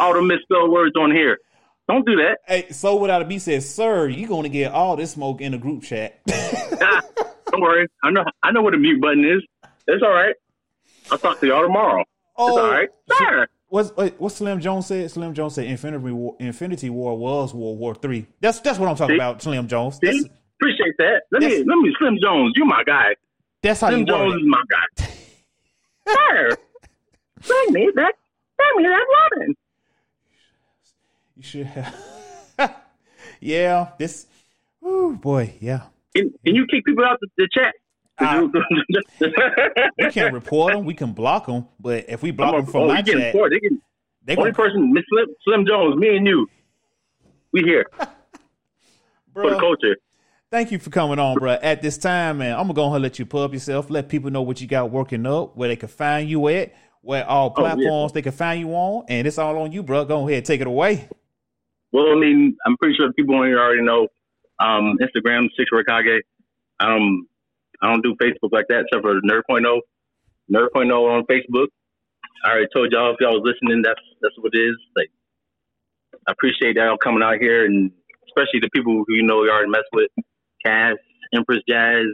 All 0.00 0.14
the 0.14 0.22
misspelled 0.22 0.72
words 0.72 0.96
on 0.96 1.12
here. 1.12 1.38
Don't 1.88 2.04
do 2.04 2.16
that. 2.16 2.38
Hey, 2.46 2.70
so 2.70 2.96
without 2.96 3.22
a 3.22 3.24
B 3.24 3.38
says, 3.38 3.72
"Sir, 3.72 4.08
you're 4.08 4.28
going 4.28 4.42
to 4.42 4.48
get 4.48 4.72
all 4.72 4.96
this 4.96 5.12
smoke 5.12 5.40
in 5.40 5.52
the 5.52 5.58
group 5.58 5.84
chat." 5.84 6.20
Don't 6.26 7.60
worry. 7.60 7.86
I 8.02 8.10
know. 8.10 8.24
I 8.42 8.50
know 8.50 8.62
what 8.62 8.72
the 8.72 8.78
mute 8.78 9.00
button 9.00 9.24
is. 9.24 9.42
It's 9.86 10.02
all 10.02 10.12
right. 10.12 10.34
I'll 11.10 11.18
talk 11.18 11.38
to 11.40 11.46
y'all 11.46 11.62
tomorrow. 11.62 12.04
oh, 12.36 12.48
It's 12.48 12.58
all 12.58 12.70
right. 12.70 12.88
Sure. 13.16 13.48
What's 13.70 13.90
what 13.90 14.32
Slim 14.32 14.60
Jones 14.60 14.86
said? 14.86 15.08
Slim 15.12 15.32
Jones 15.32 15.54
said 15.54 15.66
Infinity 15.66 16.10
War, 16.10 16.34
Infinity 16.40 16.90
War 16.90 17.16
was 17.16 17.54
World 17.54 17.78
War 17.78 17.94
Three. 17.94 18.26
That's 18.40 18.58
that's 18.58 18.80
what 18.80 18.88
I'm 18.88 18.96
talking 18.96 19.14
See? 19.14 19.18
about, 19.18 19.40
Slim 19.40 19.68
Jones. 19.68 19.96
Appreciate 19.98 20.96
that. 20.98 21.22
Let 21.30 21.40
me 21.40 21.58
let 21.58 21.78
me 21.78 21.94
Slim 21.96 22.18
Jones. 22.20 22.52
You 22.56 22.64
my 22.64 22.82
guy. 22.84 23.14
that's 23.62 23.80
how 23.80 23.90
Slim 23.90 24.00
you 24.00 24.06
Jones 24.06 24.34
is 24.34 24.42
my 24.44 24.62
guy. 24.68 25.04
Sir, 26.08 26.56
bring 27.46 27.72
me 27.72 27.92
that. 27.94 28.14
Bring 28.56 28.82
me 28.82 28.88
that 28.88 29.06
woman. 29.32 29.56
You 31.36 31.42
should 31.44 31.66
have. 31.66 31.94
yeah, 33.40 33.90
this. 33.98 34.26
Oh 34.82 35.12
boy, 35.12 35.54
yeah. 35.60 35.82
Can, 36.16 36.34
can 36.44 36.56
you 36.56 36.66
kick 36.66 36.84
people 36.84 37.04
out 37.04 37.18
the, 37.20 37.28
the 37.38 37.48
chat? 37.52 37.74
Uh, 38.20 38.48
We 39.98 40.10
can't 40.10 40.34
report 40.34 40.74
them. 40.74 40.84
We 40.84 40.94
can 40.94 41.12
block 41.12 41.46
them. 41.46 41.66
But 41.78 42.06
if 42.08 42.22
we 42.22 42.30
block 42.30 42.54
I'm 42.54 42.64
them 42.64 42.70
from 42.70 42.82
oh, 42.82 42.88
my 42.88 43.02
chat. 43.02 43.32
They 43.32 43.60
can, 43.60 43.82
they 44.24 44.36
only 44.36 44.52
gonna, 44.52 44.68
person, 44.68 44.92
Miss 44.92 45.04
Slim, 45.08 45.26
Slim 45.44 45.66
Jones, 45.66 45.96
me 45.96 46.16
and 46.16 46.26
you. 46.26 46.46
We 47.52 47.62
here 47.62 47.86
for 49.32 49.50
the 49.50 49.58
culture. 49.58 49.96
Thank 50.50 50.72
you 50.72 50.78
for 50.78 50.90
coming 50.90 51.18
on, 51.18 51.36
bro. 51.36 51.52
At 51.52 51.80
this 51.80 51.96
time, 51.96 52.38
man, 52.38 52.52
I'm 52.52 52.62
gonna 52.62 52.74
go 52.74 52.84
ahead 52.84 52.96
and 52.96 53.02
let 53.04 53.18
you 53.18 53.26
pub 53.26 53.52
yourself. 53.54 53.88
Let 53.88 54.08
people 54.08 54.30
know 54.30 54.42
what 54.42 54.60
you 54.60 54.66
got 54.66 54.90
working 54.90 55.24
up, 55.26 55.56
where 55.56 55.68
they 55.68 55.76
can 55.76 55.88
find 55.88 56.28
you 56.28 56.48
at, 56.48 56.74
where 57.02 57.24
all 57.28 57.54
Oh, 57.56 57.62
yeah. 57.62 57.74
platforms 57.74 58.12
they 58.12 58.22
can 58.22 58.32
find 58.32 58.60
you 58.60 58.70
on, 58.70 59.04
and 59.08 59.26
it's 59.26 59.38
all 59.38 59.56
on 59.58 59.72
you, 59.72 59.82
bro. 59.82 60.04
Go 60.04 60.28
ahead, 60.28 60.44
take 60.44 60.60
it 60.60 60.66
away. 60.66 61.08
Well, 61.92 62.10
I 62.10 62.16
mean, 62.16 62.56
I'm 62.66 62.76
pretty 62.76 62.96
sure 62.96 63.12
people 63.12 63.34
on 63.36 63.46
here 63.46 63.60
already 63.60 63.82
know 63.82 64.08
um, 64.60 64.98
Instagram, 65.00 65.48
Six 65.56 65.70
Raikage. 65.72 66.20
Um, 66.80 67.26
I 67.82 67.88
don't 67.88 68.02
do 68.02 68.14
Facebook 68.22 68.52
like 68.52 68.66
that 68.68 68.84
except 68.86 69.02
for 69.02 69.20
Nerd.0. 69.22 69.80
Nerd.0 70.52 70.92
on 70.92 71.24
Facebook. 71.26 71.68
I 72.44 72.50
already 72.50 72.68
told 72.74 72.92
y'all 72.92 73.12
if 73.12 73.16
y'all 73.20 73.40
was 73.40 73.42
listening, 73.44 73.82
that's 73.82 74.00
that's 74.22 74.34
what 74.38 74.52
it 74.54 74.58
is. 74.58 74.76
Like, 74.96 75.10
I 76.26 76.32
appreciate 76.32 76.76
y'all 76.76 76.96
coming 76.98 77.22
out 77.22 77.36
here, 77.40 77.64
and 77.64 77.90
especially 78.28 78.60
the 78.60 78.70
people 78.74 78.92
who 78.92 79.14
you 79.14 79.22
know 79.22 79.44
you 79.44 79.50
already 79.50 79.70
mess 79.70 79.84
with, 79.92 80.10
Cass, 80.64 80.96
Empress 81.34 81.60
Jazz, 81.68 82.06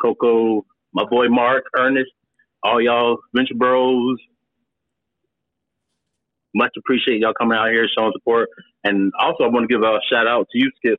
Coco, 0.00 0.64
my 0.92 1.04
boy 1.04 1.28
Mark, 1.28 1.64
Ernest, 1.76 2.10
all 2.62 2.80
y'all 2.80 3.18
Venture 3.34 3.54
Bros. 3.54 4.18
Much 6.54 6.72
appreciate 6.78 7.20
y'all 7.20 7.34
coming 7.34 7.58
out 7.58 7.68
here 7.68 7.86
showing 7.96 8.12
support. 8.14 8.48
And 8.84 9.12
also, 9.20 9.44
I 9.44 9.48
want 9.48 9.68
to 9.68 9.74
give 9.74 9.82
a 9.82 9.98
shout 10.10 10.26
out 10.26 10.48
to 10.52 10.58
you, 10.58 10.70
Skip. 10.78 10.98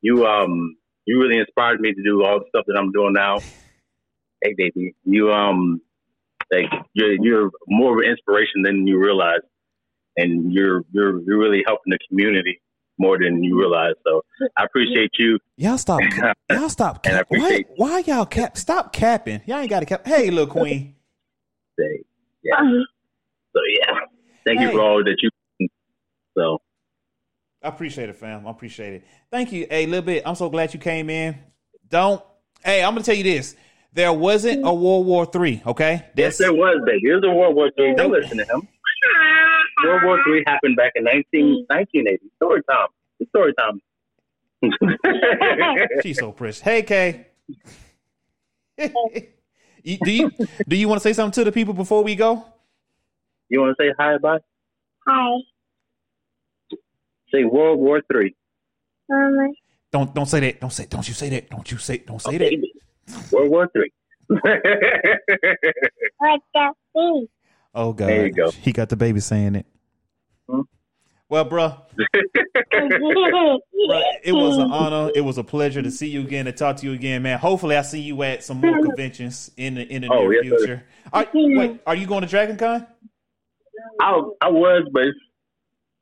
You 0.00 0.26
um, 0.26 0.76
you 1.06 1.20
really 1.20 1.38
inspired 1.38 1.80
me 1.80 1.92
to 1.92 2.02
do 2.02 2.24
all 2.24 2.40
the 2.40 2.44
stuff 2.48 2.64
that 2.66 2.78
I'm 2.78 2.92
doing 2.92 3.12
now. 3.12 3.38
hey, 4.42 4.54
baby, 4.56 4.94
you 5.04 5.30
um, 5.32 5.80
like 6.52 6.70
you're 6.94 7.12
you're 7.22 7.50
more 7.68 7.92
of 7.92 8.04
an 8.04 8.10
inspiration 8.10 8.62
than 8.62 8.86
you 8.86 8.98
realize, 8.98 9.40
and 10.16 10.52
you're 10.52 10.82
you're 10.92 11.20
you're 11.22 11.38
really 11.38 11.62
helping 11.66 11.90
the 11.90 11.98
community 12.08 12.60
more 12.98 13.18
than 13.18 13.42
you 13.42 13.58
realize. 13.58 13.94
So 14.06 14.22
I 14.56 14.64
appreciate 14.64 15.10
you. 15.18 15.38
Y'all 15.56 15.78
stop. 15.78 16.02
Y'all 16.50 16.68
stop. 16.68 17.06
And 17.06 17.16
I 17.16 17.18
Cap- 17.20 17.26
why, 17.30 17.64
why 17.76 17.98
y'all 18.00 18.26
cap? 18.26 18.58
Stop 18.58 18.92
capping. 18.92 19.40
Y'all 19.46 19.58
ain't 19.58 19.70
got 19.70 19.80
to 19.80 19.86
cap. 19.86 20.06
Hey, 20.06 20.30
little 20.30 20.46
queen. 20.52 20.96
Say, 21.78 22.02
yeah. 22.42 22.56
So 22.60 23.60
yeah, 23.78 23.94
thank 24.44 24.60
you 24.60 24.70
for 24.70 24.80
all 24.80 25.04
that 25.04 25.16
you. 25.22 25.68
So 26.36 26.58
I 27.62 27.68
appreciate 27.68 28.08
it, 28.08 28.16
fam. 28.16 28.46
I 28.46 28.50
appreciate 28.50 28.94
it. 28.94 29.04
Thank 29.30 29.52
you. 29.52 29.66
Hey, 29.68 29.86
little 29.86 30.04
bit. 30.04 30.22
I'm 30.26 30.34
so 30.34 30.48
glad 30.48 30.72
you 30.72 30.80
came 30.80 31.10
in. 31.10 31.36
Don't. 31.88 32.22
Hey, 32.64 32.82
I'm 32.82 32.92
gonna 32.94 33.04
tell 33.04 33.14
you 33.14 33.22
this. 33.24 33.54
There 33.92 34.12
wasn't 34.12 34.64
a 34.64 34.72
World 34.72 35.06
War 35.06 35.26
Three. 35.26 35.60
Okay. 35.66 36.04
yes, 36.16 36.38
there 36.38 36.52
was, 36.54 36.80
baby. 36.86 37.08
It 37.08 37.14
was 37.14 37.24
a 37.26 37.30
World 37.34 37.54
War 37.56 37.70
Three. 37.76 37.94
Don't 37.94 38.12
listen 38.12 38.38
to 38.38 38.44
him. 38.44 38.66
World 39.84 40.02
War 40.04 40.22
Three 40.24 40.44
happened 40.46 40.76
back 40.76 40.92
in 40.94 41.04
19, 41.04 41.66
1980. 41.68 42.18
Story 42.36 42.62
time. 42.70 42.88
It's 43.18 43.28
story 43.30 43.52
time. 43.58 43.80
She's 46.02 46.18
so 46.18 46.32
precious. 46.32 46.60
Hey, 46.60 46.82
Kay. 46.82 47.26
You- 49.82 49.96
do 50.04 50.10
you 50.12 50.30
do 50.68 50.76
you 50.76 50.88
want 50.88 51.00
to 51.00 51.02
say 51.02 51.14
something 51.14 51.32
to 51.42 51.44
the 51.44 51.52
people 51.52 51.72
before 51.72 52.04
we 52.04 52.14
go? 52.14 52.44
you 53.48 53.60
want 53.60 53.74
to 53.78 53.82
say 53.82 53.94
hi, 53.98 54.18
bye? 54.18 54.36
Hi. 55.08 55.36
Say 57.32 57.44
World 57.44 57.78
War 57.78 58.02
Three. 58.10 58.34
Mama. 59.08 59.48
Don't 59.92 60.14
don't 60.14 60.26
say 60.26 60.40
that. 60.40 60.60
Don't 60.60 60.72
say. 60.72 60.86
Don't 60.86 61.06
you 61.06 61.14
say 61.14 61.28
that. 61.30 61.50
Don't 61.50 61.70
you 61.70 61.78
say. 61.78 61.98
Don't 61.98 62.20
say 62.20 62.38
that. 62.38 62.52
World 63.32 63.50
War 63.50 63.68
Three. 63.74 63.90
What 66.18 66.40
the 66.54 66.72
be? 66.94 67.28
Oh 67.74 67.92
God. 67.92 68.08
There 68.08 68.26
you 68.26 68.32
go. 68.32 68.50
He 68.50 68.72
got 68.72 68.88
the 68.88 68.96
baby 68.96 69.20
saying 69.20 69.54
it. 69.56 69.66
Hmm? 70.48 70.60
Well, 71.28 71.44
bruh, 71.48 71.76
bruh, 71.96 73.58
it 74.24 74.32
was 74.32 74.58
an 74.58 74.72
honor. 74.72 75.12
It 75.14 75.20
was 75.20 75.38
a 75.38 75.44
pleasure 75.44 75.80
to 75.80 75.90
see 75.90 76.08
you 76.08 76.22
again, 76.22 76.46
to 76.46 76.52
talk 76.52 76.78
to 76.78 76.86
you 76.86 76.92
again, 76.92 77.22
man. 77.22 77.38
Hopefully, 77.38 77.76
I 77.76 77.82
see 77.82 78.00
you 78.00 78.20
at 78.24 78.42
some 78.42 78.60
more 78.60 78.82
conventions 78.82 79.50
in 79.56 79.76
the 79.76 79.82
in 79.82 80.02
the 80.02 80.08
Oh, 80.10 80.22
near 80.28 80.42
yes, 80.42 80.50
sir. 80.50 80.58
future. 80.58 80.84
Are, 81.12 81.26
wait, 81.32 81.80
are 81.86 81.94
you 81.94 82.06
going 82.08 82.22
to 82.22 82.26
Dragon 82.28 82.56
Con? 82.56 82.84
I 84.00 84.20
I 84.40 84.48
was, 84.48 84.88
but 84.92 85.02
it's, 85.04 85.18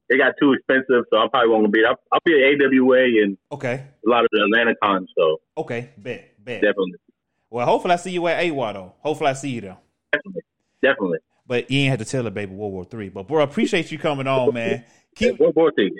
it 0.08 0.18
got 0.18 0.34
too 0.40 0.52
expensive, 0.52 1.04
so 1.10 1.18
I 1.18 1.28
probably 1.28 1.50
won't 1.50 1.72
be. 1.72 1.84
I'll, 1.84 1.96
I'll 2.12 2.20
be 2.24 2.32
at 2.34 2.60
AWA 2.60 3.22
and 3.22 3.36
Okay, 3.52 3.84
a 4.06 4.08
lot 4.08 4.24
of 4.24 4.30
the 4.32 4.42
Atlanta 4.44 4.74
cons, 4.82 5.08
so 5.16 5.40
okay, 5.58 5.90
bet, 5.98 6.32
bet. 6.42 6.62
definitely, 6.62 6.94
Well, 7.50 7.66
hopefully, 7.66 7.94
I 7.94 7.96
see 7.96 8.10
you 8.12 8.26
at 8.28 8.44
AWA 8.50 8.72
though. 8.72 8.94
Hopefully, 9.00 9.30
I 9.30 9.34
see 9.34 9.50
you 9.50 9.60
though. 9.62 9.78
definitely, 10.12 10.42
definitely. 10.82 11.18
But 11.46 11.70
you 11.70 11.80
ain't 11.80 11.90
had 11.90 11.98
to 12.00 12.04
tell 12.04 12.22
the 12.22 12.30
baby 12.30 12.54
World 12.54 12.72
War 12.72 12.84
Three. 12.84 13.08
But 13.08 13.26
bro, 13.26 13.40
I 13.40 13.44
appreciate 13.44 13.90
you 13.90 13.98
coming 13.98 14.26
on, 14.26 14.52
man. 14.54 14.84
Keep 15.14 15.38
World 15.40 15.54
War 15.56 15.72
Three. 15.74 15.90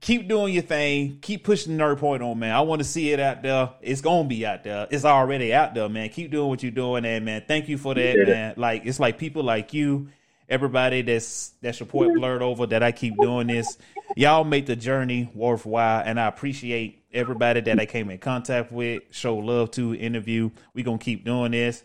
keep 0.00 0.28
doing 0.28 0.52
your 0.54 0.62
thing. 0.62 1.18
Keep 1.20 1.44
pushing 1.44 1.76
the 1.76 1.82
nerd 1.82 1.98
point 1.98 2.22
on, 2.22 2.38
man. 2.38 2.54
I 2.54 2.60
want 2.62 2.80
to 2.80 2.84
see 2.88 3.12
it 3.12 3.20
out 3.20 3.42
there. 3.42 3.70
It's 3.82 4.00
gonna 4.00 4.26
be 4.28 4.46
out 4.46 4.64
there. 4.64 4.86
It's 4.90 5.04
already 5.04 5.52
out 5.52 5.74
there, 5.74 5.88
man. 5.90 6.08
Keep 6.08 6.30
doing 6.30 6.48
what 6.48 6.62
you're 6.62 6.72
doing, 6.72 7.04
and 7.04 7.24
man, 7.24 7.42
thank 7.46 7.68
you 7.68 7.76
for 7.78 7.94
that, 7.94 8.16
Yeah. 8.16 8.24
man. 8.24 8.54
Like 8.56 8.86
it's 8.86 8.98
like 9.00 9.18
people 9.18 9.42
like 9.42 9.74
you, 9.74 10.08
everybody 10.48 11.02
that's 11.02 11.54
that 11.62 11.74
support 11.74 12.08
Blerdover 12.10 12.68
that 12.68 12.82
I 12.82 12.92
keep 12.92 13.16
doing 13.16 13.46
this. 13.46 13.78
Y'all 14.16 14.44
make 14.44 14.66
the 14.66 14.76
journey 14.76 15.30
worthwhile, 15.34 16.02
and 16.04 16.20
I 16.20 16.26
appreciate 16.26 17.04
everybody 17.12 17.60
that 17.60 17.80
I 17.80 17.86
came 17.86 18.10
in 18.10 18.18
contact 18.18 18.70
with, 18.72 19.02
show 19.10 19.36
love 19.36 19.70
to, 19.72 19.94
interview. 19.94 20.50
We 20.74 20.82
gonna 20.82 20.98
keep 20.98 21.24
doing 21.24 21.52
this. 21.52 21.82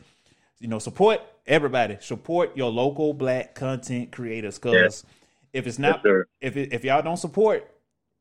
You 0.59 0.67
know, 0.67 0.79
support 0.79 1.21
everybody. 1.47 1.97
Support 2.01 2.57
your 2.57 2.71
local 2.71 3.13
black 3.13 3.55
content 3.55 4.11
creators, 4.11 4.57
cause 4.57 5.05
if 5.53 5.65
it's 5.67 5.79
not 5.79 6.01
Yes, 6.03 6.25
if 6.41 6.57
it, 6.57 6.73
if 6.73 6.83
y'all 6.83 7.01
don't 7.01 7.17
support, 7.17 7.69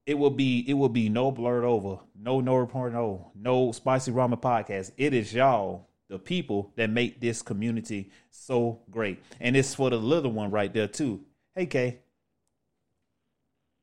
it 0.06 0.14
will 0.14 0.30
be 0.30 0.64
it 0.68 0.74
will 0.74 0.88
be 0.88 1.08
no 1.08 1.32
Blerdover, 1.32 2.00
no 2.18 2.40
no 2.40 2.56
report, 2.56 2.92
no 2.92 3.30
no 3.34 3.72
spicy 3.72 4.12
ramen 4.12 4.40
podcast. 4.40 4.92
It 4.96 5.12
is 5.12 5.34
y'all, 5.34 5.87
the 6.08 6.18
people 6.18 6.72
that 6.76 6.90
make 6.90 7.20
this 7.20 7.42
community 7.42 8.10
so 8.30 8.80
great, 8.90 9.22
and 9.40 9.56
it's 9.56 9.74
for 9.74 9.90
the 9.90 9.96
little 9.96 10.32
one 10.32 10.50
right 10.50 10.72
there 10.72 10.88
too. 10.88 11.20
Hey 11.54 11.66
Kay, 11.66 12.00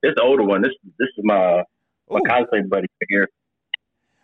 This 0.02 0.14
the 0.16 0.22
older 0.22 0.44
one. 0.44 0.62
This 0.62 0.72
this 1.00 1.10
is 1.18 1.24
my 1.24 1.64
my 2.10 2.20
Ooh. 2.20 2.24
cosplay 2.24 2.68
buddy 2.68 2.88
here. 3.10 3.30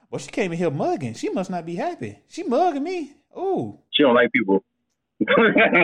well 0.09 0.19
she 0.19 0.31
came 0.31 0.51
in 0.51 0.57
here 0.57 0.71
mugging. 0.71 1.13
She 1.13 1.29
must 1.29 1.49
not 1.49 1.65
be 1.65 1.75
happy. 1.75 2.19
She 2.27 2.43
mugging 2.43 2.83
me. 2.83 3.13
Ooh. 3.37 3.79
She 3.91 4.03
don't 4.03 4.15
like 4.15 4.31
people. 4.31 4.63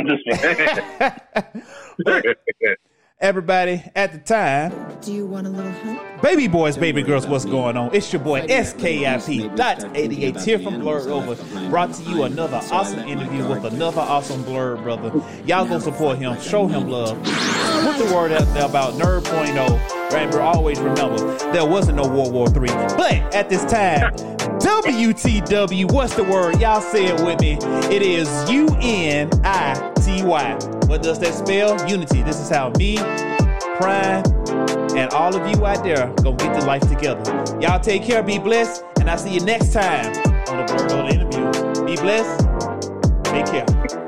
Just 0.07 0.23
Everybody 3.19 3.83
at 3.95 4.11
the 4.11 4.19
time, 4.19 4.71
Do 5.01 5.11
you 5.11 5.25
want 5.25 5.47
a 5.47 5.49
little 5.49 5.71
help? 5.71 6.21
baby 6.21 6.47
boys, 6.47 6.77
baby 6.77 7.01
girls, 7.01 7.25
what's 7.25 7.45
going 7.45 7.75
on? 7.75 7.89
It's 7.91 8.13
your 8.13 8.21
boy 8.21 8.41
SKIP 8.41 9.55
dot 9.55 9.83
88 9.97 10.39
here 10.41 10.59
from 10.59 10.75
Blerdover, 10.75 11.35
brought 11.71 11.93
to 11.95 12.03
you 12.03 12.23
another 12.25 12.61
awesome 12.71 12.99
interview 12.99 13.47
with 13.47 13.65
another 13.65 14.01
awesome 14.01 14.43
Blerd 14.43 14.83
brother. 14.83 15.11
Y'all 15.47 15.65
go 15.67 15.79
support 15.79 16.19
him, 16.19 16.39
show 16.39 16.67
him 16.67 16.89
love, 16.91 17.17
put 17.23 17.97
the 17.97 18.11
word 18.13 18.33
out 18.33 18.45
there 18.53 18.65
about 18.65 18.93
Nerd.0. 18.93 20.11
Remember, 20.11 20.39
always 20.39 20.79
remember, 20.79 21.17
there 21.51 21.65
wasn't 21.65 21.97
no 21.97 22.07
World 22.07 22.31
War 22.31 22.47
III. 22.49 22.67
But 22.97 23.33
at 23.33 23.49
this 23.49 23.65
time, 23.65 24.13
WTW, 24.59 25.91
what's 25.91 26.13
the 26.15 26.23
word? 26.23 26.61
Y'all 26.61 26.81
say 26.81 27.05
it 27.07 27.19
with 27.25 27.41
me. 27.41 27.57
It 27.93 28.03
is 28.03 28.27
U 28.51 28.67
N 28.79 29.31
I 29.43 29.73
T 30.05 30.21
Y. 30.23 30.76
What 30.87 31.03
does 31.03 31.19
that 31.19 31.33
spell? 31.33 31.77
Unity. 31.87 32.23
This 32.23 32.39
is 32.39 32.49
how 32.49 32.69
me, 32.77 32.95
Prime, 33.77 34.23
and 34.95 35.11
all 35.11 35.35
of 35.35 35.45
you 35.51 35.65
out 35.65 35.83
there 35.83 36.07
gonna 36.23 36.37
get 36.37 36.57
the 36.57 36.65
life 36.65 36.87
together. 36.87 37.21
Y'all 37.59 37.79
take 37.79 38.03
care, 38.03 38.23
be 38.23 38.39
blessed, 38.39 38.83
and 38.99 39.09
I'll 39.09 39.17
see 39.17 39.33
you 39.33 39.41
next 39.41 39.73
time 39.73 40.07
on 40.47 40.65
the 40.65 40.73
Blerd 40.73 41.11
Interview. 41.11 41.85
Be 41.85 41.95
blessed, 41.97 42.39
take 43.25 43.45
care. 43.47 44.06